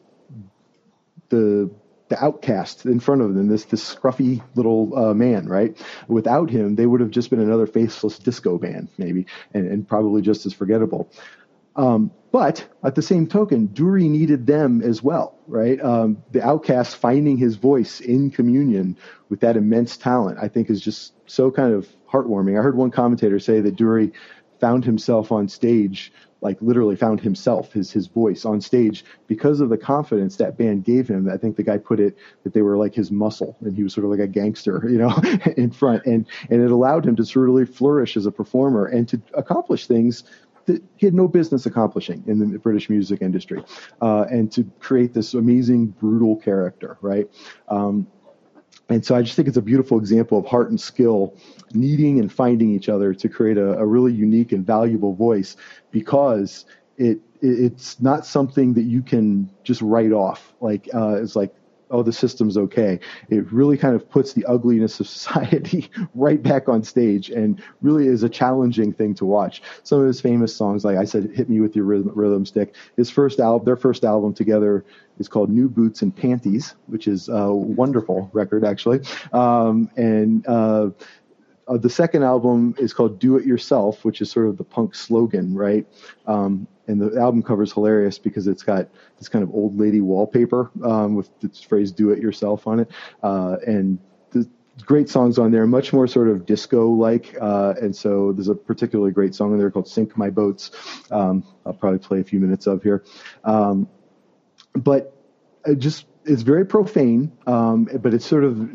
the 1.29 1.71
the 2.11 2.23
outcast 2.23 2.85
in 2.85 2.99
front 2.99 3.21
of 3.21 3.33
them, 3.33 3.47
this 3.47 3.63
this 3.65 3.95
scruffy 3.95 4.43
little 4.55 4.95
uh, 4.97 5.13
man, 5.13 5.47
right? 5.47 5.75
Without 6.09 6.49
him, 6.49 6.75
they 6.75 6.85
would 6.85 6.99
have 6.99 7.09
just 7.09 7.29
been 7.29 7.39
another 7.39 7.65
faceless 7.65 8.19
disco 8.19 8.57
band, 8.57 8.89
maybe, 8.97 9.25
and, 9.53 9.65
and 9.65 9.87
probably 9.87 10.21
just 10.21 10.45
as 10.45 10.53
forgettable. 10.53 11.09
Um, 11.77 12.11
but 12.33 12.67
at 12.83 12.95
the 12.95 13.01
same 13.01 13.27
token, 13.27 13.69
Dury 13.69 14.09
needed 14.09 14.45
them 14.45 14.81
as 14.81 15.01
well, 15.01 15.39
right? 15.47 15.81
Um, 15.81 16.21
the 16.31 16.45
outcast 16.45 16.97
finding 16.97 17.37
his 17.37 17.55
voice 17.55 18.01
in 18.01 18.29
communion 18.29 18.97
with 19.29 19.39
that 19.39 19.55
immense 19.55 19.95
talent, 19.95 20.37
I 20.41 20.49
think, 20.49 20.69
is 20.69 20.81
just 20.81 21.13
so 21.27 21.49
kind 21.49 21.73
of 21.73 21.87
heartwarming. 22.11 22.59
I 22.59 22.61
heard 22.61 22.75
one 22.75 22.91
commentator 22.91 23.39
say 23.39 23.61
that 23.61 23.77
Dury 23.77 24.11
found 24.59 24.83
himself 24.83 25.31
on 25.31 25.47
stage 25.47 26.11
like 26.41 26.61
literally 26.61 26.95
found 26.95 27.21
himself, 27.21 27.71
his 27.71 27.91
his 27.91 28.07
voice 28.07 28.45
on 28.45 28.59
stage 28.59 29.05
because 29.27 29.61
of 29.61 29.69
the 29.69 29.77
confidence 29.77 30.35
that 30.37 30.57
band 30.57 30.83
gave 30.83 31.07
him. 31.07 31.29
I 31.29 31.37
think 31.37 31.55
the 31.55 31.63
guy 31.63 31.77
put 31.77 31.99
it 31.99 32.17
that 32.43 32.53
they 32.53 32.63
were 32.63 32.77
like 32.77 32.95
his 32.95 33.11
muscle, 33.11 33.55
and 33.61 33.75
he 33.75 33.83
was 33.83 33.93
sort 33.93 34.05
of 34.05 34.11
like 34.11 34.19
a 34.19 34.27
gangster, 34.27 34.83
you 34.89 34.97
know, 34.97 35.15
in 35.55 35.71
front, 35.71 36.05
and 36.05 36.27
and 36.49 36.61
it 36.61 36.71
allowed 36.71 37.05
him 37.05 37.15
to 37.15 37.25
sort 37.25 37.47
of 37.47 37.53
really 37.53 37.65
flourish 37.65 38.17
as 38.17 38.25
a 38.25 38.31
performer 38.31 38.85
and 38.87 39.07
to 39.09 39.21
accomplish 39.35 39.87
things 39.87 40.23
that 40.65 40.83
he 40.95 41.05
had 41.07 41.13
no 41.13 41.27
business 41.27 41.65
accomplishing 41.65 42.23
in 42.27 42.51
the 42.51 42.59
British 42.59 42.89
music 42.89 43.21
industry, 43.21 43.63
uh, 44.01 44.25
and 44.29 44.51
to 44.51 44.63
create 44.79 45.13
this 45.13 45.33
amazing 45.33 45.87
brutal 45.87 46.35
character, 46.37 46.97
right? 47.01 47.29
Um, 47.67 48.07
and 48.91 49.05
so 49.05 49.15
I 49.15 49.21
just 49.21 49.35
think 49.35 49.47
it's 49.47 49.57
a 49.57 49.61
beautiful 49.61 49.97
example 49.97 50.37
of 50.37 50.45
heart 50.45 50.69
and 50.69 50.79
skill 50.79 51.35
needing 51.73 52.19
and 52.19 52.31
finding 52.31 52.71
each 52.71 52.89
other 52.89 53.13
to 53.13 53.29
create 53.29 53.57
a, 53.57 53.77
a 53.77 53.85
really 53.85 54.11
unique 54.11 54.51
and 54.51 54.65
valuable 54.65 55.13
voice 55.13 55.55
because 55.91 56.65
it, 56.97 57.19
it's 57.41 57.99
not 58.01 58.25
something 58.25 58.73
that 58.73 58.83
you 58.83 59.01
can 59.01 59.49
just 59.63 59.81
write 59.81 60.11
off. 60.11 60.53
Like 60.59 60.89
uh, 60.93 61.21
it's 61.21 61.35
like 61.35 61.55
oh, 61.91 62.03
the 62.03 62.13
system's 62.13 62.57
okay. 62.57 62.99
It 63.29 63.51
really 63.51 63.77
kind 63.77 63.95
of 63.95 64.09
puts 64.09 64.33
the 64.33 64.45
ugliness 64.45 64.99
of 64.99 65.07
society 65.21 65.89
right 66.15 66.41
back 66.41 66.67
on 66.67 66.83
stage 66.83 67.29
and 67.29 67.61
really 67.81 68.07
is 68.07 68.23
a 68.23 68.29
challenging 68.29 68.93
thing 68.93 69.13
to 69.15 69.25
watch. 69.25 69.61
Some 69.83 69.99
of 69.99 70.07
his 70.07 70.21
famous 70.21 70.55
songs, 70.55 70.83
like 70.83 70.97
I 70.97 71.05
said, 71.05 71.29
Hit 71.33 71.49
Me 71.49 71.59
With 71.59 71.75
Your 71.75 71.85
Rhythm, 71.85 72.11
rhythm 72.15 72.45
Stick, 72.45 72.75
his 72.97 73.09
first 73.09 73.39
album, 73.39 73.65
their 73.65 73.77
first 73.77 74.03
album 74.03 74.33
together 74.33 74.85
is 75.19 75.27
called 75.27 75.49
New 75.49 75.69
Boots 75.69 76.01
and 76.01 76.15
Panties, 76.15 76.75
which 76.87 77.07
is 77.07 77.29
a 77.29 77.53
wonderful 77.53 78.29
record, 78.33 78.65
actually. 78.65 79.01
Um, 79.33 79.89
and, 79.95 80.45
uh, 80.47 80.89
uh, 81.67 81.77
the 81.77 81.89
second 81.89 82.23
album 82.23 82.75
is 82.79 82.93
called 82.93 83.19
Do 83.19 83.37
It 83.37 83.45
Yourself, 83.45 84.03
which 84.03 84.19
is 84.19 84.31
sort 84.31 84.47
of 84.47 84.57
the 84.57 84.63
punk 84.63 84.95
slogan, 84.95 85.53
right? 85.53 85.87
Um, 86.25 86.67
and 86.91 87.01
the 87.01 87.19
album 87.19 87.41
cover 87.41 87.63
is 87.63 87.71
hilarious 87.71 88.19
because 88.19 88.47
it's 88.47 88.63
got 88.63 88.89
this 89.17 89.29
kind 89.29 89.43
of 89.43 89.53
old 89.53 89.79
lady 89.79 90.01
wallpaper 90.01 90.69
um, 90.83 91.15
with 91.15 91.29
the 91.39 91.49
phrase 91.67 91.91
"Do 91.91 92.11
It 92.11 92.19
Yourself" 92.19 92.67
on 92.67 92.81
it, 92.81 92.91
uh, 93.23 93.55
and 93.65 93.97
the 94.31 94.47
great 94.85 95.09
songs 95.09 95.39
on 95.39 95.51
there, 95.51 95.65
much 95.65 95.93
more 95.93 96.07
sort 96.07 96.27
of 96.27 96.45
disco-like. 96.45 97.35
Uh, 97.39 97.73
and 97.81 97.95
so 97.95 98.33
there's 98.33 98.49
a 98.49 98.55
particularly 98.55 99.11
great 99.11 99.33
song 99.33 99.53
in 99.53 99.59
there 99.59 99.71
called 99.71 99.87
"Sink 99.87 100.17
My 100.17 100.29
Boats." 100.29 100.71
Um, 101.09 101.43
I'll 101.65 101.73
probably 101.73 101.99
play 101.99 102.19
a 102.19 102.23
few 102.23 102.39
minutes 102.39 102.67
of 102.67 102.83
here, 102.83 103.03
um, 103.43 103.87
but 104.73 105.15
it 105.65 105.79
just 105.79 106.05
it's 106.25 106.41
very 106.41 106.65
profane, 106.65 107.31
um, 107.47 107.85
but 107.85 108.13
it's 108.13 108.25
sort 108.25 108.43
of 108.43 108.69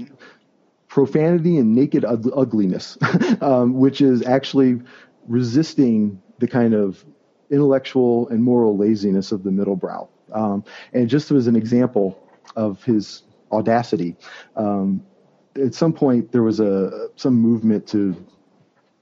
profanity 0.88 1.58
and 1.58 1.74
naked 1.74 2.04
ugliness, 2.04 2.96
um, 3.42 3.74
which 3.74 4.00
is 4.00 4.22
actually 4.22 4.80
resisting 5.28 6.22
the 6.38 6.48
kind 6.48 6.74
of 6.74 7.04
intellectual 7.50 8.28
and 8.28 8.42
moral 8.42 8.76
laziness 8.76 9.32
of 9.32 9.42
the 9.42 9.50
middle 9.50 9.76
brow. 9.76 10.08
Um, 10.32 10.64
and 10.92 11.08
just 11.08 11.30
as 11.30 11.46
an 11.46 11.56
example 11.56 12.18
of 12.56 12.82
his 12.84 13.22
audacity, 13.52 14.16
um, 14.56 15.04
at 15.54 15.74
some 15.74 15.92
point 15.92 16.32
there 16.32 16.42
was 16.42 16.60
a 16.60 17.08
some 17.16 17.34
movement 17.34 17.86
to 17.88 18.14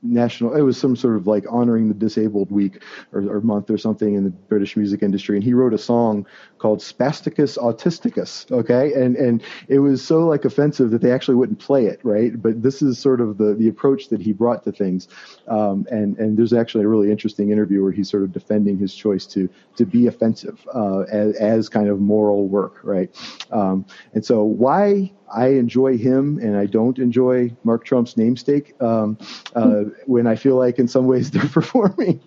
national 0.04 0.54
it 0.54 0.62
was 0.62 0.78
some 0.78 0.94
sort 0.94 1.16
of 1.16 1.26
like 1.26 1.44
honoring 1.50 1.88
the 1.88 1.94
disabled 1.94 2.50
week 2.50 2.82
or, 3.12 3.20
or, 3.28 3.40
month 3.40 3.70
or 3.70 3.78
something 3.78 4.14
in 4.14 4.24
the 4.24 4.30
british 4.30 4.76
music 4.76 5.02
industry 5.02 5.36
and 5.36 5.44
he 5.44 5.54
wrote 5.54 5.74
a 5.74 5.78
song 5.78 6.26
called 6.58 6.80
spasticus 6.80 7.58
autisticus 7.58 8.44
okay? 8.50 8.92
And 8.94 9.16
and 9.16 9.42
it 9.68 9.78
was 9.80 10.04
so 10.04 10.26
like 10.26 10.44
offensive 10.44 10.90
that 10.90 11.00
they 11.00 11.12
actually 11.12 11.34
wouldn't 11.36 11.58
play 11.58 11.86
it 11.86 12.00
right? 12.02 12.40
But 12.40 12.62
this 12.62 12.82
is 12.82 12.98
sort 12.98 13.20
of 13.20 13.38
the 13.38 13.54
the 13.54 13.68
approach 13.68 14.08
that 14.08 14.20
he 14.20 14.32
brought 14.32 14.64
to 14.64 14.72
things. 14.72 15.08
Um, 15.48 15.86
and 15.90 16.16
and 16.18 16.36
there's 16.36 16.52
actually 16.52 16.84
a 16.84 16.88
really 16.88 17.10
interesting 17.10 17.50
interview 17.50 17.82
where 17.82 17.92
he's 17.92 18.10
sort 18.10 18.22
of 18.22 18.32
defending 18.32 18.78
his 18.78 18.94
choice 18.94 19.26
to 19.26 19.48
to 19.76 19.84
be 19.84 20.06
offensive 20.06 20.66
uh, 20.74 21.00
as, 21.00 21.36
as 21.36 21.68
kind 21.68 21.88
of 21.88 22.00
moral 22.00 22.48
work 22.48 22.80
right? 22.82 23.14
Um, 23.50 23.86
and 24.12 24.24
so 24.24 24.42
why 24.42 25.12
I 25.34 25.48
enjoy 25.48 25.98
him 25.98 26.38
and 26.38 26.56
I 26.56 26.66
don't 26.66 26.98
enjoy 26.98 27.50
Mark 27.64 27.84
Trump's 27.84 28.16
namesake 28.16 28.80
um, 28.80 29.18
uh, 29.54 29.82
when 30.06 30.26
I 30.28 30.36
feel 30.36 30.56
like 30.56 30.78
in 30.78 30.86
some 30.86 31.06
ways 31.06 31.30
they're 31.30 31.48
performing 31.60 32.20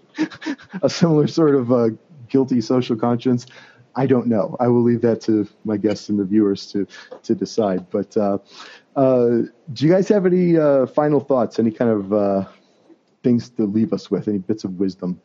a 0.81 0.89
similar 0.89 1.27
sort 1.27 1.55
of 1.55 1.71
uh, 1.71 1.89
guilty 2.27 2.59
social 2.59 2.97
conscience. 2.97 3.45
I 3.95 4.05
don't 4.05 4.27
know. 4.27 4.57
I 4.59 4.67
will 4.67 4.83
leave 4.83 5.01
that 5.01 5.21
to 5.21 5.47
my 5.63 5.77
guests 5.77 6.09
and 6.09 6.19
the 6.19 6.25
viewers 6.25 6.71
to 6.73 6.85
to 7.23 7.33
decide. 7.33 7.89
But 7.89 8.15
uh, 8.15 8.37
uh 8.95 9.27
do 9.73 9.85
you 9.85 9.91
guys 9.91 10.07
have 10.09 10.25
any 10.25 10.57
uh, 10.57 10.85
final 10.85 11.19
thoughts? 11.19 11.57
Any 11.57 11.71
kind 11.71 11.89
of 11.89 12.13
uh, 12.13 12.45
things 13.23 13.49
to 13.51 13.63
leave 13.63 13.93
us 13.93 14.11
with? 14.11 14.27
Any 14.27 14.37
bits 14.37 14.65
of 14.65 14.73
wisdom? 14.73 15.19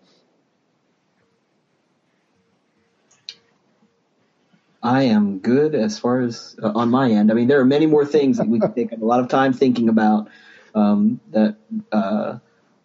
I 4.82 5.04
am 5.04 5.38
good 5.38 5.74
as 5.74 5.98
far 5.98 6.20
as 6.20 6.56
uh, 6.62 6.72
on 6.74 6.90
my 6.90 7.10
end. 7.10 7.30
I 7.30 7.34
mean, 7.34 7.46
there 7.46 7.60
are 7.60 7.64
many 7.64 7.86
more 7.86 8.04
things 8.04 8.38
that 8.38 8.48
we 8.48 8.58
could 8.58 8.74
take 8.74 8.92
a 8.92 8.96
lot 8.96 9.20
of 9.20 9.28
time 9.28 9.52
thinking 9.52 9.88
about 9.88 10.28
um, 10.74 11.20
that 11.30 11.56
uh, 11.92 12.38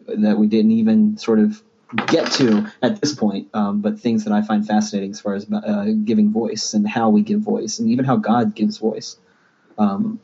that 0.08 0.38
we 0.38 0.48
didn't 0.48 0.72
even 0.72 1.18
sort 1.18 1.40
of 1.40 1.62
get 2.08 2.32
to 2.34 2.72
at 2.84 3.02
this 3.02 3.16
point. 3.16 3.50
Um, 3.54 3.82
but 3.82 4.00
things 4.00 4.26
that 4.26 4.34
I 4.34 4.44
find 4.44 4.66
fascinating 4.66 5.12
as 5.12 5.22
far 5.22 5.34
as 5.34 5.48
uh, 5.52 5.88
giving 6.04 6.32
voice 6.32 6.74
and 6.74 6.88
how 6.88 7.10
we 7.10 7.24
give 7.24 7.40
voice, 7.40 7.80
and 7.80 7.90
even 7.90 8.06
how 8.06 8.18
God 8.18 8.54
gives 8.54 8.78
voice. 8.78 9.18
Um, 9.80 10.20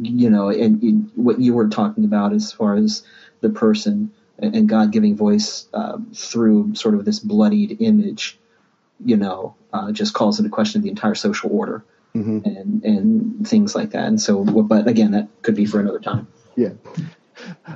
you 0.00 0.30
know, 0.30 0.48
and, 0.48 0.82
and, 0.82 1.10
what 1.14 1.40
you 1.40 1.52
were 1.52 1.68
talking 1.68 2.04
about 2.04 2.32
as 2.32 2.52
far 2.52 2.74
as 2.74 3.02
the 3.40 3.50
person 3.50 4.12
and 4.38 4.68
God 4.68 4.92
giving 4.92 5.16
voice 5.16 5.66
uh, 5.74 5.98
through 6.14 6.74
sort 6.74 6.94
of 6.94 7.04
this 7.04 7.18
bloodied 7.18 7.78
image 7.80 8.38
you 9.04 9.16
know, 9.16 9.56
uh, 9.72 9.92
just 9.92 10.14
calls 10.14 10.38
into 10.38 10.50
question 10.50 10.82
the 10.82 10.88
entire 10.88 11.14
social 11.14 11.50
order 11.52 11.84
mm-hmm. 12.14 12.40
and 12.44 12.84
and 12.84 13.48
things 13.48 13.74
like 13.74 13.90
that. 13.90 14.06
And 14.06 14.20
so, 14.20 14.44
but 14.44 14.88
again, 14.88 15.12
that 15.12 15.28
could 15.42 15.54
be 15.54 15.66
for 15.66 15.80
another 15.80 16.00
time. 16.00 16.28
Yeah. 16.56 16.72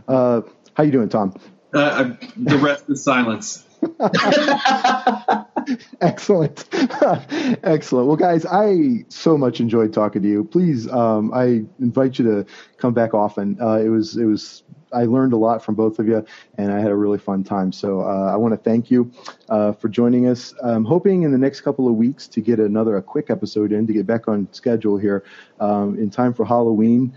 Uh, 0.08 0.42
how 0.74 0.84
you 0.84 0.90
doing, 0.90 1.08
Thom? 1.08 1.34
Uh, 1.72 2.14
the 2.36 2.58
rest 2.58 2.84
is 2.88 3.02
silence. 3.02 3.66
Excellent. 6.00 6.64
Excellent. 6.72 8.06
Well, 8.06 8.16
guys, 8.16 8.44
I 8.46 9.04
so 9.08 9.38
much 9.38 9.60
enjoyed 9.60 9.92
talking 9.92 10.22
to 10.22 10.28
you. 10.28 10.44
Please, 10.44 10.88
um, 10.88 11.32
I 11.32 11.64
invite 11.80 12.18
you 12.18 12.24
to 12.26 12.46
come 12.76 12.94
back 12.94 13.14
often. 13.14 13.58
Uh, 13.60 13.78
it 13.78 13.88
was 13.88 14.16
it 14.16 14.24
was 14.24 14.62
I 14.92 15.04
learned 15.04 15.32
a 15.32 15.36
lot 15.36 15.64
from 15.64 15.74
both 15.74 15.98
of 15.98 16.06
you, 16.06 16.24
and 16.58 16.72
I 16.72 16.80
had 16.80 16.90
a 16.90 16.96
really 16.96 17.18
fun 17.18 17.44
time. 17.44 17.72
So 17.72 18.02
uh, 18.02 18.30
I 18.32 18.36
want 18.36 18.52
to 18.52 18.58
thank 18.58 18.90
you 18.90 19.10
uh, 19.48 19.72
for 19.72 19.88
joining 19.88 20.28
us. 20.28 20.54
I'm 20.62 20.84
hoping 20.84 21.22
in 21.22 21.32
the 21.32 21.38
next 21.38 21.62
couple 21.62 21.88
of 21.88 21.94
weeks 21.94 22.28
to 22.28 22.40
get 22.40 22.58
another 22.58 22.96
a 22.96 23.02
quick 23.02 23.30
episode 23.30 23.72
in 23.72 23.86
to 23.86 23.92
get 23.92 24.06
back 24.06 24.28
on 24.28 24.48
schedule 24.52 24.98
here 24.98 25.24
um, 25.60 25.98
in 25.98 26.10
time 26.10 26.34
for 26.34 26.44
Halloween. 26.44 27.12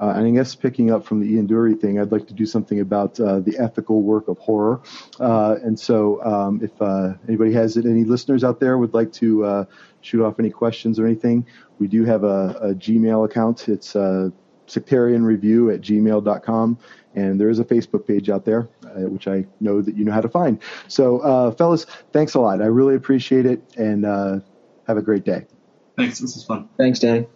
Uh, 0.00 0.14
and 0.16 0.26
I 0.26 0.30
guess 0.30 0.54
picking 0.54 0.90
up 0.90 1.04
from 1.04 1.20
the 1.20 1.26
Ian 1.26 1.46
Dury 1.46 1.78
thing, 1.78 2.00
I'd 2.00 2.10
like 2.10 2.26
to 2.28 2.34
do 2.34 2.46
something 2.46 2.80
about 2.80 3.20
uh, 3.20 3.40
the 3.40 3.58
ethical 3.58 4.00
work 4.00 4.28
of 4.28 4.38
horror. 4.38 4.80
Uh, 5.20 5.56
and 5.62 5.78
so, 5.78 6.24
um, 6.24 6.60
if 6.62 6.70
uh, 6.80 7.12
anybody 7.28 7.52
has 7.52 7.76
it, 7.76 7.84
any 7.84 8.04
listeners 8.04 8.42
out 8.42 8.60
there 8.60 8.78
would 8.78 8.94
like 8.94 9.12
to 9.14 9.44
uh, 9.44 9.64
shoot 10.00 10.24
off 10.24 10.40
any 10.40 10.48
questions 10.48 10.98
or 10.98 11.04
anything, 11.04 11.46
we 11.78 11.86
do 11.86 12.06
have 12.06 12.24
a, 12.24 12.56
a 12.62 12.74
Gmail 12.74 13.26
account. 13.26 13.68
It's 13.68 13.94
uh, 13.94 14.30
sectarianreview 14.70 15.74
at 15.74 15.80
gmail.com. 15.80 16.78
And 17.14 17.40
there 17.40 17.48
is 17.48 17.58
a 17.58 17.64
Facebook 17.64 18.06
page 18.06 18.30
out 18.30 18.44
there, 18.44 18.68
uh, 18.84 19.08
which 19.08 19.26
I 19.26 19.44
know 19.60 19.82
that 19.82 19.96
you 19.96 20.04
know 20.04 20.12
how 20.12 20.20
to 20.20 20.28
find. 20.28 20.60
So, 20.86 21.18
uh, 21.20 21.50
fellas, 21.50 21.84
thanks 22.12 22.34
a 22.34 22.40
lot. 22.40 22.62
I 22.62 22.66
really 22.66 22.94
appreciate 22.94 23.46
it. 23.46 23.62
And 23.76 24.04
uh, 24.06 24.40
Have 24.86 24.96
a 24.96 25.02
great 25.02 25.24
day. 25.24 25.46
Thanks. 25.96 26.18
This 26.20 26.36
is 26.36 26.44
fun. 26.44 26.68
Thanks, 26.78 26.98
Danny. 27.00 27.26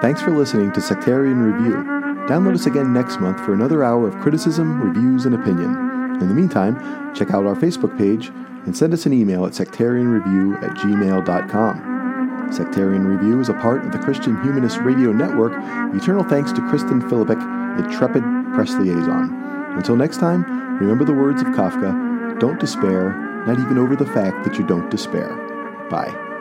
Thanks 0.00 0.22
for 0.22 0.30
listening 0.30 0.72
to 0.72 0.80
Sectarian 0.80 1.40
Review. 1.40 1.74
Download 2.28 2.54
us 2.54 2.66
again 2.66 2.92
next 2.92 3.18
month 3.20 3.40
for 3.44 3.52
another 3.52 3.82
hour 3.82 4.06
of 4.06 4.14
criticism, 4.20 4.80
reviews, 4.80 5.24
and 5.24 5.34
opinion. 5.34 5.74
In 6.20 6.28
the 6.28 6.34
meantime, 6.34 6.76
check 7.14 7.30
out 7.30 7.46
our 7.46 7.56
Facebook 7.56 7.96
page 7.98 8.28
and 8.64 8.76
send 8.76 8.92
us 8.92 9.06
an 9.06 9.12
email 9.12 9.46
at 9.46 9.52
sectarianreview 9.52 10.62
at 10.62 10.76
gmail.com. 10.76 11.97
Sectarian 12.52 13.06
Review 13.06 13.40
is 13.40 13.48
a 13.48 13.54
part 13.54 13.84
of 13.84 13.92
the 13.92 13.98
Christian 13.98 14.40
Humanist 14.42 14.78
Radio 14.78 15.12
Network. 15.12 15.52
Eternal 15.94 16.24
thanks 16.24 16.52
to 16.52 16.68
Kristen 16.68 17.00
Philippic, 17.08 17.38
intrepid 17.78 18.22
press 18.54 18.72
liaison. 18.74 19.34
Until 19.76 19.96
next 19.96 20.18
time, 20.18 20.44
remember 20.78 21.04
the 21.04 21.12
words 21.12 21.42
of 21.42 21.48
Kafka 21.48 22.38
don't 22.40 22.60
despair, 22.60 23.12
not 23.46 23.58
even 23.58 23.78
over 23.78 23.96
the 23.96 24.06
fact 24.06 24.44
that 24.44 24.58
you 24.58 24.66
don't 24.66 24.90
despair. 24.90 25.28
Bye. 25.90 26.37